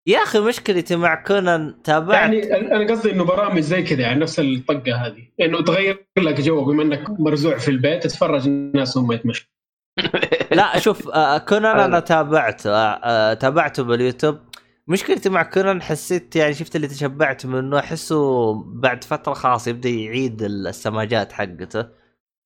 يا 0.07 0.17
أخي 0.17 0.39
مشكلتي 0.39 0.95
مع 0.95 1.23
كونان 1.23 1.81
تابعت؟ 1.83 2.17
يعني 2.17 2.53
أنا 2.75 2.91
قصدي 2.91 3.11
إنه 3.11 3.23
برامج 3.23 3.59
زي 3.59 3.83
كذا 3.83 4.01
يعني 4.01 4.19
نفس 4.19 4.39
الطقة 4.39 4.95
هذه. 4.95 5.27
إنه 5.41 5.61
تغير 5.63 6.07
لك 6.17 6.41
جو 6.41 6.65
بما 6.65 6.83
إنك 6.83 7.19
مرزوع 7.19 7.57
في 7.57 7.71
البيت 7.71 8.03
تتفرج 8.03 8.47
الناس 8.47 8.97
هم 8.97 9.11
يتمشوا 9.11 9.47
لا 10.51 10.79
شوف 10.79 11.09
آه، 11.09 11.37
كونان. 11.37 11.79
أنا 11.79 11.99
تابعته 11.99 12.69
آه، 12.69 12.99
آه، 13.03 13.33
تابعته 13.33 13.83
باليوتيوب. 13.83 14.39
مشكلتي 14.87 15.29
مع 15.29 15.43
كونان 15.43 15.81
حسيت 15.81 16.35
يعني 16.35 16.53
شفت 16.53 16.75
اللي 16.75 16.87
تشبعت 16.87 17.45
منه 17.45 17.79
أحسه 17.79 18.53
بعد 18.53 19.03
فترة 19.03 19.33
خلاص 19.33 19.67
يبدأ 19.67 19.89
يعيد 19.89 20.41
السماجات 20.41 21.31
حقته 21.31 21.87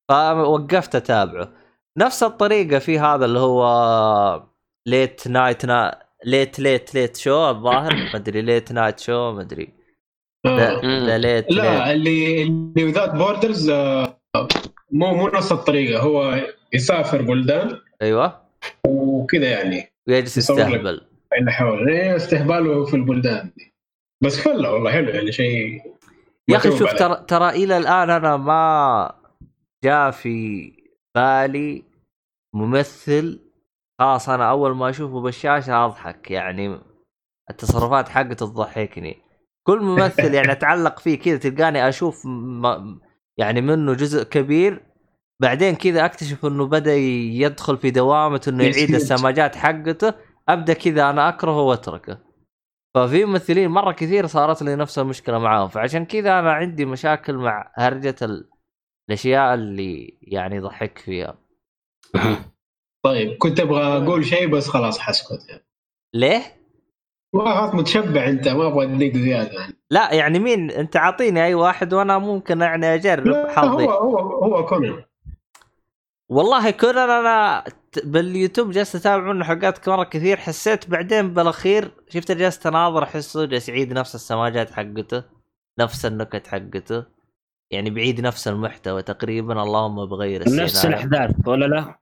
فوقفت 0.09 0.95
أتابعه. 0.95 1.53
نفس 1.97 2.23
الطريقة 2.23 2.79
في 2.79 2.99
هذا 2.99 3.25
اللي 3.25 3.39
هو 3.39 4.43
late 4.87 5.27
night 5.27 5.65
نا 5.65 6.08
late 6.25 6.59
late 6.59 6.93
late 6.93 7.17
show 7.17 7.49
الظاهر 7.49 7.95
ما 7.95 8.15
أدري 8.15 8.41
late 8.41 8.71
night 8.71 8.99
show 8.99 9.31
ما 9.31 9.41
أدري. 9.41 9.69
ذا 10.47 10.71
آه. 10.71 11.05
the 11.05 11.17
late 11.17 11.51
لا 11.51 11.91
اللي 11.91 12.43
اللي 12.43 12.83
without 12.83 13.09
borders 13.09 13.69
مو 14.91 15.15
مو 15.15 15.27
نفس 15.27 15.51
الطريقة. 15.51 16.01
هو 16.01 16.45
يسافر 16.73 17.21
بلدان 17.21 17.77
أيوه. 18.01 18.41
وكذا 18.87 19.49
يعني. 19.49 19.93
ويجلس. 20.07 20.37
يستهبل. 20.37 21.01
اللي 21.39 21.51
حول 21.51 21.89
إيه، 21.89 22.15
استهباله 22.15 22.85
في 22.85 22.93
البلدان. 22.95 23.51
دي 23.57 23.73
بس 24.23 24.39
فله 24.39 24.71
والله 24.73 24.91
حلو 24.91 25.09
يعني 25.09 25.31
شيء 25.31 25.81
يا 26.49 26.57
أخي 26.57 26.77
شوف. 26.77 26.93
ترى 26.93 27.25
ترى 27.27 27.49
إلى 27.49 27.77
الآن 27.77 28.09
أنا 28.09 28.37
ما 28.37 29.15
جاء 29.83 30.11
في 30.11 30.71
بالي 31.15 31.83
ممثل 32.55 33.39
خلاص 33.99 34.29
أنا 34.29 34.49
أول 34.49 34.75
ما 34.75 34.89
أشوفه 34.89 35.21
بالشاشة 35.21 35.85
أضحك 35.85 36.31
يعني 36.31 36.79
التصرفات 37.49 38.09
حقته 38.09 38.45
تضحكني. 38.45 39.17
كل 39.63 39.79
ممثل 39.81 40.33
يعني 40.33 40.51
أتعلق 40.57 40.99
فيه 40.99 41.19
كذا 41.19 41.37
تلقاني 41.37 41.89
أشوف 41.89 42.25
م... 42.25 42.99
يعني 43.37 43.61
منه 43.61 43.93
جزء 43.93 44.23
كبير 44.23 44.85
بعدين 45.41 45.75
كذا 45.75 46.05
أكتشف 46.05 46.45
إنه 46.45 46.65
بدأ 46.67 46.95
يدخل 46.95 47.77
في 47.77 47.91
دوامة 47.91 48.41
إنه 48.47 48.63
يعيد. 48.63 48.95
السماجات 48.95 49.55
حقته 49.55 50.13
أبدأ 50.49 50.73
كذا 50.73 51.09
أنا 51.09 51.29
أكرهه 51.29 51.61
وأتركه. 51.61 52.19
ففي 52.95 53.25
ممثلين 53.25 53.69
مرة 53.69 53.91
كثير 53.91 54.27
صارت 54.27 54.63
لي 54.63 54.75
نفس 54.75 54.99
المشكلة 54.99 55.39
معاهم 55.39 55.67
فعشان 55.67 56.05
كذا 56.05 56.39
أنا 56.39 56.51
عندي 56.51 56.85
مشاكل 56.85 57.35
مع 57.35 57.71
هرجة 57.75 58.15
ال... 58.21 58.49
الأشياء 59.09 59.53
اللي 59.53 60.19
يعني 60.21 60.55
يضحك 60.55 60.97
فيها. 60.97 61.37
طيب 63.03 63.37
كنت 63.37 63.59
أبغى 63.59 63.81
أقول 63.83 64.25
شيء 64.25 64.47
بس 64.47 64.67
خلاص 64.67 64.99
حسكت 64.99 65.49
يعني. 65.49 65.65
ليه؟ 66.13 66.41
خلاص 67.33 67.73
متشبع 67.75 68.27
أنت 68.29 68.47
ما 68.47 68.67
أبغى 68.67 68.85
اديك 68.95 69.17
زيادة 69.17 69.59
يعني. 69.59 69.73
لا 69.91 70.13
يعني 70.13 70.39
مين 70.39 70.71
أنت 70.71 70.97
عاطيني 70.97 71.45
أي 71.45 71.53
واحد 71.53 71.93
وأنا 71.93 72.17
ممكن 72.17 72.61
يعني 72.61 72.93
أجرب 72.95 73.27
لا 73.27 73.51
حظي 73.51 73.83
هو 73.85 73.91
هو 73.91 74.17
هو 74.43 74.65
كونان 74.65 75.03
والله 76.29 76.69
كونان 76.71 77.09
أنا 77.09 77.63
ت- 77.91 78.05
باليوتيوب 78.05 78.71
جالس 78.71 78.95
أتابع 78.95 79.33
منه 79.33 79.45
حلقات 79.45 79.89
مره 79.89 80.03
كثير 80.03 80.37
حسيت 80.37 80.89
بعدين 80.89 81.33
بالأخير 81.33 81.91
شفت 82.09 82.31
جالس 82.31 82.59
تناظر 82.59 83.03
احسه 83.03 83.45
جالس 83.45 83.69
يعيد 83.69 83.93
نفس 83.93 84.15
السماجات 84.15 84.71
حقته 84.71 85.23
نفس 85.79 86.05
النكت 86.05 86.47
حقته 86.47 87.05
يعني 87.71 87.89
بعيد 87.89 88.21
نفس 88.21 88.47
المحتوى 88.47 89.01
تقريبا 89.01 89.63
اللهم 89.63 90.05
بغير 90.05 90.41
نفس. 90.41 90.85
الأحداث 90.85 91.47
ولا 91.47 91.65
لا؟ 91.65 91.99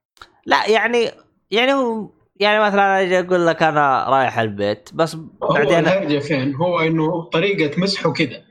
لا 0.47 0.69
يعني 0.69 1.11
يعني 1.51 1.73
هو 1.73 2.09
يعني 2.39 2.63
مثلا 2.63 3.01
أجي 3.01 3.19
أقول 3.19 3.47
لك 3.47 3.63
أنا 3.63 4.09
رايح 4.09 4.39
البيت 4.39 4.89
بس 4.93 5.15
هو 5.15 5.53
بعدين 5.53 5.79
الهرجه 5.79 6.19
فين؟ 6.19 6.55
هو 6.55 6.79
إنه 6.79 7.23
طريقة 7.23 7.79
مسحه 7.81 8.13
كذا 8.13 8.43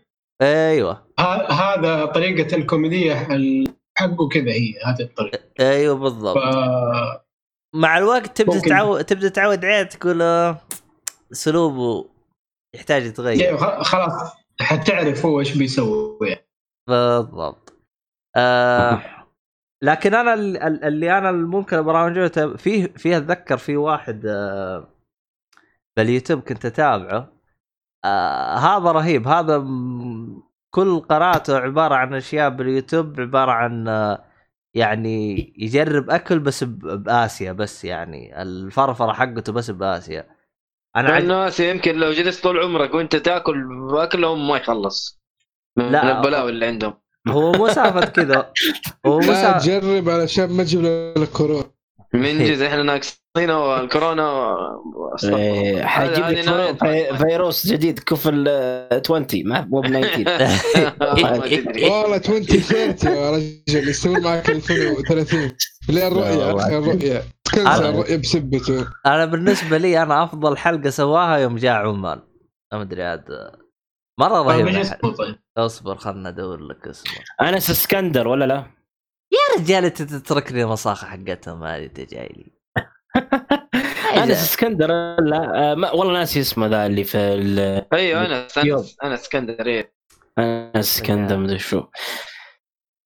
أيوه. 0.42 1.06
هذا 1.50 2.04
طريقة 2.06 2.56
الكوميدية 2.56 3.34
ال- 3.34 3.74
حقه 3.98 4.28
كذا 4.28 4.50
هي 4.52 4.74
هذه 4.86 5.00
الطريقة. 5.02 5.38
أيوه 5.60 5.94
بالضبط. 5.96 6.38
ف... 6.38 6.40
مع 7.74 7.98
الوقت 7.98 8.36
تبدأ 8.42 8.56
ممكن. 8.56 8.68
تعود 8.70 9.04
تبدأ 9.04 9.28
تعود 9.28 9.64
عليه 9.64 9.82
تقول 9.82 10.22
اسلوبه 11.32 12.08
يحتاج 12.74 13.06
يتغير. 13.06 13.56
خ- 13.56 13.82
خلاص 13.82 14.32
حتعرف 14.60 15.26
هو 15.26 15.40
إيش 15.40 15.56
بيسوي. 15.58 16.36
بالضبط. 16.88 17.72
آه 18.36 19.02
لكن 19.82 20.14
أنا 20.14 20.34
ال- 20.34 20.56
ال- 20.56 20.84
اللي 20.84 21.18
أنا 21.18 21.32
ممكن 21.32 21.82
برامجه 21.82 22.56
فيه 22.56 22.86
فيه 22.86 23.16
أتذكر 23.16 23.56
في 23.56 23.76
واحد 23.76 24.26
آه 24.26 24.88
باليوتيوب 25.96 26.40
كنت 26.40 26.64
أتابعه. 26.66 27.32
آه 28.04 28.54
هذا 28.56 28.92
رهيب. 28.92 29.28
هذا 29.28 29.58
كل 30.70 31.00
قناته 31.00 31.58
عبارة 31.58 31.94
عن 31.94 32.14
أشياء 32.14 32.48
باليوتيوب 32.50 33.20
عبارة 33.20 33.50
عن 33.52 33.88
آه 33.88 34.24
يعني 34.74 35.36
يجرب 35.58 36.10
أكل 36.10 36.38
بس 36.38 36.64
بآسيا 36.64 37.52
بس 37.52 37.84
يعني. 37.84 38.42
الفرفرة 38.42 39.12
حقته 39.12 39.52
بس 39.52 39.70
بآسيا. 39.70 40.36
أنا 40.96 41.08
عج... 41.12 41.22
الناس 41.22 41.60
يمكن 41.60 41.94
لو 41.96 42.12
جلست 42.12 42.42
طول 42.42 42.58
عمرك 42.58 42.94
وأنت 42.94 43.16
تأكل 43.16 43.66
اكلهم 43.98 44.48
ما 44.48 44.56
يخلص. 44.56 45.20
من. 45.76 45.92
لا 45.92 46.18
البلاوي 46.18 46.50
اللي 46.50 46.66
عندهم. 46.66 46.94
هو 47.28 47.52
مو 47.52 47.68
سالفة 47.68 48.00
كذا. 48.04 48.52
هو 49.06 49.20
مو 49.20 49.26
لا 49.26 49.34
سالفه 49.34 49.58
تجرب 49.58 50.08
علشان 50.08 50.50
ما 50.52 50.62
تجيب 50.62 50.82
لك 51.18 51.28
كورونا 51.28 51.64
من 52.14 52.44
جد 52.44 52.60
إحنا 52.60 52.82
ناقصين 52.82 53.50
والكورونا 53.50 54.56
إيه، 55.24 55.82
حيجيب 55.84 56.24
لك 56.24 57.16
فيروس 57.16 57.66
جديد 57.66 57.98
كفل 57.98 58.44
آه، 58.48 59.02
20 59.04 59.26
ما 59.44 59.60
مو 59.70 59.80
ب 59.80 59.86
19 59.86 60.24
ما 61.22 61.38
تدري. 61.48 61.84
والله 61.90 62.16
2030 62.16 63.12
يا 63.16 63.30
رجل 63.30 63.88
يستمر 63.88 64.20
معك 64.20 64.50
2030 64.50 65.52
ليه 65.88 66.08
الرؤية 66.08 66.50
الرؤية. 66.78 67.22
الرؤية 67.56 68.16
بسبته. 68.16 68.86
أنا 69.06 69.24
بالنسبة 69.24 69.78
لي 69.78 70.02
أنا 70.02 70.24
أفضل 70.24 70.56
حلقة 70.56 70.90
سواها 70.90 71.36
يوم 71.36 71.56
جاء 71.56 71.72
عمان. 71.72 72.20
ما 72.72 72.82
ادري 72.82 73.02
عاد 73.02 73.24
مرة 74.20 74.42
طيب 74.42 74.66
رهيب 74.66 74.86
اصبر 75.58 75.96
خلنا 75.96 76.28
ادور 76.28 76.60
لك 76.60 76.88
اسمه 76.88 77.12
أنس 77.48 77.70
إسكندر 77.70 78.28
ولا 78.28 78.44
لا؟ 78.44 78.56
يا 79.32 79.60
رجال 79.60 79.84
أنت 79.84 80.02
تتركني 80.02 80.66
مصاخة 80.66 81.06
حقتهم 81.06 81.64
هذه 81.64 81.84
أنت 81.84 82.00
جاي 82.00 82.28
لي 82.28 82.52
أنس 84.22 84.30
إسكندر 84.42 84.88
لا 85.20 85.70
آه، 85.70 85.74
ما 85.74 85.90
والله 85.90 86.12
ناسي 86.12 86.40
اسمه 86.40 86.66
ذا 86.66 86.86
اللي 86.86 87.04
في 87.04 87.18
ال- 87.18 87.86
أيوه 87.92 88.26
أنا 88.26 88.46
يوم. 88.64 88.78
أنا 88.78 88.86
أنا 89.04 89.14
إسكندر 89.14 89.66
إيه. 89.66 89.92
أنس 90.38 90.96
إسكندر 90.96 91.36
مدري 91.36 91.58
شو 91.58 91.84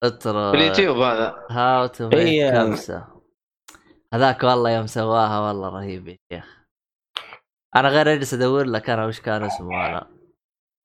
اترى 0.02 0.50
في 0.52 0.56
اليوتيوب 0.58 0.96
هذا 0.98 1.34
هاو 1.50 1.86
تو 1.86 2.10
إيه. 2.12 2.50
كبسه 2.50 3.06
هذاك 4.14 4.42
والله 4.44 4.70
يوم 4.70 4.86
سواها 4.86 5.40
والله 5.40 5.68
رهيب 5.68 6.08
يا 6.08 6.16
شيخ 6.32 6.60
أنا 7.76 7.88
غير 7.88 8.12
أجلس 8.12 8.34
أدور 8.34 8.64
لك 8.64 8.90
أنا 8.90 9.06
وش 9.06 9.20
كان 9.20 9.42
اسمه 9.44 9.86
أنا 9.86 10.19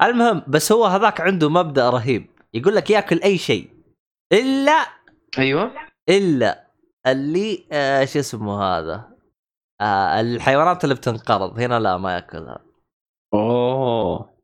المهم 0.01 0.41
بس 0.47 0.72
هو 0.72 0.85
هذاك 0.85 1.22
عنده 1.22 1.49
مبدأ 1.49 1.89
رهيب. 1.89 2.30
يقول 2.53 2.76
لك 2.76 2.89
ياكل 2.89 3.22
أي 3.23 3.38
شيء. 3.38 3.69
إلا 4.34 4.85
أيوه. 5.38 5.72
إلا 6.09 6.67
اللي 7.07 7.65
آه 7.72 8.05
شو 8.05 8.19
اسمه 8.19 8.63
هذا؟ 8.63 9.09
آه 9.81 10.22
الحيوانات 10.22 10.84
اللي 10.84 10.95
بتنقرض. 10.95 11.59
هنا 11.59 11.80
لا 11.80 11.97
ما 11.97 12.13
يأكلها. 12.13 12.59
أوه. 13.34 14.35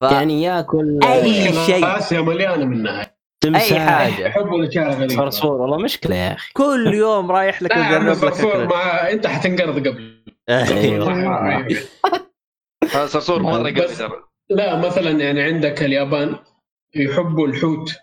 ف... 0.00 0.04
يعني 0.12 0.42
ياكل 0.42 0.98
أي 1.04 1.28
يمكن 1.28 1.58
شيء. 1.66 1.98
اسيا 1.98 2.20
مليانة 2.20 2.64
منها 2.64 3.16
أي 3.44 3.80
حاجة. 3.80 4.26
يحبوا 4.26 4.58
الاشياء 4.58 4.88
الغريبه 4.88 5.14
صرصور 5.14 5.60
والله 5.60 5.78
مشكلة 5.78 6.16
يا 6.16 6.32
أخي. 6.32 6.52
كل 6.52 6.94
يوم 6.94 7.32
رايح 7.32 7.62
لك 7.62 7.76
يجرب 7.76 8.24
لك. 8.24 8.72
مع 8.72 9.10
أنت 9.10 9.26
حتنقرض 9.26 9.88
قبل. 9.88 10.24
هذا 12.94 13.06
صرصور 13.06 13.42
مره 13.42 13.70
ترى. 13.70 14.22
لا 14.50 14.76
مثلا 14.86 15.10
يعني 15.10 15.42
عندك 15.42 15.82
اليابان 15.82 16.36
يحبوا 16.94 17.46
الحوت 17.48 17.94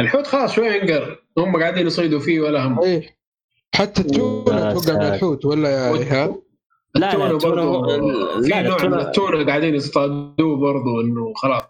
الحوت 0.00 0.26
خلاص 0.26 0.54
شوي 0.54 0.66
ينقرض 0.68 1.16
هم 1.38 1.56
قاعدين 1.60 1.86
يصيدوا 1.86 2.20
فيه 2.20 2.40
ولا 2.40 2.66
هم 2.66 2.80
إيه 2.82 3.18
حتى 3.74 4.02
من 4.02 4.80
ساتر. 4.80 5.14
الحوت 5.14 5.44
ولا 5.44 5.70
يا 5.70 5.94
إيهاب 5.94 6.42
لا 6.94 7.12
لا 7.16 7.26
هو- 7.26 7.38
في 7.38 7.46
لا 7.48 8.62
نوع 8.62 8.76
من 8.76 8.84
التونة 8.84 9.00
التونة 9.00 9.46
قاعدين 9.46 9.74
يصطادوه 9.74 10.56
برضو 10.56 11.00
إنه 11.00 11.32
خلاص 11.34 11.62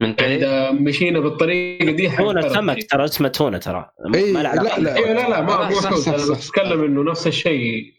من 0.00 0.20
إذا 0.20 0.70
مشينا 0.72 1.20
بالطريقة 1.20 1.90
دي 1.90 2.08
تونة 2.16 2.40
حنقرض 2.40 2.54
سمك. 2.54 2.90
ترى 2.90 3.04
اسمه 3.04 3.28
تونة 3.28 3.58
ترى 3.58 3.90
إيه، 4.14 4.32
ما. 4.32 4.42
لا، 4.42 4.54
لا. 4.54 4.96
أيوه 4.96 5.12
لا 5.12 5.28
لا 5.28 5.40
ما 5.40 5.68
مو 5.68 5.74
صح، 5.74 5.90
حوت 5.90 6.08
أنا. 6.08 6.34
بتكلم 6.34 6.84
إنه 6.84 7.10
نفس 7.10 7.26
الشيء 7.26 7.92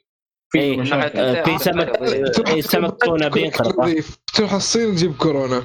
في 0.50 0.60
إيه. 0.60 0.82
آه، 0.94 1.44
في 1.44 1.58
سمك 1.58 1.96
تروح 2.36 2.50
إيه، 2.50 2.62
سمك 2.62 3.04
تونة 3.04 3.28
بينقرض. 3.28 4.04
تروح 4.36 4.54
الصين 4.54 4.96
تجيب 4.96 5.18
كورونا. 5.18 5.64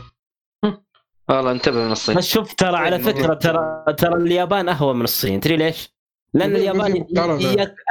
والله 1.29 1.51
انتبه 1.51 1.85
من 1.85 1.93
الصين. 1.93 2.15
بس 2.15 2.29
شوف 2.29 2.55
ترى 2.55 2.77
على 2.77 2.99
فكرة 2.99 3.35
ترى 3.35 3.85
ترى 3.99 4.15
اليابان 4.15 4.69
اهون 4.69 4.97
من 4.97 5.05
الصين. 5.05 5.41
تدري 5.41 5.57
ليش؟ 5.57 5.95
لأن 6.35 6.57
اليابان 6.57 7.05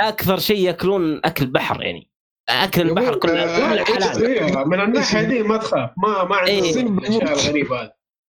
أكثر 0.01 0.39
شيء 0.39 0.57
يأكلون 0.57 1.21
أكل 1.25 1.45
بحر 1.45 1.83
يعني. 1.83 2.11
أكل 2.49 2.81
البحر 2.81 3.15
كله 3.15 3.43
آه، 3.43 3.83
كله 3.83 3.83
حلال. 3.83 4.25
أيوه 4.25 4.63
من 4.63 4.81
الناحية 4.81 5.21
دي 5.21 5.43
ما 5.43 5.57
تخاف. 5.57 5.89
ما 5.97 6.23
ما 6.23 6.47
إيه. 6.47 6.77
عندهم 6.77 6.97
الاشياء 6.99 7.33
الغريبه 7.33 7.81
هذه 7.81 7.91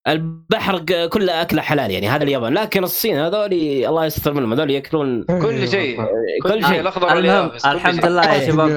البحر 0.08 0.80
كله 1.08 1.42
أكله 1.42 1.62
حلال 1.62 1.92
يعني 1.92 2.10
هذا 2.10 2.24
اليابان. 2.24 2.54
لكن 2.54 2.84
الصين 2.84 3.18
هذول 3.18 3.54
الله 3.54 4.06
يستر 4.06 4.34
منهم 4.34 4.54
هذول 4.54 4.72
يأكلون 4.72 5.24
كل 5.24 5.68
شيء. 5.68 6.02
كل 6.44 6.66
شيء. 6.66 6.80
الأخضر 6.80 7.18
المهم 7.18 7.52
الحمد. 7.66 8.06
لله 8.06 8.34
يا 8.34 8.46
شباب. 8.48 8.70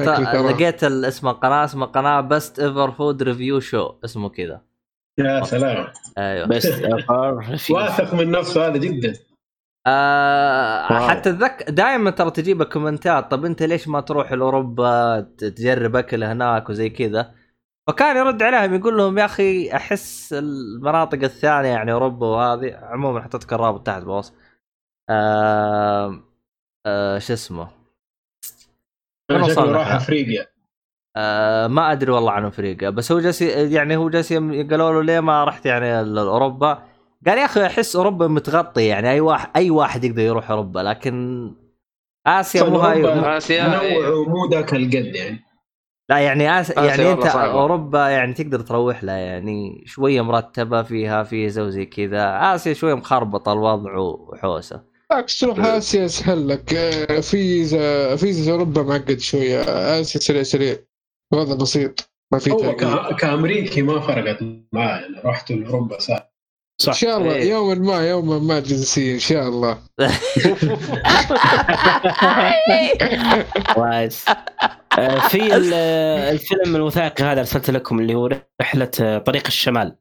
لقيت 0.45 0.83
اسم 0.83 1.27
القناه 1.27 1.65
اسمها 1.65 1.87
قناة 1.87 2.21
Best 2.21 2.59
Ever 2.59 2.91
Food 2.91 3.23
Review 3.23 3.59
Show 3.59 3.91
اسمه 4.05 4.29
كذا. 4.29 4.61
يا 5.19 5.43
سلام. 5.43 5.87
أيوه. 6.17 6.47
بس 6.47 6.67
واثق 7.71 8.13
من 8.13 8.31
نفسه 8.31 8.67
هذا 8.67 8.77
جدا. 8.77 9.13
آه. 9.87 11.07
حتى 11.09 11.29
اتذكر 11.29 11.65
دائما 11.69 12.11
ترى 12.11 12.31
تجيب 12.31 12.63
كومنتات 12.63 13.31
طب 13.31 13.45
أنت 13.45 13.63
ليش 13.63 13.87
ما 13.87 14.01
تروح 14.01 14.31
لأوروبا 14.33 15.19
تجرب 15.37 15.95
أكل 15.95 16.23
هناك 16.23 16.69
وزي 16.69 16.89
كذا؟ 16.89 17.31
فكان 17.87 18.17
يرد 18.17 18.43
عليهم 18.43 18.73
يقول 18.75 18.97
لهم 18.97 19.17
يا 19.17 19.25
أخي 19.25 19.71
أحس 19.75 20.33
المناطق 20.33 21.23
الثانية 21.23 21.69
يعني 21.69 21.91
أوروبا 21.91 22.27
وهذه 22.27 22.75
عموما 22.81 23.21
حطيتك 23.21 23.53
الرابط 23.53 23.85
تحت 23.87 24.01
بوصف 24.03 24.33
آه 25.09 26.23
آه 26.85 27.19
شو 27.19 27.33
اسمه؟ 27.33 27.67
شكله. 29.31 29.71
راح 29.71 29.91
أفريقيا. 29.93 30.47
آه 31.17 31.67
ما 31.67 31.91
أدري 31.91 32.11
والله 32.11 32.31
عن 32.31 32.45
أفريقيا 32.45 32.89
بس 32.89 33.11
هو 33.11 33.19
جالس 33.19 33.41
يعني 33.41 33.95
هو 33.97 34.09
جالس 34.09 34.33
قالوا 34.33 34.91
له 34.93 35.03
ليه 35.03 35.19
ما 35.19 35.43
رحت 35.43 35.65
يعني 35.65 36.03
ل- 36.03 36.17
أوروبا؟ 36.17 36.83
قال 37.27 37.37
يا 37.37 37.45
أخي 37.45 37.65
أحس 37.65 37.95
أوروبا 37.95 38.27
متغطي 38.27 38.85
يعني 38.87 39.09
أي 39.11 39.19
واحد 39.19 39.49
أي 39.55 39.69
واحد 39.69 40.03
يقدر 40.03 40.21
يروح 40.21 40.51
أوروبا 40.51 40.79
لكن 40.79 41.47
آسيا 42.27 42.63
مو 42.63 42.77
هاي. 42.77 43.37
آسيا 43.37 43.67
نوع 43.67 43.81
إيه. 43.81 44.09
ومو 44.09 44.49
ذاك 44.51 44.73
القد 44.73 44.93
يعني. 45.15 45.43
لا 46.11 46.17
يعني 46.17 46.59
آس... 46.61 46.71
آسيا 46.71 46.83
يعني 46.83 47.11
أنت 47.11 47.27
صعبة. 47.27 47.51
أوروبا 47.51 48.09
يعني 48.09 48.33
تقدر 48.33 48.59
تروح 48.59 49.03
لها 49.03 49.17
يعني 49.17 49.83
شوية 49.87 50.21
مرتبة 50.21 50.83
فيها 50.83 51.23
فيزا 51.23 51.61
وزي 51.63 51.85
كذا. 51.85 52.39
آسيا 52.55 52.73
شوية 52.73 52.93
مخربطة 52.93 53.53
الوضع 53.53 53.97
وحوسة. 53.97 54.81
بالعكس 55.09 55.39
تروح 55.39 55.59
آسيا 55.59 56.05
أسهل 56.05 56.47
لك. 56.47 56.73
آه، 56.73 57.19
فيزا 57.19 58.15
فيزا 58.15 58.51
أوروبا 58.51 58.83
معقد 58.83 59.19
شوية. 59.19 59.61
آسيا 60.01 60.19
سريع 60.21 60.43
سريع. 60.43 60.75
وضع 61.33 61.55
بسيط. 61.55 62.09
ما 62.33 62.39
في 62.39 62.51
هو 62.51 62.57
تغيير 62.57 63.11
ك- 63.11 63.15
كأمريكي 63.15 63.81
ما 63.81 63.99
فرقت 63.99 64.37
معاه 64.73 64.99
يعني 64.99 65.21
رحت 65.25 65.51
لاوروبا 65.51 65.99
سهل 65.99 66.21
إن 66.87 66.93
شاء 66.93 67.17
الله. 67.17 67.35
إيه. 67.35 67.49
يوما 67.51 67.75
ما 67.75 68.09
يوما 68.09 68.39
ما 68.39 68.59
جنسية 68.59 69.13
إن 69.13 69.19
شاء 69.19 69.47
الله. 69.47 69.77
في 75.29 75.55
ال- 75.55 75.71
آه، 75.73 76.31
الفيلم 76.31 76.75
الوثائقي 76.75 77.23
هذا 77.23 77.39
أرسلت 77.39 77.69
لكم 77.69 77.99
اللي 77.99 78.15
هو 78.15 78.29
رحلة 78.61 78.91
آه، 79.01 79.17
طريق 79.17 79.47
الشمال. 79.47 79.97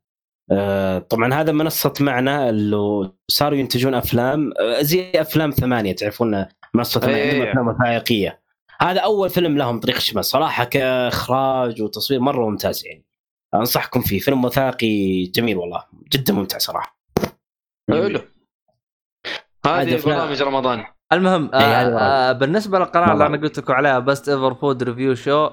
آه، 0.53 0.99
طبعا 0.99 1.35
هذا 1.35 1.53
منصة 1.53 1.93
معنا 2.01 2.49
اللي 2.51 3.11
صاروا 3.29 3.59
ينتجون 3.59 3.95
أفلام 3.95 4.53
آه، 4.61 4.83
زي 4.83 5.13
أفلام 5.15 5.51
ثمانية 5.51 5.95
تعرفون 5.95 6.47
منصة 6.75 7.01
ثمانية 7.01 7.23
أيوة. 7.23 7.49
عندهم 7.49 7.69
أفلام 7.69 7.81
وثائقية. 7.89 8.41
هذا 8.81 9.01
أول 9.01 9.31
فيلم 9.31 9.59
لهم 9.59 9.81
طريق 9.81 9.97
الشمال. 9.97 10.25
صراحة 10.25 10.65
كإخراج 10.65 11.83
وتصوير 11.83 12.21
مرة 12.21 12.49
ممتاز 12.51 12.87
يعني. 12.87 13.05
أنصحكم 13.55 14.01
فيه. 14.01 14.19
فيلم 14.19 14.45
وثائقي 14.45 15.23
جميل 15.23 15.57
والله. 15.57 15.85
جدا 16.13 16.33
ممتع 16.33 16.59
صراحة. 16.59 17.01
حلو. 17.91 18.21
هذه 19.67 20.03
برامج 20.07 20.43
رمضان. 20.43 20.85
المهم 21.13 21.51
إيه، 21.55 21.61
هذه 21.83 21.99
آه 21.99 22.31
آه 22.31 22.33
بالنسبة 22.33 22.79
للقناه 22.79 23.13
اللي. 23.13 23.27
أنا 23.27 23.37
قلت 23.37 23.59
لكم 23.59 23.73
عليها 23.73 23.99
Best 23.99 24.29
Ever 24.29 24.55
Food 24.55 24.83
Review 24.83 25.15
Show 25.15 25.51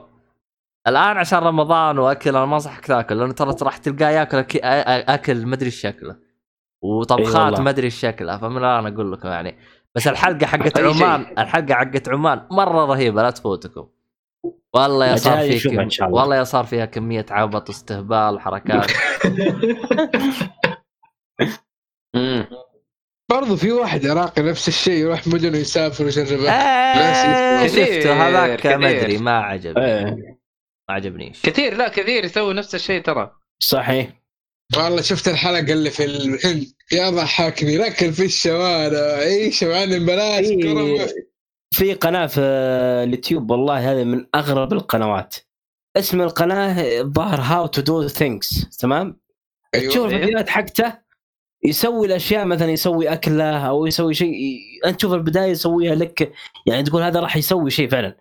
الآن 0.87 1.17
عشان 1.17 1.39
رمضان 1.39 1.99
وأكل 1.99 2.29
أنا 2.29 2.45
ما 2.45 2.53
انصحك 2.55 2.85
تاكل 2.85 3.17
لأنه 3.17 3.33
ترى 3.33 3.55
راح 3.61 3.77
تلقاه 3.77 4.09
ياكل 4.09 4.45
أكل 4.63 5.45
ما 5.45 5.55
أدري 5.55 5.71
شكله 5.71 6.11
إي 6.11 6.17
وطبخات. 6.81 7.59
ما 7.59 7.69
أدري 7.69 7.85
إيش 7.85 7.95
شكلها 7.99 8.37
فمن 8.37 8.57
الآن 8.57 8.93
أقول 8.93 9.11
لكم 9.11 9.27
يعني 9.27 9.57
بس 9.95 10.07
الحلقة 10.07 10.45
حقت. 10.45 10.79
عمان 10.79 11.25
الحلقة 11.37 11.73
حقت 11.73 12.09
عمان 12.09 12.47
مرة 12.51 12.85
رهيبة 12.85 13.23
لا 13.23 13.29
تفوتكم 13.29 13.87
والله 14.73 15.05
يا 15.05 15.15
صار 15.15 15.39
الله. 15.39 16.07
والله 16.09 16.35
يا 16.35 16.43
صار 16.43 16.63
فيها 16.65 16.85
كمية 16.85 17.25
عبط 17.31 17.69
استهبال 17.69 18.39
حركات 18.39 18.91
مم. 22.15 22.47
برضو 23.29 23.55
في 23.55 23.71
واحد 23.71 24.05
عراقي 24.05 24.41
نفس 24.41 24.67
الشيء 24.67 24.93
يروح 24.93 25.27
مدن 25.27 25.55
ويسافر 25.55 26.03
ويجربه 26.03 26.51
آه، 26.51 27.65
كثير، 27.67 27.85
شفته 27.85 28.27
هذاك. 28.27 28.67
ما 28.67 28.89
أدري 28.89 29.17
ما 29.17 29.37
عجبني. 29.37 29.85
إيه، 29.85 30.03
ما 30.89 30.95
عجبنيش. 30.95 31.41
كثير 31.41 31.77
لا 31.77 31.89
كثير 31.89 32.25
يسوي 32.25 32.53
نفس 32.53 32.75
الشيء 32.75 33.01
ترى. 33.01 33.31
صحيح. 33.59 34.09
والله 34.77 35.01
شفت 35.01 35.27
الحلقة 35.27 35.73
اللي 35.73 35.89
في 35.89 36.05
الهند 36.05 36.67
يا 36.91 37.09
ضحكني 37.09 37.77
ركل 37.77 38.13
في 38.13 38.25
الشوارع. 38.25 38.99
عيش 38.99 39.63
معلم 39.63 40.05
بلاش 40.05 40.45
إيه. 40.45 41.07
في 41.73 41.93
قناة 41.93 42.25
في 42.25 42.41
اليوتيوب 43.03 43.51
والله 43.51 43.91
هذه 43.91 44.03
من 44.03 44.25
أغرب 44.35 44.73
القنوات. 44.73 45.35
اسم 45.97 46.21
القناة 46.21 47.01
الظاهر 47.01 47.41
how 47.41 47.67
to 47.67 47.81
do 47.81 48.07
things 48.07 48.77
تمام؟ 48.77 49.19
تشوف 49.73 49.95
أيوه 49.95 50.05
الفيديوهات 50.05 50.49
حقته. 50.49 51.06
يسوي 51.63 52.07
الأشياء 52.07 52.45
مثلا 52.45 52.71
يسوي 52.71 53.13
أكلة 53.13 53.67
أو 53.67 53.85
يسوي 53.85 54.13
شيء 54.13 54.59
أنت 54.85 54.95
تشوف 54.95 55.13
البداية 55.13 55.51
يسويها 55.51 55.95
لك 55.95 56.31
يعني 56.65 56.83
تقول 56.83 57.01
هذا 57.01 57.19
راح 57.19 57.37
يسوي 57.37 57.69
شيء 57.71 57.89
فعلا 57.89 58.17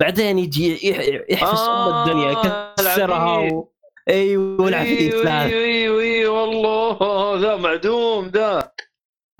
بعدين 0.00 0.38
يجي 0.38 0.88
يح- 0.90 1.20
يحفظ 1.30 1.60
أم 1.60 1.68
آه، 1.70 2.04
الدنيا 2.04 2.30
يكسرها. 2.30 3.38
و... 3.52 3.68
أيوه 4.08 4.68
العفيف 4.68 5.14
أيوه. 5.14 5.42
أيوه 5.42 5.64
أيوه 5.64 6.00
أيوه 6.02 6.40
والله 6.42 7.40
ذا 7.40 7.56
معدوم 7.56 8.28
ذا 8.28 8.70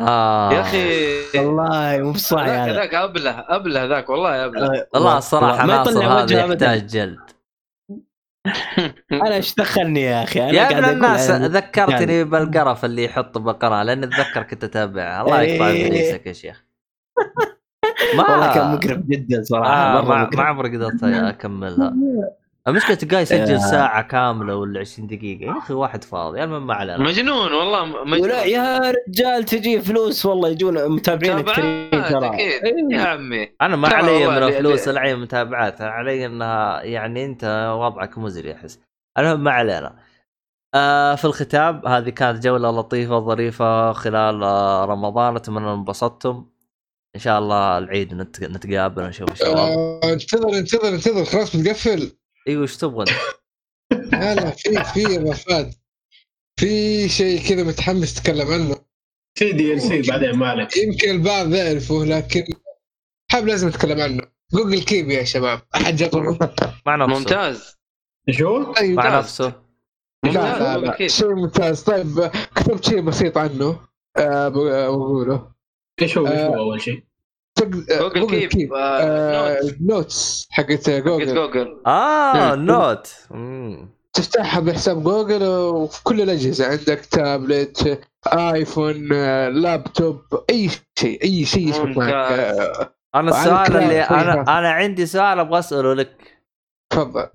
آه. 0.00 0.52
يا 0.52 0.60
أخي 0.60 1.38
والله 1.38 1.98
مو 2.02 2.12
بصاحي 2.12 2.72
ذاك 2.72 2.94
أبله 2.94 3.30
أبله 3.48 3.84
ذاك 3.84 4.08
والله 4.10 4.44
أبله 4.44 4.86
والله 4.94 5.18
الصراحه 5.18 5.66
ما 5.66 5.74
يطلع 5.74 6.06
هذا 6.06 6.22
وجهه. 6.22 6.46
يحتاج 6.46 6.86
جلد 6.86 7.18
أنا 9.12 9.34
إيش 9.36 9.54
دخلني 9.54 10.02
يا 10.02 10.22
أخي 10.22 10.42
أنا 10.42 10.52
يا 10.52 10.78
ابن 10.78 10.84
الناس 10.84 11.30
يعني- 11.30 11.46
ذكرتني 11.46 12.24
بالقرف 12.24 12.84
اللي 12.84 13.04
يحط 13.04 13.38
بالقناه 13.38 13.82
لاني 13.82 14.06
اتذكر 14.06 14.42
كنت 14.42 14.64
اتابعها 14.64 15.22
الله 15.22 15.42
يقطع 15.42 15.68
إيه. 15.68 15.86
ابليسك 15.86 16.26
يا 16.26 16.32
شيخ 16.32 16.64
والله 18.18 18.54
كان 18.54 18.72
مقرف 18.72 18.98
جدا 19.06 19.42
صراحة 19.42 19.70
آه 19.98 20.02
ما. 20.04 20.30
ما 20.36 20.42
عمري 20.42 20.76
قدرت 20.76 21.02
أكملها 21.04 21.94
المشكلة 22.68 22.94
تلقاه 22.96 23.20
يسجل. 23.20 23.60
ساعة 23.60 24.02
كاملة 24.02 24.56
ولا 24.56 24.80
20 24.80 25.08
دقيقة. 25.08 25.44
يا 25.52 25.58
أخي 25.58 25.74
واحد 25.74 26.04
فاضي 26.04 26.44
المهم 26.44 26.66
ما 26.66 26.74
علينا 26.74 26.98
مجنون 26.98 27.52
والله 27.52 27.82
ولا 27.82 28.04
مجنون 28.04 28.30
يا 28.30 28.92
رجال 29.08 29.44
تجي 29.44 29.80
فلوس 29.80 30.26
والله 30.26 30.48
يجون 30.48 30.88
متابعين 30.88 31.40
كثيرين 31.40 31.90
ترى 31.90 32.26
أكيد. 32.26 32.90
يا 32.90 33.00
عمي. 33.00 33.48
أنا 33.62 33.76
ما 33.76 33.88
علي 33.88 34.26
من 34.26 34.34
اللي- 34.36 34.48
الفلوس 34.48 34.88
العين 34.88 35.18
متابعات. 35.18 35.80
علي 35.80 36.26
إنها 36.26 36.82
يعني 36.82 37.24
أنت 37.24 37.72
وضعك 37.80 38.18
مزري 38.18 38.52
احس 38.54 38.78
المهم 39.18 39.44
ما 39.44 39.50
علينا. 39.50 39.96
آه 40.74 41.14
في 41.14 41.24
الختام 41.24 41.82
هذه 41.86 42.10
كانت 42.10 42.44
جولة 42.44 42.70
لطيفة 42.70 43.18
ظريفه 43.20 43.92
خلال 43.92 44.42
آه 44.42 44.84
رمضان. 44.84 45.36
أتمنى 45.36 45.72
انبسطتم. 45.72 46.46
إن 47.16 47.20
شاء 47.20 47.38
الله 47.38 47.78
العيد 47.78 48.14
نت- 48.14 48.44
نتقابل 48.44 49.02
ونشوف 49.02 49.32
الشباب 49.32 49.56
آه، 49.58 50.00
انتظر 50.04 50.48
انتظر 50.58 50.88
انتظر. 50.88 51.24
خلاص 51.24 51.56
بتقفل 51.56 52.12
إيوه 52.48 52.62
إيش 52.62 52.76
تبغى؟ 52.76 53.04
لا 53.92 54.34
لا 54.34 54.50
في 54.50 54.84
في 54.84 55.16
اضافات 55.16 55.74
في 56.60 57.08
شيء 57.08 57.48
كذا 57.48 57.62
متحمس 57.62 58.18
اتكلم 58.18 58.52
عنه. 58.52 58.76
في 59.38 59.52
DLC 59.52 60.02
بعدين 60.02 60.36
ما 60.36 60.48
عليك 60.48 60.76
يمكن 60.76 61.10
البعض 61.10 61.54
يعرفه 61.54 62.04
لكن 62.04 62.44
حاب 63.32 63.46
لازم 63.46 63.68
أتكلم 63.68 64.00
عنه. 64.00 64.22
Google 64.52 64.82
Keep 64.82 65.10
يا 65.10 65.24
شباب. 65.24 65.60
أحد 65.74 65.96
جربه 65.96 66.50
مع 66.86 66.96
نفسه. 66.96 67.18
ممتاز. 67.18 67.76
شو؟ 68.30 68.72
طيب 68.72 68.96
مع 68.96 69.08
لا 69.08 69.18
نفسه. 69.18 69.62
لا, 70.24 70.78
ممتاز. 70.78 71.10
شيء 71.10 71.34
ممتاز؟ 71.34 71.82
طيب 71.82 72.26
كتبت 72.56 72.84
شيء 72.84 73.00
بسيط 73.00 73.38
عنه. 73.38 73.80
آه، 74.16 74.48
بقوله 74.48 75.52
إيش 76.02 76.18
هو 76.18 76.26
إيش 76.26 76.38
آه، 76.38 76.46
هو 76.46 76.58
أول 76.58 76.80
شيء؟ 76.80 77.05
Google 77.60 78.44
Keep، 78.48 78.74
آه، 78.74 78.78
آه، 78.78 79.60
notes. 79.80 80.48
حقت 80.50 80.70
حقت 80.70 80.90
Google 80.90 81.34
Google 81.34 81.82
آه. 81.86 82.54
note. 82.54 83.08
تفتحها 84.12 84.60
بحساب 84.60 85.02
جوجل 85.02 85.44
وفي 85.44 86.02
كل 86.02 86.20
الأجهزة. 86.20 86.66
عندك 86.66 87.00
تابلت 87.10 88.00
ايفون 88.26 89.08
لابتوب 89.62 90.20
أي 90.50 90.70
شيء 90.98 91.22
أي 91.24 91.44
شيء 91.44 91.68
يشبك 91.68 91.96
معك 91.96 92.92
أنا 93.14 93.30
السؤال 93.30 93.76
اللي. 93.76 94.02
أنا 94.02 94.58
أنا 94.58 94.70
عندي 94.70 95.06
سؤال 95.06 95.38
أبغى 95.38 95.58
أسأله 95.58 95.94
لك. 95.94 96.42
تفضل. 96.92 97.26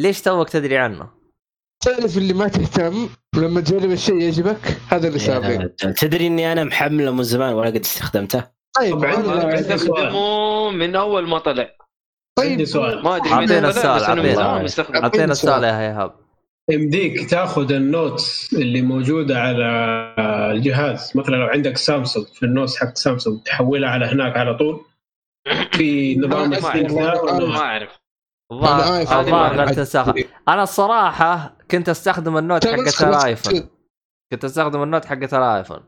ليش 0.00 0.22
توك 0.22 0.48
تدري 0.48 0.78
عنه؟ 0.78 1.10
تعرف 1.84 2.16
اللي 2.18 2.32
ما 2.32 2.48
تهتم؟ 2.48 3.08
لما 3.36 3.60
تجرب 3.60 3.90
الشيء 3.90 4.20
يعجبك 4.20 4.78
هذا 4.88 5.08
اللي 5.08 5.38
رجال، 5.38 5.94
تدري 5.94 6.26
إني 6.26 6.52
أنا 6.52 6.64
محمله 6.64 7.10
من 7.10 7.22
زمان 7.22 7.54
ولا 7.54 7.66
قد 7.66 7.80
استخدمته؟ 7.80 8.44
طيب 8.76 8.98
طبعاً. 8.98 9.12
عندي 9.16 9.30
عندك- 9.30 9.72
استخدمه 9.72 10.70
من 10.70 10.96
أول 10.96 11.28
ما 11.28 11.38
طلع. 11.38 11.70
عندي 12.38 12.56
طيب 12.56 12.64
سؤال. 12.64 13.02
ما 13.04 13.16
ادري 13.16 13.30
أعطينا 13.32 13.44
متى 13.44 13.68
السؤال، 13.68 14.02
اعطينا 14.02 14.68
سؤال. 14.68 15.30
السؤال 15.30 15.64
يا 15.64 15.80
إيهاب. 15.80 16.12
يمديك 16.70 17.30
تأخذ 17.30 17.72
ال 17.72 17.86
notes 17.86 18.54
اللي 18.54 18.82
موجودة 18.82 19.40
على 19.40 19.66
الجهاز. 20.54 21.12
مثلا 21.16 21.36
لو 21.36 21.46
عندك 21.46 21.76
سامسونج 21.76 22.26
في 22.26 22.42
ال 22.42 22.48
notes 22.48 22.76
حق 22.76 22.94
سامسونج 22.96 23.42
تحولها 23.42 23.90
على 23.90 24.06
هناك 24.06 24.36
على 24.36 24.54
طول. 24.54 24.84
في 25.72 26.16
نظام 26.16 26.50
ما 26.50 27.58
أعرف. 27.60 27.98
الظاهر 28.52 29.54
لا 29.54 30.22
أنا 30.48 30.62
الصراحة 30.62 31.56
كنت 31.70 31.88
أستخدم 31.88 32.36
ال 32.38 32.44
note 32.44 32.66
حقت 32.66 32.80
بس 32.80 33.02
الايفون. 33.02 33.68
كنت 34.32 34.44
أستخدم 34.44 34.82
ال 34.82 34.86
note 34.86 35.04
حقت 35.04 35.34
الايفون 35.34 35.80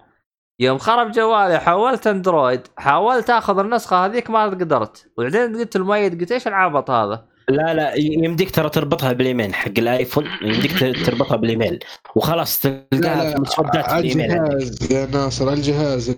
يوم 0.60 0.78
خرب 0.78 1.10
جوالي 1.10 1.60
حولت 1.60 2.06
اندرويد 2.06 2.60
حاولت 2.76 3.30
آخذ 3.30 3.58
النسخة 3.58 4.06
هذيك 4.06 4.30
ما 4.30 4.44
قدرت 4.44 5.06
وبعدين 5.18 5.56
قلت 5.56 5.76
المؤيد 5.76 6.20
قلت 6.20 6.32
إيش 6.32 6.46
العبط 6.48 6.90
هذا؟ 6.90 7.24
لا 7.48 7.74
لا 7.74 7.94
يمديك 7.94 8.50
ترى 8.50 8.70
تربطها 8.70 9.12
بالإيميل 9.12 9.54
حق 9.54 9.72
الآيفون 9.78 10.28
يمديك 10.42 11.06
تربطها 11.06 11.36
بالإيميل 11.36 11.78
وخلاص 12.16 12.66
لا 12.66 12.86
تلقاها 12.90 13.24
لا 13.24 13.30
في 13.34 13.40
مسودات 13.40 13.88
على 13.88 14.12
الايميل. 14.12 14.32
الجهاز 14.32 14.92
يا 14.92 15.06
ناصر 15.06 15.48
على 15.48 15.56
الجهاز 15.56 16.16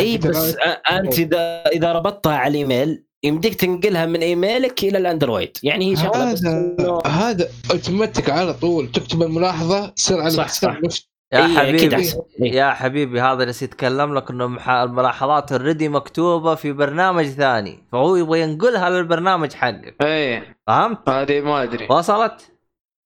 إي 0.00 0.18
بس 0.18 0.54
أ- 0.56 0.92
أنت 0.92 1.18
إذا 1.18 1.62
إذا 1.66 1.92
ربطتها 1.92 2.36
على 2.36 2.50
الإيميل 2.50 3.04
يمديك 3.24 3.54
تنقلها 3.54 4.06
من 4.06 4.20
إيميلك 4.22 4.84
إلى 4.84 4.98
الأندرويد 4.98 5.56
يعني 5.62 5.90
هي 5.92 5.96
شغلة 5.96 6.30
هذا 6.32 7.00
هذا 7.06 7.48
اوتوماتيك 7.70 8.30
على 8.30 8.54
طول 8.54 8.92
تكتب 8.92 9.22
الملاحظة 9.22 9.86
تصير 9.88 10.20
على 10.20 10.30
صح، 10.30 10.48
صح. 10.48 10.76
يا 11.32 11.46
إيه، 11.46 11.58
حبيبي. 11.58 11.96
إيه. 11.96 12.52
يا 12.52 12.70
حبيبي 12.70 13.20
هذا 13.20 13.42
اللي 13.42 13.54
يتكلم 13.62 14.14
لك 14.14 14.30
إنه 14.30 14.44
الملاحظات 14.84 15.52
already 15.52 15.88
مكتوبة 15.88 16.54
في 16.54 16.72
برنامج 16.72 17.24
ثاني 17.24 17.84
فهو 17.92 18.16
يبغى 18.16 18.40
ينقلها 18.40 18.90
للبرنامج 18.90 19.52
حقك 19.52 19.96
إيه 20.02 20.58
فهمت؟ 20.66 21.08
هذه 21.08 21.40
ما 21.40 21.62
أدري 21.62 21.86
وصلت؟ 21.90 22.52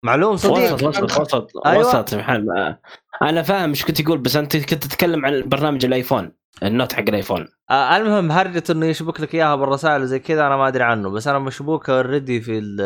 معلوم 0.04 0.36
صديق 0.36 0.74
وسط 0.74 0.82
وسط 1.02 1.20
وسط 1.20 1.66
أيوة. 1.66 1.80
وسط 1.88 2.14
محل 2.14 2.76
أنا 3.22 3.42
فاهم 3.42 3.68
إيش 3.70 3.84
كنت 3.84 4.02
تقول 4.02 4.18
بس 4.18 4.36
أنت 4.36 4.56
كنت 4.56 4.84
تتكلم 4.84 5.26
عن 5.26 5.42
برنامج 5.48 5.84
الآيفون 5.84 6.32
ال 6.62 6.68
note 6.68 6.92
حق 6.92 7.00
الآيفون 7.08 7.48
آه 7.70 7.96
المهم 7.96 8.32
هرجة 8.32 8.62
إنه 8.70 8.86
يشبك 8.86 9.20
لك 9.20 9.34
إياها 9.34 9.54
بالرسائل 9.56 10.02
وزي 10.02 10.18
كذا 10.18 10.46
أنا 10.46 10.56
ما 10.56 10.68
أدري 10.68 10.82
عنه 10.84 11.10
بس 11.10 11.28
أنا 11.28 11.38
مشبوكه 11.38 11.96
already 11.96 12.40
في 12.40 12.58
ال- 12.58 12.80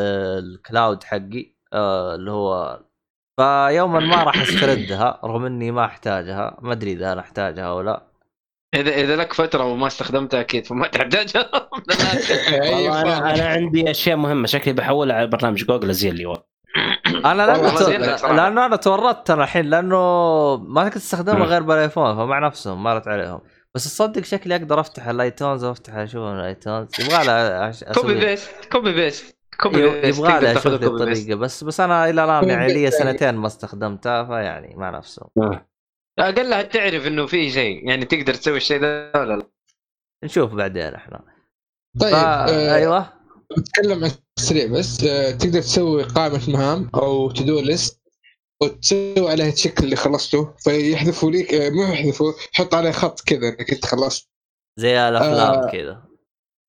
ال 0.44 0.54
cloud 0.54 1.04
حقي 1.04 1.54
آه 1.72 2.14
اللي 2.14 2.30
هو 2.30 2.80
فيوما 3.36 4.00
ما 4.00 4.22
راح 4.22 4.42
أستردها 4.42 5.20
رغم 5.24 5.44
إني 5.44 5.70
ما 5.70 5.84
أحتاجها. 5.84 6.58
ما 6.62 6.72
أدري 6.72 6.92
إذا 6.92 7.12
أنا 7.12 7.20
أحتاجها 7.20 7.64
أو 7.64 7.80
لا. 7.80 8.06
إذا 8.74 8.90
إذا 8.90 9.16
لك 9.16 9.32
فترة 9.32 9.64
وما 9.64 9.86
استخدمتها 9.86 10.40
أكيد 10.40 10.66
فما 10.66 10.86
تحتاجها. 10.86 11.50
والله 12.62 13.02
أنا 13.02 13.34
أنا 13.34 13.48
عندي 13.48 13.90
أشياء 13.90 14.16
مهمة 14.16 14.46
شكلي 14.46 14.72
بحولها 14.74 15.16
على 15.16 15.26
برنامج 15.26 15.64
جوجل 15.64 15.92
زي 15.92 16.08
اللي 16.08 16.24
هو 16.24 16.42
أنا 17.24 17.46
لأنه 17.46 17.78
تو... 17.78 17.90
لأنه 18.28 18.66
أنا 18.66 18.76
تورطت 18.76 19.30
أنا 19.30 19.44
الحين 19.44 19.64
لأنه 19.64 19.96
ما 20.56 20.82
تقدر 20.82 21.00
تستخدمها 21.00 21.38
مم. 21.38 21.42
غير 21.42 21.62
بال 21.62 21.76
iPhone 21.76 22.16
فمع 22.16 22.38
نفسهم 22.38 22.82
مرت 22.82 23.08
عليهم. 23.08 23.40
بس 23.74 23.84
تصدق 23.84 24.24
شكلي 24.24 24.56
أقدر 24.56 24.80
أفتح 24.80 25.06
ال 25.06 25.15
iTunes 25.15 25.64
وافتح 25.64 25.94
أشوف 25.94 26.22
ال 26.22 26.32
iTunes 26.32 26.88
يبغى 27.00 27.24
لها. 27.24 27.72
copy 27.94 28.14
paste 28.14 28.64
copy 28.72 28.92
paste 28.92 29.36
يبغى 29.64 30.40
تاخذ 30.40 30.44
أشوف 30.46 30.66
لي. 30.80 30.86
الطريقة 30.86 31.34
بس 31.34 31.64
بس 31.64 31.80
أنا 31.80 32.10
إلى 32.10 32.24
الآن 32.24 32.48
يعني 32.48 32.72
لي. 32.72 32.90
سنتين 32.90 33.34
ما 33.34 33.46
استخدمتها 33.46 34.24
فيعني 34.24 34.76
مع 34.76 34.90
نفسهم 34.90 35.28
اقلها 36.18 36.62
تعرف 36.62 37.06
إنه 37.06 37.26
في 37.26 37.50
شيء 37.50 37.88
يعني 37.88 38.04
تقدر 38.04 38.34
تسوي 38.34 38.56
الشيء 38.56 38.80
ده 38.80 39.12
ولا 39.14 39.36
لا؟ 39.36 39.46
نشوف 40.24 40.52
بعدين 40.54 40.94
إحنا. 40.94 41.20
طيب 42.00 42.12
فا... 42.12 42.48
آه، 42.50 42.74
أيوه. 42.74 43.12
بتكلم 43.58 44.04
عن 44.04 44.10
سريع 44.38 44.66
بس 44.66 45.04
آه، 45.04 45.30
تقدر 45.30 45.60
تسوي 45.60 46.02
قائمة 46.02 46.50
مهام 46.50 46.90
أو 46.94 47.30
to-do 47.30 47.60
list 47.60 48.00
وتسوي 48.62 49.30
عليها 49.30 49.50
check 49.50 49.80
اللي 49.80 49.96
خلصته. 49.96 50.54
فيحذفوا 50.58 51.30
لك 51.30 51.54
آه، 51.54 51.70
مو 51.70 51.82
يحذفوا 51.82 52.32
يحط 52.54 52.74
عليه 52.74 52.90
خط 52.90 53.20
كذا 53.20 53.48
إنك 53.48 53.72
أنت 53.72 53.84
خلصت. 53.86 54.28
زي 54.78 55.08
الأفلام 55.08 55.54
آه. 55.64 55.70
كذا. 55.70 56.02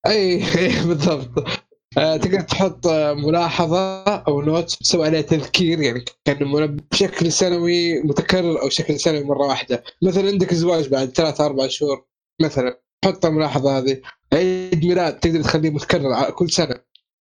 أي 0.07 0.38
بالضبط. 0.88 1.40
آه، 1.40 1.52
تقدر 1.95 2.41
تحط 2.41 2.88
آه، 2.88 3.13
ملاحظة 3.13 4.03
أو 4.05 4.41
note 4.41 4.69
تسوي 4.72 5.05
عليها 5.05 5.22
تذكير 5.22 5.81
يعني 5.81 6.05
كان 6.26 6.76
بشكل 6.91 7.31
سنوي 7.31 8.03
متكرر 8.03 8.61
أو 8.61 8.69
شكل 8.69 8.99
سنوي 8.99 9.23
مرة 9.23 9.47
واحدة. 9.47 9.84
مثلا 10.03 10.27
عندك 10.27 10.53
زواج 10.53 10.89
بعد 10.89 11.09
ثلاثة 11.09 11.45
أربع 11.45 11.67
شهور 11.67 12.05
مثلا 12.41 12.81
حط 13.05 13.26
الملاحظة 13.26 13.77
هذه. 13.77 14.01
عيد 14.34 14.85
ميلاد 14.85 15.19
تقدر 15.19 15.41
تخليه 15.41 15.69
متكرر 15.69 16.30
كل 16.30 16.49
سنة. 16.49 16.76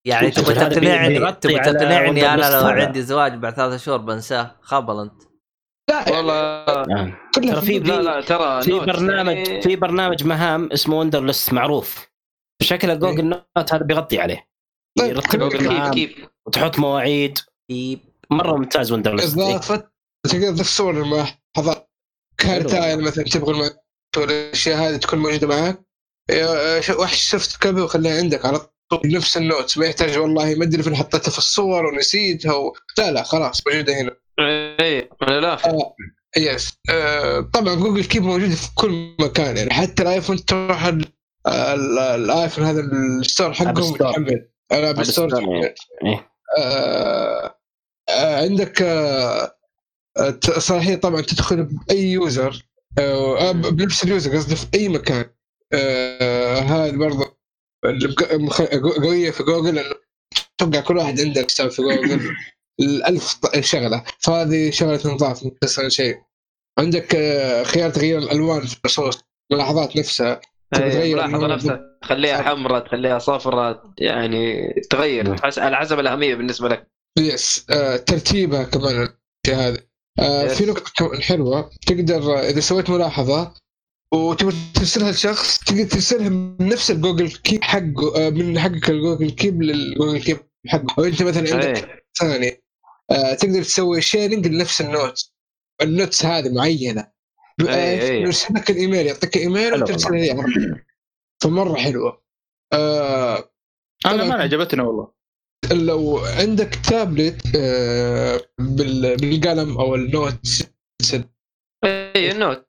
يعني 0.07 0.31
تبغى 0.31 0.53
تقنعني 0.55 1.19
تبغى 1.31 1.59
تقنعني 1.59 2.33
أنا 2.33 2.61
لو. 2.61 2.67
عندي 2.67 3.01
زواج 3.01 3.33
بعد 3.35 3.53
ثلاثة 3.53 3.77
شهور 3.77 3.97
بنساه. 3.97 4.55
خبل 4.61 4.99
أنت. 4.99 5.23
لا 5.89 6.17
والله. 6.17 6.33
آه. 6.33 7.17
كلها 7.35 7.53
ترى 7.53 7.61
في 7.61 7.79
لا 7.79 8.01
لا 8.01 8.21
ترى 8.21 8.61
في 8.61 8.79
برنامج 8.79 9.35
يعني- 9.35 9.61
في 9.61 9.75
برنامج 9.75 10.23
مهام 10.23 10.69
اسمه 10.73 10.99
Wunderlist 10.99 11.53
معروف. 11.53 12.07
بشكل 12.61 12.99
Google 12.99 13.25
note 13.25 13.73
هذا 13.73 13.83
بيغطي 13.83 14.19
عليه. 14.19 14.52
طيب، 14.99 15.19
كيف 15.19 15.63
كيف 15.93 16.27
وتحط 16.47 16.79
مواعيد. 16.79 17.39
مرة 18.29 18.57
ممتاز 18.57 18.91
Wunderlist 18.91 19.38
إيه. 19.37 19.49
اضافه 19.49 19.89
تقدر 20.29 20.51
تضيف 20.51 20.67
صور 20.67 20.91
الملاحظات 21.01 21.89
كارتايل 22.37 23.01
مثلا 23.01 23.23
تبغى 23.23 23.69
الأشياء 24.17 24.77
هذه 24.77 24.95
تكون 24.97 25.19
موجودة 25.19 25.47
معك 25.47 25.81
يا- 26.31 26.81
ش- 26.81 26.89
وحش 26.89 27.29
شفت 27.29 27.55
كذا 27.61 27.83
وخليها 27.83 28.17
عندك 28.17 28.45
على 28.45 28.59
طول 28.89 29.01
نفس 29.05 29.37
ال 29.38 29.44
notes 29.44 29.77
ما 29.77 29.85
يحتاج 29.85 30.17
والله 30.17 30.55
ما 30.55 30.63
أدري 30.65 30.83
فين 30.83 30.95
حطيتها 30.95 31.31
في 31.31 31.37
الصور 31.37 31.85
ونسيتها 31.85 32.53
و... 32.53 32.73
لا 32.97 33.11
لا 33.11 33.23
خلاص 33.23 33.61
موجودة 33.67 34.01
هنا. 34.01 34.15
اي 34.79 35.09
من 35.21 35.29
الآخر. 35.29 35.71
yes 36.38 36.73
آه 36.89 37.39
طبعا 37.53 37.75
Google 37.75 38.03
Keep 38.05 38.23
موجوده 38.23 38.55
في 38.55 38.69
كل 38.75 39.15
مكان 39.21 39.57
يعني 39.57 39.73
حتى 39.73 40.03
ال 40.03 40.09
iPhone 40.09 40.45
تروح 40.45 40.85
ال- 40.85 41.05
ال- 41.47 41.99
ال 41.99 42.09
iPhone 42.09 42.63
هذا 42.63 42.81
ال 42.81 42.93
store 42.93 43.53
حقهم 43.53 43.83
store. 43.95 44.13
store 45.03 45.03
store، 45.03 45.27
يتحمل. 45.27 45.65
إيه. 46.06 46.30
آه، 46.57 47.60
آه، 48.10 48.41
عندك 48.44 48.81
آه، 48.81 49.56
آه، 50.18 50.40
صلاحيه 50.60 50.95
طبعا 50.95 51.22
تدخل 51.22 51.64
بأي 51.64 52.11
user 52.11 52.65
آه، 52.99 53.52
ب- 53.52 53.61
بنفس 53.61 54.03
ال 54.03 54.10
user 54.10 54.35
قصدي 54.38 54.56
في 54.56 54.65
أي 54.73 54.90
مكان. 54.90 55.26
آه، 55.73 56.60
هذا 56.60 56.91
برضه 56.98 57.38
قوية 59.03 59.31
في 59.31 59.44
جوجل 59.44 59.80
إنه 59.80 59.95
توقع 60.57 60.80
كل 60.80 60.98
واحد 60.98 61.19
عنده 61.19 61.44
حساب 61.44 61.72
في 61.72 61.81
جوجل 61.81 62.35
الألف 62.80 63.40
شغلة. 63.60 64.03
فهذه 64.19 64.72
شغلة 64.72 64.99
نظاف 65.14 65.44
مختصر 65.45 65.90
شيء. 65.90 66.18
عندك 66.80 67.15
آه، 67.15 67.64
خيار 67.64 67.90
تغيير 67.90 68.18
الألوان 68.18 68.61
في 68.65 68.76
النصوص 68.85 69.23
الملاحظات 69.52 69.98
نفسها. 69.98 70.41
تبي 70.73 70.85
أي، 70.85 70.91
تغير 70.91 71.15
ملاحظه 71.15 71.35
اللون. 71.35 71.51
نفسها 71.51 71.81
تخليها 72.01 72.41
حمراء 72.41 72.85
تخليها 72.85 73.19
صفراء 73.19 73.83
يعني 73.97 74.73
تغير 74.89 75.27
نعم. 75.27 75.37
على 75.57 75.75
حسب 75.77 75.99
الأهمية 75.99 76.35
بالنسبة 76.35 76.69
لك 76.69 76.87
yes 77.19 77.65
آه، 77.69 77.97
ترتيبها 77.97 78.63
كمان 78.63 79.07
هذه 79.47 79.77
آه،. 80.19 80.47
في 80.47 80.65
نقطة 80.65 81.21
حلوة 81.21 81.69
تقدر 81.87 82.39
إذا 82.39 82.59
سويت 82.59 82.89
ملاحظة 82.89 83.53
وتبغى 84.14 84.56
ترسلها 84.73 85.11
لشخص 85.11 85.59
تقدر 85.59 85.83
ترسلها 85.83 86.30
من 86.30 86.67
نفس 86.67 86.91
ال 86.91 86.97
Google 86.97 87.32
Keep 87.32 87.64
حقه 87.64 88.27
آه، 88.27 88.30
من 88.30 88.59
حقك 88.59 88.89
ال 88.90 88.95
Google 88.95 89.30
Keep 89.30 89.61
لل 89.61 89.77
Google 89.77 90.23
Keep 90.23 90.38
حقه 90.67 90.95
أو 90.99 91.03
أنت 91.03 91.23
مثلا 91.23 91.53
عندك. 91.53 92.06
ثاني 92.19 92.64
آه، 93.11 93.33
تقدر 93.33 93.64
تسوي 93.64 94.01
sharing 94.01 94.48
لنفس 94.48 94.81
ال 94.82 94.91
note 94.91 95.32
ال 95.82 95.89
notes 95.89 96.25
هذه 96.25 96.53
معينة. 96.53 97.07
يرسل 97.61 98.53
لك 98.53 98.69
الإيميل 98.69 99.06
يعطيك 99.06 99.38
إيميل 99.38 99.72
حلو 99.73 99.83
وترسل 99.83 100.11
لي. 100.15 100.83
فمرة 101.43 101.75
حلوة. 101.75 102.23
آه، 102.73 103.49
أنا 104.06 104.14
طبعاً. 104.23 104.27
ما 104.27 104.35
عجبتني 104.43 104.82
والله. 104.82 105.11
لو 105.72 106.19
عندك 106.19 106.75
تابلت 106.90 107.41
آه، 107.56 108.41
بال- 108.57 109.17
بالقلم 109.17 109.77
أو 109.77 109.95
ال 109.95 110.06
note 110.06 110.48
أي 111.83 112.32
ال 112.32 112.38
note. 112.38 112.67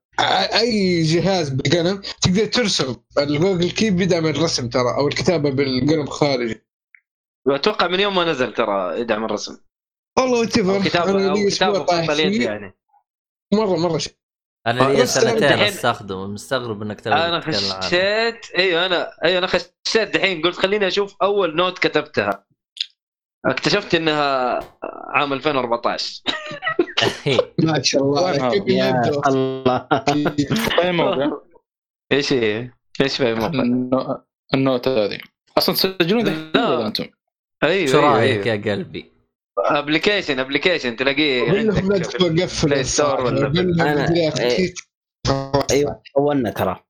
أي 0.61 1.03
جهاز 1.03 1.49
بالقلم 1.49 2.03
تقدر 2.23 2.47
ترسم. 2.47 2.97
ال 3.19 3.26
Google 3.26 3.71
Keep 3.71 4.01
يدعم 4.01 4.27
الرسم 4.27 4.69
ترى 4.69 4.95
أو 4.97 5.09
الكتابة 5.09 5.51
بالقلم 5.51 6.07
خارجي. 6.07 6.63
أتوقع 7.49 7.89
من 7.89 8.01
يوم 8.01 8.15
ما 8.15 8.25
نزل 8.25 8.55
ترى 8.55 9.01
يدعم 9.01 9.25
الرسم. 9.25 9.59
والله 10.19 10.39
أو 10.39 10.45
تفر 10.45 10.85
كتابة 11.49 11.79
طايح 11.79 12.11
اليد 12.11 12.33
فيه. 12.33 12.45
يعني. 12.45 12.75
مرة 13.55 13.77
مرة 13.77 13.99
شيء. 13.99 14.13
أنا 14.67 14.83
لي 14.83 15.03
بس 15.03 15.15
سنتين 15.19 15.41
دحين- 15.41 15.63
أستخدمه 15.63 16.27
مستغرب 16.27 16.83
إنك 16.83 17.01
تبي 17.01 17.15
أنا 17.15 17.41
خشيت 17.41 18.47
أيوه 18.59 18.87
أنا 18.87 19.11
أيوه 19.25 19.39
أنا 19.39 19.47
خشيت 19.47 20.15
دحين 20.15 20.43
قلت 20.43 20.57
خليني 20.57 20.87
أشوف 20.87 21.17
أول 21.23 21.57
note 21.57 21.79
كتبتها 21.79 22.45
اكتشفت 23.47 23.95
إنها 23.95 24.61
عام 25.09 25.33
2014 25.33 26.23
ما 27.63 27.83
شاء 27.83 28.03
الله؟ 28.03 28.51
الله 29.29 29.89
إيش 32.13 32.33
هي؟ 32.33 32.71
إيش 33.01 33.17
في 33.17 33.33
ال 34.55 34.61
note 34.61 34.89
هذه 34.89 35.19
أصلا 35.59 35.75
تسجلون 35.75 36.25
ذا 36.25 36.87
أنتم؟ 36.87 37.05
أيوه 37.63 37.87
شو 37.87 37.99
أيوه, 37.99 38.15
رأيك 38.17 38.47
أيوه. 38.47 38.67
يا 38.67 38.73
قلبي؟ 38.73 39.14
application 39.59 40.39
application 40.39 40.97
تلاقيه 40.97 41.43
عندك 41.59 42.05
في- 42.05 42.19
تبغى 42.19 42.43
Google 42.43 42.69
Play 42.69 42.85
Store 42.85 43.21
ولا 43.21 43.53
إيه. 44.41 44.75
أيوه 45.71 46.01
ترى. 46.51 46.85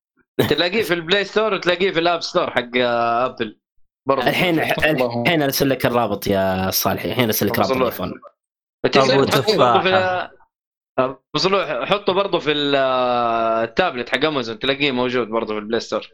تلاقيه 0.49 0.83
في 0.83 0.94
ال 0.94 1.00
Play 1.00 1.24
Store 1.24 1.55
وتلاقيه 1.55 1.91
في 1.91 1.99
ال 2.00 2.06
App 2.06 2.20
Store 2.23 2.50
حق 2.51 2.70
Apple 2.76 3.60
برضه 4.09 4.28
الحين. 4.28 4.60
الحين 5.20 5.43
أرسل 5.43 5.68
لك 5.68 5.86
الرابط 5.86 6.26
يا 6.26 6.70
صالح. 6.70 7.05
الحين 7.05 7.25
أرسل 7.25 7.47
لك 7.47 7.59
رابط 7.59 7.70
التليفون. 7.70 8.12
أبو 10.99 11.18
صلوح 11.36 11.68
حطه 11.89 12.12
برضه 12.12 12.39
في 12.39 12.52
ال- 12.52 12.75
التابلت 13.65 14.09
حق 14.09 14.25
امازون 14.25 14.59
تلاقيه 14.59 14.91
موجود 14.93 15.28
برضه 15.28 15.55
في 15.55 15.60
ال 15.60 15.64
Play 15.64 15.81
Store 15.81 16.08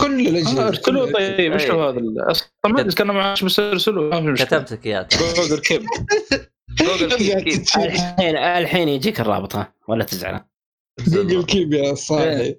كل 0.00 0.26
آه، 0.26 0.30
الاجهزه 0.30 0.68
ارسلوه 0.68 1.06
كل- 1.06 1.12
طيب 1.12 1.52
إيش 1.52 1.62
أي. 1.64 1.70
هو 1.70 1.88
هذا؟ 1.88 1.98
ال- 1.98 2.30
أصلا 2.30 2.48
ما 2.64 2.82
كانوا 2.82 3.14
معاش 3.14 3.44
بس 3.44 3.60
ارسلوه 3.60 4.10
ما 4.10 4.20
في 4.20 4.26
مشكلة. 4.26 4.46
كتبتك 4.60 4.86
اياه 4.86 5.02
ترى. 5.02 5.32
Google 5.34 5.58
Keep. 5.58 5.82
Google 6.70 7.16
Keep. 7.16 7.38
الحين 7.76 8.36
الحين 8.36 8.88
يجيك 8.88 9.20
الرابط 9.20 9.56
ها 9.56 9.74
ولا 9.88 10.04
تزعل. 10.04 10.44
Google 11.00 11.44
Keep 11.44 11.72
يا 11.72 11.94
صاحي 11.94 12.56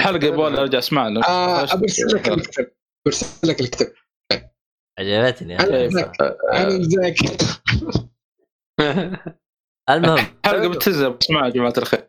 الحلقة 0.00 0.26
يبغى 0.26 0.60
أرجع 0.60 0.78
أسمع 0.78 1.08
له. 1.08 1.24
آه، 1.24 1.74
برسل 1.76 2.06
لك 2.06 2.28
الكتاب. 2.28 2.72
برسل 3.06 3.48
لك 3.48 3.60
الكتاب. 3.60 3.92
عجبتني. 4.98 5.58
أنا 5.60 5.76
هذه 5.84 5.88
ذاك-. 5.92 6.22
أنا 6.52 6.76
المهم. 9.90 10.26
حلقه 10.44 10.68
بتنزل 10.68 11.16
اسمعها 11.22 11.44
يا 11.46 11.50
جماعة 11.50 11.74
الخير. 11.78 12.08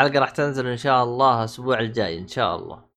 الحلقة 0.00 0.20
راح 0.20 0.30
تنزل 0.30 0.66
إن 0.66 0.76
شاء 0.76 1.04
الله 1.04 1.38
الأسبوع 1.40 1.80
الجاي 1.80 2.18
إن 2.18 2.28
شاء 2.28 2.56
الله. 2.56 2.93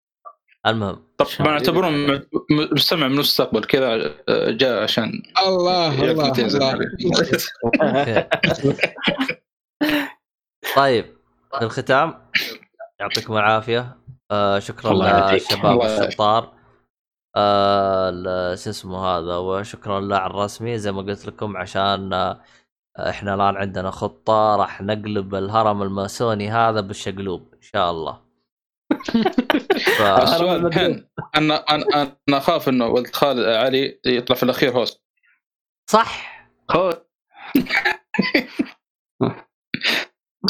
المهم 0.68 1.00
طبعا 1.18 1.54
اعتبرون 1.54 2.08
م- 2.08 2.12
م- 2.34 2.70
مستمع 2.72 3.08
من 3.08 3.14
المستقبل 3.14 3.64
كذا 3.64 4.14
آه، 4.30 4.52
جاء 4.52 4.84
عشان 4.84 5.12
الله 5.48 6.12
الله. 6.12 6.32
الله. 6.40 6.88
طيب 10.76 11.06
في 11.58 11.62
الختام 11.62 12.30
يعطيكم 13.00 13.34
العافية 13.38 13.98
آه 14.32 14.60
شكرا. 14.60 14.94
للشباب. 15.32 15.82
الشطار 15.82 16.54
آه 17.36 18.56
شو 18.56 18.70
اسمه 18.70 19.06
هذا 19.06 19.38
وشكرا 19.38 20.16
على 20.16 20.26
الرسمي 20.32 20.78
زي 20.78 20.92
ما 20.92 21.02
قلت 21.02 21.26
لكم 21.26 21.58
عشان 21.58 22.14
آه، 22.14 22.42
إحنا 23.00 23.34
الآن 23.34 23.56
عندنا 23.58 23.92
خطة 23.92 24.56
راح 24.56 24.82
نقلب 24.82 25.36
الهرم 25.36 25.82
الماسوني 25.82 26.50
هذا 26.50 26.82
بالشقلوب 26.82 27.54
إن 27.54 27.62
شاء 27.62 27.92
الله 27.92 28.27
ف... 29.98 30.02
السؤال 30.24 30.66
الحين 30.66 31.08
أنا 31.36 31.56
أنا 31.56 31.86
أنا 32.30 32.38
أخاف 32.38 32.70
إنه 32.70 32.88
ولد 32.88 33.08
خالد 33.16 33.46
علي 33.46 34.00
يطلع 34.06 34.36
في 34.36 34.44
الأخير 34.44 34.72
host 34.72 35.04
صح. 35.90 36.38
هو 36.72 36.90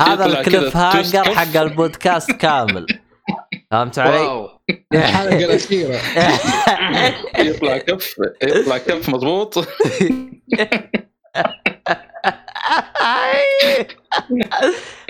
هذا 0.01 0.25
ال 0.25 0.77
cliffhanger 0.77 1.23
حق 1.23 1.57
البودكاست 1.61 2.31
كامل. 2.31 2.85
فهمت 3.71 3.99
علي؟ 3.99 4.19
واو. 4.19 4.49
الحلقة 4.93 5.45
الأخيرة. 5.45 5.99
يطلع 7.39 7.77
كف 7.77 8.15
يطلع 8.43 8.77
كف 8.77 9.09
مضبوط. 9.09 9.67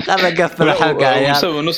خلنا 0.07 0.29
نقفل 0.29 0.69
الحلقة 0.69 1.01
يا 1.01 1.07
عيال 1.07 1.73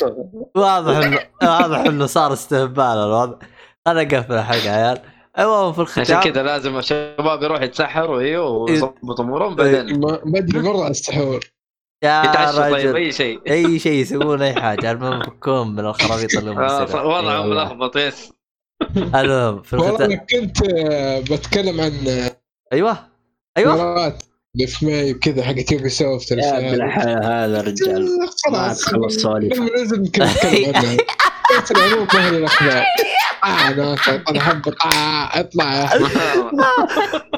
واضح 0.56 0.98
انه 0.98 1.19
واضح 1.43 1.77
إنه 1.80 2.06
صار 2.06 2.33
استهبال 2.33 2.83
الوضع. 2.83 3.38
خلنا 3.85 4.03
نقفل 4.03 4.33
الحلقة 4.33 4.66
يا 4.66 4.72
عيال. 4.72 5.01
المهم 5.40 5.74
في 5.74 5.82
عشان 5.82 6.01
الختام 6.01 6.33
كذا 6.33 6.43
لازم 6.43 6.77
الشباب 6.77 7.43
يروحوا 7.43 7.64
يتسحروا 7.64 8.19
أيوه 8.19 8.49
ويظبطوا 8.49 9.25
أمورهم 9.25 9.56
بعدين. 9.56 9.99
ما 9.99 10.19
أدري 10.35 10.59
مرة 10.59 10.82
على 10.83 10.91
السحور. 10.91 11.40
يا 12.03 12.32
طيب 12.32 12.74
رجل. 12.74 12.95
أي 12.95 13.11
شيء. 13.11 13.41
أي 13.48 13.80
شيء 13.80 14.01
يسوون 14.01 14.41
أي 14.41 14.53
حاجة. 14.53 14.91
المهم 14.91 15.24
فكون 15.24 15.75
من 15.75 15.85
الخرابيط 15.85 16.38
اللي 16.38 16.51
هم 16.51 16.59
آه،. 16.59 17.06
وضعهم 17.08 17.49
ملخبط 17.49 17.95
يس. 17.95 18.33
المهم 18.98 19.61
في 19.61 19.75
والله 19.75 19.90
الختام 19.90 20.11
أنا 20.11 20.25
كنت 20.32 20.64
آه، 20.64 21.19
بتكلم 21.19 21.82
عن 21.82 22.08
آه، 22.08 22.38
أيوه. 22.74 22.98
أيوه. 23.58 24.17
مرات 24.59 24.67
اللي 24.67 24.67
في 24.67 24.85
ماي 24.85 25.13
وكذا 25.13 25.43
حقت 25.43 25.71
يوبي 25.71 25.89
سوفت 25.89 26.31
يا 26.31 26.57
ابن 26.57 26.81
الحلال 26.83 27.23
هذا 27.25 27.59
الرجال 27.59 28.05
ما 28.51 28.57
خلاص 28.57 28.81
تخلص 28.81 29.15
سواليف. 29.15 29.59
ننزل 29.59 30.01
نتكلم 30.01 30.27
عنها 30.43 30.97
بس 31.63 31.71
العموم 31.71 32.07
الاخبار 32.15 32.83
أنا 33.43 33.95
أنا 34.29 34.39
احب 34.39 34.61
اطلع 35.33 35.73
يا. 35.75 35.89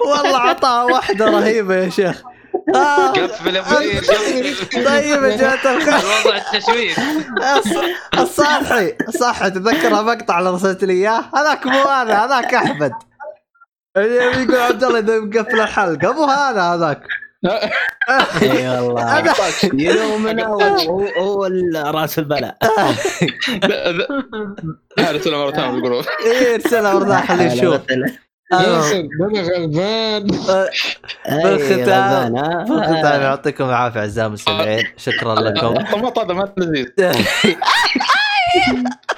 والله 0.07 0.37
عطاها 0.37 0.83
واحدة 0.83 1.25
رهيبة 1.25 1.75
يا 1.75 1.89
شيخ. 1.89 2.21
آه. 2.75 3.07
قفل. 3.11 3.63
طيب 4.85 5.23
يا 5.23 5.35
جماعة 5.35 5.53
الخير. 5.75 5.95
الوضع 5.95 6.37
التشويش. 6.37 6.95
الص- 6.95 8.19
الصالحي 8.19 8.93
الصح 9.07 9.47
تذكر 9.47 10.03
مقطع 10.03 10.39
اللي 10.39 10.49
ارسلت 10.49 10.83
لي 10.83 10.93
إياه؟ 10.93 11.23
هذاك 11.35 11.65
مو 11.65 11.81
أنا 11.83 12.25
هذاك 12.25 12.53
أحمد. 12.53 12.91
يقول 13.97 14.55
عبد 14.55 14.83
الله 14.83 14.99
إذا 14.99 15.19
مقفل 15.19 15.59
الحلقة 15.61 16.13
مو 16.13 16.23
هذا 16.25 16.61
هذاك. 16.61 17.01
إي 18.41 18.69
والله. 18.79 19.19
هو 20.47 20.59
هو- 21.17 21.45
رأس 21.91 22.19
البلاء. 22.19 22.57
طلع 25.19 25.37
مرة 25.37 25.51
ثانية 25.51 25.71
بالجروب 25.71 26.05
إيه 26.25 26.55
ارسلها 26.55 26.93
ورنا 26.93 27.21
خليه 27.21 27.51
يشوف. 27.51 27.81
غلبان. 29.41 30.27
بالختام- 30.27 30.67
إيه، 31.29 31.57
في 32.65 32.73
الختام 32.73 33.21
يعطيكم 33.21 33.63
العافية 33.69 33.99
أعزائي 33.99 34.27
المستمعين. 34.27 34.87
شكرا 34.97 35.35
لكم. 35.35 35.73
ما 36.31 36.53
لذيذ 36.57 36.87
وك- 36.97 37.13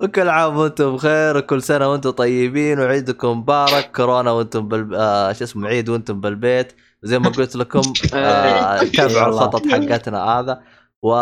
وكل 0.00 0.28
عام 0.28 0.56
وأنتم 0.56 0.94
بخير 0.94 1.36
وكل 1.36 1.62
سنة 1.62 1.88
وأنتم 1.92 2.10
طيبين 2.10 2.80
وعيدكم 2.80 3.38
مبارك 3.38 3.92
كورونا 3.96 4.30
وأنتم 4.30 4.68
بال 4.68 4.94
آه 4.94 5.32
شو 5.32 5.44
اسمه 5.44 5.68
عيد 5.68 5.88
وأنتم 5.88 6.20
بالبيت. 6.20 6.72
وزي 7.04 7.18
ما 7.18 7.30
قلت 7.30 7.56
لكم 7.56 7.82
آه 8.14 8.82
تابعوا 8.84 9.28
الخطط 9.28 9.66
حقتنا 9.66 10.24
هذا. 10.24 10.62
و 11.02 11.14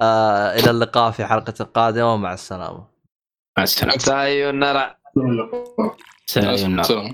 آه 0.00 0.54
إلى 0.58 0.70
اللقاء 0.70 1.10
في 1.10 1.24
حلقة 1.24 1.64
قادمة 1.64 2.16
مع 2.16 2.32
السلامة. 2.34 2.88
مع 3.58 3.62
السلامة. 3.64 3.98
سايونارا 3.98 4.96
سلام. 6.26 7.12